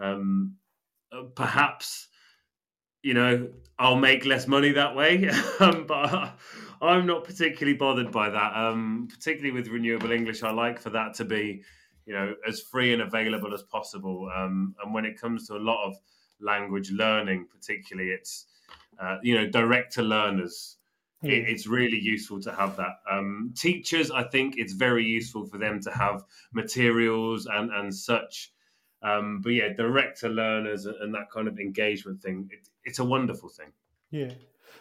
Um, 0.00 0.56
uh, 1.12 1.22
perhaps 1.34 2.08
you 3.02 3.14
know, 3.14 3.48
I'll 3.78 3.96
make 3.96 4.24
less 4.24 4.46
money 4.46 4.72
that 4.72 4.94
way. 4.94 5.30
um, 5.60 5.86
but 5.86 6.38
I'm 6.80 7.06
not 7.06 7.24
particularly 7.24 7.76
bothered 7.76 8.12
by 8.12 8.30
that. 8.30 8.56
Um, 8.56 9.08
particularly 9.10 9.52
with 9.52 9.68
renewable 9.68 10.12
English, 10.12 10.42
I 10.42 10.50
like 10.50 10.80
for 10.80 10.90
that 10.90 11.14
to 11.14 11.24
be, 11.24 11.62
you 12.06 12.14
know, 12.14 12.34
as 12.46 12.60
free 12.60 12.92
and 12.92 13.02
available 13.02 13.54
as 13.54 13.62
possible. 13.62 14.30
Um, 14.34 14.74
and 14.82 14.94
when 14.94 15.04
it 15.04 15.20
comes 15.20 15.46
to 15.48 15.56
a 15.56 15.58
lot 15.58 15.86
of 15.86 15.96
language 16.40 16.90
learning, 16.90 17.46
particularly, 17.50 18.10
it's 18.10 18.46
uh, 19.00 19.18
you 19.22 19.34
know 19.34 19.46
direct 19.46 19.92
to 19.94 20.02
learners. 20.02 20.76
It, 21.22 21.42
hmm. 21.42 21.50
it's 21.50 21.66
really 21.66 21.98
useful 21.98 22.40
to 22.42 22.52
have 22.52 22.76
that. 22.76 23.00
Um, 23.10 23.52
teachers, 23.56 24.10
I 24.10 24.22
think 24.22 24.54
it's 24.56 24.72
very 24.72 25.04
useful 25.04 25.46
for 25.46 25.58
them 25.58 25.80
to 25.80 25.90
have 25.90 26.22
materials 26.52 27.46
and 27.46 27.72
and 27.72 27.94
such 27.94 28.52
um, 29.02 29.40
but 29.42 29.50
yeah, 29.50 29.72
direct 29.72 30.20
to 30.20 30.28
learners 30.28 30.86
and 30.86 31.14
that 31.14 31.30
kind 31.30 31.46
of 31.46 31.58
engagement 31.58 32.20
thing, 32.20 32.48
it, 32.52 32.68
it's 32.84 32.98
a 32.98 33.04
wonderful 33.04 33.48
thing. 33.48 33.72
Yeah. 34.10 34.32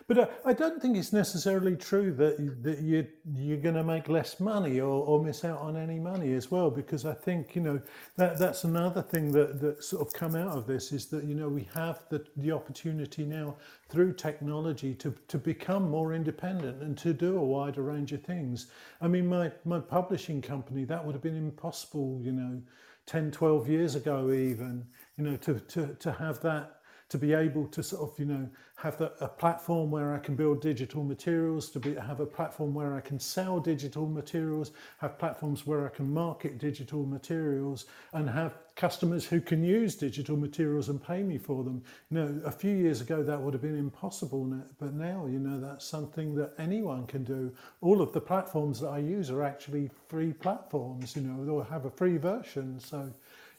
But 0.08 0.18
uh, 0.18 0.28
I 0.46 0.54
don't 0.54 0.82
think 0.82 0.98
it's 0.98 1.14
necessarily 1.14 1.76
true 1.76 2.14
that 2.14 2.64
that 2.64 2.80
you 2.80 3.08
you're 3.36 3.58
going 3.58 3.76
to 3.76 3.84
make 3.84 4.08
less 4.10 4.40
money 4.40 4.80
or, 4.80 5.04
or 5.06 5.24
miss 5.24 5.44
out 5.44 5.60
on 5.60 5.76
any 5.76 6.00
money 6.00 6.34
as 6.34 6.50
well. 6.50 6.70
Because 6.70 7.06
I 7.06 7.14
think 7.14 7.56
you 7.56 7.62
know 7.62 7.82
that 8.16 8.38
that's 8.38 8.64
another 8.64 9.02
thing 9.02 9.32
that 9.34 9.60
that 9.62 9.84
sort 9.84 10.06
of 10.06 10.14
come 10.14 10.36
out 10.36 10.58
of 10.58 10.68
this 10.68 10.92
is 10.92 11.08
that 11.08 11.24
you 11.24 11.36
know 11.36 11.50
we 11.50 11.68
have 11.74 12.04
the 12.10 12.26
the 12.38 12.52
opportunity 12.52 13.26
now 13.26 13.56
through 13.90 14.14
technology 14.14 14.94
to 14.96 15.14
to 15.28 15.38
become 15.38 15.90
more 15.90 16.14
independent 16.14 16.82
and 16.82 16.98
to 17.00 17.14
do 17.14 17.38
a 17.38 17.44
wider 17.44 17.84
range 17.84 18.14
of 18.14 18.24
things. 18.24 18.68
I 19.02 19.08
mean, 19.08 19.28
my 19.28 19.52
my 19.66 19.80
publishing 19.80 20.42
company 20.42 20.86
that 20.86 21.04
would 21.04 21.14
have 21.14 21.24
been 21.24 21.38
impossible, 21.38 22.20
you 22.24 22.32
know 22.32 22.62
10, 23.08 23.32
12 23.32 23.70
years 23.70 23.96
ago, 23.96 24.32
even, 24.32 24.86
you 25.18 25.24
know, 25.24 25.38
to, 25.38 25.60
to, 25.62 25.96
to 25.96 26.12
have 26.12 26.42
that 26.42 26.77
to 27.10 27.18
be 27.18 27.34
able 27.34 27.68
to 27.68 27.82
sort 27.82 28.10
of 28.10 28.20
you 28.20 28.26
know 28.26 28.50
have 28.78 28.98
the, 29.00 29.12
a 29.22 29.28
platform 29.28 29.90
where 29.90 30.14
I 30.14 30.20
can 30.20 30.36
build 30.36 30.62
digital 30.62 31.04
materials, 31.04 31.70
to 31.72 31.80
be, 31.80 31.96
have 31.96 32.20
a 32.20 32.28
platform 32.28 32.76
where 32.76 32.96
I 32.96 33.02
can 33.02 33.20
sell 33.20 33.60
digital 33.60 34.08
materials, 34.08 34.72
have 35.00 35.18
platforms 35.18 35.66
where 35.66 35.88
I 35.88 35.90
can 35.90 36.14
market 36.14 36.60
digital 36.60 37.04
materials, 37.04 37.86
and 38.14 38.30
have 38.30 38.54
customers 38.76 39.26
who 39.26 39.42
can 39.42 39.64
use 39.64 39.96
digital 39.96 40.38
materials 40.38 40.90
and 40.90 41.04
pay 41.04 41.24
me 41.24 41.40
for 41.40 41.64
them. 41.64 41.82
You 42.12 42.18
know, 42.20 42.42
a 42.46 42.52
few 42.52 42.76
years 42.76 43.02
ago 43.02 43.24
that 43.24 43.42
would 43.42 43.56
have 43.56 43.64
been 43.64 43.78
impossible, 43.78 44.46
but 44.80 44.94
now 44.94 45.26
you 45.26 45.40
know 45.40 45.60
that's 45.60 45.86
something 45.86 46.36
that 46.36 46.54
anyone 46.60 47.08
can 47.08 47.24
do. 47.24 47.52
All 47.82 48.00
of 48.00 48.14
the 48.14 48.22
platforms 48.22 48.80
that 48.82 48.90
I 48.90 49.00
use 49.00 49.32
are 49.32 49.44
actually 49.44 49.90
free 50.08 50.34
platforms. 50.34 51.16
You 51.16 51.24
know, 51.24 51.44
they'll 51.44 51.64
have 51.64 51.86
a 51.86 51.90
free 51.90 52.18
version, 52.18 52.80
so 52.80 53.12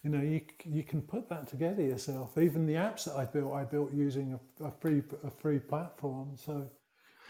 you 0.03 0.11
know 0.11 0.23
you 0.23 0.41
you 0.65 0.83
can 0.83 1.03
put 1.03 1.29
that 1.29 1.49
together 1.49 1.83
yourself. 1.83 2.39
Even 2.39 2.67
the 2.67 2.75
apps 2.75 3.05
that 3.05 3.17
I 3.17 3.25
built, 3.25 3.53
I 3.53 3.65
built 3.65 3.93
using 3.93 4.39
a, 4.61 4.65
a 4.65 4.71
free 4.71 5.03
a 5.25 5.31
free 5.31 5.59
platform. 5.59 6.37
So, 6.37 6.71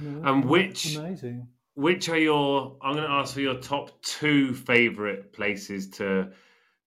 you 0.00 0.10
know, 0.10 0.28
and 0.28 0.44
which 0.44 0.96
amazing. 0.96 1.48
Which 1.74 2.08
are 2.08 2.18
your? 2.18 2.76
I'm 2.82 2.94
going 2.94 3.06
to 3.06 3.12
ask 3.12 3.34
for 3.34 3.40
your 3.40 3.60
top 3.60 4.02
two 4.02 4.52
favorite 4.52 5.32
places 5.32 5.88
to 5.90 6.32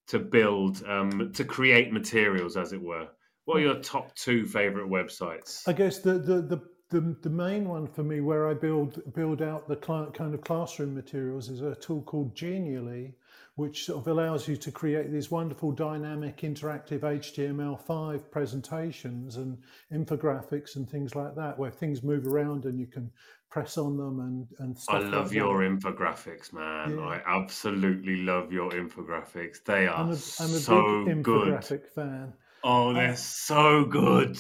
to 0.08 0.20
build 0.20 0.84
um, 0.86 1.32
to 1.34 1.46
create 1.46 1.94
materials, 1.94 2.58
as 2.58 2.74
it 2.74 2.82
were. 2.82 3.08
What 3.46 3.58
are 3.58 3.62
your 3.62 3.80
top 3.80 4.14
two 4.16 4.46
favorite 4.46 4.90
websites? 4.90 5.68
I 5.68 5.74
guess 5.74 6.00
the 6.00 6.14
the 6.14 6.42
the 6.42 6.62
the, 6.90 7.16
the 7.22 7.30
main 7.30 7.70
one 7.70 7.88
for 7.88 8.04
me 8.04 8.20
where 8.20 8.50
I 8.50 8.54
build 8.54 9.02
build 9.14 9.42
out 9.42 9.68
the 9.68 9.78
kind 9.78 10.34
of 10.34 10.42
classroom 10.42 10.94
materials 10.94 11.50
is 11.50 11.62
a 11.62 11.74
tool 11.76 12.02
called 12.02 12.36
Genially, 12.36 13.16
which 13.62 13.86
sort 13.86 14.00
of 14.00 14.08
allows 14.08 14.48
you 14.48 14.58
to 14.58 14.72
create 14.72 15.12
these 15.12 15.30
wonderful 15.30 15.72
dynamic 15.72 16.38
interactive 16.42 17.02
HTML5 17.02 18.32
presentations 18.32 19.38
and 19.38 19.56
infographics 19.94 20.78
and 20.78 20.90
things 20.90 21.14
like 21.16 21.36
that, 21.36 21.60
where 21.60 21.70
things 21.70 22.02
move 22.02 22.26
around 22.26 22.66
and 22.66 22.80
you 22.80 22.88
can 22.88 23.12
press 23.52 23.78
on 23.78 23.98
them 23.98 24.20
and, 24.20 24.48
and 24.60 24.78
I 24.90 24.98
love 24.98 25.28
like 25.28 25.36
your 25.36 25.64
that. 25.64 25.80
infographics, 25.80 26.52
man. 26.52 26.98
Yeah. 26.98 27.06
I 27.06 27.22
absolutely 27.28 28.24
love 28.24 28.52
your 28.52 28.72
infographics. 28.72 29.64
They 29.64 29.86
are 29.86 29.96
I'm 29.96 30.08
a, 30.08 30.14
I'm 30.40 30.56
a 30.56 30.60
so 30.60 31.06
big 31.06 31.24
infographic 31.24 31.70
good. 31.70 31.88
fan. 31.94 32.34
Oh, 32.64 32.94
they're 32.94 33.16
so 33.16 33.86
good. 33.86 34.40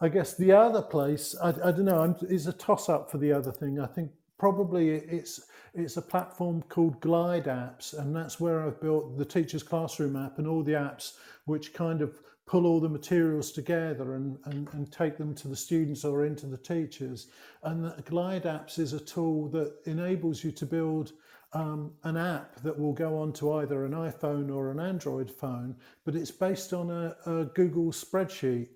I 0.00 0.08
guess 0.08 0.36
the 0.36 0.52
other 0.52 0.82
place, 0.82 1.34
I, 1.42 1.48
I 1.48 1.72
don't 1.72 1.86
know, 1.86 2.16
is 2.28 2.46
a 2.46 2.52
toss 2.52 2.88
up 2.88 3.10
for 3.10 3.18
the 3.18 3.32
other 3.32 3.50
thing. 3.50 3.80
I 3.80 3.86
think 3.86 4.12
probably 4.38 4.90
it's 4.90 5.40
it's 5.74 5.96
a 5.96 6.02
platform 6.02 6.62
called 6.68 7.00
Glide 7.00 7.46
Apps, 7.46 7.98
and 7.98 8.14
that's 8.14 8.38
where 8.38 8.64
I've 8.64 8.80
built 8.80 9.18
the 9.18 9.24
teacher's 9.24 9.64
classroom 9.64 10.14
app 10.14 10.38
and 10.38 10.46
all 10.46 10.62
the 10.62 10.72
apps 10.72 11.14
which 11.46 11.74
kind 11.74 12.00
of 12.00 12.18
pull 12.46 12.66
all 12.66 12.78
the 12.78 12.88
materials 12.88 13.50
together 13.50 14.14
and, 14.14 14.38
and, 14.44 14.68
and 14.72 14.92
take 14.92 15.16
them 15.16 15.34
to 15.34 15.48
the 15.48 15.56
students 15.56 16.04
or 16.04 16.26
into 16.26 16.46
the 16.46 16.58
teachers. 16.58 17.28
And 17.62 17.84
the 17.84 18.02
Glide 18.04 18.44
Apps 18.44 18.78
is 18.78 18.92
a 18.92 19.00
tool 19.00 19.48
that 19.48 19.74
enables 19.86 20.44
you 20.44 20.52
to 20.52 20.66
build 20.66 21.12
um, 21.54 21.92
an 22.02 22.16
app 22.16 22.56
that 22.62 22.78
will 22.78 22.92
go 22.92 23.16
onto 23.16 23.54
either 23.54 23.84
an 23.84 23.92
iPhone 23.92 24.54
or 24.54 24.70
an 24.70 24.80
Android 24.80 25.30
phone, 25.30 25.74
but 26.04 26.14
it's 26.14 26.30
based 26.30 26.72
on 26.72 26.90
a, 26.90 27.16
a 27.26 27.44
Google 27.46 27.92
spreadsheet. 27.92 28.68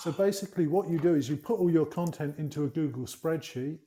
So 0.00 0.12
basically, 0.12 0.66
what 0.66 0.90
you 0.90 0.98
do 0.98 1.14
is 1.14 1.28
you 1.28 1.36
put 1.36 1.58
all 1.58 1.70
your 1.70 1.86
content 1.86 2.34
into 2.38 2.64
a 2.64 2.68
Google 2.68 3.04
spreadsheet, 3.04 3.78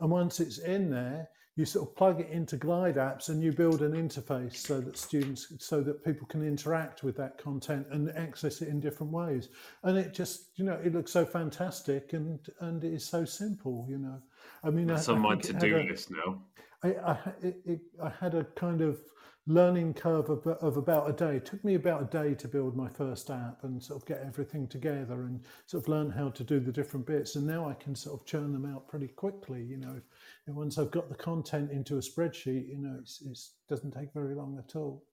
and 0.00 0.10
once 0.10 0.40
it's 0.40 0.58
in 0.58 0.90
there, 0.90 1.28
you 1.56 1.66
sort 1.66 1.88
of 1.88 1.94
plug 1.94 2.20
it 2.20 2.30
into 2.30 2.56
Glide 2.56 2.96
apps 2.96 3.28
and 3.28 3.42
you 3.42 3.52
build 3.52 3.82
an 3.82 3.92
interface 3.92 4.56
so 4.56 4.80
that 4.80 4.96
students, 4.96 5.52
so 5.58 5.82
that 5.82 6.02
people 6.04 6.26
can 6.26 6.46
interact 6.46 7.02
with 7.02 7.16
that 7.16 7.36
content 7.38 7.86
and 7.90 8.10
access 8.16 8.62
it 8.62 8.68
in 8.68 8.80
different 8.80 9.12
ways. 9.12 9.48
And 9.82 9.98
it 9.98 10.14
just, 10.14 10.52
you 10.56 10.64
know, 10.64 10.80
it 10.82 10.94
looks 10.94 11.12
so 11.12 11.26
fantastic 11.26 12.12
and 12.12 12.38
and 12.60 12.82
it 12.82 12.92
is 12.94 13.04
so 13.04 13.24
simple. 13.24 13.86
You 13.88 13.98
know, 13.98 14.22
I 14.64 14.70
mean, 14.70 14.86
that's 14.86 15.08
I, 15.08 15.12
on 15.12 15.18
I 15.18 15.22
my 15.22 15.34
to-do 15.36 15.76
list 15.88 16.10
now. 16.10 16.40
I 16.82 16.88
I, 16.88 17.18
it, 17.42 17.80
I 18.02 18.10
had 18.10 18.34
a 18.34 18.44
kind 18.44 18.80
of 18.80 18.98
learning 19.46 19.94
curve 19.94 20.28
of, 20.30 20.46
of 20.46 20.76
about 20.76 21.08
a 21.08 21.12
day. 21.12 21.36
It 21.36 21.46
took 21.46 21.64
me 21.64 21.74
about 21.74 22.02
a 22.02 22.04
day 22.04 22.34
to 22.34 22.46
build 22.46 22.76
my 22.76 22.88
first 22.88 23.30
app 23.30 23.64
and 23.64 23.82
sort 23.82 24.00
of 24.00 24.06
get 24.06 24.22
everything 24.24 24.68
together 24.68 25.24
and 25.24 25.40
sort 25.66 25.82
of 25.82 25.88
learn 25.88 26.10
how 26.10 26.28
to 26.30 26.44
do 26.44 26.60
the 26.60 26.70
different 26.70 27.06
bits. 27.06 27.36
And 27.36 27.46
now 27.46 27.68
I 27.68 27.74
can 27.74 27.94
sort 27.94 28.20
of 28.20 28.26
churn 28.26 28.52
them 28.52 28.66
out 28.66 28.86
pretty 28.86 29.08
quickly. 29.08 29.62
You 29.62 29.78
know, 29.78 30.00
and 30.46 30.56
once 30.56 30.78
I've 30.78 30.90
got 30.90 31.08
the 31.08 31.14
content 31.14 31.70
into 31.70 31.96
a 31.96 32.00
spreadsheet, 32.00 32.68
you 32.68 32.78
know, 32.78 33.00
it 33.00 33.38
doesn't 33.68 33.92
take 33.92 34.12
very 34.12 34.34
long 34.34 34.58
at 34.58 34.76
all. 34.76 35.04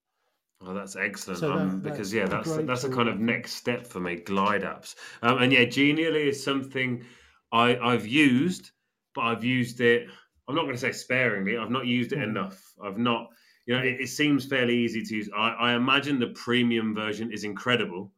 Oh, 0.61 0.73
that's 0.73 0.95
excellent. 0.95 1.39
So 1.39 1.53
um, 1.53 1.81
that, 1.81 1.91
because 1.91 2.13
yeah, 2.13 2.25
that's 2.25 2.55
that's 2.57 2.83
a 2.83 2.89
kind 2.89 3.07
of 3.07 3.19
next 3.19 3.53
step 3.53 3.85
for 3.85 3.99
me. 3.99 4.15
Glide 4.15 4.63
apps, 4.63 4.95
um, 5.21 5.37
and 5.41 5.53
yeah, 5.53 5.65
Genially 5.65 6.29
is 6.29 6.43
something 6.43 7.05
I 7.51 7.77
I've 7.77 8.07
used, 8.07 8.71
but 9.13 9.21
I've 9.21 9.43
used 9.43 9.81
it. 9.81 10.07
I'm 10.47 10.55
not 10.55 10.63
going 10.63 10.75
to 10.75 10.79
say 10.79 10.91
sparingly. 10.91 11.57
I've 11.57 11.71
not 11.71 11.85
used 11.85 12.13
it 12.13 12.19
mm. 12.19 12.23
enough. 12.23 12.73
I've 12.81 12.97
not 12.97 13.29
you 13.67 13.75
know, 13.75 13.83
it, 13.83 13.99
it, 13.99 14.07
seems 14.07 14.45
fairly 14.45 14.77
easy 14.77 15.03
to 15.03 15.15
use. 15.15 15.29
I, 15.37 15.49
I, 15.49 15.73
imagine 15.73 16.19
the 16.19 16.27
premium 16.27 16.95
version 16.95 17.33
is 17.33 17.43
incredible, 17.43 18.13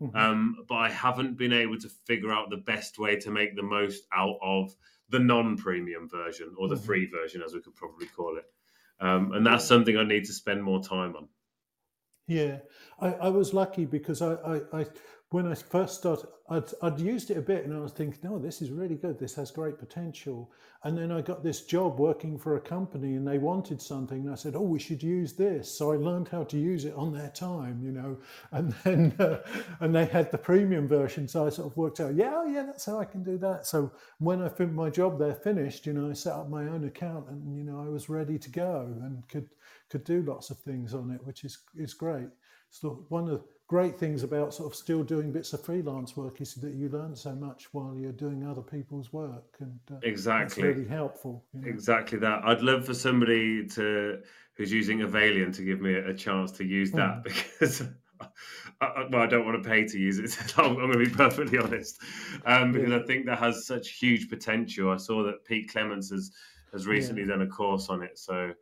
mm-hmm. 0.00 0.14
um, 0.14 0.56
but 0.68 0.74
I 0.74 0.90
haven't 0.90 1.38
been 1.38 1.54
able 1.54 1.78
to 1.78 1.88
figure 2.06 2.30
out 2.30 2.50
the 2.50 2.58
best 2.58 2.98
way 2.98 3.16
to 3.16 3.30
make 3.30 3.56
the 3.56 3.62
most 3.62 4.04
out 4.14 4.36
of 4.42 4.76
the 5.08 5.18
non-premium 5.18 6.08
version 6.08 6.54
or 6.58 6.68
the 6.68 6.74
mm-hmm. 6.74 6.84
free 6.84 7.06
version, 7.06 7.42
as 7.42 7.54
we 7.54 7.62
could 7.62 7.74
probably 7.74 8.06
call 8.06 8.36
it. 8.36 8.44
Um, 9.00 9.32
and 9.32 9.44
that's 9.44 9.64
something 9.64 9.96
I 9.96 10.04
need 10.04 10.26
to 10.26 10.34
spend 10.34 10.62
more 10.62 10.82
time 10.82 11.16
on. 11.16 11.28
Yeah, 12.28 12.58
I, 13.00 13.08
I 13.14 13.28
was 13.30 13.54
lucky 13.54 13.86
because 13.86 14.20
I, 14.20 14.34
I, 14.34 14.80
I 14.80 14.86
when 15.30 15.46
I 15.46 15.54
first 15.54 15.98
started, 15.98 16.26
I'd, 16.48 16.64
I'd 16.82 16.98
used 16.98 17.30
it 17.30 17.36
a 17.36 17.42
bit 17.42 17.64
and 17.64 17.72
I 17.72 17.78
was 17.78 17.92
thinking, 17.92 18.18
no, 18.24 18.36
this 18.36 18.60
is 18.60 18.72
really 18.72 18.96
good. 18.96 19.16
This 19.16 19.36
has 19.36 19.52
great 19.52 19.78
potential. 19.78 20.50
And 20.82 20.98
then 20.98 21.12
I 21.12 21.20
got 21.20 21.44
this 21.44 21.62
job 21.62 22.00
working 22.00 22.36
for 22.36 22.56
a 22.56 22.60
company 22.60 23.14
and 23.14 23.24
they 23.24 23.38
wanted 23.38 23.80
something. 23.80 24.22
And 24.22 24.32
I 24.32 24.34
said, 24.34 24.56
oh, 24.56 24.62
we 24.62 24.80
should 24.80 25.04
use 25.04 25.34
this. 25.34 25.72
So 25.72 25.92
I 25.92 25.96
learned 25.96 26.26
how 26.26 26.42
to 26.42 26.58
use 26.58 26.84
it 26.84 26.94
on 26.94 27.12
their 27.12 27.28
time, 27.28 27.80
you 27.80 27.92
know. 27.92 28.18
And 28.52 28.72
then, 28.82 29.14
uh, 29.20 29.38
and 29.78 29.94
they 29.94 30.06
had 30.06 30.32
the 30.32 30.38
premium 30.38 30.88
version. 30.88 31.28
So 31.28 31.46
I 31.46 31.50
sort 31.50 31.70
of 31.70 31.76
worked 31.76 32.00
out, 32.00 32.16
yeah, 32.16 32.32
oh, 32.34 32.46
yeah, 32.46 32.64
that's 32.64 32.86
how 32.86 32.98
I 32.98 33.04
can 33.04 33.22
do 33.22 33.38
that. 33.38 33.66
So 33.66 33.92
when 34.18 34.42
I 34.42 34.48
finished 34.48 34.74
my 34.74 34.90
job 34.90 35.20
there 35.20 35.34
finished, 35.34 35.86
you 35.86 35.92
know, 35.92 36.10
I 36.10 36.14
set 36.14 36.32
up 36.32 36.48
my 36.48 36.64
own 36.64 36.84
account 36.86 37.28
and, 37.28 37.56
you 37.56 37.62
know, 37.62 37.80
I 37.80 37.88
was 37.88 38.08
ready 38.08 38.36
to 38.36 38.50
go 38.50 38.92
and 39.00 39.28
could, 39.28 39.48
could 39.90 40.02
do 40.02 40.22
lots 40.22 40.50
of 40.50 40.58
things 40.58 40.92
on 40.92 41.12
it, 41.12 41.24
which 41.24 41.44
is, 41.44 41.58
is 41.76 41.94
great. 41.94 42.28
So 42.70 43.04
one 43.08 43.28
of 43.28 43.44
great 43.70 43.96
things 43.96 44.24
about 44.24 44.52
sort 44.52 44.68
of 44.68 44.76
still 44.76 45.04
doing 45.04 45.30
bits 45.30 45.52
of 45.52 45.64
freelance 45.64 46.16
work 46.16 46.40
is 46.40 46.54
that 46.54 46.74
you 46.74 46.88
learn 46.88 47.14
so 47.14 47.32
much 47.36 47.68
while 47.70 47.94
you're 47.96 48.10
doing 48.10 48.44
other 48.44 48.60
people's 48.60 49.12
work 49.12 49.54
and 49.60 49.78
uh, 49.92 49.94
exactly 50.02 50.64
really 50.64 50.88
helpful 50.88 51.44
you 51.54 51.60
know? 51.60 51.68
exactly 51.68 52.18
that 52.18 52.44
i'd 52.46 52.62
love 52.62 52.84
for 52.84 52.94
somebody 52.94 53.64
to 53.64 54.18
who's 54.54 54.72
using 54.72 54.98
avalian 54.98 55.54
to 55.54 55.62
give 55.62 55.80
me 55.80 55.94
a, 55.94 56.08
a 56.08 56.12
chance 56.12 56.50
to 56.50 56.64
use 56.64 56.90
that 56.90 57.22
mm. 57.22 57.22
because 57.22 57.84
I, 58.80 59.06
well, 59.08 59.22
I 59.22 59.26
don't 59.26 59.46
want 59.46 59.62
to 59.62 59.68
pay 59.68 59.86
to 59.86 59.98
use 59.98 60.18
it. 60.18 60.52
I'm, 60.58 60.70
I'm 60.70 60.90
going 60.90 60.92
to 60.92 60.98
be 60.98 61.10
perfectly 61.10 61.58
honest, 61.58 62.00
um, 62.44 62.72
because 62.72 62.90
yeah. 62.90 62.98
I 62.98 63.02
think 63.02 63.24
that 63.26 63.38
has 63.38 63.66
such 63.66 63.92
huge 63.92 64.28
potential. 64.28 64.90
I 64.90 64.98
saw 64.98 65.22
that 65.22 65.44
Pete 65.46 65.70
Clements 65.70 66.10
has 66.10 66.30
has 66.72 66.86
recently 66.86 67.22
yeah. 67.22 67.28
done 67.28 67.42
a 67.42 67.46
course 67.46 67.88
on 67.88 68.02
it, 68.02 68.18
so 68.18 68.52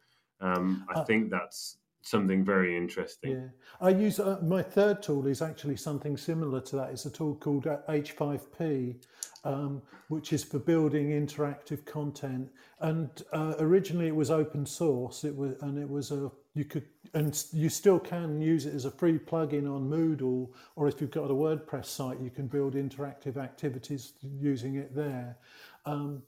um, 0.40 0.86
I 0.94 1.00
uh, 1.00 1.04
think 1.04 1.30
that's 1.30 1.78
something 2.02 2.44
very 2.44 2.76
interesting. 2.76 3.32
Yeah, 3.32 3.48
I 3.80 3.90
use 3.90 4.20
uh, 4.20 4.38
my 4.42 4.62
third 4.62 5.02
tool 5.02 5.26
is 5.26 5.42
actually 5.42 5.76
something 5.76 6.16
similar 6.16 6.60
to 6.62 6.76
that. 6.76 6.90
It's 6.90 7.06
a 7.06 7.10
tool 7.10 7.34
called 7.34 7.64
H5P, 7.64 8.96
uh, 9.44 9.48
um, 9.48 9.82
which 10.08 10.32
is 10.32 10.44
for 10.44 10.58
building 10.58 11.10
interactive 11.10 11.84
content. 11.84 12.50
And 12.80 13.10
uh, 13.32 13.54
originally 13.58 14.08
it 14.08 14.16
was 14.16 14.30
open 14.30 14.64
source. 14.66 15.24
It 15.24 15.36
was 15.36 15.54
and 15.62 15.78
it 15.78 15.88
was 15.88 16.10
a 16.10 16.30
you 16.54 16.64
could 16.64 16.84
and 17.14 17.44
you 17.52 17.68
still 17.68 17.98
can 17.98 18.40
use 18.40 18.66
it 18.66 18.74
as 18.74 18.84
a 18.84 18.90
free 18.90 19.18
plugin 19.18 19.72
on 19.72 19.88
Moodle, 19.88 20.50
or 20.76 20.88
if 20.88 21.00
you've 21.00 21.10
got 21.10 21.30
a 21.30 21.34
WordPress 21.34 21.86
site, 21.86 22.20
you 22.20 22.30
can 22.30 22.46
build 22.46 22.74
interactive 22.74 23.36
activities 23.36 24.12
using 24.22 24.76
it 24.76 24.94
there. 24.94 25.38
Um, 25.86 26.22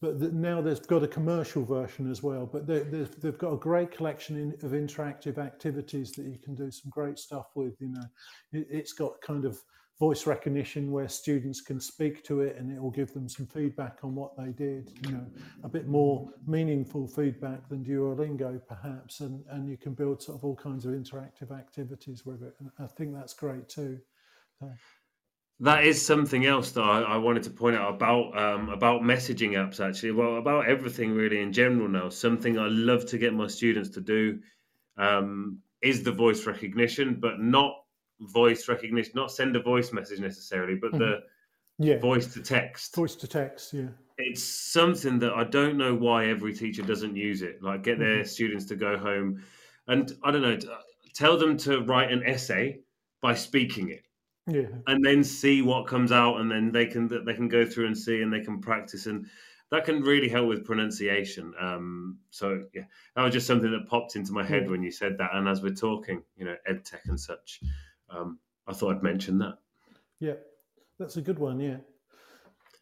but 0.00 0.20
the, 0.20 0.30
now 0.30 0.60
they've 0.60 0.86
got 0.86 1.02
a 1.02 1.08
commercial 1.08 1.64
version 1.64 2.10
as 2.10 2.22
well. 2.22 2.46
But 2.46 2.66
they, 2.66 2.78
have 2.78 3.20
they've 3.20 3.38
got 3.38 3.52
a 3.54 3.56
great 3.56 3.90
collection 3.90 4.36
in, 4.36 4.52
of 4.66 4.72
interactive 4.72 5.38
activities 5.38 6.12
that 6.12 6.26
you 6.26 6.38
can 6.38 6.54
do 6.54 6.70
some 6.70 6.90
great 6.90 7.18
stuff 7.18 7.46
with. 7.54 7.80
You 7.80 7.88
know, 7.88 8.04
it, 8.52 8.66
it's 8.70 8.92
got 8.92 9.20
kind 9.22 9.44
of 9.44 9.58
voice 9.98 10.26
recognition 10.26 10.92
where 10.92 11.08
students 11.08 11.62
can 11.62 11.80
speak 11.80 12.22
to 12.24 12.42
it 12.42 12.56
and 12.58 12.70
it 12.70 12.80
will 12.80 12.90
give 12.90 13.14
them 13.14 13.26
some 13.26 13.46
feedback 13.46 14.00
on 14.02 14.14
what 14.14 14.36
they 14.36 14.52
did. 14.52 14.92
You 15.06 15.12
know, 15.12 15.26
a 15.64 15.68
bit 15.68 15.88
more 15.88 16.28
meaningful 16.46 17.08
feedback 17.08 17.66
than 17.70 17.82
Duolingo 17.82 18.60
perhaps, 18.68 19.20
and 19.20 19.42
and 19.50 19.68
you 19.70 19.78
can 19.78 19.94
build 19.94 20.22
sort 20.22 20.36
of 20.36 20.44
all 20.44 20.56
kinds 20.56 20.84
of 20.84 20.92
interactive 20.92 21.56
activities 21.56 22.26
with 22.26 22.42
it. 22.42 22.54
And 22.60 22.70
I 22.78 22.86
think 22.86 23.14
that's 23.14 23.32
great 23.32 23.68
too. 23.68 23.98
So. 24.60 24.70
That 25.60 25.84
is 25.84 26.04
something 26.04 26.44
else 26.44 26.72
that 26.72 26.82
I, 26.82 27.00
I 27.00 27.16
wanted 27.16 27.42
to 27.44 27.50
point 27.50 27.76
out 27.76 27.94
about 27.94 28.36
um, 28.36 28.68
about 28.68 29.02
messaging 29.02 29.52
apps. 29.52 29.80
Actually, 29.80 30.12
well, 30.12 30.36
about 30.36 30.68
everything 30.68 31.12
really 31.12 31.40
in 31.40 31.52
general 31.52 31.88
now. 31.88 32.10
Something 32.10 32.58
I 32.58 32.68
love 32.68 33.06
to 33.06 33.18
get 33.18 33.32
my 33.32 33.46
students 33.46 33.88
to 33.90 34.00
do 34.00 34.38
um, 34.98 35.58
is 35.82 36.02
the 36.02 36.12
voice 36.12 36.46
recognition, 36.46 37.18
but 37.20 37.40
not 37.40 37.74
voice 38.20 38.68
recognition, 38.68 39.12
not 39.14 39.30
send 39.30 39.56
a 39.56 39.62
voice 39.62 39.92
message 39.92 40.20
necessarily, 40.20 40.74
but 40.74 40.92
mm-hmm. 40.92 40.98
the 40.98 41.20
yeah. 41.78 41.98
voice 41.98 42.32
to 42.34 42.42
text. 42.42 42.94
Voice 42.94 43.14
to 43.16 43.26
text, 43.26 43.72
yeah. 43.72 43.88
It's 44.18 44.42
something 44.42 45.18
that 45.18 45.34
I 45.34 45.44
don't 45.44 45.76
know 45.76 45.94
why 45.94 46.26
every 46.26 46.54
teacher 46.54 46.82
doesn't 46.82 47.16
use 47.16 47.42
it. 47.42 47.62
Like 47.62 47.82
get 47.82 47.98
their 47.98 48.18
mm-hmm. 48.18 48.26
students 48.26 48.64
to 48.66 48.76
go 48.76 48.96
home 48.96 49.42
and 49.88 50.12
I 50.24 50.30
don't 50.30 50.42
know, 50.42 50.58
tell 51.14 51.36
them 51.36 51.56
to 51.58 51.80
write 51.82 52.10
an 52.10 52.22
essay 52.24 52.80
by 53.20 53.34
speaking 53.34 53.90
it 53.90 54.05
yeah. 54.46 54.66
and 54.86 55.04
then 55.04 55.24
see 55.24 55.62
what 55.62 55.86
comes 55.86 56.12
out 56.12 56.40
and 56.40 56.50
then 56.50 56.70
they 56.70 56.86
can 56.86 57.08
they 57.24 57.34
can 57.34 57.48
go 57.48 57.64
through 57.64 57.86
and 57.86 57.98
see 57.98 58.22
and 58.22 58.32
they 58.32 58.40
can 58.40 58.60
practice 58.60 59.06
and 59.06 59.26
that 59.72 59.84
can 59.84 60.00
really 60.02 60.28
help 60.28 60.46
with 60.46 60.64
pronunciation 60.64 61.52
um, 61.60 62.18
so 62.30 62.62
yeah. 62.72 62.82
That 63.16 63.24
was 63.24 63.32
just 63.32 63.46
something 63.46 63.70
that 63.72 63.88
popped 63.88 64.14
into 64.14 64.32
my 64.32 64.44
head 64.44 64.64
yeah. 64.64 64.70
when 64.70 64.82
you 64.82 64.92
said 64.92 65.18
that 65.18 65.30
and 65.34 65.48
as 65.48 65.62
we're 65.62 65.74
talking 65.74 66.22
you 66.36 66.44
know 66.44 66.56
ed 66.66 66.84
tech 66.84 67.02
and 67.06 67.18
such 67.18 67.60
um, 68.10 68.38
i 68.68 68.72
thought 68.72 68.96
i'd 68.96 69.02
mention 69.02 69.38
that. 69.38 69.58
Yeah. 70.20 70.34
That's 70.98 71.16
a 71.16 71.22
good 71.22 71.38
one 71.38 71.60
yeah. 71.60 71.78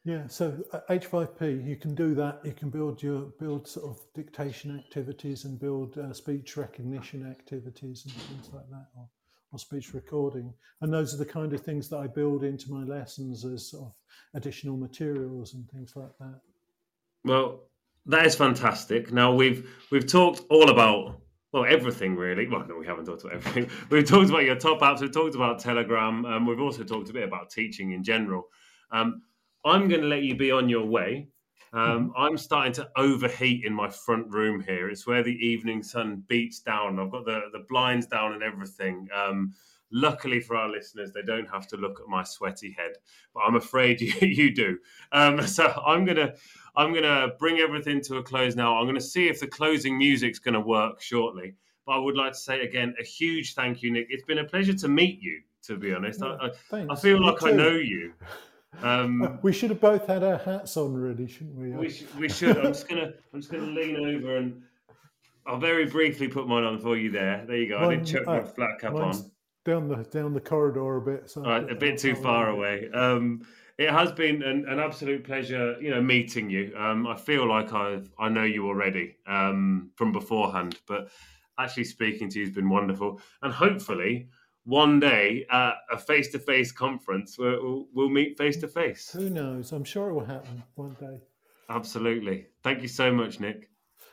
Yeah 0.04 0.26
so 0.28 0.52
h5p 0.90 1.42
uh, 1.42 1.46
you 1.46 1.76
can 1.76 1.94
do 1.94 2.14
that. 2.14 2.40
You 2.44 2.52
can 2.52 2.68
build 2.68 3.02
your 3.02 3.32
build 3.40 3.66
sort 3.66 3.86
of 3.86 4.00
dictation 4.14 4.76
activities 4.76 5.46
and 5.46 5.58
build 5.58 5.96
uh, 5.96 6.12
speech 6.12 6.58
recognition 6.58 7.26
activities 7.26 8.04
and 8.04 8.14
things 8.14 8.50
like 8.52 8.68
that 8.68 8.88
or 8.96 9.08
or 9.54 9.58
speech 9.58 9.94
recording. 9.94 10.52
And 10.80 10.92
those 10.92 11.14
are 11.14 11.16
the 11.16 11.24
kind 11.24 11.52
of 11.52 11.60
things 11.60 11.88
that 11.88 11.98
I 11.98 12.08
build 12.08 12.42
into 12.42 12.70
my 12.70 12.82
lessons 12.84 13.44
as 13.44 13.70
sort 13.70 13.84
of 13.84 13.92
additional 14.34 14.76
materials 14.76 15.54
and 15.54 15.68
things 15.70 15.92
like 15.94 16.10
that. 16.18 16.40
Well, 17.24 17.62
that 18.06 18.26
is 18.26 18.34
fantastic. 18.34 19.12
Now 19.12 19.32
we've 19.32 19.70
we've 19.90 20.06
talked 20.06 20.42
all 20.50 20.70
about 20.70 21.20
well 21.52 21.64
everything 21.66 22.16
really. 22.16 22.48
Well, 22.48 22.66
no, 22.68 22.76
we 22.76 22.86
haven't 22.86 23.06
talked 23.06 23.22
about 23.22 23.36
everything. 23.36 23.70
We've 23.90 24.04
talked 24.04 24.28
about 24.28 24.42
your 24.42 24.56
top 24.56 24.80
apps. 24.80 25.00
We've 25.00 25.12
talked 25.12 25.36
about 25.36 25.60
Telegram. 25.60 26.26
Um, 26.26 26.46
we've 26.46 26.60
also 26.60 26.82
talked 26.82 27.08
a 27.08 27.12
bit 27.12 27.22
about 27.22 27.48
teaching 27.48 27.92
in 27.92 28.02
general. 28.02 28.48
Um, 28.90 29.22
I'm 29.64 29.88
going 29.88 30.02
to 30.02 30.08
let 30.08 30.22
you 30.22 30.36
be 30.36 30.50
on 30.50 30.68
your 30.68 30.84
way. 30.84 31.28
Um, 31.74 32.10
mm-hmm. 32.10 32.16
I'm 32.16 32.38
starting 32.38 32.72
to 32.74 32.88
overheat 32.96 33.64
in 33.64 33.74
my 33.74 33.90
front 33.90 34.32
room 34.32 34.60
here. 34.60 34.88
It's 34.88 35.06
where 35.06 35.24
the 35.24 35.34
evening 35.44 35.82
sun 35.82 36.22
beats 36.28 36.60
down. 36.60 37.00
I've 37.00 37.10
got 37.10 37.24
the, 37.24 37.42
the 37.52 37.64
blinds 37.68 38.06
down 38.06 38.32
and 38.32 38.42
everything. 38.44 39.08
Um, 39.14 39.54
luckily 39.90 40.40
for 40.40 40.56
our 40.56 40.68
listeners, 40.68 41.10
they 41.12 41.22
don't 41.22 41.48
have 41.48 41.66
to 41.68 41.76
look 41.76 42.00
at 42.00 42.06
my 42.06 42.22
sweaty 42.22 42.72
head, 42.78 42.92
but 43.34 43.40
I'm 43.40 43.56
afraid 43.56 44.00
you, 44.00 44.12
you 44.20 44.54
do. 44.54 44.78
Um, 45.12 45.44
so 45.46 45.66
I'm 45.84 46.04
gonna 46.04 46.34
I'm 46.76 46.94
gonna 46.94 47.32
bring 47.38 47.58
everything 47.58 48.00
to 48.02 48.18
a 48.18 48.22
close 48.22 48.54
now. 48.54 48.78
I'm 48.78 48.86
gonna 48.86 49.00
see 49.00 49.28
if 49.28 49.40
the 49.40 49.48
closing 49.48 49.98
music's 49.98 50.38
gonna 50.38 50.60
work 50.60 51.00
shortly. 51.02 51.54
But 51.86 51.92
I 51.92 51.98
would 51.98 52.16
like 52.16 52.32
to 52.32 52.38
say 52.38 52.60
again 52.62 52.94
a 53.00 53.04
huge 53.04 53.54
thank 53.54 53.82
you, 53.82 53.92
Nick. 53.92 54.06
It's 54.10 54.24
been 54.24 54.38
a 54.38 54.44
pleasure 54.44 54.74
to 54.74 54.88
meet 54.88 55.20
you. 55.20 55.40
To 55.64 55.78
be 55.78 55.94
honest, 55.94 56.20
yeah, 56.20 56.50
I, 56.72 56.76
I, 56.76 56.86
I, 56.90 56.94
feel 56.94 57.24
like 57.24 57.42
I 57.42 57.50
know 57.50 57.70
you. 57.70 58.12
Um, 58.82 59.38
we 59.42 59.52
should 59.52 59.70
have 59.70 59.80
both 59.80 60.06
had 60.06 60.22
our 60.22 60.38
hats 60.38 60.76
on, 60.76 60.94
really, 60.94 61.26
shouldn't 61.26 61.56
we? 61.56 61.70
We, 61.70 61.88
sh- 61.90 62.04
we 62.18 62.28
should. 62.28 62.56
I'm 62.58 62.72
just 62.72 62.88
gonna 62.88 63.12
I'm 63.32 63.40
just 63.40 63.50
gonna 63.52 63.64
lean 63.64 63.96
over 63.96 64.36
and 64.36 64.62
I'll 65.46 65.58
very 65.58 65.86
briefly 65.86 66.28
put 66.28 66.48
mine 66.48 66.64
on 66.64 66.78
for 66.78 66.96
you. 66.96 67.10
There, 67.10 67.44
there 67.46 67.56
you 67.56 67.68
go. 67.68 67.80
Mine, 67.80 67.90
I 67.90 67.96
did 67.96 68.06
chuck 68.06 68.26
my 68.26 68.38
uh, 68.38 68.44
flat 68.44 68.80
cap 68.80 68.94
on 68.94 69.30
down 69.64 69.88
the 69.88 69.96
down 70.04 70.34
the 70.34 70.40
corridor 70.40 70.96
a 70.96 71.00
bit. 71.00 71.30
So 71.30 71.42
right, 71.42 71.70
a 71.70 71.74
bit 71.74 71.98
too 71.98 72.14
far 72.14 72.50
away. 72.50 72.90
Um, 72.92 73.46
it 73.76 73.90
has 73.90 74.12
been 74.12 74.42
an, 74.42 74.68
an, 74.68 74.78
absolute 74.78 75.24
pleasure, 75.24 75.76
you 75.80 75.90
know, 75.90 76.00
meeting 76.00 76.48
you. 76.48 76.72
Um, 76.76 77.06
I 77.06 77.16
feel 77.16 77.48
like 77.48 77.72
I 77.72 78.00
I 78.18 78.28
know 78.28 78.44
you 78.44 78.66
already 78.66 79.16
um, 79.26 79.90
from 79.96 80.12
beforehand, 80.12 80.78
but 80.86 81.08
actually 81.58 81.84
speaking 81.84 82.28
to 82.30 82.38
you 82.38 82.46
has 82.46 82.54
been 82.54 82.68
wonderful, 82.68 83.20
and 83.42 83.52
hopefully 83.52 84.28
one 84.64 85.00
day 85.00 85.46
at 85.50 85.74
a 85.90 85.98
face-to-face 85.98 86.72
conference 86.72 87.36
we'll, 87.38 87.86
we'll 87.92 88.08
meet 88.08 88.38
face-to-face. 88.38 89.12
Who 89.12 89.30
knows? 89.30 89.72
I'm 89.72 89.84
sure 89.84 90.10
it 90.10 90.14
will 90.14 90.24
happen 90.24 90.62
one 90.74 90.96
day. 90.98 91.20
Absolutely. 91.68 92.46
Thank 92.62 92.82
you 92.82 92.88
so 92.88 93.12
much 93.12 93.40
nick. 93.40 93.70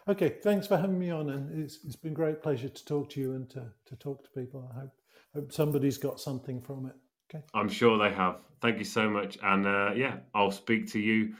Okay 0.07 0.35
thanks 0.41 0.67
for 0.67 0.77
having 0.77 0.99
me 0.99 1.09
on 1.09 1.29
and 1.29 1.63
it's, 1.63 1.79
it's 1.85 1.95
been 1.95 2.13
great 2.13 2.41
pleasure 2.41 2.69
to 2.69 2.85
talk 2.85 3.09
to 3.11 3.19
you 3.19 3.33
and 3.33 3.49
to, 3.51 3.65
to 3.85 3.95
talk 3.95 4.23
to 4.23 4.29
people. 4.31 4.69
I 4.73 4.79
hope, 4.81 4.91
hope 5.35 5.53
somebody's 5.53 5.97
got 5.97 6.19
something 6.19 6.61
from 6.61 6.87
it. 6.87 6.95
Okay. 7.33 7.43
I'm 7.53 7.69
sure 7.69 7.97
they 7.97 8.13
have. 8.13 8.37
Thank 8.61 8.77
you 8.77 8.85
so 8.85 9.09
much 9.09 9.37
and 9.41 9.65
uh, 9.65 9.91
yeah 9.95 10.17
i'll 10.35 10.51
speak 10.51 10.91
to 10.91 10.99
you 10.99 11.33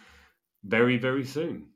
very 0.64 0.98
very 0.98 1.24
soon 1.26 1.68